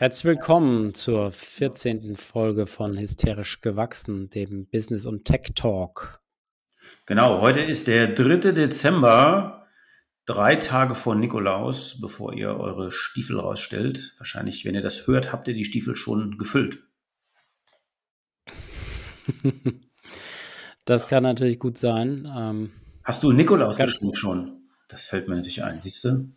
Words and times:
Herzlich 0.00 0.24
willkommen 0.24 0.94
zur 0.94 1.30
14. 1.30 2.16
Folge 2.16 2.66
von 2.66 2.98
Hysterisch 2.98 3.60
gewachsen, 3.60 4.30
dem 4.30 4.64
Business- 4.64 5.04
und 5.04 5.26
Tech 5.26 5.52
Talk. 5.54 6.22
Genau, 7.04 7.42
heute 7.42 7.60
ist 7.60 7.86
der 7.86 8.06
3. 8.06 8.52
Dezember, 8.52 9.66
drei 10.24 10.56
Tage 10.56 10.94
vor 10.94 11.16
Nikolaus, 11.16 12.00
bevor 12.00 12.32
ihr 12.32 12.58
eure 12.58 12.92
Stiefel 12.92 13.38
rausstellt. 13.38 14.14
Wahrscheinlich, 14.16 14.64
wenn 14.64 14.74
ihr 14.74 14.80
das 14.80 15.06
hört, 15.06 15.32
habt 15.32 15.48
ihr 15.48 15.54
die 15.54 15.66
Stiefel 15.66 15.94
schon 15.94 16.38
gefüllt. 16.38 16.78
das 20.86 21.08
kann 21.08 21.24
natürlich 21.24 21.58
gut 21.58 21.76
sein. 21.76 22.26
Ähm, 22.34 22.70
Hast 23.04 23.22
du 23.22 23.32
Nikolaus 23.32 23.76
schon? 24.14 24.62
Das 24.88 25.04
fällt 25.04 25.28
mir 25.28 25.36
natürlich 25.36 25.62
ein, 25.62 25.78
siehst 25.82 26.04
du? 26.04 26.32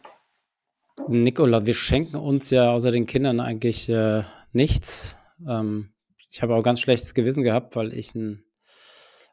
Nikola, 1.07 1.65
wir 1.65 1.73
schenken 1.73 2.17
uns 2.17 2.49
ja 2.49 2.71
außer 2.71 2.91
den 2.91 3.05
Kindern 3.05 3.39
eigentlich 3.39 3.89
äh, 3.89 4.23
nichts. 4.51 5.17
Ähm, 5.47 5.93
ich 6.29 6.41
habe 6.41 6.55
auch 6.55 6.63
ganz 6.63 6.79
schlechtes 6.79 7.13
Gewissen 7.13 7.43
gehabt, 7.43 7.75
weil 7.75 7.93
ich 7.93 8.15
einen 8.15 8.43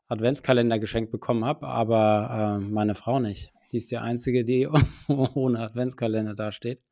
Adventskalender 0.09 0.79
geschenkt 0.79 1.13
bekommen 1.13 1.45
habe, 1.45 1.67
aber 1.69 2.59
äh, 2.61 2.65
meine 2.65 2.95
Frau 2.95 3.21
nicht. 3.21 3.53
Die 3.73 3.77
ist 3.77 3.91
die 3.91 3.99
einzige, 3.99 4.45
die 4.45 4.69
ohne 5.09 5.61
Adventskalender 5.61 6.35
dasteht. 6.35 6.83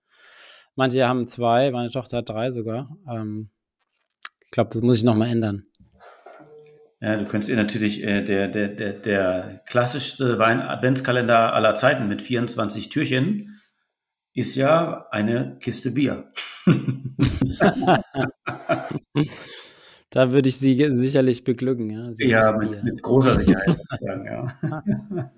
Manche 0.76 1.08
haben 1.08 1.26
zwei, 1.26 1.70
meine 1.72 1.90
Tochter 1.90 2.18
hat 2.18 2.28
drei 2.28 2.50
sogar. 2.50 2.96
Ähm, 3.10 3.50
ich 4.44 4.50
glaube, 4.50 4.70
das 4.72 4.82
muss 4.82 4.98
ich 4.98 5.04
nochmal 5.04 5.28
ändern. 5.28 5.64
Ja, 7.00 7.16
du 7.16 7.24
könntest 7.26 7.48
ihr 7.48 7.56
natürlich 7.56 8.02
äh, 8.02 8.22
der, 8.22 8.48
der, 8.48 8.68
der, 8.68 8.92
der 8.92 9.62
klassischste 9.66 10.38
Wein-Adventskalender 10.38 11.52
aller 11.52 11.74
Zeiten 11.74 12.08
mit 12.08 12.22
24 12.22 12.88
Türchen 12.88 13.57
ist 14.38 14.54
ja 14.54 15.06
eine 15.10 15.58
Kiste 15.60 15.90
Bier. 15.90 16.30
da 20.10 20.30
würde 20.30 20.48
ich 20.48 20.56
Sie 20.58 20.88
sicherlich 20.94 21.44
beglücken. 21.44 21.90
Ja, 21.90 22.14
Sie 22.14 22.26
ja 22.26 22.56
mit, 22.56 22.82
mit, 22.84 23.02
großer 23.02 23.34
Sicherheit. 23.34 23.76
sagen, 24.00 24.24
ja. 24.24 24.52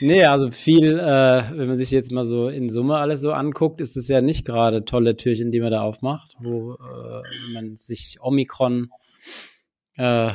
Nee, 0.00 0.24
also 0.24 0.52
viel, 0.52 0.96
äh, 0.96 1.42
wenn 1.56 1.66
man 1.66 1.76
sich 1.76 1.90
jetzt 1.90 2.12
mal 2.12 2.24
so 2.24 2.48
in 2.48 2.70
Summe 2.70 2.98
alles 2.98 3.20
so 3.20 3.32
anguckt, 3.32 3.80
ist 3.80 3.96
es 3.96 4.06
ja 4.06 4.20
nicht 4.20 4.46
gerade 4.46 4.84
tolle 4.84 5.16
Türchen, 5.16 5.50
die 5.50 5.58
man 5.58 5.72
da 5.72 5.80
aufmacht, 5.80 6.36
wo 6.38 6.74
äh, 6.74 7.22
man 7.52 7.74
sich 7.74 8.18
Omikron 8.20 8.92
äh, 9.96 10.30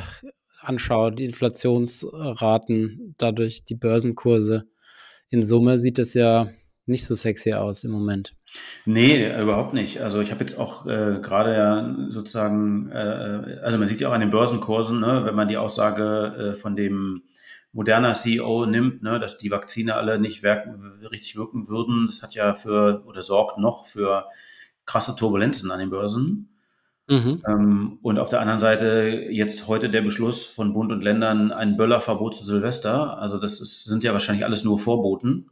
anschaut, 0.60 1.18
die 1.18 1.24
Inflationsraten, 1.24 3.14
dadurch 3.16 3.64
die 3.64 3.74
Börsenkurse 3.74 4.66
in 5.34 5.42
Summe 5.42 5.78
sieht 5.78 5.98
es 5.98 6.14
ja 6.14 6.48
nicht 6.86 7.04
so 7.04 7.14
sexy 7.14 7.52
aus 7.54 7.84
im 7.84 7.90
Moment. 7.90 8.34
Nee, 8.84 9.40
überhaupt 9.40 9.74
nicht. 9.74 10.00
Also 10.00 10.20
ich 10.20 10.30
habe 10.30 10.44
jetzt 10.44 10.58
auch 10.58 10.86
äh, 10.86 11.18
gerade 11.20 11.54
ja 11.54 11.96
sozusagen, 12.08 12.90
äh, 12.92 13.58
also 13.62 13.78
man 13.78 13.88
sieht 13.88 14.00
ja 14.00 14.08
auch 14.08 14.12
an 14.12 14.20
den 14.20 14.30
Börsenkursen, 14.30 15.00
ne, 15.00 15.22
wenn 15.24 15.34
man 15.34 15.48
die 15.48 15.56
Aussage 15.56 16.52
äh, 16.52 16.54
von 16.54 16.76
dem 16.76 17.22
moderner 17.72 18.14
CEO 18.14 18.66
nimmt, 18.66 19.02
ne, 19.02 19.18
dass 19.18 19.38
die 19.38 19.50
Vakzine 19.50 19.96
alle 19.96 20.20
nicht 20.20 20.44
wirken, 20.44 21.00
richtig 21.10 21.34
wirken 21.36 21.68
würden, 21.68 22.06
das 22.06 22.22
hat 22.22 22.34
ja 22.34 22.54
für 22.54 23.02
oder 23.06 23.24
sorgt 23.24 23.58
noch 23.58 23.86
für 23.86 24.26
krasse 24.86 25.16
Turbulenzen 25.16 25.72
an 25.72 25.80
den 25.80 25.90
Börsen. 25.90 26.53
Mhm. 27.06 27.42
Ähm, 27.46 27.98
und 28.02 28.18
auf 28.18 28.30
der 28.30 28.40
anderen 28.40 28.60
Seite 28.60 29.26
jetzt 29.30 29.68
heute 29.68 29.90
der 29.90 30.00
Beschluss 30.00 30.44
von 30.44 30.72
Bund 30.72 30.90
und 30.90 31.04
Ländern 31.04 31.52
ein 31.52 31.76
Böllerverbot 31.76 32.34
zu 32.34 32.44
Silvester. 32.44 33.18
Also 33.18 33.38
das 33.38 33.60
ist, 33.60 33.84
sind 33.84 34.02
ja 34.04 34.12
wahrscheinlich 34.12 34.44
alles 34.44 34.64
nur 34.64 34.78
Vorboten, 34.78 35.50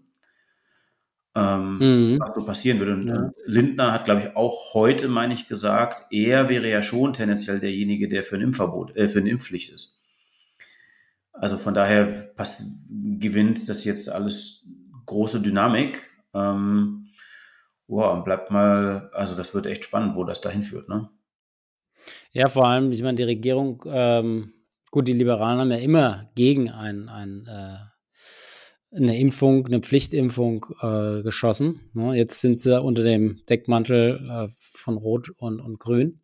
ähm, 1.34 1.76
mhm. 1.76 2.20
was 2.20 2.34
so 2.34 2.46
passieren 2.46 2.78
würde. 2.78 2.94
Und 2.94 3.06
ja. 3.06 3.30
Lindner 3.44 3.92
hat, 3.92 4.06
glaube 4.06 4.22
ich, 4.22 4.36
auch 4.36 4.72
heute, 4.72 5.08
meine 5.08 5.34
ich, 5.34 5.46
gesagt, 5.46 6.06
er 6.10 6.48
wäre 6.48 6.70
ja 6.70 6.82
schon 6.82 7.12
tendenziell 7.12 7.60
derjenige, 7.60 8.08
der 8.08 8.24
für 8.24 8.36
ein 8.36 8.42
Impfverbot, 8.42 8.96
äh, 8.96 9.08
für 9.08 9.18
eine 9.18 9.30
Impfpflicht 9.30 9.72
ist. 9.72 9.98
Also 11.34 11.58
von 11.58 11.74
daher 11.74 12.04
passt, 12.34 12.64
gewinnt 12.88 13.68
das 13.68 13.84
jetzt 13.84 14.08
alles 14.08 14.66
große 15.04 15.40
Dynamik. 15.40 16.02
Ähm, 16.32 17.08
wow, 17.88 18.24
bleibt 18.24 18.50
mal, 18.50 19.10
also 19.12 19.34
das 19.34 19.54
wird 19.54 19.66
echt 19.66 19.84
spannend, 19.84 20.14
wo 20.14 20.24
das 20.24 20.40
dahin 20.40 20.62
führt, 20.62 20.88
ne? 20.88 21.10
Ja, 22.32 22.48
vor 22.48 22.66
allem, 22.66 22.92
ich 22.92 23.02
meine, 23.02 23.16
die 23.16 23.22
Regierung, 23.22 23.84
ähm, 23.86 24.52
gut, 24.90 25.08
die 25.08 25.12
Liberalen 25.12 25.60
haben 25.60 25.70
ja 25.70 25.78
immer 25.78 26.30
gegen 26.34 26.70
ein, 26.70 27.08
ein, 27.08 27.46
äh, 27.46 28.96
eine 28.96 29.18
Impfung, 29.18 29.66
eine 29.66 29.80
Pflichtimpfung 29.80 30.66
äh, 30.80 31.22
geschossen. 31.22 31.90
Ne? 31.94 32.14
Jetzt 32.14 32.40
sind 32.40 32.60
sie 32.60 32.80
unter 32.80 33.02
dem 33.02 33.40
Deckmantel 33.48 34.28
äh, 34.30 34.48
von 34.74 34.96
Rot 34.96 35.30
und, 35.30 35.60
und 35.60 35.78
Grün, 35.78 36.20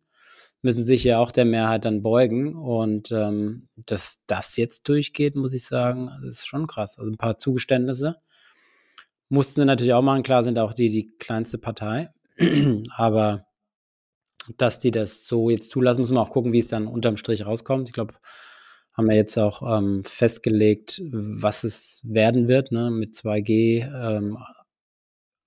müssen 0.61 0.83
sich 0.83 1.03
ja 1.03 1.19
auch 1.19 1.31
der 1.31 1.45
Mehrheit 1.45 1.85
dann 1.85 2.03
beugen. 2.03 2.55
Und 2.55 3.11
ähm, 3.11 3.69
dass 3.75 4.19
das 4.27 4.55
jetzt 4.57 4.87
durchgeht, 4.87 5.35
muss 5.35 5.53
ich 5.53 5.65
sagen, 5.65 6.09
ist 6.29 6.47
schon 6.47 6.67
krass. 6.67 6.97
Also 6.97 7.09
ein 7.09 7.17
paar 7.17 7.37
Zugeständnisse 7.37 8.17
mussten 9.29 9.61
sie 9.61 9.65
natürlich 9.65 9.93
auch 9.93 10.01
machen. 10.01 10.23
Klar 10.23 10.43
sind 10.43 10.59
auch 10.59 10.73
die 10.73 10.89
die 10.89 11.11
kleinste 11.17 11.57
Partei. 11.57 12.09
Aber 12.95 13.45
dass 14.57 14.79
die 14.79 14.91
das 14.91 15.25
so 15.25 15.49
jetzt 15.49 15.69
zulassen. 15.69 16.01
Muss 16.01 16.11
man 16.11 16.23
auch 16.23 16.31
gucken, 16.31 16.53
wie 16.53 16.59
es 16.59 16.67
dann 16.67 16.87
unterm 16.87 17.17
Strich 17.17 17.45
rauskommt. 17.45 17.87
Ich 17.87 17.93
glaube, 17.93 18.13
haben 18.93 19.07
wir 19.07 19.15
jetzt 19.15 19.37
auch 19.37 19.61
ähm, 19.77 20.03
festgelegt, 20.03 21.01
was 21.11 21.63
es 21.63 22.01
werden 22.03 22.47
wird 22.47 22.71
ne, 22.71 22.91
mit 22.91 23.13
2G. 23.13 23.87
Ähm, 23.87 24.37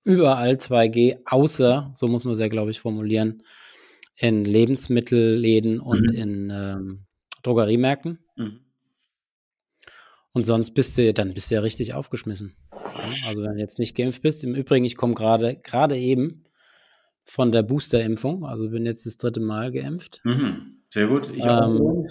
überall 0.03 0.55
2G, 0.55 1.19
außer, 1.25 1.93
so 1.95 2.07
muss 2.07 2.23
man 2.23 2.33
es 2.33 2.39
ja, 2.39 2.47
glaube 2.47 2.71
ich, 2.71 2.79
formulieren, 2.79 3.43
in 4.15 4.45
Lebensmittelläden 4.45 5.79
und 5.79 6.11
mhm. 6.11 6.15
in 6.15 6.49
ähm, 6.49 7.05
Drogeriemärkten. 7.43 8.19
Mhm. 8.35 8.59
Und 10.31 10.45
sonst 10.45 10.73
bist 10.73 10.97
du, 10.97 11.13
dann 11.13 11.33
bist 11.33 11.51
du 11.51 11.55
ja 11.55 11.61
richtig 11.61 11.93
aufgeschmissen. 11.93 12.55
Also 13.27 13.43
wenn 13.43 13.53
du 13.53 13.59
jetzt 13.59 13.79
nicht 13.79 13.95
geimpft 13.95 14.21
bist, 14.21 14.43
im 14.43 14.55
Übrigen, 14.55 14.85
ich 14.85 14.95
komme 14.95 15.13
gerade, 15.13 15.57
gerade 15.57 15.97
eben 15.97 16.43
von 17.25 17.51
der 17.51 17.63
Booster-Impfung. 17.63 18.45
Also 18.45 18.69
bin 18.69 18.85
jetzt 18.85 19.05
das 19.05 19.17
dritte 19.17 19.39
Mal 19.39 19.71
geimpft. 19.71 20.21
Mhm. 20.23 20.83
Sehr 20.89 21.07
gut. 21.07 21.31
Ich 21.33 21.45
ähm, 21.45 22.07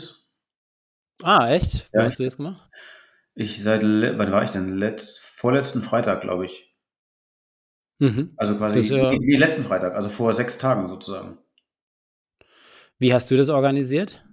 Ah, 1.22 1.50
echt? 1.50 1.88
Ja, 1.92 2.02
hast 2.02 2.18
du 2.18 2.24
das 2.24 2.36
gemacht? 2.36 2.68
Ich 3.34 3.62
seit, 3.62 3.82
wann 3.82 4.32
war 4.32 4.42
ich 4.42 4.50
denn? 4.50 4.76
Letzt, 4.76 5.18
vorletzten 5.20 5.82
Freitag, 5.82 6.20
glaube 6.20 6.46
ich. 6.46 6.74
Mhm. 7.98 8.32
Also 8.36 8.56
quasi, 8.56 8.80
das, 8.80 8.90
äh, 8.90 9.20
wie, 9.20 9.36
letzten 9.36 9.62
Freitag, 9.62 9.94
also 9.94 10.08
vor 10.08 10.32
sechs 10.32 10.58
Tagen 10.58 10.88
sozusagen. 10.88 11.38
Wie 12.98 13.14
hast 13.14 13.30
du 13.30 13.36
das 13.36 13.48
organisiert? 13.48 14.24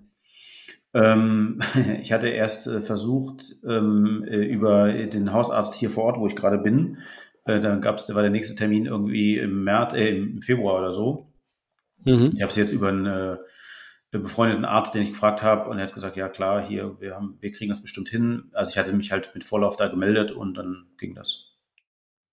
Ähm, 0.93 1.61
ich 2.01 2.11
hatte 2.11 2.29
erst 2.29 2.67
äh, 2.67 2.81
versucht, 2.81 3.57
ähm, 3.63 4.25
äh, 4.27 4.43
über 4.43 4.91
den 4.91 5.31
Hausarzt 5.31 5.75
hier 5.75 5.91
vor 5.91 6.05
Ort, 6.05 6.17
wo 6.19 6.27
ich 6.27 6.35
gerade 6.35 6.57
bin, 6.57 6.97
äh, 7.49 7.61
dann 7.61 7.81
gab's, 7.81 8.07
da 8.07 8.15
war 8.15 8.21
der 8.21 8.31
nächste 8.31 8.55
Termin 8.55 8.85
irgendwie 8.85 9.37
im 9.37 9.63
März, 9.63 9.93
äh, 9.93 10.09
im 10.09 10.41
Februar 10.41 10.79
oder 10.79 10.93
so. 10.93 11.33
Mhm. 12.05 12.33
Ich 12.35 12.41
habe 12.41 12.51
es 12.51 12.55
jetzt 12.55 12.71
über 12.71 12.89
einen 12.89 13.05
äh, 13.05 13.37
befreundeten 14.11 14.65
Arzt, 14.65 14.95
den 14.95 15.03
ich 15.03 15.09
gefragt 15.09 15.43
habe, 15.43 15.69
und 15.69 15.77
er 15.77 15.85
hat 15.85 15.93
gesagt, 15.93 16.15
ja 16.15 16.29
klar, 16.29 16.65
hier, 16.65 16.99
wir 16.99 17.15
haben, 17.15 17.37
wir 17.41 17.51
kriegen 17.51 17.69
das 17.69 17.81
bestimmt 17.81 18.09
hin. 18.09 18.49
Also 18.53 18.71
ich 18.71 18.77
hatte 18.77 18.93
mich 18.93 19.11
halt 19.11 19.31
mit 19.33 19.43
Vorlauf 19.43 19.75
da 19.75 19.87
gemeldet 19.87 20.31
und 20.31 20.55
dann 20.55 20.87
ging 20.97 21.13
das. 21.15 21.45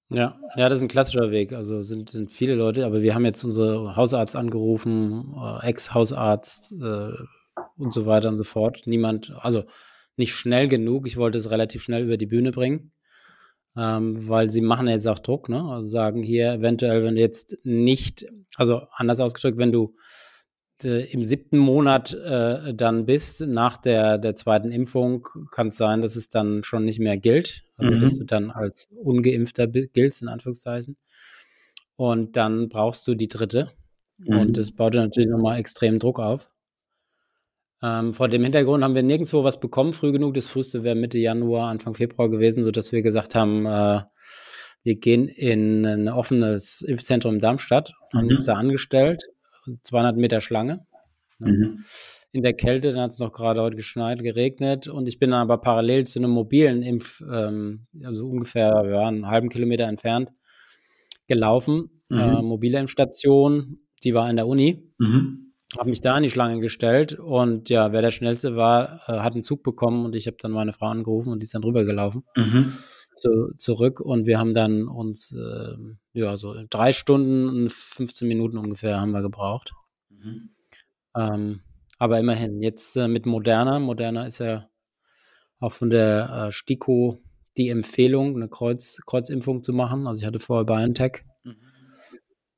Ja, 0.08 0.38
ja, 0.54 0.68
das 0.68 0.78
ist 0.78 0.82
ein 0.82 0.88
klassischer 0.88 1.32
Weg. 1.32 1.52
Also 1.52 1.82
sind, 1.82 2.10
sind 2.10 2.30
viele 2.30 2.54
Leute, 2.54 2.86
aber 2.86 3.02
wir 3.02 3.14
haben 3.14 3.24
jetzt 3.24 3.42
unsere 3.42 3.96
Hausarzt 3.96 4.36
angerufen, 4.36 5.34
äh, 5.36 5.66
Ex-Hausarzt 5.66 6.72
äh, 6.80 7.10
und 7.76 7.92
so 7.92 8.06
weiter 8.06 8.28
und 8.28 8.38
so 8.38 8.44
fort. 8.44 8.82
Niemand, 8.86 9.32
also 9.40 9.64
nicht 10.16 10.32
schnell 10.32 10.68
genug. 10.68 11.06
Ich 11.06 11.16
wollte 11.16 11.38
es 11.38 11.50
relativ 11.50 11.82
schnell 11.82 12.04
über 12.04 12.16
die 12.16 12.26
Bühne 12.26 12.52
bringen 12.52 12.92
ähm, 13.76 14.28
weil 14.28 14.50
sie 14.50 14.60
machen 14.60 14.88
jetzt 14.88 15.06
auch 15.06 15.18
Druck, 15.18 15.48
ne? 15.48 15.62
Also 15.62 15.88
sagen 15.88 16.22
hier 16.22 16.52
eventuell, 16.52 17.04
wenn 17.04 17.16
du 17.16 17.20
jetzt 17.20 17.58
nicht, 17.62 18.26
also 18.56 18.82
anders 18.92 19.20
ausgedrückt, 19.20 19.58
wenn 19.58 19.72
du 19.72 19.94
äh, 20.82 21.10
im 21.12 21.24
siebten 21.24 21.58
Monat 21.58 22.14
äh, 22.14 22.74
dann 22.74 23.06
bist, 23.06 23.40
nach 23.42 23.76
der, 23.76 24.18
der 24.18 24.34
zweiten 24.34 24.70
Impfung, 24.70 25.26
kann 25.50 25.68
es 25.68 25.76
sein, 25.76 26.02
dass 26.02 26.16
es 26.16 26.28
dann 26.28 26.64
schon 26.64 26.84
nicht 26.84 26.98
mehr 26.98 27.16
gilt, 27.16 27.64
also 27.76 27.92
mhm. 27.92 28.00
dass 28.00 28.18
du 28.18 28.24
dann 28.24 28.50
als 28.50 28.88
Ungeimpfter 28.90 29.66
giltst, 29.66 30.22
in 30.22 30.28
Anführungszeichen. 30.28 30.96
Und 31.96 32.36
dann 32.36 32.68
brauchst 32.68 33.06
du 33.08 33.14
die 33.14 33.28
dritte. 33.28 33.72
Mhm. 34.18 34.38
Und 34.38 34.56
das 34.56 34.72
baut 34.72 34.94
dir 34.94 35.00
natürlich 35.00 35.30
nochmal 35.30 35.58
extrem 35.58 35.98
Druck 35.98 36.18
auf. 36.18 36.50
Ähm, 37.82 38.14
vor 38.14 38.28
dem 38.28 38.42
Hintergrund 38.42 38.82
haben 38.82 38.94
wir 38.94 39.02
nirgendwo 39.02 39.44
was 39.44 39.60
bekommen, 39.60 39.92
früh 39.92 40.12
genug. 40.12 40.34
Das 40.34 40.46
früheste 40.46 40.82
wäre 40.82 40.94
Mitte 40.94 41.18
Januar, 41.18 41.68
Anfang 41.68 41.94
Februar 41.94 42.30
gewesen, 42.30 42.64
sodass 42.64 42.92
wir 42.92 43.02
gesagt 43.02 43.34
haben, 43.34 43.66
äh, 43.66 44.00
wir 44.82 44.94
gehen 44.96 45.28
in 45.28 45.84
ein 45.84 46.08
offenes 46.08 46.80
Impfzentrum 46.82 47.34
in 47.34 47.40
Darmstadt, 47.40 47.92
mhm. 48.12 48.18
haben 48.18 48.28
uns 48.28 48.44
da 48.44 48.54
angestellt, 48.54 49.24
200 49.82 50.16
Meter 50.16 50.40
Schlange. 50.40 50.86
Ne? 51.38 51.52
Mhm. 51.52 51.84
In 52.32 52.42
der 52.42 52.54
Kälte, 52.54 52.92
dann 52.92 53.02
hat 53.02 53.10
es 53.10 53.18
noch 53.18 53.32
gerade 53.32 53.60
heute 53.62 53.76
geschneit, 53.76 54.22
geregnet 54.22 54.88
und 54.88 55.06
ich 55.06 55.18
bin 55.18 55.30
dann 55.30 55.40
aber 55.40 55.58
parallel 55.58 56.06
zu 56.06 56.18
einem 56.18 56.30
mobilen 56.30 56.82
Impf, 56.82 57.22
ähm, 57.30 57.86
also 58.04 58.26
ungefähr 58.28 58.84
ja, 58.88 59.06
einen 59.08 59.26
halben 59.26 59.48
Kilometer 59.48 59.84
entfernt, 59.84 60.30
gelaufen. 61.26 61.90
Mhm. 62.08 62.18
Äh, 62.18 62.42
mobile 62.42 62.78
Impfstation, 62.78 63.80
die 64.02 64.14
war 64.14 64.30
in 64.30 64.36
der 64.36 64.46
Uni. 64.46 64.92
Mhm 64.98 65.45
habe 65.78 65.90
mich 65.90 66.00
da 66.00 66.16
in 66.16 66.22
die 66.22 66.30
Schlange 66.30 66.60
gestellt 66.60 67.14
und 67.18 67.68
ja, 67.68 67.92
wer 67.92 68.02
der 68.02 68.10
Schnellste 68.10 68.56
war, 68.56 69.00
äh, 69.08 69.18
hat 69.20 69.34
einen 69.34 69.42
Zug 69.42 69.62
bekommen 69.62 70.04
und 70.04 70.14
ich 70.14 70.26
habe 70.26 70.36
dann 70.40 70.52
meine 70.52 70.72
Frau 70.72 70.86
angerufen 70.86 71.32
und 71.32 71.40
die 71.40 71.44
ist 71.44 71.54
dann 71.54 71.64
rübergelaufen 71.64 72.22
mhm. 72.36 72.72
zu, 73.16 73.52
zurück 73.56 74.00
und 74.00 74.26
wir 74.26 74.38
haben 74.38 74.54
dann 74.54 74.86
uns, 74.86 75.32
äh, 75.32 75.74
ja, 76.12 76.36
so 76.36 76.54
drei 76.70 76.92
Stunden 76.92 77.48
und 77.48 77.72
15 77.72 78.28
Minuten 78.28 78.58
ungefähr 78.58 79.00
haben 79.00 79.10
wir 79.10 79.22
gebraucht. 79.22 79.72
Mhm. 80.08 80.50
Ähm, 81.16 81.60
aber 81.98 82.20
immerhin, 82.20 82.62
jetzt 82.62 82.96
äh, 82.96 83.08
mit 83.08 83.26
Moderna, 83.26 83.78
Moderna 83.78 84.26
ist 84.26 84.38
ja 84.38 84.68
auch 85.58 85.72
von 85.72 85.90
der 85.90 86.48
äh, 86.48 86.52
STIKO 86.52 87.18
die 87.56 87.70
Empfehlung, 87.70 88.36
eine 88.36 88.48
Kreuz, 88.48 89.00
Kreuzimpfung 89.06 89.62
zu 89.62 89.72
machen. 89.72 90.06
Also 90.06 90.20
ich 90.20 90.26
hatte 90.26 90.38
vorher 90.38 90.64
BioNTech. 90.64 91.24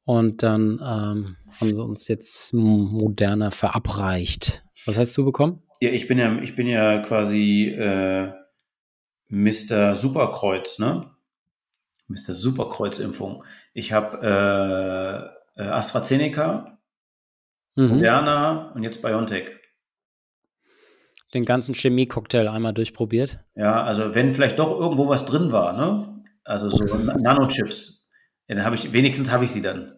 Und 0.08 0.42
dann 0.42 0.80
ähm, 0.82 1.36
haben 1.60 1.68
sie 1.68 1.84
uns 1.84 2.08
jetzt 2.08 2.54
moderner 2.54 3.50
verabreicht. 3.50 4.64
Was 4.86 4.96
hast 4.96 5.14
du 5.18 5.24
bekommen? 5.26 5.62
Ja, 5.82 5.90
ich 5.90 6.06
bin 6.06 6.16
ja, 6.16 6.40
ich 6.40 6.56
bin 6.56 6.66
ja 6.66 7.00
quasi 7.00 7.66
äh, 7.66 8.32
Mr. 9.28 9.94
Superkreuz, 9.94 10.78
ne? 10.78 11.10
Mr. 12.06 12.32
Superkreuzimpfung. 12.32 13.44
Ich 13.74 13.92
habe 13.92 15.36
äh, 15.56 15.62
äh, 15.62 15.68
AstraZeneca, 15.68 16.78
mhm. 17.76 17.88
Moderna 17.88 18.72
und 18.72 18.84
jetzt 18.84 19.02
BioNTech. 19.02 19.58
Den 21.34 21.44
ganzen 21.44 21.74
Chemie-Cocktail 21.74 22.48
einmal 22.48 22.72
durchprobiert. 22.72 23.40
Ja, 23.56 23.82
also 23.82 24.14
wenn 24.14 24.32
vielleicht 24.32 24.58
doch 24.58 24.70
irgendwo 24.70 25.06
was 25.06 25.26
drin 25.26 25.52
war, 25.52 25.74
ne? 25.74 26.24
Also 26.44 26.70
so 26.70 26.78
Nanochips. 27.18 28.08
Ja, 28.48 28.54
dann 28.54 28.64
habe 28.64 28.76
ich, 28.76 28.94
wenigstens 28.94 29.30
habe 29.30 29.44
ich 29.44 29.50
sie 29.50 29.60
dann. 29.60 29.97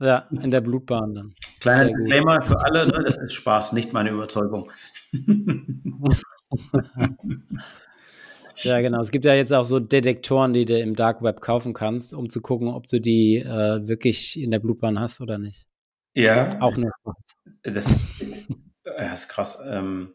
Ja, 0.00 0.28
in 0.30 0.50
der 0.50 0.60
Blutbahn 0.60 1.14
dann. 1.14 1.34
Kleiner 1.60 1.92
Disclaimer 1.92 2.42
für 2.42 2.60
alle, 2.60 2.86
ne, 2.86 3.04
das 3.04 3.16
ist 3.16 3.32
Spaß, 3.32 3.72
nicht 3.72 3.92
meine 3.92 4.10
Überzeugung. 4.10 4.70
ja, 8.56 8.80
genau. 8.80 9.00
Es 9.00 9.12
gibt 9.12 9.24
ja 9.24 9.34
jetzt 9.34 9.52
auch 9.52 9.64
so 9.64 9.78
Detektoren, 9.78 10.52
die 10.52 10.64
du 10.64 10.78
im 10.78 10.96
Dark 10.96 11.22
Web 11.22 11.40
kaufen 11.40 11.72
kannst, 11.72 12.12
um 12.12 12.28
zu 12.28 12.40
gucken, 12.40 12.68
ob 12.68 12.88
du 12.88 13.00
die 13.00 13.36
äh, 13.36 13.86
wirklich 13.86 14.40
in 14.40 14.50
der 14.50 14.58
Blutbahn 14.58 14.98
hast 14.98 15.20
oder 15.20 15.38
nicht. 15.38 15.66
Ja. 16.14 16.60
Auch 16.60 16.76
nur 16.76 16.90
Spaß. 17.00 17.16
Das, 17.62 17.94
das 18.84 19.20
ist 19.20 19.28
krass. 19.28 19.62
Ähm, 19.66 20.14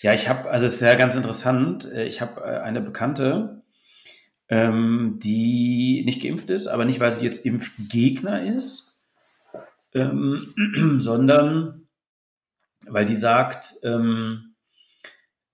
ja, 0.00 0.14
ich 0.14 0.28
habe, 0.28 0.48
also 0.50 0.66
es 0.66 0.74
ist 0.74 0.80
ja 0.80 0.94
ganz 0.94 1.14
interessant. 1.14 1.90
Äh, 1.90 2.04
ich 2.06 2.20
habe 2.20 2.40
äh, 2.42 2.60
eine 2.60 2.80
Bekannte, 2.80 3.62
ähm, 4.48 5.18
die 5.22 6.02
nicht 6.04 6.22
geimpft 6.22 6.50
ist, 6.50 6.66
aber 6.66 6.84
nicht, 6.84 7.00
weil 7.00 7.12
sie 7.12 7.24
jetzt 7.24 7.44
Impfgegner 7.44 8.42
ist, 8.42 8.87
ähm, 9.98 10.98
sondern 11.00 11.88
weil 12.86 13.06
die 13.06 13.16
sagt, 13.16 13.74
ähm, 13.82 14.54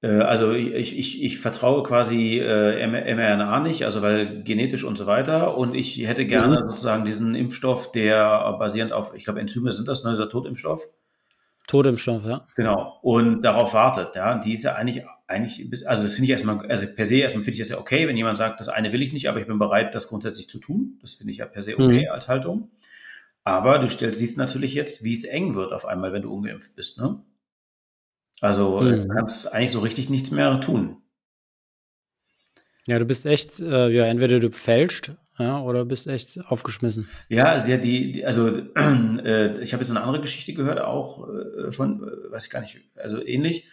äh, 0.04 0.20
also 0.20 0.52
ich, 0.52 0.96
ich, 0.96 1.22
ich 1.22 1.38
vertraue 1.38 1.82
quasi 1.82 2.38
äh, 2.38 2.86
mRNA 2.86 3.60
nicht, 3.60 3.84
also 3.84 4.02
weil 4.02 4.42
genetisch 4.42 4.84
und 4.84 4.96
so 4.96 5.06
weiter. 5.06 5.56
Und 5.56 5.74
ich 5.74 6.06
hätte 6.06 6.26
gerne 6.26 6.60
mhm. 6.60 6.70
sozusagen 6.70 7.04
diesen 7.04 7.34
Impfstoff, 7.34 7.92
der 7.92 8.56
basierend 8.58 8.92
auf, 8.92 9.14
ich 9.14 9.24
glaube, 9.24 9.40
Enzyme 9.40 9.72
sind 9.72 9.88
das, 9.88 10.04
ne, 10.04 10.10
dieser 10.10 10.28
Totimpfstoff. 10.28 10.82
Totimpfstoff, 11.66 12.26
ja. 12.26 12.42
Genau. 12.56 12.98
Und 13.00 13.42
darauf 13.42 13.72
wartet, 13.72 14.14
ja. 14.14 14.38
Die 14.38 14.52
ist 14.52 14.64
ja 14.64 14.74
eigentlich, 14.74 15.04
eigentlich, 15.26 15.88
also 15.88 16.02
das 16.02 16.12
finde 16.12 16.26
ich 16.26 16.30
erstmal, 16.30 16.60
also 16.66 16.86
per 16.94 17.06
se 17.06 17.16
erstmal 17.16 17.42
finde 17.42 17.54
ich 17.54 17.60
das 17.60 17.70
ja 17.70 17.78
okay, 17.78 18.06
wenn 18.06 18.18
jemand 18.18 18.36
sagt, 18.36 18.60
das 18.60 18.68
eine 18.68 18.92
will 18.92 19.02
ich 19.02 19.14
nicht, 19.14 19.30
aber 19.30 19.40
ich 19.40 19.46
bin 19.46 19.58
bereit, 19.58 19.94
das 19.94 20.08
grundsätzlich 20.08 20.48
zu 20.50 20.58
tun. 20.58 20.98
Das 21.00 21.14
finde 21.14 21.32
ich 21.32 21.38
ja 21.38 21.46
per 21.46 21.62
se 21.62 21.74
okay 21.74 22.04
mhm. 22.04 22.12
als 22.12 22.28
Haltung. 22.28 22.70
Aber 23.44 23.78
du 23.78 23.88
stellst, 23.88 24.18
siehst 24.18 24.38
natürlich 24.38 24.72
jetzt, 24.74 25.04
wie 25.04 25.12
es 25.12 25.24
eng 25.24 25.54
wird 25.54 25.72
auf 25.72 25.84
einmal, 25.84 26.12
wenn 26.12 26.22
du 26.22 26.32
ungeimpft 26.32 26.74
bist. 26.74 26.98
Ne? 26.98 27.22
Also 28.40 28.80
äh, 28.80 28.84
mhm. 28.84 29.08
du 29.08 29.14
kannst 29.14 29.52
eigentlich 29.52 29.72
so 29.72 29.80
richtig 29.80 30.08
nichts 30.08 30.30
mehr 30.30 30.60
tun. 30.60 31.02
Ja, 32.86 32.98
du 32.98 33.04
bist 33.04 33.24
echt, 33.26 33.60
äh, 33.60 33.88
ja, 33.90 34.04
entweder 34.06 34.40
du 34.40 34.50
fälscht, 34.50 35.12
ja, 35.38 35.60
oder 35.60 35.84
bist 35.84 36.06
echt 36.06 36.44
aufgeschmissen. 36.46 37.08
Ja, 37.28 37.46
also, 37.46 37.64
die, 37.64 38.12
die, 38.12 38.24
also 38.24 38.48
äh, 38.48 39.62
ich 39.62 39.72
habe 39.72 39.82
jetzt 39.82 39.90
eine 39.90 40.02
andere 40.02 40.20
Geschichte 40.20 40.54
gehört, 40.54 40.80
auch 40.80 41.28
äh, 41.28 41.70
von, 41.70 42.02
äh, 42.02 42.32
weiß 42.32 42.44
ich 42.44 42.50
gar 42.50 42.60
nicht, 42.60 42.78
also 42.96 43.24
ähnlich. 43.24 43.68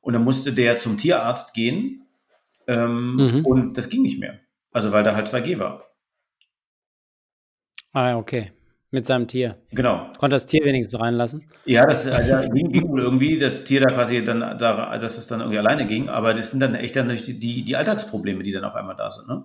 Und 0.00 0.14
dann 0.14 0.24
musste 0.24 0.52
der 0.52 0.76
zum 0.76 0.98
Tierarzt 0.98 1.54
gehen 1.54 2.06
ähm, 2.66 3.14
mhm. 3.14 3.46
und 3.46 3.78
das 3.78 3.88
ging 3.88 4.02
nicht 4.02 4.20
mehr. 4.20 4.40
Also 4.70 4.92
weil 4.92 5.04
da 5.04 5.14
halt 5.14 5.28
2G 5.28 5.58
war. 5.58 5.84
Ah, 7.92 8.16
okay. 8.16 8.52
Mit 8.92 9.04
seinem 9.04 9.26
Tier. 9.26 9.56
Genau. 9.72 10.12
Konnte 10.18 10.36
das 10.36 10.46
Tier 10.46 10.64
wenigstens 10.64 11.00
reinlassen? 11.00 11.44
Ja, 11.64 11.86
das 11.86 12.06
also, 12.06 12.48
ging, 12.52 12.70
ging 12.70 12.88
wohl 12.88 13.02
irgendwie, 13.02 13.38
das 13.38 13.64
Tier 13.64 13.80
da 13.80 13.92
quasi 13.92 14.22
dann, 14.22 14.40
da, 14.40 14.96
dass 14.98 15.18
es 15.18 15.26
dann 15.26 15.40
irgendwie 15.40 15.58
alleine 15.58 15.86
ging, 15.86 16.08
aber 16.08 16.34
das 16.34 16.52
sind 16.52 16.60
dann 16.60 16.76
echt 16.76 16.94
dann 16.94 17.08
die, 17.08 17.64
die, 17.64 17.76
Alltagsprobleme, 17.76 18.44
die 18.44 18.52
dann 18.52 18.64
auf 18.64 18.76
einmal 18.76 18.96
da 18.96 19.10
sind. 19.10 19.26
Ne? 19.26 19.44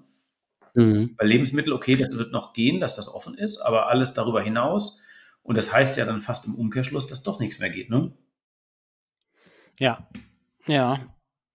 Mhm. 0.75 1.15
Bei 1.17 1.25
Lebensmitteln, 1.25 1.75
okay, 1.75 1.95
das 1.95 2.17
wird 2.17 2.31
noch 2.31 2.53
gehen, 2.53 2.79
dass 2.79 2.95
das 2.95 3.07
offen 3.07 3.35
ist, 3.35 3.59
aber 3.59 3.87
alles 3.87 4.13
darüber 4.13 4.41
hinaus. 4.41 4.99
Und 5.43 5.57
das 5.57 5.73
heißt 5.73 5.97
ja 5.97 6.05
dann 6.05 6.21
fast 6.21 6.45
im 6.45 6.53
Umkehrschluss, 6.53 7.07
dass 7.07 7.23
doch 7.23 7.39
nichts 7.39 7.59
mehr 7.59 7.71
geht, 7.71 7.89
ne? 7.89 8.11
Ja, 9.79 10.07
ja. 10.67 10.99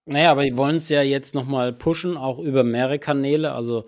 Naja, 0.05 0.31
aber 0.31 0.43
die 0.43 0.57
wollen 0.57 0.77
es 0.77 0.89
ja 0.89 1.01
jetzt 1.01 1.35
nochmal 1.35 1.73
pushen, 1.73 2.17
auch 2.17 2.39
über 2.39 2.63
mehrere 2.63 2.99
Kanäle. 2.99 3.53
Also 3.53 3.85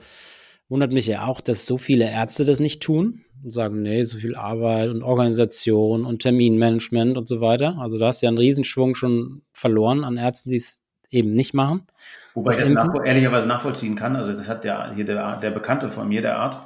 wundert 0.70 0.94
mich 0.94 1.08
ja 1.08 1.26
auch, 1.26 1.42
dass 1.42 1.66
so 1.66 1.78
viele 1.78 2.10
Ärzte 2.10 2.46
das 2.46 2.60
nicht 2.60 2.82
tun 2.82 3.26
und 3.44 3.52
sagen, 3.52 3.82
nee, 3.82 4.04
so 4.04 4.18
viel 4.20 4.36
Arbeit 4.36 4.90
und 4.90 5.04
Organisation 5.04 6.06
und 6.06 6.22
Terminmanagement 6.22 7.18
und 7.18 7.28
so 7.28 7.42
weiter. 7.42 7.78
Also 7.80 7.98
da 7.98 8.08
hast 8.08 8.22
du 8.22 8.26
ja 8.26 8.30
einen 8.30 8.38
Riesenschwung 8.38 8.96
schon 8.96 9.42
verloren 9.52 10.04
an 10.04 10.18
Ärzten, 10.18 10.50
die 10.50 10.58
es 10.58 10.84
eben 11.10 11.34
nicht 11.34 11.54
machen. 11.54 11.88
Wobei 12.36 12.52
ich 12.52 12.58
das 12.58 12.88
ehrlicherweise 13.06 13.48
nachvollziehen 13.48 13.96
kann. 13.96 14.16
Also 14.16 14.34
das 14.34 14.48
hat 14.48 14.64
der 14.64 14.94
hier 14.94 15.06
der, 15.06 15.38
der 15.38 15.50
Bekannte 15.50 15.90
von 15.90 16.08
mir, 16.08 16.22
der 16.22 16.38
Arzt, 16.38 16.62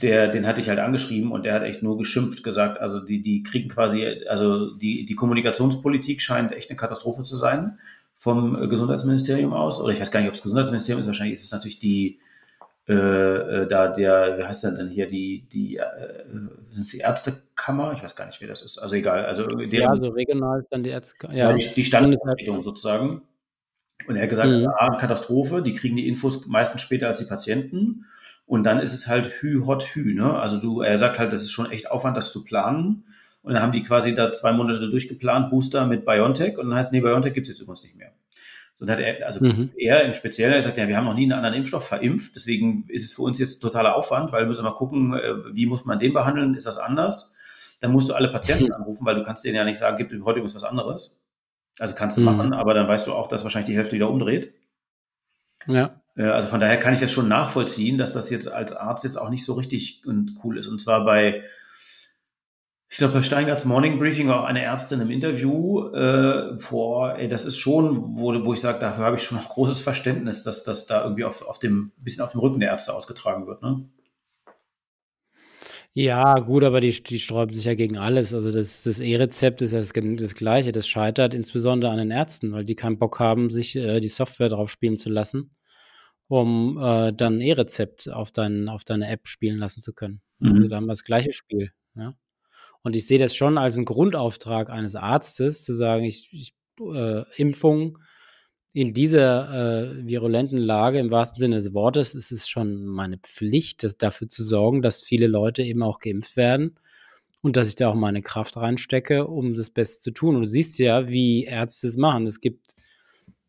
der, 0.00 0.28
den 0.28 0.46
hatte 0.46 0.60
ich 0.60 0.68
halt 0.68 0.78
angeschrieben 0.78 1.30
und 1.30 1.44
der 1.44 1.54
hat 1.54 1.62
echt 1.62 1.82
nur 1.82 1.98
geschimpft 1.98 2.42
gesagt, 2.42 2.80
also 2.80 3.00
die, 3.00 3.22
die 3.22 3.42
kriegen 3.42 3.68
quasi, 3.68 4.24
also 4.28 4.74
die, 4.74 5.04
die 5.04 5.14
Kommunikationspolitik 5.14 6.20
scheint 6.20 6.52
echt 6.52 6.70
eine 6.70 6.76
Katastrophe 6.76 7.22
zu 7.22 7.36
sein 7.36 7.78
vom 8.16 8.68
Gesundheitsministerium 8.68 9.52
aus. 9.52 9.80
Oder 9.80 9.92
ich 9.92 10.00
weiß 10.00 10.10
gar 10.10 10.20
nicht, 10.20 10.28
ob 10.28 10.34
es 10.34 10.42
Gesundheitsministerium 10.42 11.00
ist, 11.00 11.06
wahrscheinlich 11.06 11.34
ist 11.34 11.44
es 11.44 11.52
natürlich 11.52 11.78
die, 11.78 12.18
äh, 12.88 12.94
äh, 12.94 13.66
da 13.68 13.88
der, 13.88 14.38
wie 14.38 14.44
heißt 14.44 14.64
der 14.64 14.72
denn 14.72 14.88
hier, 14.88 15.06
die, 15.06 15.46
die, 15.52 15.76
äh, 15.76 16.24
sind 16.72 16.92
die 16.92 16.98
Ärztekammer? 16.98 17.92
Ich 17.92 18.02
weiß 18.02 18.16
gar 18.16 18.26
nicht, 18.26 18.40
wer 18.40 18.48
das 18.48 18.62
ist. 18.62 18.78
Also 18.78 18.96
egal. 18.96 19.24
Also 19.24 19.46
der, 19.46 19.80
ja, 19.80 19.94
so 19.94 20.08
regional 20.08 20.60
ist 20.60 20.68
dann 20.70 20.82
die 20.82 20.90
Ärztekammer. 20.90 21.34
Ja, 21.34 21.52
die, 21.52 21.68
die 21.74 21.84
Standesvertretung 21.84 22.62
sozusagen. 22.62 23.22
Und 24.08 24.16
er 24.16 24.22
hat 24.22 24.30
gesagt, 24.30 24.50
mhm. 24.50 24.68
ah, 24.76 24.96
Katastrophe, 24.96 25.62
die 25.62 25.74
kriegen 25.74 25.94
die 25.94 26.08
Infos 26.08 26.46
meistens 26.46 26.80
später 26.80 27.06
als 27.06 27.18
die 27.18 27.24
Patienten. 27.24 28.06
Und 28.46 28.64
dann 28.64 28.80
ist 28.80 28.92
es 28.92 29.06
halt 29.06 29.26
hü, 29.26 29.64
hot, 29.64 29.84
hü. 29.94 30.14
Ne? 30.14 30.34
Also 30.34 30.60
du, 30.60 30.80
er 30.80 30.98
sagt 30.98 31.20
halt, 31.20 31.32
das 31.32 31.42
ist 31.42 31.52
schon 31.52 31.70
echt 31.70 31.88
Aufwand, 31.88 32.16
das 32.16 32.32
zu 32.32 32.44
planen. 32.44 33.04
Und 33.42 33.54
dann 33.54 33.62
haben 33.62 33.72
die 33.72 33.84
quasi 33.84 34.14
da 34.14 34.32
zwei 34.32 34.52
Monate 34.52 34.90
durchgeplant, 34.90 35.50
Booster 35.50 35.86
mit 35.86 36.04
BioNTech. 36.04 36.58
Und 36.58 36.68
dann 36.68 36.78
heißt, 36.78 36.90
nee, 36.90 37.00
BioNTech 37.00 37.32
gibt 37.32 37.46
es 37.46 37.52
jetzt 37.52 37.60
übrigens 37.60 37.84
nicht 37.84 37.96
mehr. 37.96 38.12
So, 38.82 38.88
hat 38.88 38.98
er, 38.98 39.24
also 39.24 39.44
mhm. 39.44 39.70
er 39.76 40.02
im 40.02 40.12
Speziellen, 40.12 40.54
er 40.54 40.62
sagt, 40.62 40.76
ja, 40.76 40.88
wir 40.88 40.96
haben 40.96 41.04
noch 41.04 41.14
nie 41.14 41.22
einen 41.22 41.34
anderen 41.34 41.54
Impfstoff 41.54 41.86
verimpft, 41.86 42.34
deswegen 42.34 42.84
ist 42.88 43.04
es 43.04 43.12
für 43.12 43.22
uns 43.22 43.38
jetzt 43.38 43.60
totaler 43.60 43.94
Aufwand, 43.94 44.32
weil 44.32 44.42
wir 44.42 44.48
müssen 44.48 44.64
mal 44.64 44.72
gucken, 44.72 45.14
äh, 45.14 45.34
wie 45.54 45.66
muss 45.66 45.84
man 45.84 46.00
den 46.00 46.12
behandeln, 46.12 46.56
ist 46.56 46.66
das 46.66 46.78
anders? 46.78 47.32
Dann 47.80 47.92
musst 47.92 48.08
du 48.08 48.14
alle 48.14 48.28
Patienten 48.32 48.66
mhm. 48.66 48.72
anrufen, 48.72 49.06
weil 49.06 49.14
du 49.14 49.22
kannst 49.22 49.44
denen 49.44 49.54
ja 49.54 49.64
nicht 49.64 49.78
sagen, 49.78 49.96
gibt 49.98 50.10
heute 50.24 50.40
übrigens 50.40 50.56
was 50.56 50.64
anderes. 50.64 51.16
Also 51.78 51.94
kannst 51.94 52.16
du 52.16 52.22
mhm. 52.22 52.26
machen, 52.26 52.52
aber 52.54 52.74
dann 52.74 52.88
weißt 52.88 53.06
du 53.06 53.12
auch, 53.12 53.28
dass 53.28 53.44
wahrscheinlich 53.44 53.70
die 53.70 53.76
Hälfte 53.76 53.94
wieder 53.94 54.10
umdreht. 54.10 54.52
Ja. 55.68 56.00
Äh, 56.16 56.24
also 56.24 56.48
von 56.48 56.58
daher 56.58 56.78
kann 56.78 56.92
ich 56.92 57.00
das 57.00 57.12
schon 57.12 57.28
nachvollziehen, 57.28 57.98
dass 57.98 58.12
das 58.12 58.30
jetzt 58.30 58.48
als 58.48 58.72
Arzt 58.72 59.04
jetzt 59.04 59.16
auch 59.16 59.30
nicht 59.30 59.44
so 59.44 59.52
richtig 59.52 60.02
cool 60.42 60.58
ist. 60.58 60.66
Und 60.66 60.80
zwar 60.80 61.04
bei 61.04 61.44
ich 62.92 62.98
glaube, 62.98 63.14
bei 63.14 63.22
Steingarts 63.22 63.64
Morning 63.64 63.98
Briefing 63.98 64.28
war 64.28 64.42
auch 64.42 64.44
eine 64.44 64.60
Ärztin 64.60 65.00
im 65.00 65.10
Interview. 65.10 65.88
Äh, 65.94 66.58
boah, 66.68 67.16
ey, 67.16 67.26
das 67.26 67.46
ist 67.46 67.56
schon, 67.56 68.18
wo, 68.18 68.44
wo 68.44 68.52
ich 68.52 68.60
sage, 68.60 68.80
dafür 68.80 69.04
habe 69.04 69.16
ich 69.16 69.22
schon 69.22 69.38
noch 69.38 69.48
großes 69.48 69.80
Verständnis, 69.80 70.42
dass 70.42 70.62
das 70.62 70.84
da 70.84 71.02
irgendwie 71.02 71.24
auf, 71.24 71.40
auf 71.40 71.58
dem, 71.58 71.92
bisschen 71.96 72.22
auf 72.22 72.32
dem 72.32 72.40
Rücken 72.42 72.60
der 72.60 72.68
Ärzte 72.68 72.92
ausgetragen 72.92 73.46
wird. 73.46 73.62
Ne? 73.62 73.88
Ja, 75.94 76.34
gut, 76.34 76.64
aber 76.64 76.82
die, 76.82 77.02
die 77.02 77.18
sträuben 77.18 77.54
sich 77.54 77.64
ja 77.64 77.74
gegen 77.74 77.96
alles. 77.96 78.34
Also 78.34 78.52
das, 78.52 78.82
das 78.82 79.00
E-Rezept 79.00 79.62
ist 79.62 79.72
ja 79.72 79.78
das, 79.78 79.94
das, 79.94 80.34
Gleiche. 80.34 80.72
Das 80.72 80.86
scheitert 80.86 81.32
insbesondere 81.32 81.90
an 81.90 81.96
den 81.96 82.10
Ärzten, 82.10 82.52
weil 82.52 82.66
die 82.66 82.74
keinen 82.74 82.98
Bock 82.98 83.18
haben, 83.20 83.48
sich 83.48 83.74
äh, 83.74 84.00
die 84.00 84.08
Software 84.08 84.50
drauf 84.50 84.70
spielen 84.70 84.98
zu 84.98 85.08
lassen, 85.08 85.56
um 86.28 86.76
äh, 86.78 87.10
dann 87.14 87.40
E-Rezept 87.40 88.10
auf, 88.10 88.32
dein, 88.32 88.68
auf 88.68 88.84
deine 88.84 89.08
App 89.08 89.28
spielen 89.28 89.56
lassen 89.56 89.80
zu 89.80 89.94
können. 89.94 90.20
Mhm. 90.40 90.56
Also 90.56 90.68
da 90.68 90.76
haben 90.76 90.84
wir 90.84 90.92
das 90.92 91.04
gleiche 91.04 91.32
Spiel. 91.32 91.72
Ja? 91.94 92.14
Und 92.82 92.96
ich 92.96 93.06
sehe 93.06 93.18
das 93.18 93.34
schon 93.34 93.58
als 93.58 93.76
einen 93.76 93.84
Grundauftrag 93.84 94.70
eines 94.70 94.96
Arztes, 94.96 95.64
zu 95.64 95.74
sagen, 95.74 96.04
ich, 96.04 96.28
ich 96.32 96.54
äh, 96.80 97.22
Impfung 97.36 97.98
in 98.74 98.94
dieser 98.94 99.92
äh, 99.92 100.06
virulenten 100.06 100.58
Lage, 100.58 100.98
im 100.98 101.10
wahrsten 101.10 101.38
Sinne 101.38 101.56
des 101.56 101.74
Wortes, 101.74 102.14
ist 102.14 102.32
es 102.32 102.48
schon 102.48 102.86
meine 102.86 103.18
Pflicht, 103.18 103.82
das, 103.82 103.98
dafür 103.98 104.28
zu 104.28 104.42
sorgen, 104.42 104.82
dass 104.82 105.02
viele 105.02 105.26
Leute 105.26 105.62
eben 105.62 105.82
auch 105.82 105.98
geimpft 105.98 106.36
werden 106.36 106.78
und 107.42 107.56
dass 107.56 107.68
ich 107.68 107.74
da 107.74 107.88
auch 107.88 107.94
meine 107.94 108.22
Kraft 108.22 108.56
reinstecke, 108.56 109.26
um 109.26 109.54
das 109.54 109.70
Beste 109.70 110.00
zu 110.00 110.10
tun. 110.12 110.36
Und 110.36 110.42
du 110.42 110.48
siehst 110.48 110.78
ja, 110.78 111.08
wie 111.08 111.44
Ärzte 111.44 111.88
es 111.88 111.96
machen. 111.96 112.26
Es 112.26 112.40
gibt 112.40 112.76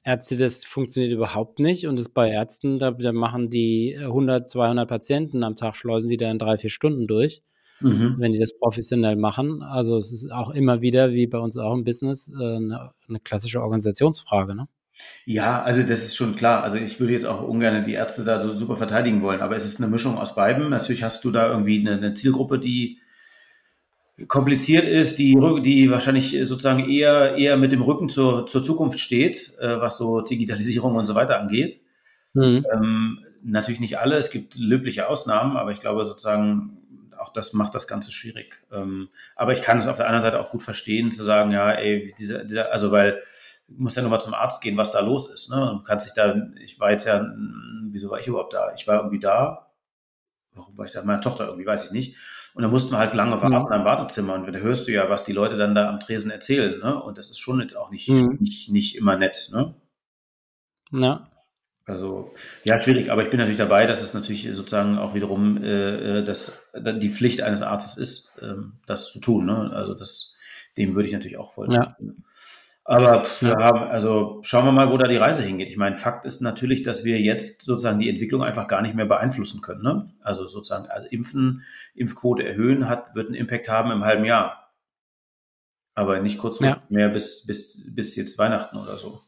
Ärzte, 0.04 0.36
das 0.38 0.66
funktioniert 0.66 1.14
überhaupt 1.14 1.60
nicht. 1.60 1.88
Und 1.88 1.98
das 1.98 2.10
bei 2.10 2.30
Ärzten, 2.30 2.80
da, 2.80 2.92
da 2.92 3.14
machen 3.14 3.50
die 3.50 3.96
100, 3.98 4.50
200 4.50 4.90
Patienten 4.90 5.44
am 5.44 5.56
Tag, 5.56 5.76
schleusen 5.78 6.10
die 6.10 6.18
dann 6.18 6.40
drei, 6.40 6.58
vier 6.58 6.72
Stunden 6.72 7.08
durch, 7.08 7.44
mhm. 7.84 8.16
wenn 8.18 8.32
die 8.32 8.40
das 8.40 8.58
professionell 8.58 9.16
machen. 9.16 9.62
Also 9.62 9.98
es 9.98 10.12
ist 10.12 10.32
auch 10.32 10.52
immer 10.52 10.82
wieder, 10.82 11.12
wie 11.12 11.28
bei 11.28 11.40
uns 11.40 11.58
auch 11.58 11.74
im 11.74 11.84
Business, 11.84 12.30
äh, 12.30 12.56
eine, 12.56 12.92
eine 13.08 13.20
klassische 13.20 13.62
Organisationsfrage. 13.62 14.56
Ne? 14.56 14.68
Ja, 15.26 15.62
also 15.62 15.82
das 15.82 16.04
ist 16.04 16.16
schon 16.16 16.36
klar. 16.36 16.64
Also 16.64 16.78
ich 16.78 17.00
würde 17.00 17.14
jetzt 17.14 17.26
auch 17.26 17.42
ungern 17.42 17.84
die 17.84 17.94
Ärzte 17.94 18.24
da 18.24 18.42
so 18.42 18.56
super 18.56 18.76
verteidigen 18.76 19.22
wollen, 19.22 19.42
aber 19.42 19.56
es 19.56 19.66
ist 19.66 19.80
eine 19.80 19.90
Mischung 19.90 20.18
aus 20.18 20.36
beiden. 20.36 20.70
Natürlich 20.70 21.04
hast 21.04 21.24
du 21.24 21.32
da 21.32 21.50
irgendwie 21.50 21.80
eine, 21.80 21.98
eine 21.98 22.14
Zielgruppe, 22.14 22.60
die 22.60 23.00
kompliziert 24.28 24.86
ist, 24.86 25.18
die, 25.18 25.36
die 25.64 25.90
wahrscheinlich 25.90 26.38
sozusagen 26.44 26.88
eher, 26.88 27.36
eher 27.36 27.58
mit 27.58 27.72
dem 27.72 27.82
Rücken 27.82 28.10
zur, 28.10 28.46
zur 28.46 28.62
Zukunft 28.62 29.00
steht, 29.00 29.54
äh, 29.60 29.80
was 29.80 29.98
so 29.98 30.22
Digitalisierung 30.22 30.96
und 30.96 31.08
so 31.08 31.16
weiter 31.16 31.40
angeht. 31.40 31.82
Mhm. 32.34 32.66
Ähm, 32.72 33.20
natürlich 33.44 33.80
nicht 33.80 33.98
alle, 33.98 34.16
es 34.18 34.30
gibt 34.30 34.56
löbliche 34.56 35.10
Ausnahmen, 35.10 35.58
aber 35.58 35.72
ich 35.72 35.80
glaube 35.80 36.06
sozusagen, 36.06 36.78
auch 37.24 37.34
das 37.34 37.54
macht 37.54 37.74
das 37.74 37.88
Ganze 37.88 38.12
schwierig. 38.12 38.66
Ähm, 38.72 39.10
aber 39.36 39.54
ich 39.54 39.62
kann 39.62 39.80
es 39.80 39.88
auf 39.88 39.98
der 39.98 40.08
anderen 40.08 40.24
Seite 40.24 40.40
auch 40.40 40.52
gut 40.52 40.62
verstehen, 40.62 41.12
zu 41.12 41.24
sagen, 41.24 41.52
ja, 41.52 41.72
ey, 41.72 42.14
dieser, 42.18 42.44
dieser, 42.44 42.72
also 42.72 42.92
weil 42.92 43.22
muss 43.68 43.96
ja 43.96 44.02
nochmal 44.02 44.22
zum 44.22 44.34
Arzt 44.34 44.62
gehen, 44.62 44.78
was 44.78 44.92
da 44.92 45.00
los 45.00 45.30
ist. 45.30 45.50
Ne? 45.50 45.72
Und 45.72 45.84
kannst 45.86 46.06
dich 46.06 46.14
da, 46.14 46.36
ich 46.62 46.80
war 46.80 46.92
jetzt 46.92 47.06
ja, 47.06 47.26
wieso 47.90 48.10
war 48.10 48.20
ich 48.20 48.28
überhaupt 48.28 48.54
da? 48.54 48.74
Ich 48.76 48.88
war 48.88 48.98
irgendwie 48.98 49.20
da. 49.20 49.72
Warum 50.54 50.78
war 50.78 50.86
ich 50.86 50.92
da? 50.92 51.04
Meine 51.04 51.22
Tochter 51.22 51.48
irgendwie, 51.48 51.66
weiß 51.66 51.86
ich 51.86 51.92
nicht. 51.92 52.18
Und 52.54 52.62
dann 52.62 52.72
mussten 52.72 52.92
wir 52.92 53.00
halt 53.00 53.16
lange 53.16 53.42
warten 53.42 53.74
mhm. 53.74 53.80
im 53.80 53.86
Wartezimmer. 53.86 54.36
Und 54.36 54.52
da 54.52 54.60
hörst 54.60 54.88
du 54.88 54.92
ja, 54.92 55.10
was 55.10 55.24
die 55.24 55.34
Leute 55.34 55.58
dann 55.58 55.74
da 55.74 55.90
am 55.90 56.00
Tresen 56.00 56.30
erzählen. 56.30 56.80
Ne? 56.80 57.02
Und 57.02 57.18
das 57.18 57.30
ist 57.30 57.40
schon 57.40 57.60
jetzt 57.62 57.76
auch 57.76 57.90
nicht, 57.90 58.10
mhm. 58.10 58.38
nicht, 58.40 58.70
nicht 58.70 58.96
immer 58.96 59.18
nett. 59.18 59.50
Ne? 59.52 59.74
Ja. 60.92 61.28
Also, 61.86 62.34
ja, 62.64 62.80
schwierig, 62.80 63.12
aber 63.12 63.24
ich 63.24 63.30
bin 63.30 63.40
natürlich 63.40 63.58
dabei, 63.58 63.86
dass 63.86 64.02
es 64.02 64.14
natürlich 64.14 64.48
sozusagen 64.54 64.98
auch 64.98 65.14
wiederum 65.14 65.62
äh, 65.62 66.20
äh 66.20 66.24
dass 66.24 66.72
die 66.74 67.10
Pflicht 67.10 67.42
eines 67.42 67.62
Arztes 67.62 67.98
ist, 67.98 68.38
äh, 68.42 68.56
das 68.86 69.12
zu 69.12 69.20
tun. 69.20 69.46
Ne? 69.46 69.72
Also 69.74 69.94
das, 69.94 70.36
dem 70.78 70.96
würde 70.96 71.08
ich 71.08 71.14
natürlich 71.14 71.38
auch 71.38 71.52
voll 71.52 71.74
ja. 71.74 71.98
Aber 72.86 73.24
ja, 73.40 73.88
also 73.88 74.40
schauen 74.44 74.66
wir 74.66 74.74
mal, 74.74 74.92
wo 74.92 74.98
da 74.98 75.08
die 75.08 75.16
Reise 75.16 75.42
hingeht. 75.42 75.70
Ich 75.70 75.78
meine, 75.78 75.96
Fakt 75.96 76.26
ist 76.26 76.42
natürlich, 76.42 76.84
dass 76.84 77.06
wir 77.06 77.20
jetzt 77.22 77.62
sozusagen 77.62 78.00
die 78.00 78.10
Entwicklung 78.10 78.44
einfach 78.44 78.68
gar 78.68 78.82
nicht 78.82 78.94
mehr 78.94 79.06
beeinflussen 79.06 79.62
können. 79.62 79.84
Ne? 79.84 80.14
Also 80.22 80.48
sozusagen 80.48 80.88
also 80.88 81.08
Impfen, 81.08 81.64
Impfquote 81.96 82.46
erhöhen 82.46 82.90
hat, 82.90 83.16
wird 83.16 83.28
einen 83.28 83.36
Impact 83.36 83.70
haben 83.70 83.92
im 83.92 84.04
halben 84.04 84.26
Jahr. 84.26 84.74
Aber 85.96 86.20
nicht 86.20 86.38
kurz 86.38 86.60
ja. 86.60 86.82
mehr 86.90 87.10
bis, 87.10 87.46
bis, 87.46 87.80
bis 87.86 88.16
jetzt 88.18 88.38
Weihnachten 88.38 88.78
oder 88.78 88.98
so. 88.98 89.22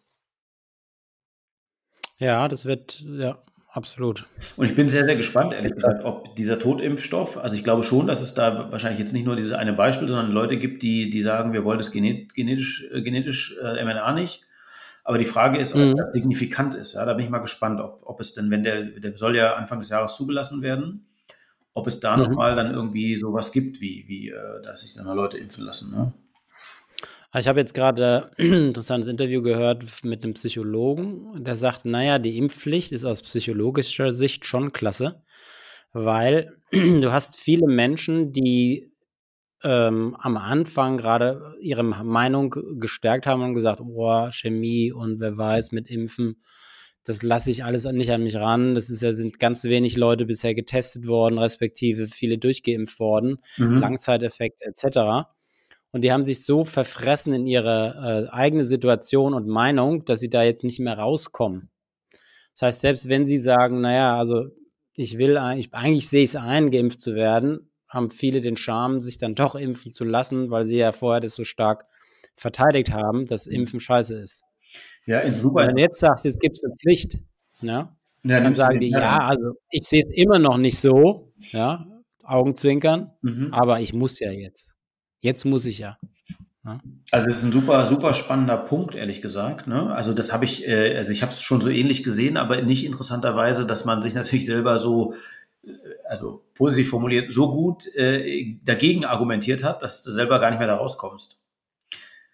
Ja, 2.18 2.48
das 2.48 2.66
wird, 2.66 3.02
ja, 3.02 3.38
Absolut. 3.76 4.26
Und 4.56 4.68
ich 4.68 4.74
bin 4.74 4.88
sehr, 4.88 5.04
sehr 5.04 5.18
gespannt, 5.18 5.52
ehrlich 5.52 5.76
gesagt, 5.76 6.06
ob 6.06 6.34
dieser 6.38 6.58
Totimpfstoff, 6.58 7.38
also 7.38 7.58
ich 7.58 7.64
glaube 7.66 7.84
schon, 7.84 8.08
dass 8.08 8.22
es 8.22 8.34
da 8.34 8.72
wahrscheinlich 8.72 9.00
jetzt 9.00 9.12
nicht 9.12 9.26
nur 9.26 9.36
dieses 9.36 9.52
eine 9.52 9.74
Beispiel, 9.74 10.08
sondern 10.08 10.32
Leute 10.32 10.58
gibt, 10.58 10.82
die, 10.82 11.10
die 11.10 11.22
sagen, 11.22 11.52
wir 11.52 11.66
wollen 11.66 11.78
das 11.78 11.92
genetisch, 11.92 12.88
äh, 12.94 13.02
genetisch 13.02 13.58
äh, 13.62 13.84
mRNA 13.84 14.14
nicht. 14.14 14.46
Aber 15.04 15.18
die 15.18 15.26
Frage 15.26 15.58
ist, 15.58 15.76
ob 15.76 15.82
mhm. 15.82 15.98
das 15.98 16.14
signifikant 16.14 16.74
ist. 16.74 16.94
Ja, 16.94 17.04
da 17.04 17.16
bin 17.16 17.26
ich 17.26 17.30
mal 17.30 17.40
gespannt, 17.40 17.82
ob, 17.82 18.00
ob 18.06 18.22
es 18.22 18.32
denn, 18.32 18.50
wenn 18.50 18.64
der, 18.64 18.82
der 18.82 19.14
soll 19.18 19.36
ja 19.36 19.56
Anfang 19.56 19.80
des 19.80 19.90
Jahres 19.90 20.16
zugelassen 20.16 20.62
werden, 20.62 21.08
ob 21.74 21.86
es 21.88 22.00
da 22.00 22.16
mhm. 22.16 22.24
nochmal 22.24 22.56
dann 22.56 22.74
irgendwie 22.74 23.18
sowas 23.18 23.52
gibt, 23.52 23.82
wie, 23.82 24.06
wie 24.08 24.30
äh, 24.30 24.62
dass 24.64 24.84
sich 24.84 24.94
dann 24.94 25.06
mal 25.06 25.18
Leute 25.18 25.38
impfen 25.38 25.66
lassen. 25.66 25.94
Ne? 25.94 26.14
Ah, 27.36 27.40
ich 27.40 27.50
habe 27.50 27.60
jetzt 27.60 27.74
gerade 27.74 28.32
ein 28.38 28.54
interessantes 28.68 29.10
Interview 29.10 29.42
gehört 29.42 30.06
mit 30.06 30.24
einem 30.24 30.36
Psychologen, 30.36 31.44
der 31.44 31.58
sagt, 31.58 31.84
naja, 31.84 32.18
die 32.18 32.38
Impfpflicht 32.38 32.94
ist 32.94 33.04
aus 33.04 33.22
psychologischer 33.24 34.14
Sicht 34.14 34.46
schon 34.46 34.72
klasse, 34.72 35.22
weil 35.92 36.56
du 36.72 37.12
hast 37.12 37.36
viele 37.36 37.68
Menschen, 37.68 38.32
die 38.32 38.90
ähm, 39.66 40.16
am 40.18 40.38
Anfang 40.38 40.96
gerade 40.96 41.56
ihre 41.60 41.84
Meinung 41.84 42.56
gestärkt 42.80 43.28
haben 43.28 43.44
und 43.44 43.54
gesagt, 43.54 43.82
boah, 43.84 44.32
Chemie 44.32 44.94
und 44.94 45.20
wer 45.20 45.38
weiß 45.38 45.74
mit 45.74 45.92
Impfen, 45.92 46.42
das 47.04 47.22
lasse 47.22 47.52
ich 47.52 47.66
alles 47.66 47.84
nicht 47.84 48.14
an 48.14 48.24
mich 48.24 48.38
ran. 48.38 48.76
Das 48.76 48.90
ist 48.90 49.02
ja, 49.02 49.12
sind 49.12 49.40
ganz 49.40 49.66
wenig 49.66 49.98
Leute 49.98 50.26
bisher 50.26 50.56
getestet 50.56 51.06
worden, 51.06 51.38
respektive 51.38 52.08
viele 52.08 52.38
durchgeimpft 52.38 52.98
worden, 52.98 53.40
mhm. 53.58 53.80
Langzeiteffekt 53.80 54.62
etc. 54.62 55.28
Und 55.96 56.02
die 56.02 56.12
haben 56.12 56.26
sich 56.26 56.44
so 56.44 56.66
verfressen 56.66 57.32
in 57.32 57.48
ihre 57.48 58.28
äh, 58.28 58.34
eigene 58.34 58.66
Situation 58.66 59.34
und 59.34 59.48
Meinung, 59.48 60.04
dass 60.04 60.20
sie 60.20 60.30
da 60.30 60.44
jetzt 60.44 60.66
nicht 60.66 60.82
mehr 60.82 61.00
rauskommen. 61.00 61.70
Das 62.52 62.64
heißt, 62.64 62.82
selbst 62.82 63.08
wenn 63.08 63.26
sie 63.26 63.38
sagen, 63.38 63.80
naja, 63.80 64.18
also 64.18 64.48
ich 64.94 65.18
will 65.18 65.38
eigentlich, 65.38 65.74
eigentlich 65.74 66.10
sehe 66.10 66.24
ich 66.24 66.32
es 66.32 66.36
ein, 66.36 66.70
geimpft 66.70 67.00
zu 67.00 67.16
werden, 67.16 67.72
haben 67.88 68.12
viele 68.12 68.42
den 68.42 68.58
Charme, 68.58 69.00
sich 69.00 69.20
dann 69.20 69.36
doch 69.36 69.56
impfen 69.56 69.94
zu 69.94 70.04
lassen, 70.04 70.52
weil 70.52 70.66
sie 70.66 70.80
ja 70.80 70.92
vorher 70.92 71.22
das 71.22 71.34
so 71.34 71.46
stark 71.46 71.86
verteidigt 72.36 72.92
haben, 72.92 73.26
dass. 73.26 73.48
Impfen 73.48 73.80
scheiße 73.80 74.20
ist. 74.20 74.44
Ja, 75.06 75.22
in 75.22 75.42
Dubai. 75.42 75.68
Wenn 75.68 75.78
du 75.78 75.82
jetzt 75.82 76.02
sagst, 76.02 76.26
jetzt 76.26 76.42
gibt 76.42 76.58
es 76.58 76.64
eine 76.66 76.76
Pflicht, 76.76 77.20
ja, 77.62 77.96
ja 78.24 78.42
dann 78.42 78.52
sagen 78.52 78.82
die, 78.82 78.90
ja, 78.90 79.20
also 79.20 79.54
ich 79.70 79.84
sehe 79.84 80.02
es 80.02 80.10
immer 80.14 80.40
noch 80.40 80.58
nicht 80.58 80.78
so, 80.78 81.32
ja, 81.52 81.88
Augenzwinkern, 82.26 83.14
mhm. 83.22 83.54
aber 83.54 83.80
ich 83.80 83.94
muss 83.94 84.20
ja 84.20 84.32
jetzt. 84.32 84.75
Jetzt 85.26 85.44
muss 85.44 85.66
ich 85.66 85.80
ja. 85.80 85.98
ja. 86.66 86.80
Also 87.10 87.30
es 87.30 87.38
ist 87.38 87.44
ein 87.46 87.52
super, 87.52 87.88
super 87.88 88.14
spannender 88.14 88.58
Punkt, 88.58 88.94
ehrlich 88.94 89.24
gesagt. 89.24 89.66
Ne? 89.66 89.92
Also 89.92 90.14
das 90.14 90.32
habe 90.32 90.46
ich, 90.46 90.68
äh, 90.68 90.96
also 90.96 91.12
ich 91.12 91.24
habe 91.24 91.32
es 91.32 91.42
schon 91.42 91.62
so 91.62 91.68
ähnlich 91.68 92.04
gesehen, 92.04 92.38
aber 92.38 92.62
nicht 92.62 92.86
interessanterweise, 92.86 93.66
dass 93.66 93.86
man 93.86 94.04
sich 94.04 94.14
natürlich 94.14 94.46
selber 94.46 94.78
so, 94.78 95.16
äh, 95.66 95.72
also 96.08 96.46
positiv 96.54 96.92
formuliert, 96.92 97.34
so 97.34 97.52
gut 97.52 97.88
äh, 97.96 98.56
dagegen 98.64 99.04
argumentiert 99.04 99.64
hat, 99.64 99.82
dass 99.82 100.04
du 100.04 100.12
selber 100.12 100.40
gar 100.40 100.52
nicht 100.52 100.60
mehr 100.60 100.68
da 100.68 100.76
rauskommst. 100.76 101.40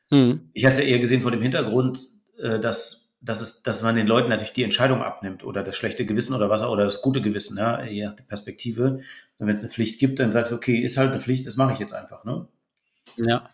Mhm. 0.10 0.50
Ich 0.52 0.66
hatte 0.66 0.82
es 0.82 0.84
ja 0.84 0.90
eher 0.90 1.00
gesehen 1.00 1.22
vor 1.22 1.32
dem 1.32 1.42
Hintergrund, 1.42 2.10
äh, 2.40 2.60
dass, 2.60 3.14
dass, 3.22 3.40
es, 3.40 3.64
dass 3.64 3.84
man 3.84 3.96
den 3.96 4.06
Leuten 4.06 4.28
natürlich 4.28 4.52
die 4.52 4.66
Entscheidung 4.66 5.02
abnimmt 5.02 5.46
oder 5.46 5.64
das 5.64 5.78
schlechte 5.78 6.06
Gewissen 6.06 6.34
oder 6.36 6.50
was 6.50 6.62
oder 6.62 6.84
das 6.84 7.02
gute 7.02 7.22
Gewissen, 7.22 7.58
ja, 7.58 7.86
je 7.86 8.04
nach 8.04 8.16
der 8.18 8.26
Perspektive. 8.26 9.00
Und 9.38 9.48
wenn 9.48 9.56
es 9.56 9.62
eine 9.62 9.70
Pflicht 9.70 9.98
gibt, 9.98 10.20
dann 10.20 10.34
sagst 10.34 10.52
du, 10.52 10.58
okay, 10.58 10.78
ist 10.78 10.98
halt 10.98 11.12
eine 11.12 11.22
Pflicht, 11.22 11.48
das 11.48 11.56
mache 11.56 11.72
ich 11.72 11.80
jetzt 11.80 11.94
einfach. 11.94 12.26
Ne? 12.26 12.50
Ja. 13.26 13.50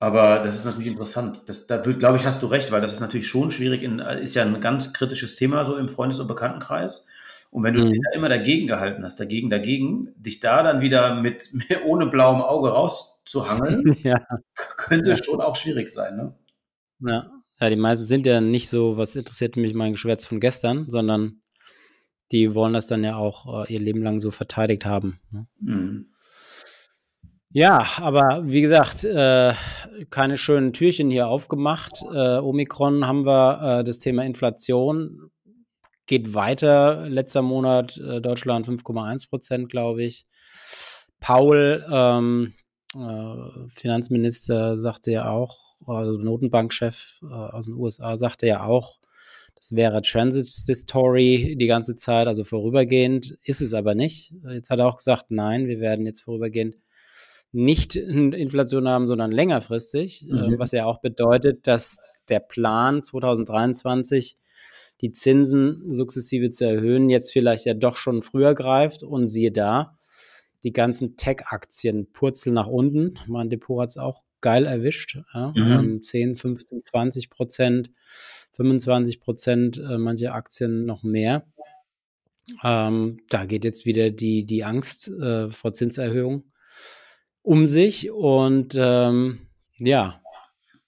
Aber 0.00 0.38
das 0.38 0.54
ist 0.54 0.64
natürlich 0.64 0.92
interessant. 0.92 1.48
Das, 1.48 1.66
da 1.66 1.78
glaube 1.78 2.18
ich, 2.18 2.24
hast 2.24 2.42
du 2.42 2.46
recht, 2.46 2.70
weil 2.70 2.80
das 2.80 2.92
ist 2.92 3.00
natürlich 3.00 3.26
schon 3.26 3.50
schwierig, 3.50 3.82
in, 3.82 3.98
ist 3.98 4.34
ja 4.34 4.44
ein 4.44 4.60
ganz 4.60 4.92
kritisches 4.92 5.34
Thema 5.34 5.64
so 5.64 5.76
im 5.76 5.88
Freundes- 5.88 6.20
und 6.20 6.28
Bekanntenkreis. 6.28 7.06
Und 7.50 7.64
wenn 7.64 7.74
du 7.74 7.80
mhm. 7.80 7.92
dich 7.92 8.00
da 8.04 8.16
immer 8.16 8.28
dagegen 8.28 8.66
gehalten 8.66 9.02
hast, 9.04 9.18
dagegen, 9.18 9.50
dagegen, 9.50 10.12
dich 10.16 10.40
da 10.40 10.62
dann 10.62 10.80
wieder 10.80 11.14
mit, 11.20 11.52
mit 11.52 11.66
ohne 11.84 12.06
blauem 12.06 12.42
Auge 12.42 12.70
rauszuhangeln, 12.70 13.96
ja. 14.02 14.24
könnte 14.54 15.10
ja. 15.10 15.16
schon 15.16 15.40
auch 15.40 15.56
schwierig 15.56 15.90
sein, 15.90 16.16
ne? 16.16 16.34
Ja. 17.00 17.30
ja, 17.60 17.70
die 17.70 17.76
meisten 17.76 18.06
sind 18.06 18.26
ja 18.26 18.40
nicht 18.40 18.68
so, 18.68 18.96
was 18.96 19.16
interessiert 19.16 19.56
mich 19.56 19.74
mein 19.74 19.92
Geschwätz 19.92 20.26
von 20.26 20.40
gestern, 20.40 20.90
sondern 20.90 21.42
die 22.32 22.54
wollen 22.54 22.72
das 22.72 22.88
dann 22.88 23.04
ja 23.04 23.16
auch 23.16 23.64
äh, 23.64 23.72
ihr 23.72 23.80
Leben 23.80 24.02
lang 24.02 24.18
so 24.18 24.30
verteidigt 24.30 24.84
haben. 24.84 25.20
Ne? 25.30 25.46
Mhm. 25.60 26.06
Ja, 27.50 27.86
aber 27.96 28.42
wie 28.44 28.60
gesagt, 28.60 29.04
äh, 29.04 29.54
keine 30.10 30.36
schönen 30.36 30.74
Türchen 30.74 31.10
hier 31.10 31.28
aufgemacht. 31.28 32.02
Äh, 32.02 32.38
Omikron 32.38 33.06
haben 33.06 33.24
wir 33.24 33.80
äh, 33.80 33.84
das 33.84 33.98
Thema 33.98 34.24
Inflation 34.24 35.30
geht 36.06 36.34
weiter. 36.34 37.08
Letzter 37.08 37.42
Monat 37.42 37.96
äh, 37.98 38.20
Deutschland 38.20 38.66
5,1 38.66 39.28
Prozent, 39.28 39.70
glaube 39.70 40.02
ich. 40.02 40.26
Paul, 41.20 41.84
ähm, 41.90 42.54
äh, 42.94 43.68
Finanzminister, 43.70 44.76
sagte 44.78 45.10
ja 45.10 45.30
auch, 45.30 45.58
also 45.86 46.18
Notenbankchef 46.18 47.20
äh, 47.22 47.26
aus 47.26 47.66
den 47.66 47.74
USA, 47.74 48.16
sagte 48.16 48.46
ja 48.46 48.64
auch, 48.64 48.98
Das 49.54 49.72
wäre 49.72 50.02
Transit 50.02 50.46
Story 50.48 51.56
die 51.58 51.66
ganze 51.66 51.94
Zeit, 51.96 52.26
also 52.26 52.44
vorübergehend. 52.44 53.38
Ist 53.42 53.60
es 53.60 53.74
aber 53.74 53.94
nicht. 53.94 54.34
Jetzt 54.50 54.70
hat 54.70 54.78
er 54.80 54.86
auch 54.86 54.98
gesagt, 54.98 55.30
nein, 55.30 55.66
wir 55.66 55.80
werden 55.80 56.06
jetzt 56.06 56.22
vorübergehend 56.22 56.76
nicht 57.52 57.96
Inflation 57.96 58.88
haben, 58.88 59.06
sondern 59.06 59.32
längerfristig, 59.32 60.26
mhm. 60.28 60.54
äh, 60.54 60.58
was 60.58 60.72
ja 60.72 60.84
auch 60.84 61.00
bedeutet, 61.00 61.66
dass 61.66 62.00
der 62.28 62.40
Plan 62.40 63.02
2023 63.02 64.36
die 65.00 65.12
Zinsen 65.12 65.92
sukzessive 65.92 66.50
zu 66.50 66.66
erhöhen, 66.66 67.08
jetzt 67.08 67.32
vielleicht 67.32 67.64
ja 67.64 67.74
doch 67.74 67.96
schon 67.96 68.22
früher 68.22 68.54
greift 68.54 69.02
und 69.02 69.26
siehe 69.26 69.52
da, 69.52 69.96
die 70.64 70.72
ganzen 70.72 71.16
Tech-Aktien 71.16 72.10
purzeln 72.12 72.54
nach 72.54 72.66
unten. 72.66 73.18
Mein 73.28 73.48
Depot 73.48 73.80
hat 73.80 73.90
es 73.90 73.96
auch 73.96 74.24
geil 74.40 74.66
erwischt. 74.66 75.18
Ja? 75.32 75.52
Mhm. 75.54 76.02
10, 76.02 76.34
15, 76.34 76.82
20 76.82 77.30
Prozent, 77.30 77.90
25 78.52 79.20
Prozent, 79.20 79.78
äh, 79.78 79.98
manche 79.98 80.32
Aktien 80.32 80.84
noch 80.84 81.04
mehr. 81.04 81.46
Ähm, 82.64 83.18
da 83.28 83.44
geht 83.44 83.64
jetzt 83.64 83.86
wieder 83.86 84.10
die, 84.10 84.44
die 84.44 84.64
Angst 84.64 85.08
äh, 85.08 85.48
vor 85.48 85.72
Zinserhöhung 85.72 86.44
um 87.48 87.64
sich 87.64 88.10
und 88.10 88.76
ähm, 88.78 89.38
ja, 89.78 90.20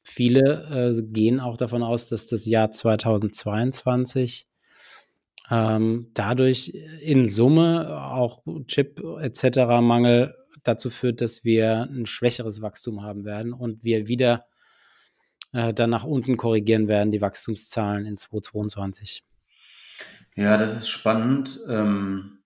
viele 0.03 0.93
äh, 0.95 1.03
gehen 1.03 1.41
auch 1.41 1.57
davon 1.57 1.83
aus, 1.83 2.11
dass 2.11 2.27
das 2.27 2.45
Jahr 2.45 2.71
2022 2.71 4.47
ähm, 5.51 6.11
dadurch 6.13 6.75
in 7.01 7.27
Summe 7.27 7.99
auch 8.13 8.43
Chip 8.67 9.03
etc. 9.23 9.81
Mangel 9.81 10.37
dazu 10.63 10.91
führt, 10.91 11.23
dass 11.23 11.45
wir 11.45 11.89
ein 11.91 12.05
schwächeres 12.05 12.61
Wachstum 12.61 13.03
haben 13.03 13.25
werden 13.25 13.55
und 13.55 13.83
wir 13.83 14.07
wieder 14.07 14.45
äh, 15.55 15.73
dann 15.73 15.89
nach 15.89 16.05
unten 16.05 16.37
korrigieren 16.37 16.89
werden, 16.89 17.11
die 17.11 17.23
Wachstumszahlen 17.23 18.05
in 18.05 18.19
2022. 18.19 19.25
Ja, 20.37 20.59
das 20.59 20.77
ist 20.77 20.91
spannend. 20.91 21.59
Ähm, 21.71 22.40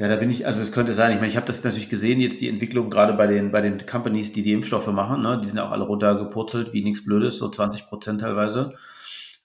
ja, 0.00 0.08
da 0.08 0.16
bin 0.16 0.30
ich, 0.30 0.46
also 0.46 0.62
es 0.62 0.72
könnte 0.72 0.94
sein, 0.94 1.12
ich 1.12 1.18
meine, 1.18 1.28
ich 1.28 1.36
habe 1.36 1.46
das 1.46 1.62
natürlich 1.62 1.90
gesehen, 1.90 2.20
jetzt 2.20 2.40
die 2.40 2.48
Entwicklung 2.48 2.88
gerade 2.88 3.12
bei 3.12 3.26
den, 3.26 3.52
bei 3.52 3.60
den 3.60 3.84
Companies, 3.84 4.32
die 4.32 4.40
die 4.40 4.54
Impfstoffe 4.54 4.86
machen, 4.86 5.20
ne? 5.20 5.38
die 5.44 5.46
sind 5.46 5.58
auch 5.58 5.72
alle 5.72 5.84
runtergepurzelt, 5.84 6.72
wie 6.72 6.82
nichts 6.82 7.04
Blödes, 7.04 7.36
so 7.36 7.50
20 7.50 7.86
Prozent 7.86 8.22
teilweise. 8.22 8.72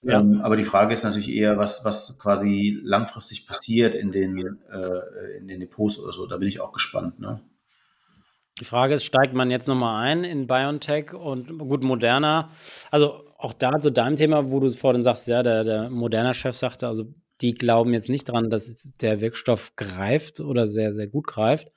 Ja. 0.00 0.18
Ähm, 0.18 0.40
aber 0.40 0.56
die 0.56 0.64
Frage 0.64 0.94
ist 0.94 1.04
natürlich 1.04 1.28
eher, 1.28 1.58
was, 1.58 1.84
was 1.84 2.18
quasi 2.18 2.80
langfristig 2.82 3.46
passiert 3.46 3.94
in 3.94 4.12
den, 4.12 4.58
äh, 4.72 5.36
in 5.38 5.46
den 5.46 5.60
Depots 5.60 5.98
oder 5.98 6.14
so. 6.14 6.26
Da 6.26 6.38
bin 6.38 6.48
ich 6.48 6.58
auch 6.58 6.72
gespannt. 6.72 7.20
Ne? 7.20 7.42
Die 8.58 8.64
Frage 8.64 8.94
ist, 8.94 9.04
steigt 9.04 9.34
man 9.34 9.50
jetzt 9.50 9.68
nochmal 9.68 10.06
ein 10.06 10.24
in 10.24 10.46
BioNTech 10.46 11.12
und 11.12 11.58
gut, 11.58 11.84
Moderna? 11.84 12.48
Also 12.90 13.24
auch 13.36 13.52
da 13.52 13.78
zu 13.78 13.92
deinem 13.92 14.16
Thema, 14.16 14.50
wo 14.50 14.58
du 14.60 14.70
vorhin 14.70 15.02
sagst, 15.02 15.28
ja, 15.28 15.42
der, 15.42 15.64
der 15.64 15.90
Moderna-Chef 15.90 16.56
sagte, 16.56 16.88
also 16.88 17.12
die 17.40 17.54
glauben 17.54 17.92
jetzt 17.94 18.08
nicht 18.08 18.28
dran, 18.28 18.50
dass 18.50 18.92
der 19.00 19.20
Wirkstoff 19.20 19.76
greift 19.76 20.40
oder 20.40 20.66
sehr, 20.66 20.94
sehr 20.94 21.06
gut 21.06 21.26
greift. 21.26 21.70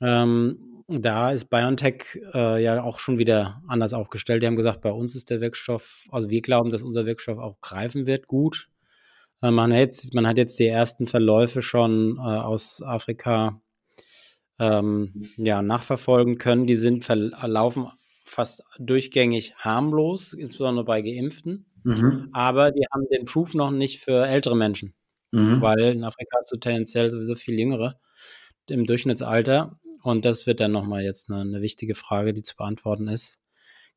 Ähm, 0.00 0.74
da 0.86 1.30
ist 1.30 1.48
BioNTech 1.48 2.20
äh, 2.34 2.62
ja 2.62 2.82
auch 2.82 2.98
schon 2.98 3.18
wieder 3.18 3.62
anders 3.66 3.94
aufgestellt. 3.94 4.42
Die 4.42 4.46
haben 4.46 4.56
gesagt, 4.56 4.82
bei 4.82 4.90
uns 4.90 5.16
ist 5.16 5.30
der 5.30 5.40
Wirkstoff, 5.40 6.06
also 6.10 6.28
wir 6.28 6.42
glauben, 6.42 6.70
dass 6.70 6.82
unser 6.82 7.06
Wirkstoff 7.06 7.38
auch 7.38 7.60
greifen 7.60 8.06
wird, 8.06 8.26
gut. 8.26 8.68
Äh, 9.42 9.50
man, 9.50 9.72
hat 9.72 9.78
jetzt, 9.78 10.14
man 10.14 10.26
hat 10.26 10.36
jetzt 10.36 10.58
die 10.58 10.66
ersten 10.66 11.06
Verläufe 11.06 11.62
schon 11.62 12.18
äh, 12.18 12.20
aus 12.20 12.82
Afrika 12.82 13.60
ähm, 14.58 15.30
ja, 15.36 15.62
nachverfolgen 15.62 16.38
können. 16.38 16.66
Die 16.66 16.76
sind 16.76 17.04
verlaufen 17.04 17.88
fast 18.24 18.64
durchgängig 18.78 19.54
harmlos, 19.56 20.32
insbesondere 20.32 20.84
bei 20.84 21.02
Geimpften. 21.02 21.66
Mhm. 21.84 22.30
Aber 22.32 22.72
die 22.72 22.84
haben 22.92 23.06
den 23.10 23.26
Proof 23.26 23.54
noch 23.54 23.70
nicht 23.70 24.00
für 24.00 24.26
ältere 24.26 24.56
Menschen. 24.56 24.94
Mhm. 25.30 25.60
Weil 25.60 25.80
in 25.80 26.04
Afrika 26.04 26.38
hast 26.38 26.50
du 26.52 26.56
tendenziell 26.56 27.10
sowieso 27.10 27.34
viel 27.34 27.58
jüngere 27.58 28.00
im 28.68 28.86
Durchschnittsalter. 28.86 29.78
Und 30.02 30.24
das 30.24 30.46
wird 30.46 30.60
dann 30.60 30.72
nochmal 30.72 31.02
jetzt 31.02 31.30
eine, 31.30 31.40
eine, 31.40 31.62
wichtige 31.62 31.94
Frage, 31.94 32.34
die 32.34 32.42
zu 32.42 32.56
beantworten 32.56 33.08
ist. 33.08 33.38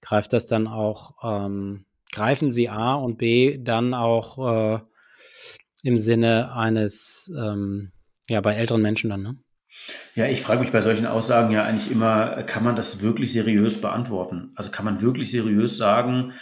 Greift 0.02 0.34
das 0.34 0.48
dann 0.48 0.68
auch, 0.68 1.16
ähm, 1.24 1.86
greifen 2.12 2.52
sie 2.52 2.70
A 2.70 2.94
und 2.94 3.18
B 3.18 3.58
dann 3.58 3.94
auch 3.94 4.78
äh, 4.78 4.80
im 5.84 5.98
Sinne 5.98 6.54
eines, 6.54 7.32
ähm, 7.38 7.92
ja, 8.30 8.42
bei 8.42 8.54
älteren 8.54 8.82
Menschen 8.82 9.10
dann, 9.10 9.22
ne? 9.22 9.38
Ja, 10.16 10.26
ich 10.26 10.42
frage 10.42 10.62
mich 10.62 10.72
bei 10.72 10.82
solchen 10.82 11.06
Aussagen 11.06 11.52
ja 11.52 11.64
eigentlich 11.64 11.92
immer, 11.92 12.44
kann 12.44 12.64
man 12.64 12.76
das 12.76 13.02
wirklich 13.02 13.32
seriös 13.32 13.80
beantworten? 13.80 14.52
Also 14.56 14.72
kann 14.72 14.86
man 14.86 15.02
wirklich 15.02 15.30
seriös 15.30 15.78
sagen, 15.78 16.34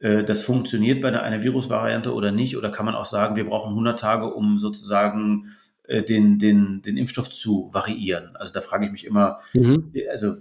das 0.00 0.42
funktioniert 0.42 1.00
bei 1.00 1.18
einer 1.18 1.42
Virusvariante 1.42 2.12
oder 2.12 2.30
nicht? 2.30 2.56
Oder 2.56 2.70
kann 2.70 2.86
man 2.86 2.94
auch 2.94 3.06
sagen, 3.06 3.36
wir 3.36 3.46
brauchen 3.46 3.70
100 3.70 3.98
Tage, 3.98 4.32
um 4.32 4.58
sozusagen 4.58 5.54
äh, 5.84 6.02
den, 6.02 6.38
den, 6.38 6.82
den 6.82 6.96
Impfstoff 6.96 7.30
zu 7.30 7.70
variieren? 7.72 8.36
Also 8.36 8.52
da 8.52 8.60
frage 8.60 8.86
ich 8.86 8.92
mich 8.92 9.06
immer, 9.06 9.40
mhm. 9.52 9.92
also 10.10 10.36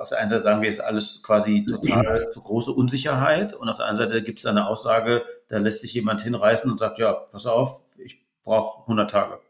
auf 0.00 0.08
der 0.08 0.18
einen 0.18 0.30
Seite 0.30 0.42
sagen 0.42 0.62
wir, 0.62 0.68
ist 0.68 0.80
alles 0.80 1.22
quasi 1.22 1.64
total 1.64 2.26
große 2.34 2.70
Unsicherheit 2.70 3.54
und 3.54 3.68
auf 3.68 3.76
der 3.76 3.86
anderen 3.86 4.08
Seite 4.08 4.22
gibt 4.22 4.38
es 4.38 4.46
eine 4.46 4.66
Aussage, 4.66 5.24
da 5.48 5.58
lässt 5.58 5.80
sich 5.80 5.94
jemand 5.94 6.22
hinreißen 6.22 6.70
und 6.70 6.78
sagt, 6.78 6.98
ja, 6.98 7.12
pass 7.12 7.46
auf, 7.46 7.82
ich 7.98 8.22
brauche 8.44 8.82
100 8.82 9.10
Tage. 9.10 9.40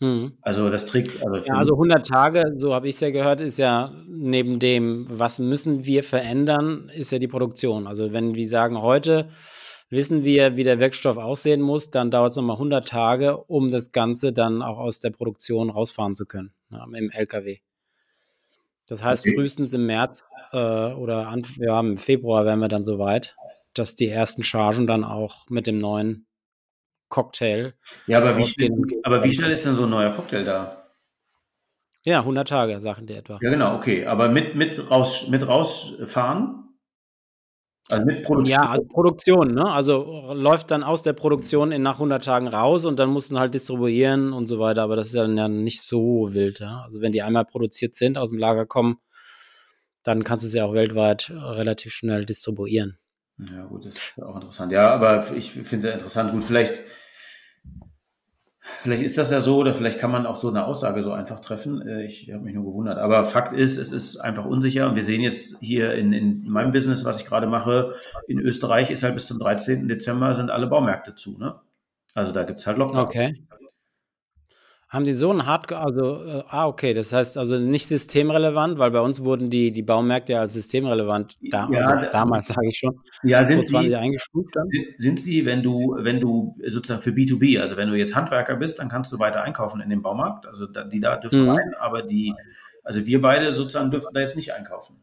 Mhm. 0.00 0.34
Also 0.42 0.70
das 0.70 0.86
trägt. 0.86 1.24
Also, 1.24 1.44
ja, 1.44 1.54
also 1.54 1.72
100 1.74 2.06
Tage, 2.06 2.54
so 2.56 2.74
habe 2.74 2.88
ich 2.88 2.94
es 2.94 3.00
ja 3.00 3.10
gehört, 3.10 3.40
ist 3.40 3.58
ja 3.58 3.92
neben 4.06 4.60
dem, 4.60 5.06
was 5.08 5.38
müssen 5.38 5.84
wir 5.84 6.02
verändern, 6.04 6.90
ist 6.94 7.10
ja 7.10 7.18
die 7.18 7.28
Produktion. 7.28 7.86
Also 7.86 8.12
wenn 8.12 8.34
wir 8.34 8.48
sagen, 8.48 8.80
heute 8.80 9.28
wissen 9.90 10.22
wir, 10.22 10.56
wie 10.56 10.64
der 10.64 10.78
Wirkstoff 10.78 11.16
aussehen 11.16 11.60
muss, 11.60 11.90
dann 11.90 12.10
dauert 12.10 12.30
es 12.30 12.36
nochmal 12.36 12.56
100 12.56 12.86
Tage, 12.86 13.36
um 13.36 13.70
das 13.70 13.90
Ganze 13.90 14.32
dann 14.32 14.62
auch 14.62 14.78
aus 14.78 15.00
der 15.00 15.10
Produktion 15.10 15.70
rausfahren 15.70 16.14
zu 16.14 16.26
können, 16.26 16.52
ja, 16.70 16.84
im 16.84 17.10
LKW. 17.10 17.58
Das 18.86 19.02
heißt, 19.02 19.26
okay. 19.26 19.34
frühestens 19.34 19.74
im 19.74 19.86
März 19.86 20.24
äh, 20.52 20.92
oder 20.92 21.28
an, 21.28 21.42
ja, 21.56 21.78
im 21.80 21.98
Februar 21.98 22.44
wären 22.44 22.60
wir 22.60 22.68
dann 22.68 22.84
so 22.84 22.98
weit, 22.98 23.36
dass 23.74 23.94
die 23.94 24.08
ersten 24.08 24.42
Chargen 24.42 24.86
dann 24.86 25.04
auch 25.04 25.48
mit 25.50 25.66
dem 25.66 25.78
neuen 25.78 26.27
Cocktail. 27.08 27.74
Ja, 28.06 28.18
aber 28.18 28.36
wie, 28.36 28.46
schnell, 28.46 28.70
aber 29.02 29.24
wie 29.24 29.32
schnell 29.32 29.50
ist 29.50 29.64
denn 29.64 29.74
so 29.74 29.84
ein 29.84 29.90
neuer 29.90 30.10
Cocktail 30.10 30.44
da? 30.44 30.78
Ja, 32.04 32.20
100 32.20 32.48
Tage, 32.48 32.80
sagen 32.80 33.06
die 33.06 33.14
etwa. 33.14 33.38
Ja, 33.42 33.50
genau, 33.50 33.76
okay. 33.76 34.06
Aber 34.06 34.28
mit, 34.28 34.54
mit, 34.54 34.90
raus, 34.90 35.28
mit 35.28 35.46
rausfahren? 35.46 36.64
Also 37.90 38.04
mit 38.04 38.22
Produktion? 38.22 38.44
Ja, 38.50 38.68
also 38.68 38.84
Produktion, 38.84 39.54
ne? 39.54 39.70
Also 39.70 40.32
läuft 40.34 40.70
dann 40.70 40.82
aus 40.82 41.02
der 41.02 41.14
Produktion 41.14 41.72
in 41.72 41.82
nach 41.82 41.94
100 41.94 42.24
Tagen 42.24 42.48
raus 42.48 42.84
und 42.84 42.98
dann 42.98 43.10
mussten 43.10 43.38
halt 43.38 43.54
distribuieren 43.54 44.32
und 44.32 44.46
so 44.46 44.58
weiter. 44.58 44.82
Aber 44.82 44.96
das 44.96 45.08
ist 45.08 45.14
ja 45.14 45.22
dann 45.22 45.36
ja 45.36 45.48
nicht 45.48 45.82
so 45.82 46.32
wild, 46.32 46.60
ja? 46.60 46.82
Also 46.84 47.00
wenn 47.00 47.12
die 47.12 47.22
einmal 47.22 47.46
produziert 47.46 47.94
sind, 47.94 48.18
aus 48.18 48.30
dem 48.30 48.38
Lager 48.38 48.66
kommen, 48.66 48.98
dann 50.02 50.24
kannst 50.24 50.44
du 50.44 50.48
sie 50.48 50.60
auch 50.60 50.74
weltweit 50.74 51.30
relativ 51.30 51.92
schnell 51.92 52.24
distribuieren. 52.24 52.98
Ja, 53.38 53.64
gut, 53.64 53.86
das 53.86 53.94
ist 53.94 54.22
auch 54.22 54.36
interessant. 54.36 54.72
Ja, 54.72 54.90
aber 54.90 55.32
ich 55.34 55.52
finde 55.52 55.76
es 55.76 55.82
sehr 55.82 55.94
interessant. 55.94 56.32
Gut, 56.32 56.44
vielleicht 56.44 56.80
Vielleicht 58.80 59.02
ist 59.02 59.18
das 59.18 59.30
ja 59.30 59.40
so 59.40 59.56
oder 59.56 59.74
vielleicht 59.74 59.98
kann 59.98 60.10
man 60.10 60.26
auch 60.26 60.38
so 60.38 60.48
eine 60.48 60.64
Aussage 60.64 61.02
so 61.02 61.12
einfach 61.12 61.40
treffen. 61.40 61.82
Äh, 61.86 62.04
ich 62.04 62.30
habe 62.32 62.44
mich 62.44 62.54
nur 62.54 62.64
gewundert. 62.64 62.98
Aber 62.98 63.24
Fakt 63.24 63.52
ist, 63.52 63.76
es 63.76 63.90
ist 63.90 64.18
einfach 64.18 64.44
unsicher. 64.44 64.88
Und 64.88 64.94
wir 64.94 65.04
sehen 65.04 65.20
jetzt 65.20 65.58
hier 65.60 65.94
in, 65.94 66.12
in 66.12 66.48
meinem 66.48 66.70
Business, 66.70 67.04
was 67.04 67.20
ich 67.20 67.26
gerade 67.26 67.46
mache, 67.46 67.94
in 68.28 68.38
Österreich 68.38 68.90
ist 68.90 69.02
halt 69.02 69.14
bis 69.14 69.26
zum 69.26 69.38
13. 69.38 69.88
Dezember 69.88 70.34
sind 70.34 70.50
alle 70.50 70.66
Baumärkte 70.66 71.14
zu. 71.14 71.38
Ne? 71.38 71.56
Also 72.14 72.32
da 72.32 72.44
gibt 72.44 72.60
es 72.60 72.66
halt 72.66 72.78
Lockdown. 72.78 73.04
Okay. 73.04 73.42
Haben 74.88 75.04
die 75.04 75.12
so 75.12 75.30
ein 75.30 75.44
Hardcore, 75.44 75.80
also, 75.82 76.24
äh, 76.24 76.44
ah, 76.48 76.66
okay, 76.66 76.94
das 76.94 77.12
heißt 77.12 77.36
also 77.36 77.58
nicht 77.58 77.86
systemrelevant, 77.88 78.78
weil 78.78 78.90
bei 78.90 79.00
uns 79.00 79.22
wurden 79.22 79.50
die, 79.50 79.70
die 79.70 79.82
Baumärkte 79.82 80.32
ja 80.32 80.40
als 80.40 80.54
systemrelevant, 80.54 81.36
da, 81.50 81.68
ja, 81.70 81.80
also 81.80 82.10
damals 82.10 82.46
sage 82.46 82.68
ich 82.70 82.78
schon, 82.78 82.98
ja, 83.22 83.44
sind 83.44 83.66
2020 83.66 83.88
sie, 83.90 83.96
eingestuft 83.96 84.56
dann? 84.56 84.66
Sind, 84.68 84.86
sind, 84.96 85.20
sie, 85.20 85.44
wenn 85.44 85.62
du, 85.62 85.94
wenn 85.98 86.20
du 86.20 86.56
sozusagen 86.66 87.02
für 87.02 87.10
B2B, 87.10 87.60
also 87.60 87.76
wenn 87.76 87.90
du 87.90 87.96
jetzt 87.96 88.14
Handwerker 88.14 88.56
bist, 88.56 88.78
dann 88.78 88.88
kannst 88.88 89.12
du 89.12 89.18
weiter 89.18 89.42
einkaufen 89.42 89.82
in 89.82 89.90
dem 89.90 90.00
Baumarkt, 90.00 90.46
also 90.46 90.66
da, 90.66 90.84
die 90.84 91.00
da 91.00 91.16
dürfen 91.16 91.42
mhm. 91.42 91.50
rein, 91.50 91.74
aber 91.78 92.00
die, 92.00 92.32
also 92.82 93.04
wir 93.04 93.20
beide 93.20 93.52
sozusagen 93.52 93.90
dürfen 93.90 94.08
da 94.14 94.20
jetzt 94.20 94.36
nicht 94.36 94.54
einkaufen. 94.54 94.96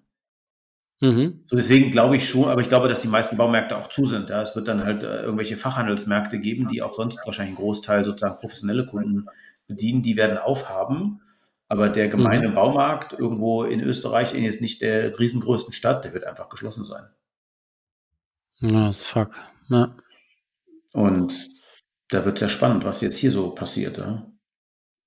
Mhm. 0.99 1.43
So 1.45 1.57
deswegen 1.57 1.91
glaube 1.91 2.15
ich 2.15 2.27
schon, 2.27 2.49
aber 2.49 2.61
ich 2.61 2.69
glaube, 2.69 2.87
dass 2.87 3.01
die 3.01 3.07
meisten 3.07 3.37
Baumärkte 3.37 3.77
auch 3.77 3.89
zu 3.89 4.05
sind. 4.05 4.29
Ja. 4.29 4.41
Es 4.41 4.55
wird 4.55 4.67
dann 4.67 4.83
halt 4.83 5.03
äh, 5.03 5.21
irgendwelche 5.21 5.57
Fachhandelsmärkte 5.57 6.39
geben, 6.39 6.69
die 6.69 6.81
auch 6.81 6.93
sonst 6.93 7.19
wahrscheinlich 7.25 7.55
einen 7.55 7.63
Großteil 7.63 8.03
sozusagen 8.03 8.39
professionelle 8.39 8.85
Kunden 8.85 9.27
bedienen, 9.67 10.03
die 10.03 10.17
werden 10.17 10.37
aufhaben. 10.37 11.21
Aber 11.67 11.89
der 11.89 12.09
gemeine 12.09 12.49
mhm. 12.49 12.55
Baumarkt 12.55 13.13
irgendwo 13.13 13.63
in 13.63 13.81
Österreich, 13.81 14.33
in 14.33 14.43
jetzt 14.43 14.61
nicht 14.61 14.81
der 14.81 15.17
riesengrößten 15.17 15.73
Stadt, 15.73 16.05
der 16.05 16.13
wird 16.13 16.23
einfach 16.23 16.49
geschlossen 16.49 16.83
sein. 16.83 17.05
Ja, 18.59 18.89
ist 18.89 19.03
fuck. 19.03 19.35
Ja. 19.69 19.95
Und 20.93 21.49
da 22.09 22.23
wird 22.23 22.37
es 22.37 22.41
ja 22.41 22.49
spannend, 22.49 22.85
was 22.85 23.01
jetzt 23.01 23.17
hier 23.17 23.31
so 23.31 23.49
passiert. 23.49 23.97
Ja, 23.97 24.31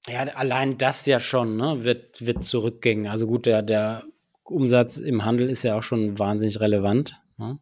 ja 0.08 0.24
allein 0.34 0.78
das 0.78 1.06
ja 1.06 1.20
schon, 1.20 1.56
ne, 1.56 1.84
wird, 1.84 2.26
wird 2.26 2.44
zurückgehen. 2.44 3.06
Also 3.06 3.26
gut, 3.26 3.46
der, 3.46 3.62
der 3.62 4.04
Umsatz 4.42 4.98
im 4.98 5.24
Handel 5.24 5.48
ist 5.48 5.62
ja 5.62 5.78
auch 5.78 5.82
schon 5.82 6.18
wahnsinnig 6.18 6.60
relevant. 6.60 7.20
Ne? 7.36 7.58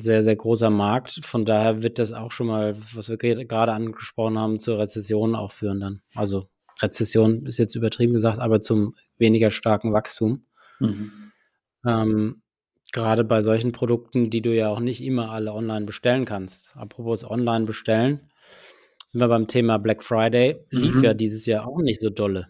Sehr, 0.00 0.24
sehr 0.24 0.36
großer 0.36 0.70
Markt. 0.70 1.20
Von 1.24 1.44
daher 1.44 1.82
wird 1.82 1.98
das 1.98 2.12
auch 2.12 2.32
schon 2.32 2.48
mal, 2.48 2.74
was 2.94 3.08
wir 3.08 3.16
gerade 3.16 3.72
angesprochen 3.72 4.38
haben, 4.38 4.58
zur 4.58 4.78
Rezession 4.78 5.34
auch 5.34 5.52
führen 5.52 5.80
dann. 5.80 6.02
Also 6.14 6.48
Rezession 6.80 7.46
ist 7.46 7.58
jetzt 7.58 7.74
übertrieben 7.74 8.12
gesagt, 8.12 8.38
aber 8.38 8.60
zum 8.60 8.94
weniger 9.18 9.50
starken 9.50 9.92
Wachstum. 9.92 10.46
Mhm. 10.78 11.12
Ähm, 11.86 12.42
gerade 12.92 13.24
bei 13.24 13.42
solchen 13.42 13.72
Produkten, 13.72 14.30
die 14.30 14.42
du 14.42 14.54
ja 14.54 14.68
auch 14.68 14.80
nicht 14.80 15.02
immer 15.02 15.30
alle 15.30 15.52
online 15.52 15.86
bestellen 15.86 16.24
kannst. 16.24 16.74
Apropos 16.76 17.24
online 17.24 17.64
bestellen, 17.66 18.30
sind 19.06 19.20
wir 19.20 19.28
beim 19.28 19.46
Thema 19.46 19.78
Black 19.78 20.02
Friday. 20.02 20.64
Lief 20.70 20.96
mhm. 20.96 21.04
ja 21.04 21.14
dieses 21.14 21.46
Jahr 21.46 21.66
auch 21.66 21.80
nicht 21.82 22.00
so 22.00 22.10
dolle. 22.10 22.48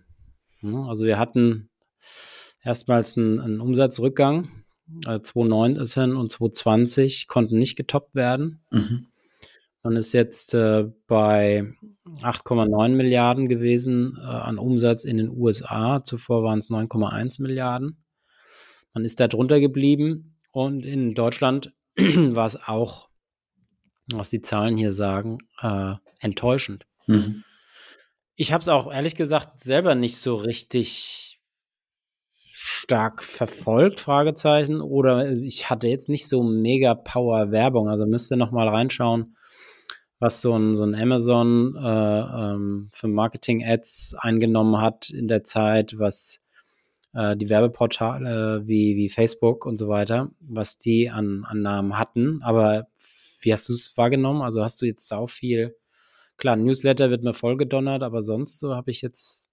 Also 0.63 1.07
wir 1.07 1.19
hatten 1.19 1.71
erstmals 2.63 3.17
einen, 3.17 3.41
einen 3.41 3.61
Umsatzrückgang. 3.61 4.60
2019 5.05 6.11
äh, 6.11 6.15
und 6.15 6.31
2020 6.31 7.27
konnten 7.29 7.59
nicht 7.59 7.77
getoppt 7.77 8.15
werden. 8.15 8.63
Mhm. 8.71 9.07
Man 9.83 9.97
ist 9.97 10.13
jetzt 10.13 10.53
äh, 10.55 10.91
bei 11.07 11.73
8,9 12.23 12.91
Milliarden 12.91 13.49
gewesen 13.49 14.19
äh, 14.21 14.27
an 14.27 14.59
Umsatz 14.59 15.05
in 15.05 15.17
den 15.17 15.31
USA. 15.31 16.05
Zuvor 16.05 16.43
waren 16.43 16.59
es 16.59 16.69
9,1 16.69 17.41
Milliarden. 17.41 18.05
Man 18.93 19.05
ist 19.05 19.21
da 19.21 19.29
drunter 19.29 19.61
geblieben 19.61 20.37
und 20.53 20.85
in 20.85 21.15
Deutschland 21.15 21.73
war 21.97 22.47
es 22.47 22.57
auch, 22.57 23.09
was 24.13 24.31
die 24.31 24.43
Zahlen 24.43 24.77
hier 24.77 24.93
sagen, 24.93 25.39
äh, 25.63 25.95
enttäuschend. 26.21 26.87
Mhm. 27.07 27.45
Ich 28.37 28.53
habe 28.53 28.63
es 28.63 28.69
auch 28.69 28.93
ehrlich 28.93 29.15
gesagt 29.15 29.61
selber 29.61 29.95
nicht 29.95 30.17
so 30.17 30.35
richtig 30.35 31.30
stark 32.63 33.25
verfolgt, 33.25 34.01
Fragezeichen, 34.01 34.83
oder 34.83 35.33
ich 35.33 35.71
hatte 35.71 35.89
jetzt 35.89 36.11
nicht 36.11 36.29
so 36.29 36.43
mega 36.43 36.95
Power 36.95 37.51
Werbung, 37.53 37.89
also 37.89 38.05
müsst 38.05 38.31
ihr 38.31 38.37
noch 38.37 38.51
mal 38.51 38.69
reinschauen, 38.69 39.35
was 40.19 40.43
so 40.43 40.55
ein, 40.55 40.77
so 40.77 40.85
ein 40.85 40.95
Amazon 40.95 41.75
äh, 41.77 42.21
ähm, 42.21 42.91
für 42.93 43.09
Marketing-Ads 43.09 44.15
eingenommen 44.19 44.79
hat 44.79 45.09
in 45.09 45.27
der 45.27 45.43
Zeit, 45.43 45.99
was 45.99 46.43
äh, 47.15 47.35
die 47.35 47.49
Werbeportale 47.49 48.61
wie, 48.67 48.95
wie 48.95 49.09
Facebook 49.09 49.65
und 49.65 49.79
so 49.79 49.89
weiter, 49.89 50.31
was 50.41 50.77
die 50.77 51.09
an 51.09 51.47
Annahmen 51.47 51.97
hatten. 51.99 52.43
Aber 52.43 52.89
wie 53.41 53.55
hast 53.55 53.71
du 53.71 53.73
es 53.73 53.97
wahrgenommen? 53.97 54.43
Also 54.43 54.63
hast 54.63 54.83
du 54.83 54.87
jetzt 54.87 55.09
sau 55.09 55.27
viel, 55.27 55.75
klar, 56.37 56.57
Newsletter 56.57 57.09
wird 57.09 57.23
mir 57.23 57.33
vollgedonnert, 57.33 58.03
aber 58.03 58.21
sonst 58.21 58.59
so 58.61 58.75
habe 58.75 58.91
ich 58.91 59.01
jetzt 59.01 59.50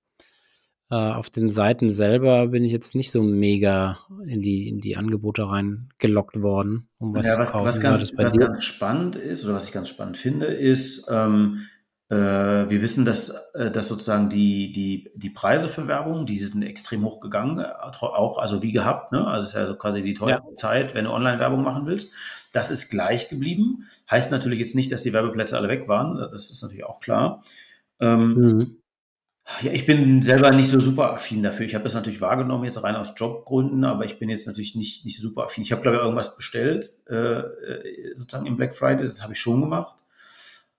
auf 0.89 1.30
den 1.30 1.50
Seiten 1.50 1.91
selber 1.91 2.47
bin 2.47 2.63
ich 2.63 2.71
jetzt 2.71 2.95
nicht 2.95 3.12
so 3.12 3.21
mega 3.21 4.00
in 4.26 4.41
die, 4.41 4.69
in 4.69 4.80
die 4.80 4.95
Angebote 4.95 5.50
reingelockt 5.50 6.41
worden, 6.41 6.88
um 6.97 7.13
was 7.13 7.28
ja, 7.28 7.34
zu 7.34 7.52
kaufen. 7.52 7.65
Was, 7.65 7.82
ganz, 7.82 8.13
was 8.15 8.34
ganz, 8.34 8.63
spannend 8.63 9.17
ist, 9.17 9.43
oder 9.43 9.54
was 9.54 9.65
ich 9.65 9.73
ganz 9.73 9.89
spannend 9.89 10.17
finde, 10.17 10.45
ist, 10.45 11.10
ähm, 11.12 11.67
äh, 12.10 12.15
wir 12.15 12.82
wissen, 12.82 13.04
dass, 13.04 13.30
äh, 13.54 13.69
dass 13.69 13.89
sozusagen 13.89 14.30
die, 14.30 14.71
die, 14.71 15.12
die 15.15 15.30
Preise 15.30 15.67
für 15.67 15.88
Werbung, 15.88 16.26
die 16.26 16.38
sind 16.38 16.63
extrem 16.63 17.04
hoch 17.04 17.19
gegangen, 17.19 17.60
äh, 17.60 17.67
auch, 17.82 18.38
also 18.38 18.63
wie 18.63 18.71
gehabt, 18.71 19.12
ne? 19.12 19.28
Also 19.28 19.43
es 19.43 19.50
ist 19.50 19.56
ja 19.56 19.67
so 19.67 19.76
quasi 19.76 20.02
die 20.02 20.13
teure 20.13 20.32
ja. 20.32 20.56
Zeit, 20.56 20.95
wenn 20.95 21.04
du 21.04 21.12
Online-Werbung 21.12 21.63
machen 21.63 21.86
willst. 21.86 22.13
Das 22.54 22.71
ist 22.71 22.89
gleich 22.89 23.28
geblieben. 23.28 23.88
Heißt 24.10 24.32
natürlich 24.32 24.60
jetzt 24.60 24.73
nicht, 24.73 24.91
dass 24.91 25.04
die 25.04 25.12
Werbeplätze 25.12 25.58
alle 25.58 25.67
weg 25.67 25.89
waren. 25.89 26.17
Das 26.32 26.50
ist 26.50 26.62
natürlich 26.63 26.86
auch 26.86 27.02
klar. 27.02 27.43
Ähm, 28.00 28.34
mhm. 28.36 28.78
Ja, 29.62 29.72
ich 29.72 29.86
bin 29.86 30.22
selber 30.22 30.52
nicht 30.52 30.70
so 30.70 30.80
super 30.80 31.14
affin 31.14 31.42
dafür. 31.42 31.66
Ich 31.66 31.74
habe 31.74 31.84
das 31.86 31.94
natürlich 31.94 32.20
wahrgenommen, 32.20 32.66
jetzt 32.66 32.84
rein 32.84 32.96
aus 32.96 33.14
Jobgründen, 33.16 33.86
aber 33.86 34.04
ich 34.04 34.20
bin 34.20 34.30
jetzt 34.30 34.46
natürlich 34.46 34.76
nicht, 34.76 35.06
nicht 35.06 35.22
super 35.22 35.46
affin. 35.46 35.64
Ich 35.64 35.72
habe, 35.72 35.82
glaube 35.82 35.98
ich, 35.98 36.04
irgendwas 36.04 36.36
bestellt, 36.36 36.92
äh, 37.06 37.44
sozusagen 38.18 38.46
im 38.46 38.58
Black 38.58 38.76
Friday, 38.76 39.08
das 39.08 39.24
habe 39.24 39.34
ich 39.34 39.40
schon 39.40 39.62
gemacht. 39.62 39.96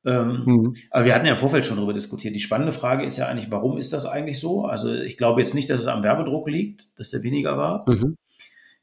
Ähm, 0.05 0.43
mhm. 0.45 0.77
Aber 0.91 1.05
wir 1.07 1.15
hatten 1.15 1.27
ja 1.27 1.33
im 1.33 1.39
Vorfeld 1.39 1.67
schon 1.67 1.77
darüber 1.77 1.95
diskutiert. 1.95 2.35
Die 2.35 2.41
spannende 2.41 2.73
Frage 2.73 3.05
ist 3.05 3.17
ja 3.17 3.27
eigentlich, 3.27 3.51
warum 3.51 3.79
ist 3.79 3.93
das 3.93 4.07
eigentlich 4.07 4.39
so? 4.39 4.65
Also 4.65 4.93
ich 4.95 5.17
glaube 5.17 5.41
jetzt 5.41 5.55
nicht, 5.55 5.69
dass 5.71 5.81
es 5.81 5.87
am 5.87 6.03
Werbedruck 6.03 6.49
liegt, 6.49 6.99
dass 6.99 7.11
der 7.11 7.23
weniger 7.23 7.57
war. 7.57 7.89
Mhm. 7.89 8.17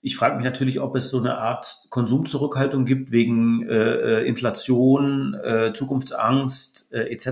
Ich 0.02 0.18
frage 0.18 0.36
mich 0.36 0.46
natürlich, 0.46 0.80
ob 0.82 0.96
es 0.96 1.10
so 1.10 1.20
eine 1.20 1.38
Art 1.38 1.88
Konsumzurückhaltung 1.90 2.86
gibt 2.86 3.12
wegen 3.12 3.68
äh, 3.68 4.20
äh 4.20 4.28
Inflation, 4.28 5.36
äh, 5.44 5.74
Zukunftsangst 5.74 6.94
äh, 6.94 7.12
etc. 7.12 7.28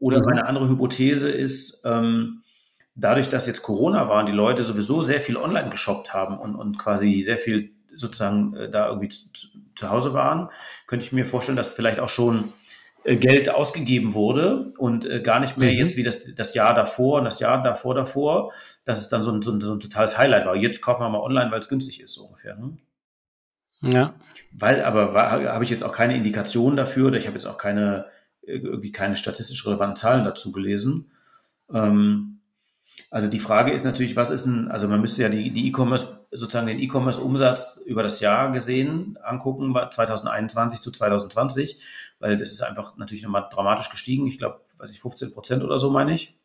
Oder 0.00 0.18
mhm. 0.18 0.24
meine 0.24 0.46
andere 0.46 0.68
Hypothese 0.68 1.30
ist, 1.30 1.84
ähm, 1.84 2.42
dadurch, 2.96 3.28
dass 3.28 3.46
jetzt 3.46 3.62
Corona 3.62 4.08
war 4.08 4.20
und 4.20 4.26
die 4.26 4.32
Leute 4.32 4.64
sowieso 4.64 5.02
sehr 5.02 5.20
viel 5.20 5.36
online 5.36 5.70
geshoppt 5.70 6.12
haben 6.12 6.38
und, 6.38 6.56
und 6.56 6.78
quasi 6.78 7.22
sehr 7.22 7.38
viel 7.38 7.70
sozusagen 7.94 8.54
äh, 8.56 8.70
da 8.70 8.88
irgendwie 8.88 9.08
zu, 9.08 9.28
zu, 9.76 9.90
Hause 9.90 10.14
waren, 10.14 10.48
könnte 10.86 11.04
ich 11.04 11.12
mir 11.12 11.26
vorstellen, 11.26 11.56
dass 11.56 11.74
vielleicht 11.74 12.00
auch 12.00 12.08
schon 12.08 12.52
äh, 13.04 13.16
Geld 13.16 13.48
ausgegeben 13.50 14.14
wurde 14.14 14.72
und 14.78 15.04
äh, 15.04 15.20
gar 15.20 15.40
nicht 15.40 15.56
mehr 15.56 15.72
mhm. 15.72 15.78
jetzt 15.78 15.96
wie 15.96 16.02
das, 16.02 16.34
das 16.34 16.54
Jahr 16.54 16.74
davor 16.74 17.18
und 17.18 17.24
das 17.24 17.40
Jahr 17.40 17.62
davor 17.62 17.94
davor, 17.94 18.52
dass 18.84 19.00
es 19.00 19.08
dann 19.08 19.22
so 19.22 19.30
ein, 19.30 19.42
so 19.42 19.52
ein, 19.52 19.60
so 19.60 19.74
ein 19.74 19.80
totales 19.80 20.16
Highlight 20.16 20.46
war. 20.46 20.56
Jetzt 20.56 20.82
kaufen 20.82 21.02
wir 21.02 21.08
mal 21.08 21.20
online, 21.20 21.50
weil 21.50 21.60
es 21.60 21.68
günstig 21.68 22.00
ist, 22.00 22.14
so 22.14 22.24
ungefähr. 22.24 22.56
Ne? 22.56 22.78
Ja. 23.82 24.14
Weil, 24.52 24.82
aber 24.82 25.14
habe 25.14 25.64
ich 25.64 25.70
jetzt 25.70 25.82
auch 25.82 25.92
keine 25.92 26.16
Indikation 26.16 26.76
dafür 26.76 27.08
oder 27.08 27.18
ich 27.18 27.26
habe 27.26 27.36
jetzt 27.36 27.46
auch 27.46 27.58
keine, 27.58 28.06
irgendwie 28.50 28.92
keine 28.92 29.16
statistisch 29.16 29.66
relevanten 29.66 29.96
Zahlen 29.96 30.24
dazu 30.24 30.52
gelesen. 30.52 31.10
Ähm, 31.72 32.40
also 33.10 33.28
die 33.28 33.38
Frage 33.38 33.72
ist 33.72 33.84
natürlich, 33.84 34.16
was 34.16 34.30
ist 34.30 34.46
ein, 34.46 34.70
also 34.70 34.86
man 34.86 35.00
müsste 35.00 35.22
ja 35.22 35.28
die, 35.28 35.50
die 35.50 35.68
E-Commerce, 35.68 36.20
sozusagen 36.30 36.66
den 36.66 36.78
E-Commerce-Umsatz 36.78 37.82
über 37.84 38.02
das 38.02 38.20
Jahr 38.20 38.52
gesehen 38.52 39.18
angucken, 39.22 39.74
2021 39.74 40.80
zu 40.80 40.92
2020, 40.92 41.80
weil 42.18 42.36
das 42.36 42.52
ist 42.52 42.62
einfach 42.62 42.96
natürlich 42.96 43.22
nochmal 43.22 43.48
dramatisch 43.50 43.90
gestiegen. 43.90 44.26
Ich 44.26 44.38
glaube, 44.38 44.60
weiß 44.78 44.90
ich, 44.90 45.00
15 45.00 45.32
Prozent 45.32 45.64
oder 45.64 45.80
so 45.80 45.90
meine 45.90 46.14
ich. 46.14 46.36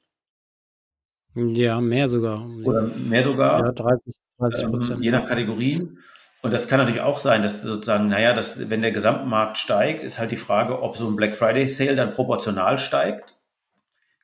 Ja, 1.35 1.81
mehr 1.81 2.07
sogar. 2.07 2.47
Oder 2.63 2.83
mehr 2.83 3.23
sogar. 3.23 3.59
Ja, 3.59 3.71
30, 3.71 4.15
30 4.39 4.67
Prozent. 4.67 4.97
Ähm, 4.97 5.03
je 5.03 5.11
nach 5.11 5.25
Kategorien. 5.25 5.99
Und 6.41 6.51
das 6.53 6.67
kann 6.67 6.79
natürlich 6.79 7.01
auch 7.01 7.19
sein, 7.19 7.41
dass 7.41 7.61
sozusagen, 7.61 8.07
naja, 8.07 8.33
dass, 8.33 8.69
wenn 8.69 8.81
der 8.81 8.91
Gesamtmarkt 8.91 9.57
steigt, 9.57 10.03
ist 10.03 10.19
halt 10.19 10.31
die 10.31 10.37
Frage, 10.37 10.81
ob 10.81 10.95
so 10.95 11.07
ein 11.07 11.15
Black 11.15 11.35
Friday 11.35 11.67
Sale 11.67 11.95
dann 11.95 12.11
proportional 12.11 12.77
steigt. 12.77 13.35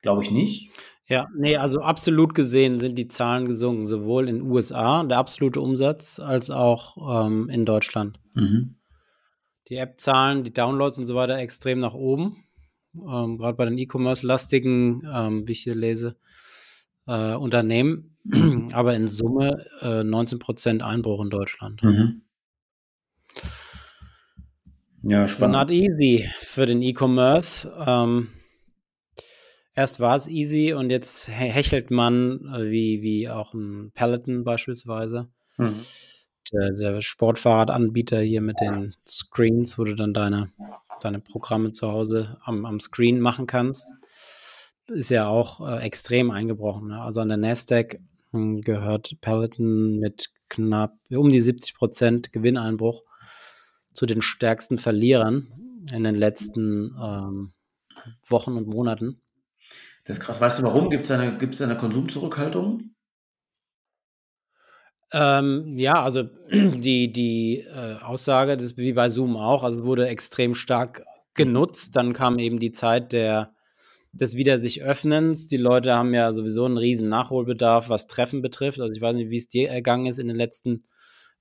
Glaube 0.02 0.22
ich 0.22 0.30
nicht. 0.30 0.70
Ja, 1.06 1.28
nee, 1.36 1.56
also 1.56 1.80
absolut 1.80 2.34
gesehen 2.34 2.80
sind 2.80 2.96
die 2.96 3.08
Zahlen 3.08 3.46
gesunken, 3.46 3.86
sowohl 3.86 4.28
in 4.28 4.36
den 4.36 4.50
USA, 4.50 5.02
der 5.02 5.18
absolute 5.18 5.60
Umsatz, 5.60 6.20
als 6.20 6.48
auch 6.48 7.26
ähm, 7.26 7.48
in 7.48 7.66
Deutschland. 7.66 8.20
Mhm. 8.34 8.76
Die 9.68 9.76
App-Zahlen, 9.76 10.44
die 10.44 10.52
Downloads 10.52 10.98
und 10.98 11.06
so 11.06 11.14
weiter 11.14 11.38
extrem 11.38 11.80
nach 11.80 11.94
oben. 11.94 12.44
Ähm, 12.94 13.38
Gerade 13.38 13.56
bei 13.56 13.64
den 13.64 13.78
E-Commerce-lastigen, 13.78 15.02
ähm, 15.12 15.48
wie 15.48 15.52
ich 15.52 15.62
hier 15.62 15.74
lese, 15.74 16.16
äh, 17.06 17.34
Unternehmen. 17.34 18.16
Aber 18.72 18.94
in 18.94 19.08
Summe 19.08 19.66
äh, 19.80 20.02
19% 20.02 20.80
Einbruch 20.80 21.22
in 21.22 21.30
Deutschland. 21.30 21.82
Mhm. 21.82 22.22
Ja, 25.02 25.26
spannend. 25.26 25.56
Not 25.56 25.70
easy 25.70 26.28
für 26.40 26.66
den 26.66 26.80
E-Commerce. 26.80 27.72
Ähm, 27.84 28.28
erst 29.74 29.98
war 29.98 30.14
es 30.14 30.28
easy 30.28 30.72
und 30.74 30.90
jetzt 30.90 31.28
hechelt 31.28 31.90
man, 31.90 32.46
äh, 32.54 32.70
wie, 32.70 33.02
wie 33.02 33.28
auch 33.28 33.52
ein 33.54 33.90
Peloton 33.94 34.44
beispielsweise. 34.44 35.28
Mhm. 35.56 35.80
Der, 36.52 36.72
der, 36.72 37.00
Sportfahrradanbieter 37.00 38.20
hier 38.20 38.42
mit 38.42 38.60
den 38.60 38.94
Screens, 39.06 39.78
wo 39.78 39.84
du 39.84 39.96
dann 39.96 40.12
deine, 40.12 40.52
deine 41.00 41.18
Programme 41.18 41.72
zu 41.72 41.90
Hause 41.90 42.38
am, 42.44 42.66
am 42.66 42.78
Screen 42.78 43.20
machen 43.20 43.46
kannst, 43.46 43.90
ist 44.94 45.10
ja 45.10 45.26
auch 45.26 45.66
äh, 45.66 45.80
extrem 45.82 46.30
eingebrochen. 46.30 46.88
Ne? 46.88 47.00
Also 47.00 47.20
an 47.20 47.28
der 47.28 47.38
Nasdaq 47.38 47.98
hm, 48.30 48.62
gehört 48.62 49.16
Peloton 49.20 49.98
mit 49.98 50.30
knapp 50.48 50.96
um 51.10 51.30
die 51.30 51.40
70 51.40 51.74
Prozent 51.74 52.32
Gewinneinbruch 52.32 53.02
zu 53.92 54.06
den 54.06 54.22
stärksten 54.22 54.78
Verlierern 54.78 55.48
in 55.92 56.04
den 56.04 56.14
letzten 56.14 56.94
ähm, 57.02 57.52
Wochen 58.26 58.56
und 58.56 58.68
Monaten. 58.68 59.20
Das 60.04 60.18
ist 60.18 60.24
krass. 60.24 60.40
Weißt 60.40 60.58
du 60.58 60.62
warum? 60.64 60.90
Gibt 60.90 61.04
es 61.04 61.10
eine, 61.10 61.38
gibt's 61.38 61.60
eine 61.60 61.76
Konsumzurückhaltung? 61.76 62.92
Ähm, 65.12 65.76
ja, 65.76 66.02
also 66.02 66.22
die, 66.52 67.12
die 67.12 67.60
äh, 67.60 67.96
Aussage, 68.02 68.56
das 68.56 68.66
ist 68.66 68.76
wie 68.78 68.92
bei 68.92 69.08
Zoom 69.08 69.36
auch, 69.36 69.62
also 69.62 69.80
es 69.80 69.84
wurde 69.84 70.08
extrem 70.08 70.54
stark 70.54 71.04
genutzt. 71.34 71.96
Dann 71.96 72.12
kam 72.12 72.38
eben 72.38 72.58
die 72.58 72.72
Zeit 72.72 73.12
der, 73.12 73.54
des 74.12 74.36
wieder 74.36 74.58
sich 74.58 74.82
Öffnens. 74.82 75.46
Die 75.46 75.56
Leute 75.56 75.94
haben 75.94 76.14
ja 76.14 76.32
sowieso 76.32 76.64
einen 76.64 76.76
riesen 76.76 77.08
Nachholbedarf, 77.08 77.88
was 77.88 78.06
Treffen 78.06 78.42
betrifft. 78.42 78.80
Also 78.80 78.94
ich 78.94 79.00
weiß 79.00 79.14
nicht, 79.16 79.30
wie 79.30 79.38
es 79.38 79.48
dir 79.48 79.70
ergangen 79.70 80.06
ist 80.06 80.18
in 80.18 80.28
den 80.28 80.36
letzten 80.36 80.80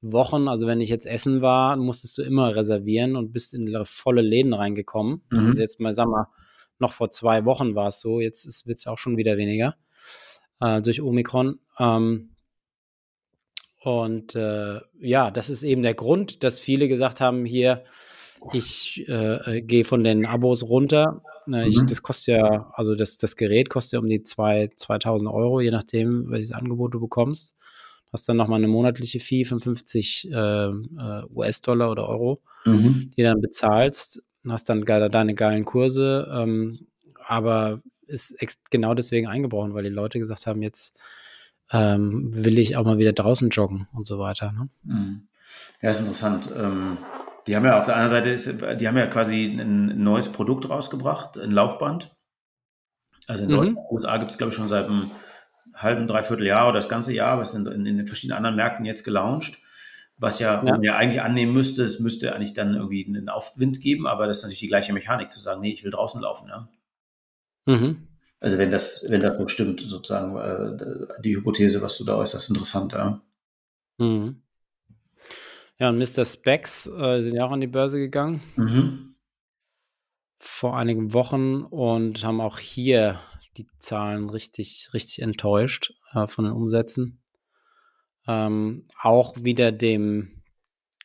Wochen. 0.01 0.47
Also 0.47 0.67
wenn 0.67 0.81
ich 0.81 0.89
jetzt 0.89 1.05
essen 1.05 1.41
war, 1.41 1.75
musstest 1.75 2.17
du 2.17 2.21
immer 2.23 2.55
reservieren 2.55 3.15
und 3.15 3.34
bist 3.34 3.53
in 3.53 3.71
volle 3.86 4.21
Läden 4.21 4.53
reingekommen. 4.53 5.21
Mhm. 5.29 5.47
Also 5.47 5.60
jetzt 5.60 5.79
mal, 5.79 5.93
sag 5.93 6.07
mal, 6.07 6.27
noch 6.79 6.93
vor 6.93 7.12
zwei 7.12 7.45
Wochen 7.45 7.75
war 7.75 7.89
es 7.89 7.99
so, 7.99 8.19
jetzt 8.19 8.65
wird 8.65 8.79
es 8.79 8.88
auch 8.88 8.97
schon 8.97 9.17
wieder 9.17 9.38
weniger 9.38 9.75
äh, 10.60 10.81
durch 10.81 11.01
Omikron. 11.01 11.60
Ähm, 11.77 12.31
Und 13.84 14.36
äh, 14.36 14.79
ja, 14.99 15.31
das 15.31 15.49
ist 15.49 15.63
eben 15.63 15.81
der 15.84 15.95
Grund, 15.95 16.43
dass 16.43 16.60
viele 16.60 16.88
gesagt 16.88 17.19
haben, 17.19 17.45
hier, 17.45 17.84
ich 18.54 19.06
äh, 19.08 19.58
äh 19.58 19.62
gehe 19.62 19.84
von 19.84 20.04
den 20.04 20.25
Abos 20.25 20.63
runter. 20.63 21.21
Äh, 21.51 21.67
ich, 21.67 21.82
mhm. 21.82 21.88
Das 21.88 22.01
kostet 22.01 22.38
ja, 22.38 22.71
also 22.73 22.95
das, 22.95 23.17
das 23.17 23.36
Gerät 23.36 23.69
kostet 23.69 23.93
ja 23.93 23.99
um 23.99 24.08
die 24.08 24.23
zwei, 24.23 24.69
2000 24.75 25.30
Euro, 25.30 25.62
je 25.62 25.71
nachdem, 25.71 26.30
welches 26.30 26.51
Angebot 26.51 26.93
du 26.93 26.99
bekommst. 26.99 27.56
Du 28.08 28.13
hast 28.13 28.27
dann 28.27 28.38
nochmal 28.38 28.60
eine 28.60 28.67
monatliche 28.67 29.19
Fee 29.19 29.45
von 29.45 29.60
50 29.60 30.30
äh, 30.32 30.36
äh 30.36 31.23
US-Dollar 31.34 31.91
oder 31.91 32.08
Euro, 32.10 32.41
mhm. 32.65 33.12
die 33.15 33.23
dann 33.23 33.41
bezahlst. 33.41 34.21
Hast 34.47 34.69
dann 34.69 34.86
geile, 34.86 35.10
deine 35.10 35.36
geilen 35.36 35.65
Kurse, 35.65 36.27
ähm, 36.34 36.88
aber 37.23 37.82
ist 38.08 38.36
genau 38.69 38.93
deswegen 38.93 39.27
eingebrochen, 39.27 39.73
weil 39.73 39.84
die 39.84 39.89
Leute 39.89 40.19
gesagt 40.19 40.47
haben, 40.47 40.62
jetzt 40.62 40.97
ähm, 41.71 42.30
will 42.34 42.58
ich 42.58 42.75
auch 42.75 42.84
mal 42.84 42.97
wieder 42.97 43.13
draußen 43.13 43.49
joggen 43.49 43.88
und 43.93 44.06
so 44.06 44.19
weiter. 44.19 44.51
Ne? 44.51 44.69
Mhm. 44.84 45.27
Ja, 45.82 45.91
ist 45.91 45.99
interessant. 45.99 46.49
Ähm, 46.56 46.97
die 47.47 47.56
haben 47.56 47.65
ja 47.65 47.80
auf 47.80 47.86
der 47.86 47.95
anderen 47.95 48.38
Seite, 48.38 48.75
die 48.75 48.88
haben 48.88 48.97
ja 48.97 49.08
quasi 49.08 49.45
ein 49.45 50.04
neues 50.04 50.32
Produkt 50.32 50.69
rausgebracht, 50.69 51.38
ein 51.38 51.51
Laufband. 51.51 52.15
Also 53.27 53.43
in 53.43 53.51
mhm. 53.51 53.62
den 53.62 53.77
USA 53.89 54.17
gibt 54.17 54.32
es, 54.32 54.38
glaube 54.38 54.49
ich, 54.49 54.56
schon 54.56 54.67
seit 54.67 54.86
einem 54.86 55.12
halben, 55.75 56.08
dreiviertel 56.08 56.45
Jahr 56.45 56.69
oder 56.69 56.80
das 56.80 56.89
ganze 56.89 57.13
Jahr, 57.13 57.39
was 57.39 57.54
in, 57.54 57.65
in, 57.65 57.86
in 57.86 57.97
den 57.97 58.08
verschiedenen 58.08 58.38
anderen 58.38 58.56
Märkten 58.56 58.86
jetzt 58.86 59.04
gelauncht. 59.04 59.58
Was 60.17 60.38
ja, 60.39 60.63
ja. 60.63 60.63
man 60.63 60.84
ja 60.84 60.95
eigentlich 60.97 61.21
annehmen 61.21 61.54
müsste, 61.54 61.84
es 61.84 61.99
müsste 61.99 62.36
eigentlich 62.36 62.54
dann 62.54 62.75
irgendwie 62.75 63.06
einen 63.08 63.30
Aufwind 63.30 63.82
geben, 63.82 64.06
aber 64.06 64.27
das 64.27 64.38
ist 64.38 64.43
natürlich 64.43 64.60
die 64.60 64.67
gleiche 64.67 64.93
Mechanik 64.93 65.32
zu 65.32 65.39
sagen, 65.39 65.62
nee, 65.62 65.71
ich 65.71 65.84
will 65.84 65.91
draußen 65.91 66.21
laufen. 66.21 66.47
Ja. 66.47 66.69
Mhm. 67.65 68.08
Also 68.39 68.58
wenn 68.58 68.71
das, 68.71 69.06
wenn 69.10 69.21
das 69.21 69.38
so 69.38 69.47
stimmt, 69.47 69.82
sozusagen, 69.82 70.36
äh, 70.36 71.21
die 71.23 71.36
Hypothese, 71.36 71.82
was 71.82 71.97
du 71.97 72.04
da 72.04 72.17
äußerst, 72.17 72.49
interessant, 72.49 72.93
ja. 72.93 73.21
Mhm. 73.97 74.41
Ja, 75.81 75.89
und 75.89 75.97
Mr. 75.97 76.25
Specs 76.25 76.85
äh, 76.85 77.21
sind 77.21 77.33
ja 77.33 77.43
auch 77.43 77.51
an 77.51 77.59
die 77.59 77.65
Börse 77.65 77.97
gegangen. 77.97 78.43
Mhm. 78.55 79.15
Vor 80.37 80.77
einigen 80.77 81.11
Wochen 81.11 81.63
und 81.63 82.23
haben 82.23 82.39
auch 82.39 82.59
hier 82.59 83.19
die 83.57 83.65
Zahlen 83.79 84.29
richtig, 84.29 84.89
richtig 84.93 85.23
enttäuscht 85.23 85.95
äh, 86.13 86.27
von 86.27 86.45
den 86.45 86.53
Umsätzen. 86.53 87.23
Ähm, 88.27 88.85
auch 89.01 89.35
wieder 89.37 89.71
dem 89.71 90.43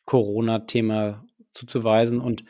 Corona-Thema 0.05 1.25
zuzuweisen 1.49 2.21
und 2.21 2.43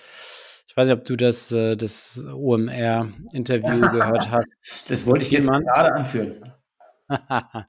ich 0.67 0.75
weiß 0.75 0.89
nicht, 0.89 0.97
ob 0.97 1.05
du 1.05 1.15
das, 1.15 1.53
äh, 1.53 1.77
das 1.77 2.21
OMR-Interview 2.25 3.79
gehört 3.91 4.29
hast. 4.31 4.49
Das 4.89 5.05
wollte 5.05 5.23
ich 5.23 5.31
jetzt 5.31 5.47
mal 5.47 5.63
gerade 5.63 5.93
anführen. 5.93 6.51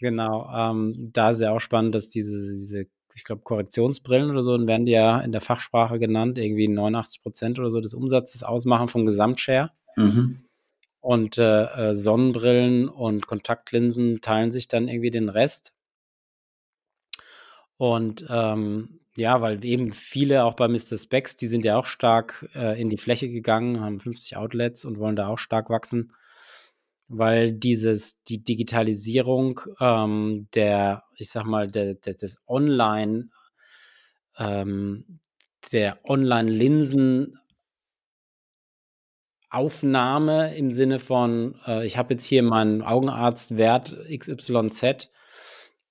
genau. 0.00 0.50
Ähm, 0.54 1.10
da 1.12 1.28
ist 1.28 1.42
ja 1.42 1.52
auch 1.52 1.60
spannend, 1.60 1.94
dass 1.94 2.08
diese, 2.08 2.40
diese 2.54 2.86
ich 3.18 3.24
glaube, 3.24 3.42
Korrektionsbrillen 3.42 4.30
oder 4.30 4.44
so, 4.44 4.56
dann 4.56 4.68
werden 4.68 4.86
die 4.86 4.92
ja 4.92 5.18
in 5.20 5.32
der 5.32 5.40
Fachsprache 5.40 5.98
genannt, 5.98 6.38
irgendwie 6.38 6.68
89 6.68 7.20
Prozent 7.20 7.58
oder 7.58 7.72
so 7.72 7.80
des 7.80 7.92
Umsatzes 7.92 8.44
ausmachen 8.44 8.86
vom 8.86 9.06
Gesamtshare. 9.06 9.72
Mhm. 9.96 10.38
Und 11.00 11.36
äh, 11.36 11.64
äh, 11.64 11.94
Sonnenbrillen 11.94 12.88
und 12.88 13.26
Kontaktlinsen 13.26 14.20
teilen 14.20 14.52
sich 14.52 14.68
dann 14.68 14.86
irgendwie 14.86 15.10
den 15.10 15.28
Rest. 15.28 15.72
Und 17.76 18.24
ähm, 18.28 19.00
ja, 19.16 19.40
weil 19.40 19.64
eben 19.64 19.92
viele 19.92 20.44
auch 20.44 20.54
bei 20.54 20.68
Mr. 20.68 20.96
Specs, 20.96 21.34
die 21.34 21.48
sind 21.48 21.64
ja 21.64 21.76
auch 21.76 21.86
stark 21.86 22.48
äh, 22.54 22.80
in 22.80 22.88
die 22.88 22.98
Fläche 22.98 23.28
gegangen, 23.28 23.80
haben 23.80 23.98
50 23.98 24.36
Outlets 24.36 24.84
und 24.84 25.00
wollen 25.00 25.16
da 25.16 25.26
auch 25.26 25.38
stark 25.38 25.70
wachsen, 25.70 26.12
weil 27.08 27.52
dieses, 27.52 28.22
die 28.24 28.44
Digitalisierung 28.44 29.60
ähm, 29.80 30.48
der, 30.54 31.04
ich 31.16 31.30
sag 31.30 31.44
mal, 31.44 31.68
der, 31.68 31.94
der 31.94 32.14
des 32.14 32.40
Online, 32.46 33.30
ähm, 34.38 35.20
der 35.72 35.98
Online-Linsen 36.04 37.38
Aufnahme 39.50 40.54
im 40.56 40.70
Sinne 40.70 40.98
von, 40.98 41.54
äh, 41.66 41.86
ich 41.86 41.96
habe 41.96 42.14
jetzt 42.14 42.24
hier 42.24 42.42
meinen 42.42 42.82
Augenarztwert 42.82 43.96
XYZ 44.14 45.08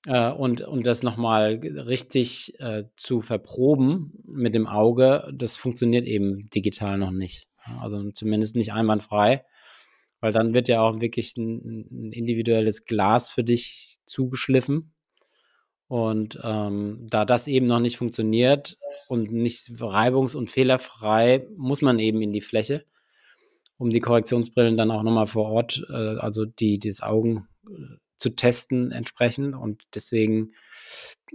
äh, 0.05 0.31
und, 0.31 0.61
und 0.61 0.85
das 0.85 1.01
nochmal 1.01 1.55
richtig 1.55 2.53
äh, 2.59 2.83
zu 2.95 3.21
verproben 3.21 4.13
mit 4.27 4.53
dem 4.53 4.67
Auge, 4.67 5.31
das 5.33 5.57
funktioniert 5.57 6.05
eben 6.05 6.49
digital 6.51 6.99
noch 6.99 7.09
nicht. 7.09 7.47
Also 7.81 8.11
zumindest 8.11 8.55
nicht 8.55 8.73
einwandfrei, 8.73 9.43
weil 10.19 10.31
dann 10.31 10.53
wird 10.53 10.67
ja 10.67 10.81
auch 10.81 10.99
wirklich 10.99 11.35
ein, 11.37 11.87
ein 11.91 12.11
individuelles 12.11 12.85
Glas 12.85 13.29
für 13.29 13.43
dich 13.43 13.99
zugeschliffen. 14.05 14.93
Und 15.87 16.39
ähm, 16.43 17.07
da 17.09 17.23
das 17.23 17.47
eben 17.47 17.67
noch 17.67 17.79
nicht 17.79 17.97
funktioniert 17.97 18.77
und 19.07 19.31
nicht 19.31 19.69
reibungs- 19.69 20.35
und 20.35 20.49
fehlerfrei, 20.49 21.47
muss 21.55 21.81
man 21.81 21.97
eben 21.99 22.21
in 22.21 22.33
die 22.33 22.41
Fläche, 22.41 22.85
um 23.77 23.89
die 23.89 24.01
Korrektionsbrillen 24.01 24.75
dann 24.75 24.91
auch 24.91 25.03
nochmal 25.03 25.27
vor 25.27 25.49
Ort, 25.49 25.85
äh, 25.89 25.93
also 26.17 26.45
die, 26.45 26.79
das 26.79 27.01
Augen 27.01 27.47
äh, 27.67 27.95
zu 28.17 28.31
testen 28.31 28.91
entsprechend. 28.91 29.55
Und 29.55 29.83
deswegen 29.95 30.51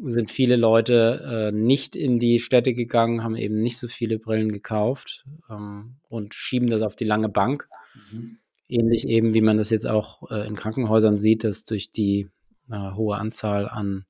sind 0.03 0.31
viele 0.31 0.57
Leute 0.57 1.51
äh, 1.51 1.57
nicht 1.57 1.97
in 1.97 2.19
die 2.19 2.39
Städte 2.39 2.75
gegangen, 2.75 3.23
haben 3.23 3.37
eben 3.37 3.59
nicht 3.59 3.79
so 3.79 3.89
viele 3.89 4.19
Brillen 4.19 4.53
gekauft 4.53 5.25
ähm, 5.49 5.97
und 6.09 6.35
schieben 6.35 6.69
das 6.69 6.83
auf 6.83 6.97
die 6.97 7.05
lange 7.05 7.31
Bank. 7.31 7.69
Mhm. 8.11 8.39
Ähnlich 8.73 9.07
eben, 9.07 9.35
wie 9.35 9.41
man 9.41 9.59
das 9.59 9.71
jetzt 9.71 9.87
auch 9.87 10.31
äh, 10.31 10.47
in 10.47 10.55
Krankenhäusern 10.55 11.19
sieht, 11.19 11.45
dass 11.45 11.65
durch 11.65 11.91
die 11.91 12.31
äh, 12.71 12.93
hohe 12.93 13.17
Anzahl 13.17 13.69
an 13.69 14.07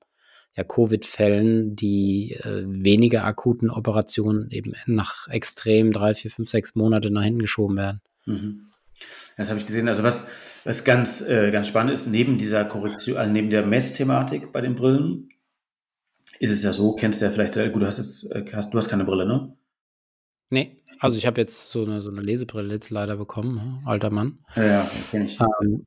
ja, 0.56 0.64
Covid-Fällen 0.64 1.76
die 1.76 2.32
äh, 2.32 2.64
weniger 2.66 3.24
akuten 3.24 3.70
Operationen 3.70 4.50
eben 4.50 4.74
nach 4.86 5.28
extrem 5.28 5.92
drei, 5.92 6.14
vier, 6.14 6.30
fünf, 6.30 6.48
sechs 6.48 6.74
Monate 6.74 7.10
nach 7.10 7.22
hinten 7.22 7.40
geschoben 7.40 7.76
werden. 7.76 8.00
Mhm. 8.26 8.66
Das 9.36 9.48
habe 9.48 9.58
ich 9.58 9.66
gesehen. 9.66 9.88
Also 9.88 10.02
was, 10.02 10.28
was 10.64 10.84
ganz, 10.84 11.22
äh, 11.22 11.50
ganz 11.50 11.68
spannend 11.68 11.92
ist, 11.92 12.06
neben 12.06 12.38
dieser 12.38 12.64
Korrektion, 12.64 13.16
also 13.16 13.32
neben 13.32 13.50
der 13.50 13.66
Messthematik 13.66 14.52
bei 14.52 14.60
den 14.60 14.74
Brillen, 14.74 15.30
ist 16.38 16.50
es 16.50 16.62
ja 16.62 16.72
so, 16.72 16.94
kennst 16.94 17.20
du 17.20 17.24
ja 17.24 17.30
vielleicht 17.30 17.54
sehr 17.54 17.70
gut, 17.70 17.82
du 17.82 17.86
hast 17.86 17.98
jetzt, 17.98 18.30
äh, 18.32 18.44
hast, 18.52 18.72
du 18.72 18.78
hast 18.78 18.88
keine 18.88 19.04
Brille, 19.04 19.26
ne? 19.26 19.56
Nee, 20.50 20.81
also 21.02 21.16
ich 21.16 21.26
habe 21.26 21.40
jetzt 21.40 21.72
so 21.72 21.84
eine, 21.84 22.00
so 22.00 22.12
eine 22.12 22.20
Lesebrille 22.20 22.72
jetzt 22.72 22.90
leider 22.90 23.16
bekommen, 23.16 23.56
ne? 23.56 23.82
alter 23.84 24.10
Mann. 24.10 24.38
Ja, 24.54 24.64
ja 24.64 24.90
kenne 25.10 25.24
ich. 25.24 25.36
Ähm, 25.40 25.84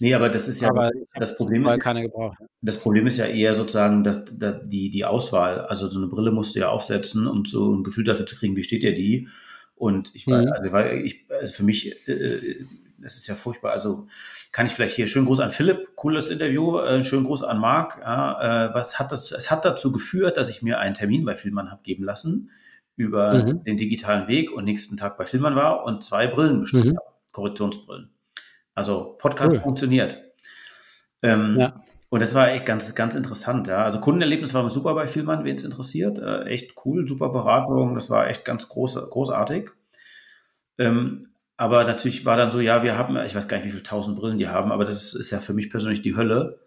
nee, 0.00 0.12
aber 0.14 0.30
das 0.30 0.48
ist 0.48 0.60
ja, 0.60 0.70
aber 0.70 0.90
das 1.14 1.36
Problem 1.36 1.64
ist, 1.64 1.78
keine 1.78 2.02
gebraucht. 2.02 2.36
das 2.60 2.80
Problem 2.80 3.06
ist 3.06 3.18
ja 3.18 3.26
eher 3.26 3.54
sozusagen, 3.54 4.02
dass, 4.02 4.24
dass 4.36 4.62
die, 4.64 4.90
die 4.90 5.04
Auswahl, 5.04 5.60
also 5.60 5.86
so 5.86 6.00
eine 6.00 6.08
Brille 6.08 6.32
musst 6.32 6.56
du 6.56 6.58
ja 6.58 6.70
aufsetzen, 6.70 7.28
um 7.28 7.44
so 7.44 7.72
ein 7.72 7.84
Gefühl 7.84 8.02
dafür 8.02 8.26
zu 8.26 8.34
kriegen, 8.34 8.56
wie 8.56 8.64
steht 8.64 8.82
dir 8.82 8.96
die? 8.96 9.28
Und 9.76 10.10
ich 10.12 10.26
war, 10.26 10.42
mhm. 10.42 10.52
also, 10.52 10.72
weil 10.72 10.98
ich, 11.04 11.26
also 11.30 11.52
für 11.52 11.62
mich, 11.62 12.08
äh, 12.08 12.64
das 12.98 13.16
ist 13.16 13.28
ja 13.28 13.36
furchtbar. 13.36 13.70
Also 13.70 14.08
kann 14.50 14.66
ich 14.66 14.72
vielleicht 14.72 14.96
hier 14.96 15.06
schönen 15.06 15.26
Gruß 15.26 15.38
an 15.38 15.52
Philipp, 15.52 15.94
cooles 15.94 16.30
Interview, 16.30 16.80
äh, 16.80 17.04
schönen 17.04 17.26
Gruß 17.26 17.44
an 17.44 17.60
Marc. 17.60 18.00
Ja, 18.00 18.70
äh, 18.70 18.74
was 18.74 18.98
hat 18.98 19.12
das, 19.12 19.30
es 19.30 19.52
hat 19.52 19.64
dazu 19.64 19.92
geführt, 19.92 20.36
dass 20.36 20.48
ich 20.48 20.62
mir 20.62 20.80
einen 20.80 20.96
Termin 20.96 21.24
bei 21.24 21.36
Filmmann 21.36 21.70
habe 21.70 21.82
geben 21.84 22.02
lassen 22.02 22.50
über 22.96 23.34
mhm. 23.34 23.64
den 23.64 23.76
digitalen 23.76 24.28
Weg 24.28 24.52
und 24.52 24.64
nächsten 24.64 24.96
Tag 24.96 25.16
bei 25.16 25.26
Filmmann 25.26 25.56
war 25.56 25.84
und 25.84 26.04
zwei 26.04 26.26
Brillen 26.26 26.60
bestellt 26.60 26.86
mhm. 26.86 26.96
habe, 26.96 27.06
Korrektionsbrillen. 27.32 28.10
Also 28.74 29.16
Podcast 29.18 29.54
cool. 29.54 29.60
funktioniert. 29.60 30.22
Ähm, 31.22 31.56
ja. 31.58 31.84
Und 32.08 32.20
das 32.20 32.34
war 32.34 32.50
echt 32.50 32.66
ganz, 32.66 32.94
ganz 32.94 33.14
interessant. 33.14 33.66
Ja. 33.66 33.84
Also 33.84 33.98
Kundenerlebnis 34.00 34.54
war 34.54 34.68
super 34.70 34.94
bei 34.94 35.08
Filmmann, 35.08 35.44
wen 35.44 35.56
es 35.56 35.64
interessiert. 35.64 36.18
Äh, 36.18 36.44
echt 36.44 36.74
cool, 36.84 37.08
super 37.08 37.30
Beratung. 37.30 37.94
Das 37.94 38.10
war 38.10 38.28
echt 38.28 38.44
ganz 38.44 38.68
groß, 38.68 39.10
großartig. 39.10 39.70
Ähm, 40.78 41.28
aber 41.56 41.84
natürlich 41.84 42.24
war 42.24 42.36
dann 42.36 42.50
so, 42.50 42.60
ja, 42.60 42.82
wir 42.82 42.98
haben, 42.98 43.16
ich 43.24 43.34
weiß 43.34 43.48
gar 43.48 43.56
nicht, 43.56 43.66
wie 43.66 43.70
viele 43.70 43.82
tausend 43.82 44.18
Brillen 44.18 44.38
die 44.38 44.48
haben, 44.48 44.72
aber 44.72 44.84
das 44.84 45.14
ist 45.14 45.30
ja 45.30 45.38
für 45.38 45.54
mich 45.54 45.70
persönlich 45.70 46.02
die 46.02 46.16
Hölle, 46.16 46.60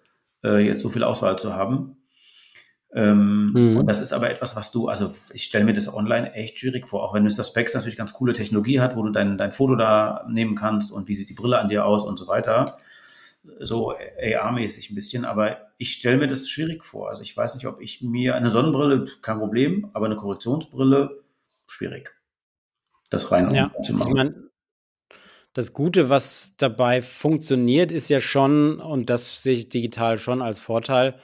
äh, 0.43 0.59
jetzt 0.65 0.81
so 0.81 0.89
viel 0.89 1.03
Auswahl 1.03 1.37
zu 1.37 1.53
haben. 1.53 1.96
Ähm, 2.93 3.51
mhm. 3.53 3.77
Und 3.77 3.87
das 3.87 3.99
ist 3.99 4.13
aber 4.13 4.29
etwas, 4.29 4.55
was 4.55 4.71
du, 4.71 4.87
also 4.87 5.13
ich 5.33 5.43
stelle 5.43 5.65
mir 5.65 5.73
das 5.73 5.93
online 5.93 6.33
echt 6.33 6.59
schwierig 6.59 6.87
vor, 6.87 7.03
auch 7.03 7.13
wenn 7.13 7.23
Mr. 7.23 7.43
Specs 7.43 7.73
natürlich 7.73 7.97
ganz 7.97 8.13
coole 8.13 8.33
Technologie 8.33 8.79
hat, 8.79 8.95
wo 8.95 9.03
du 9.03 9.11
dein, 9.11 9.37
dein 9.37 9.51
Foto 9.51 9.75
da 9.75 10.25
nehmen 10.29 10.55
kannst 10.55 10.91
und 10.91 11.07
wie 11.07 11.15
sieht 11.15 11.29
die 11.29 11.33
Brille 11.33 11.59
an 11.59 11.69
dir 11.69 11.85
aus 11.85 12.03
und 12.03 12.17
so 12.17 12.27
weiter. 12.27 12.77
So 13.59 13.91
AR-mäßig 13.91 14.89
ein 14.89 14.95
bisschen, 14.95 15.25
aber 15.25 15.57
ich 15.77 15.93
stelle 15.93 16.17
mir 16.17 16.27
das 16.27 16.49
schwierig 16.49 16.83
vor. 16.83 17.09
Also 17.09 17.21
ich 17.21 17.35
weiß 17.35 17.55
nicht, 17.55 17.67
ob 17.67 17.81
ich 17.81 18.01
mir 18.01 18.35
eine 18.35 18.49
Sonnenbrille, 18.49 19.05
kein 19.21 19.39
Problem, 19.39 19.89
aber 19.93 20.05
eine 20.05 20.15
Korrektionsbrille, 20.15 21.23
schwierig. 21.67 22.15
Das 23.09 23.31
rein 23.31 23.53
ja, 23.53 23.71
zu 23.83 23.93
machen. 23.93 24.09
Ich 24.09 24.15
mein, 24.15 24.47
das 25.57 25.73
Gute, 25.73 26.09
was 26.09 26.53
dabei 26.57 27.01
funktioniert, 27.01 27.91
ist 27.91 28.09
ja 28.09 28.19
schon, 28.19 28.79
und 28.79 29.09
das 29.09 29.41
sehe 29.41 29.53
ich 29.55 29.69
digital 29.69 30.19
schon 30.19 30.41
als 30.41 30.59
Vorteil, 30.59 31.15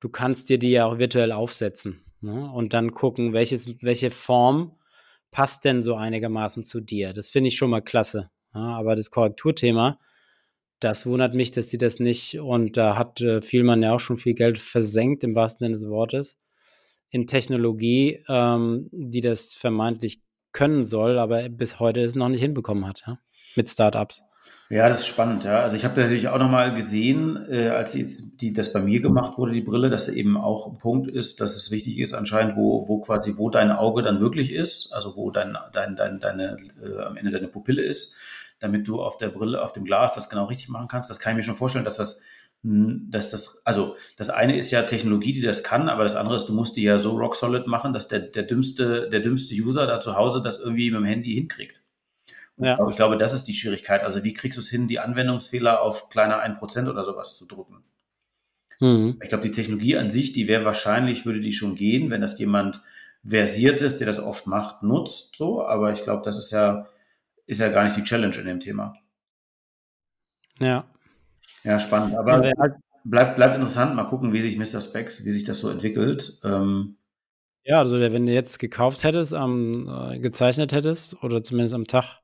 du 0.00 0.08
kannst 0.08 0.48
dir 0.48 0.58
die 0.58 0.70
ja 0.70 0.86
auch 0.86 0.98
virtuell 0.98 1.32
aufsetzen 1.32 2.04
ne? 2.20 2.50
und 2.50 2.72
dann 2.72 2.92
gucken, 2.92 3.32
welches, 3.32 3.82
welche 3.82 4.10
Form 4.10 4.76
passt 5.30 5.64
denn 5.64 5.82
so 5.82 5.94
einigermaßen 5.94 6.64
zu 6.64 6.80
dir. 6.80 7.12
Das 7.12 7.28
finde 7.28 7.48
ich 7.48 7.56
schon 7.56 7.70
mal 7.70 7.82
klasse. 7.82 8.30
Ja? 8.54 8.76
Aber 8.76 8.96
das 8.96 9.10
Korrekturthema, 9.10 9.98
das 10.80 11.06
wundert 11.06 11.34
mich, 11.34 11.50
dass 11.50 11.68
sie 11.68 11.78
das 11.78 12.00
nicht, 12.00 12.38
und 12.38 12.76
da 12.76 12.96
hat 12.96 13.20
äh, 13.20 13.40
Vielmann 13.42 13.82
ja 13.82 13.94
auch 13.94 14.00
schon 14.00 14.18
viel 14.18 14.34
Geld 14.34 14.58
versenkt, 14.58 15.24
im 15.24 15.34
wahrsten 15.34 15.64
Sinne 15.64 15.74
des 15.74 15.88
Wortes, 15.88 16.36
in 17.10 17.26
Technologie, 17.26 18.22
ähm, 18.28 18.88
die 18.92 19.20
das 19.20 19.54
vermeintlich 19.54 20.22
können 20.52 20.84
soll, 20.84 21.18
aber 21.18 21.48
bis 21.48 21.80
heute 21.80 22.00
es 22.00 22.14
noch 22.14 22.28
nicht 22.28 22.40
hinbekommen 22.40 22.86
hat, 22.86 23.02
ja? 23.06 23.18
mit 23.56 23.68
Startups. 23.68 24.22
Ja, 24.68 24.88
das 24.88 25.00
ist 25.00 25.06
spannend, 25.06 25.44
ja. 25.44 25.60
Also 25.60 25.76
ich 25.76 25.84
habe 25.84 26.00
natürlich 26.00 26.26
auch 26.26 26.38
nochmal 26.38 26.74
gesehen, 26.74 27.46
äh, 27.48 27.68
als 27.68 27.94
jetzt 27.94 28.40
die, 28.40 28.52
das 28.52 28.72
bei 28.72 28.80
mir 28.80 29.00
gemacht 29.00 29.38
wurde, 29.38 29.52
die 29.52 29.60
Brille, 29.60 29.90
dass 29.90 30.08
eben 30.08 30.36
auch 30.36 30.66
ein 30.66 30.78
Punkt 30.78 31.08
ist, 31.08 31.40
dass 31.40 31.54
es 31.54 31.70
wichtig 31.70 31.98
ist 31.98 32.14
anscheinend, 32.14 32.56
wo, 32.56 32.88
wo 32.88 33.00
quasi, 33.00 33.34
wo 33.36 33.48
dein 33.48 33.70
Auge 33.70 34.02
dann 34.02 34.18
wirklich 34.18 34.50
ist, 34.52 34.92
also 34.92 35.14
wo 35.14 35.30
dein, 35.30 35.56
dein, 35.72 35.94
dein, 35.94 36.18
deine, 36.18 36.56
äh, 36.82 37.00
am 37.00 37.16
Ende 37.16 37.30
deine 37.30 37.46
Pupille 37.46 37.82
ist, 37.82 38.14
damit 38.58 38.88
du 38.88 39.00
auf 39.00 39.18
der 39.18 39.28
Brille, 39.28 39.62
auf 39.62 39.72
dem 39.72 39.84
Glas 39.84 40.16
das 40.16 40.28
genau 40.28 40.46
richtig 40.46 40.68
machen 40.68 40.88
kannst. 40.88 41.10
Das 41.10 41.20
kann 41.20 41.32
ich 41.32 41.36
mir 41.36 41.42
schon 41.44 41.54
vorstellen, 41.54 41.84
dass 41.84 41.96
das, 41.96 42.20
dass 42.62 43.30
das, 43.30 43.62
also 43.64 43.96
das 44.16 44.30
eine 44.30 44.56
ist 44.56 44.72
ja 44.72 44.82
Technologie, 44.82 45.32
die 45.32 45.42
das 45.42 45.62
kann, 45.62 45.88
aber 45.88 46.02
das 46.02 46.16
andere 46.16 46.34
ist, 46.34 46.48
du 46.48 46.52
musst 46.52 46.76
die 46.76 46.82
ja 46.82 46.98
so 46.98 47.16
rock 47.16 47.36
solid 47.36 47.68
machen, 47.68 47.92
dass 47.92 48.08
der, 48.08 48.18
der 48.18 48.42
dümmste, 48.42 49.08
der 49.10 49.20
dümmste 49.20 49.54
User 49.54 49.86
da 49.86 50.00
zu 50.00 50.16
Hause 50.16 50.42
das 50.42 50.58
irgendwie 50.58 50.90
mit 50.90 50.98
dem 50.98 51.04
Handy 51.04 51.34
hinkriegt. 51.34 51.82
Ja. 52.58 52.78
Aber 52.78 52.90
ich 52.90 52.96
glaube, 52.96 53.18
das 53.18 53.32
ist 53.32 53.44
die 53.44 53.54
Schwierigkeit. 53.54 54.02
Also 54.02 54.24
wie 54.24 54.32
kriegst 54.32 54.56
du 54.56 54.62
es 54.62 54.70
hin, 54.70 54.88
die 54.88 54.98
Anwendungsfehler 54.98 55.82
auf 55.82 56.08
kleiner 56.08 56.42
1% 56.42 56.88
oder 56.88 57.04
sowas 57.04 57.36
zu 57.36 57.46
drücken? 57.46 57.84
Mhm. 58.80 59.18
Ich 59.22 59.28
glaube, 59.28 59.44
die 59.44 59.52
Technologie 59.52 59.96
an 59.96 60.10
sich, 60.10 60.32
die 60.32 60.48
wäre 60.48 60.64
wahrscheinlich, 60.64 61.26
würde 61.26 61.40
die 61.40 61.52
schon 61.52 61.76
gehen, 61.76 62.10
wenn 62.10 62.20
das 62.20 62.38
jemand 62.38 62.82
versiert 63.24 63.80
ist, 63.80 63.98
der 63.98 64.06
das 64.06 64.20
oft 64.20 64.46
macht, 64.46 64.82
nutzt, 64.82 65.36
so. 65.36 65.66
Aber 65.66 65.92
ich 65.92 66.00
glaube, 66.00 66.22
das 66.24 66.38
ist 66.38 66.50
ja, 66.50 66.86
ist 67.46 67.60
ja 67.60 67.68
gar 67.68 67.84
nicht 67.84 67.96
die 67.96 68.04
Challenge 68.04 68.36
in 68.36 68.46
dem 68.46 68.60
Thema. 68.60 68.94
Ja. 70.58 70.84
Ja, 71.62 71.80
spannend. 71.80 72.16
Aber 72.16 72.44
ja, 72.44 72.52
bleibt, 73.04 73.36
bleibt 73.36 73.54
interessant. 73.56 73.94
Mal 73.94 74.04
gucken, 74.04 74.32
wie 74.32 74.40
sich 74.40 74.56
Mr. 74.56 74.80
Specs, 74.80 75.24
wie 75.24 75.32
sich 75.32 75.44
das 75.44 75.60
so 75.60 75.68
entwickelt. 75.68 76.38
Ähm, 76.44 76.96
ja, 77.64 77.80
also 77.80 77.98
wenn 77.98 78.26
du 78.26 78.32
jetzt 78.32 78.58
gekauft 78.60 79.02
hättest, 79.02 79.32
ähm, 79.32 79.90
gezeichnet 80.20 80.72
hättest 80.72 81.22
oder 81.24 81.42
zumindest 81.42 81.74
am 81.74 81.86
Tag 81.86 82.20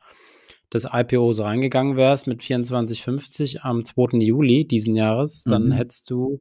des 0.73 0.89
IPOs 0.91 1.41
reingegangen 1.41 1.97
wärst 1.97 2.27
mit 2.27 2.41
24,50 2.41 3.61
am 3.61 3.85
2. 3.85 4.19
Juli 4.19 4.67
diesen 4.67 4.97
Jahres, 4.97 5.45
dann 5.45 5.67
mhm. 5.67 5.73
hättest 5.73 6.11
du 6.11 6.41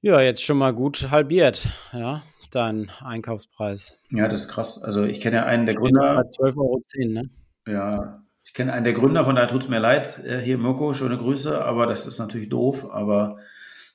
ja 0.00 0.20
jetzt 0.20 0.42
schon 0.42 0.58
mal 0.58 0.74
gut 0.74 1.10
halbiert, 1.10 1.66
ja, 1.92 2.22
deinen 2.50 2.90
Einkaufspreis. 3.00 3.96
Ja, 4.10 4.28
das 4.28 4.42
ist 4.42 4.48
krass. 4.48 4.82
Also 4.82 5.04
ich 5.04 5.20
kenne 5.20 5.36
ja 5.36 5.44
einen 5.44 5.66
der 5.66 5.76
Gründer. 5.76 6.20
12,10 6.20 6.58
Euro, 6.58 6.80
ne? 7.08 7.30
Ja, 7.66 8.24
ich 8.44 8.54
kenne 8.54 8.72
einen 8.72 8.84
der 8.84 8.94
Gründer, 8.94 9.24
von 9.24 9.36
daher 9.36 9.48
tut 9.48 9.62
es 9.62 9.68
mir 9.68 9.78
leid. 9.78 10.18
Äh, 10.24 10.40
hier 10.40 10.58
Mirko, 10.58 10.94
schöne 10.94 11.18
Grüße, 11.18 11.64
aber 11.64 11.86
das 11.86 12.06
ist 12.06 12.18
natürlich 12.18 12.48
doof, 12.48 12.90
aber 12.90 13.38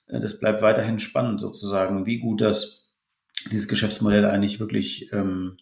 äh, 0.07 0.19
das 0.19 0.39
bleibt 0.39 0.61
weiterhin 0.61 0.99
spannend 0.99 1.41
sozusagen, 1.41 2.05
wie 2.05 2.19
gut 2.19 2.41
das 2.41 2.93
dieses 3.51 3.67
Geschäftsmodell 3.67 4.25
eigentlich 4.25 4.59
wirklich 4.59 5.11
ähm, 5.11 5.57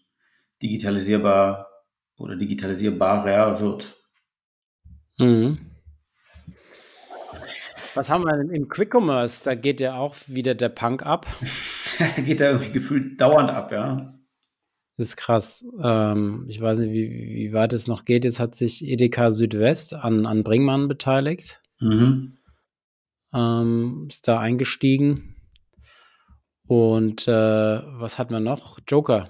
digitalisierbar 0.62 1.72
oder 2.17 2.36
digitalisierbarer 2.36 3.60
wird. 3.60 3.95
Mhm. 5.17 5.58
Was 7.95 8.10
haben 8.10 8.23
wir 8.23 8.36
denn 8.36 8.49
im 8.49 8.69
Quick 8.69 8.93
Commerce? 8.93 9.43
Da 9.43 9.56
geht 9.56 9.80
ja 9.80 9.95
auch 9.95 10.15
wieder 10.28 10.56
der 10.56 10.69
Punk 10.69 11.06
ab. 11.06 11.28
da 12.15 12.21
geht 12.21 12.41
er 12.41 12.52
irgendwie 12.52 12.71
gefühlt 12.71 13.21
dauernd 13.21 13.52
ab, 13.52 13.71
ja. 13.71 14.17
Das 14.97 15.08
ist 15.08 15.17
krass. 15.17 15.65
Ähm, 15.82 16.45
ich 16.47 16.62
weiß 16.62 16.80
nicht, 16.80 16.91
wie, 16.91 17.10
wie 17.10 17.54
weit 17.54 17.73
es 17.73 17.88
noch 17.88 18.06
geht. 18.06 18.23
Jetzt 18.23 18.39
hat 18.39 18.56
sich 18.56 18.84
Edeka 18.84 19.32
Südwest 19.32 19.93
an, 19.93 20.26
an 20.26 20.43
Bringmann 20.43 20.88
beteiligt. 20.88 21.62
Mhm. 21.80 22.38
Ähm, 23.34 24.08
ist 24.10 24.28
da 24.28 24.39
eingestiegen. 24.39 25.36
Und 26.67 27.28
äh, 27.28 27.32
was 27.32 28.17
hat 28.17 28.32
man 28.32 28.43
noch? 28.43 28.80
Joker 28.88 29.30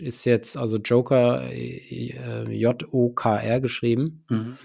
ist 0.00 0.24
jetzt 0.24 0.56
also 0.56 0.78
Joker, 0.78 1.50
äh, 1.50 2.52
J-O-K-R 2.52 3.60
geschrieben. 3.60 4.24
Mhm. 4.28 4.58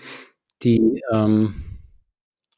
Die 0.64 1.02
ähm, 1.12 1.80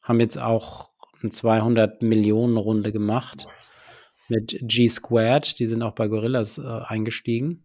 haben 0.02 0.20
jetzt 0.20 0.38
auch 0.38 0.90
eine 1.20 1.30
200 1.30 2.02
Millionen 2.02 2.56
Runde 2.56 2.92
gemacht 2.92 3.46
mit 4.28 4.58
G 4.62 4.88
Squared. 4.88 5.58
Die 5.58 5.66
sind 5.66 5.82
auch 5.82 5.94
bei 5.94 6.08
Gorillas 6.08 6.58
äh, 6.58 6.62
eingestiegen. 6.62 7.64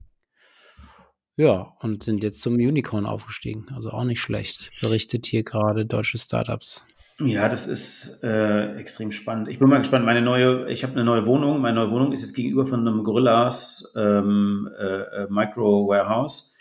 Ja, 1.35 1.75
und 1.79 2.03
sind 2.03 2.23
jetzt 2.23 2.41
zum 2.41 2.55
Unicorn 2.55 3.05
aufgestiegen. 3.05 3.67
Also 3.73 3.89
auch 3.89 4.03
nicht 4.03 4.21
schlecht. 4.21 4.71
Berichtet 4.81 5.25
hier 5.25 5.43
gerade 5.43 5.85
deutsche 5.85 6.17
Startups. 6.17 6.85
Ja, 7.19 7.47
das 7.47 7.67
ist 7.67 8.23
äh, 8.23 8.75
extrem 8.75 9.11
spannend. 9.11 9.47
Ich 9.47 9.59
bin 9.59 9.69
mal 9.69 9.79
gespannt. 9.79 10.05
Meine 10.05 10.21
neue, 10.21 10.69
ich 10.69 10.83
habe 10.83 10.93
eine 10.93 11.03
neue 11.03 11.25
Wohnung. 11.25 11.61
Meine 11.61 11.75
neue 11.75 11.91
Wohnung 11.91 12.11
ist 12.11 12.21
jetzt 12.21 12.33
gegenüber 12.33 12.65
von 12.65 12.87
einem 12.87 13.03
Gorillas 13.03 13.93
ähm, 13.95 14.69
äh, 14.79 14.83
äh 14.83 15.27
Micro 15.29 15.87
Warehouse. 15.87 16.53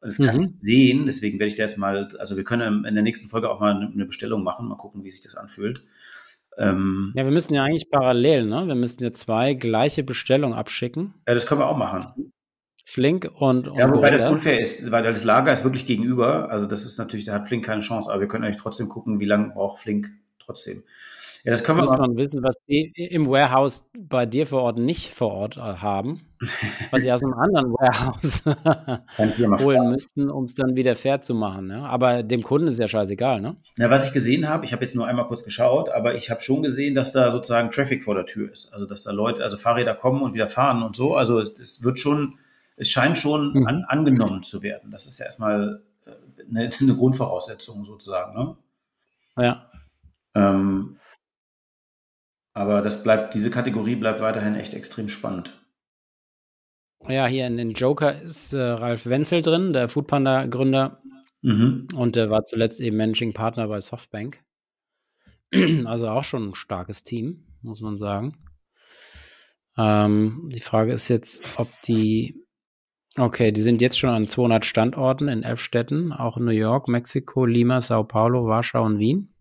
Das 0.00 0.18
kann 0.18 0.36
mhm. 0.36 0.42
ich 0.42 0.50
sehen, 0.60 1.06
deswegen 1.06 1.38
werde 1.40 1.48
ich 1.48 1.56
da 1.56 1.64
jetzt 1.64 1.78
mal, 1.78 2.14
also 2.18 2.36
wir 2.36 2.44
können 2.44 2.84
in 2.84 2.94
der 2.94 3.02
nächsten 3.02 3.28
Folge 3.28 3.50
auch 3.50 3.60
mal 3.60 3.74
eine 3.74 4.06
Bestellung 4.06 4.44
machen, 4.44 4.68
mal 4.68 4.76
gucken, 4.76 5.02
wie 5.02 5.10
sich 5.10 5.22
das 5.22 5.34
anfühlt. 5.34 5.82
Ähm, 6.58 7.12
ja, 7.16 7.24
wir 7.24 7.32
müssen 7.32 7.54
ja 7.54 7.64
eigentlich 7.64 7.90
parallel, 7.90 8.46
ne? 8.46 8.66
Wir 8.66 8.74
müssen 8.74 9.02
ja 9.02 9.12
zwei 9.12 9.54
gleiche 9.54 10.04
Bestellungen 10.04 10.56
abschicken. 10.56 11.14
Ja, 11.26 11.34
das 11.34 11.46
können 11.46 11.60
wir 11.60 11.66
auch 11.66 11.76
machen. 11.76 12.32
Flink 12.88 13.28
und, 13.34 13.66
und 13.66 13.78
Ja, 13.78 13.92
wobei 13.92 14.10
das 14.10 14.30
unfair 14.30 14.60
ist, 14.60 14.88
weil 14.92 15.02
das 15.02 15.24
Lager 15.24 15.52
ist 15.52 15.64
wirklich 15.64 15.86
gegenüber. 15.86 16.50
Also 16.50 16.66
das 16.66 16.84
ist 16.84 16.98
natürlich, 16.98 17.26
da 17.26 17.34
hat 17.34 17.48
Flink 17.48 17.64
keine 17.64 17.80
Chance, 17.80 18.08
aber 18.08 18.20
wir 18.20 18.28
können 18.28 18.44
eigentlich 18.44 18.62
trotzdem 18.62 18.88
gucken, 18.88 19.18
wie 19.18 19.24
lange 19.24 19.48
braucht 19.48 19.80
Flink 19.80 20.12
trotzdem. 20.38 20.84
Ja, 21.42 21.50
das 21.50 21.64
können 21.64 21.80
das 21.80 21.90
wir 21.90 21.98
muss 21.98 22.08
man 22.08 22.16
wissen, 22.16 22.42
was 22.44 22.54
die 22.68 22.92
im 22.94 23.28
Warehouse 23.28 23.84
bei 23.98 24.24
dir 24.24 24.46
vor 24.46 24.62
Ort 24.62 24.78
nicht 24.78 25.12
vor 25.12 25.32
Ort 25.32 25.56
äh, 25.56 25.60
haben, 25.60 26.20
was 26.92 27.02
sie 27.02 27.10
aus 27.10 27.24
einem 27.24 27.34
anderen 27.34 27.72
Warehouse 27.72 28.44
holen 29.64 29.90
müssten, 29.90 30.30
um 30.30 30.44
es 30.44 30.54
dann 30.54 30.76
wieder 30.76 30.94
fair 30.94 31.20
zu 31.20 31.34
machen. 31.34 31.66
Ne? 31.66 31.88
Aber 31.88 32.22
dem 32.22 32.44
Kunden 32.44 32.68
ist 32.68 32.78
ja 32.78 32.86
scheißegal, 32.86 33.40
ne? 33.40 33.56
Ja, 33.78 33.90
was 33.90 34.06
ich 34.06 34.12
gesehen 34.12 34.48
habe, 34.48 34.64
ich 34.64 34.72
habe 34.72 34.84
jetzt 34.84 34.94
nur 34.94 35.08
einmal 35.08 35.26
kurz 35.26 35.42
geschaut, 35.42 35.88
aber 35.88 36.14
ich 36.14 36.30
habe 36.30 36.40
schon 36.40 36.62
gesehen, 36.62 36.94
dass 36.94 37.10
da 37.10 37.32
sozusagen 37.32 37.70
Traffic 37.70 38.04
vor 38.04 38.14
der 38.14 38.26
Tür 38.26 38.50
ist. 38.50 38.72
Also 38.72 38.86
dass 38.86 39.02
da 39.02 39.10
Leute, 39.10 39.42
also 39.42 39.56
Fahrräder 39.56 39.94
kommen 39.94 40.22
und 40.22 40.34
wieder 40.34 40.46
fahren 40.46 40.84
und 40.84 40.94
so. 40.94 41.16
Also 41.16 41.40
es 41.40 41.82
wird 41.82 41.98
schon 41.98 42.38
es 42.76 42.90
scheint 42.90 43.18
schon 43.18 43.52
mhm. 43.54 43.66
an, 43.66 43.84
angenommen 43.84 44.42
zu 44.42 44.62
werden. 44.62 44.90
Das 44.90 45.06
ist 45.06 45.18
ja 45.18 45.24
erstmal 45.24 45.82
eine, 46.48 46.68
äh, 46.68 46.78
eine 46.78 46.94
Grundvoraussetzung 46.94 47.84
sozusagen. 47.84 48.34
Ne? 48.34 48.56
Ja. 49.38 49.70
Ähm, 50.34 50.98
aber 52.52 52.82
das 52.82 53.02
bleibt, 53.02 53.34
diese 53.34 53.50
Kategorie 53.50 53.96
bleibt 53.96 54.20
weiterhin 54.20 54.54
echt 54.54 54.74
extrem 54.74 55.08
spannend. 55.08 55.62
Ja, 57.08 57.26
hier 57.26 57.46
in 57.46 57.56
den 57.56 57.72
Joker 57.72 58.20
ist 58.20 58.52
äh, 58.52 58.60
Ralf 58.60 59.06
Wenzel 59.06 59.42
drin, 59.42 59.72
der 59.72 59.88
Foodpanda-Gründer. 59.88 61.02
Mhm. 61.42 61.88
Und 61.94 62.16
der 62.16 62.30
war 62.30 62.44
zuletzt 62.44 62.80
eben 62.80 62.96
Managing 62.96 63.32
Partner 63.32 63.68
bei 63.68 63.80
Softbank. 63.80 64.42
Also 65.84 66.08
auch 66.08 66.24
schon 66.24 66.48
ein 66.50 66.54
starkes 66.54 67.04
Team, 67.04 67.46
muss 67.62 67.80
man 67.80 67.98
sagen. 67.98 68.36
Ähm, 69.78 70.48
die 70.52 70.60
Frage 70.60 70.92
ist 70.92 71.08
jetzt, 71.08 71.44
ob 71.56 71.68
die 71.82 72.45
Okay, 73.18 73.50
die 73.50 73.62
sind 73.62 73.80
jetzt 73.80 73.98
schon 73.98 74.10
an 74.10 74.28
200 74.28 74.66
Standorten 74.66 75.28
in 75.28 75.42
elf 75.42 75.60
Städten, 75.60 76.12
auch 76.12 76.36
in 76.36 76.44
New 76.44 76.50
York, 76.50 76.86
Mexiko, 76.86 77.46
Lima, 77.46 77.80
Sao 77.80 78.04
Paulo, 78.04 78.46
Warschau 78.46 78.84
und 78.84 78.98
Wien. 78.98 79.32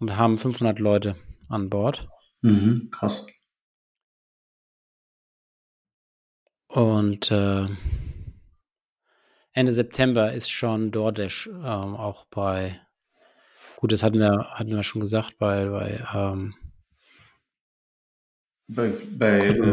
Und 0.00 0.16
haben 0.16 0.38
500 0.38 0.80
Leute 0.80 1.14
an 1.48 1.70
Bord. 1.70 2.08
Mhm, 2.42 2.88
krass. 2.90 3.26
Und 6.66 7.30
äh, 7.30 7.66
Ende 9.52 9.72
September 9.72 10.32
ist 10.32 10.50
schon 10.50 10.90
DoorDash 10.90 11.48
ähm, 11.48 11.94
auch 11.94 12.26
bei, 12.26 12.80
gut, 13.76 13.92
das 13.92 14.02
hatten 14.02 14.18
wir, 14.18 14.50
hatten 14.50 14.70
wir 14.70 14.82
schon 14.82 15.00
gesagt, 15.00 15.38
bei, 15.38 15.68
bei, 15.68 16.04
ähm, 16.12 16.54
bei, 18.66 18.92
bei 19.16 19.38
äh, 19.38 19.72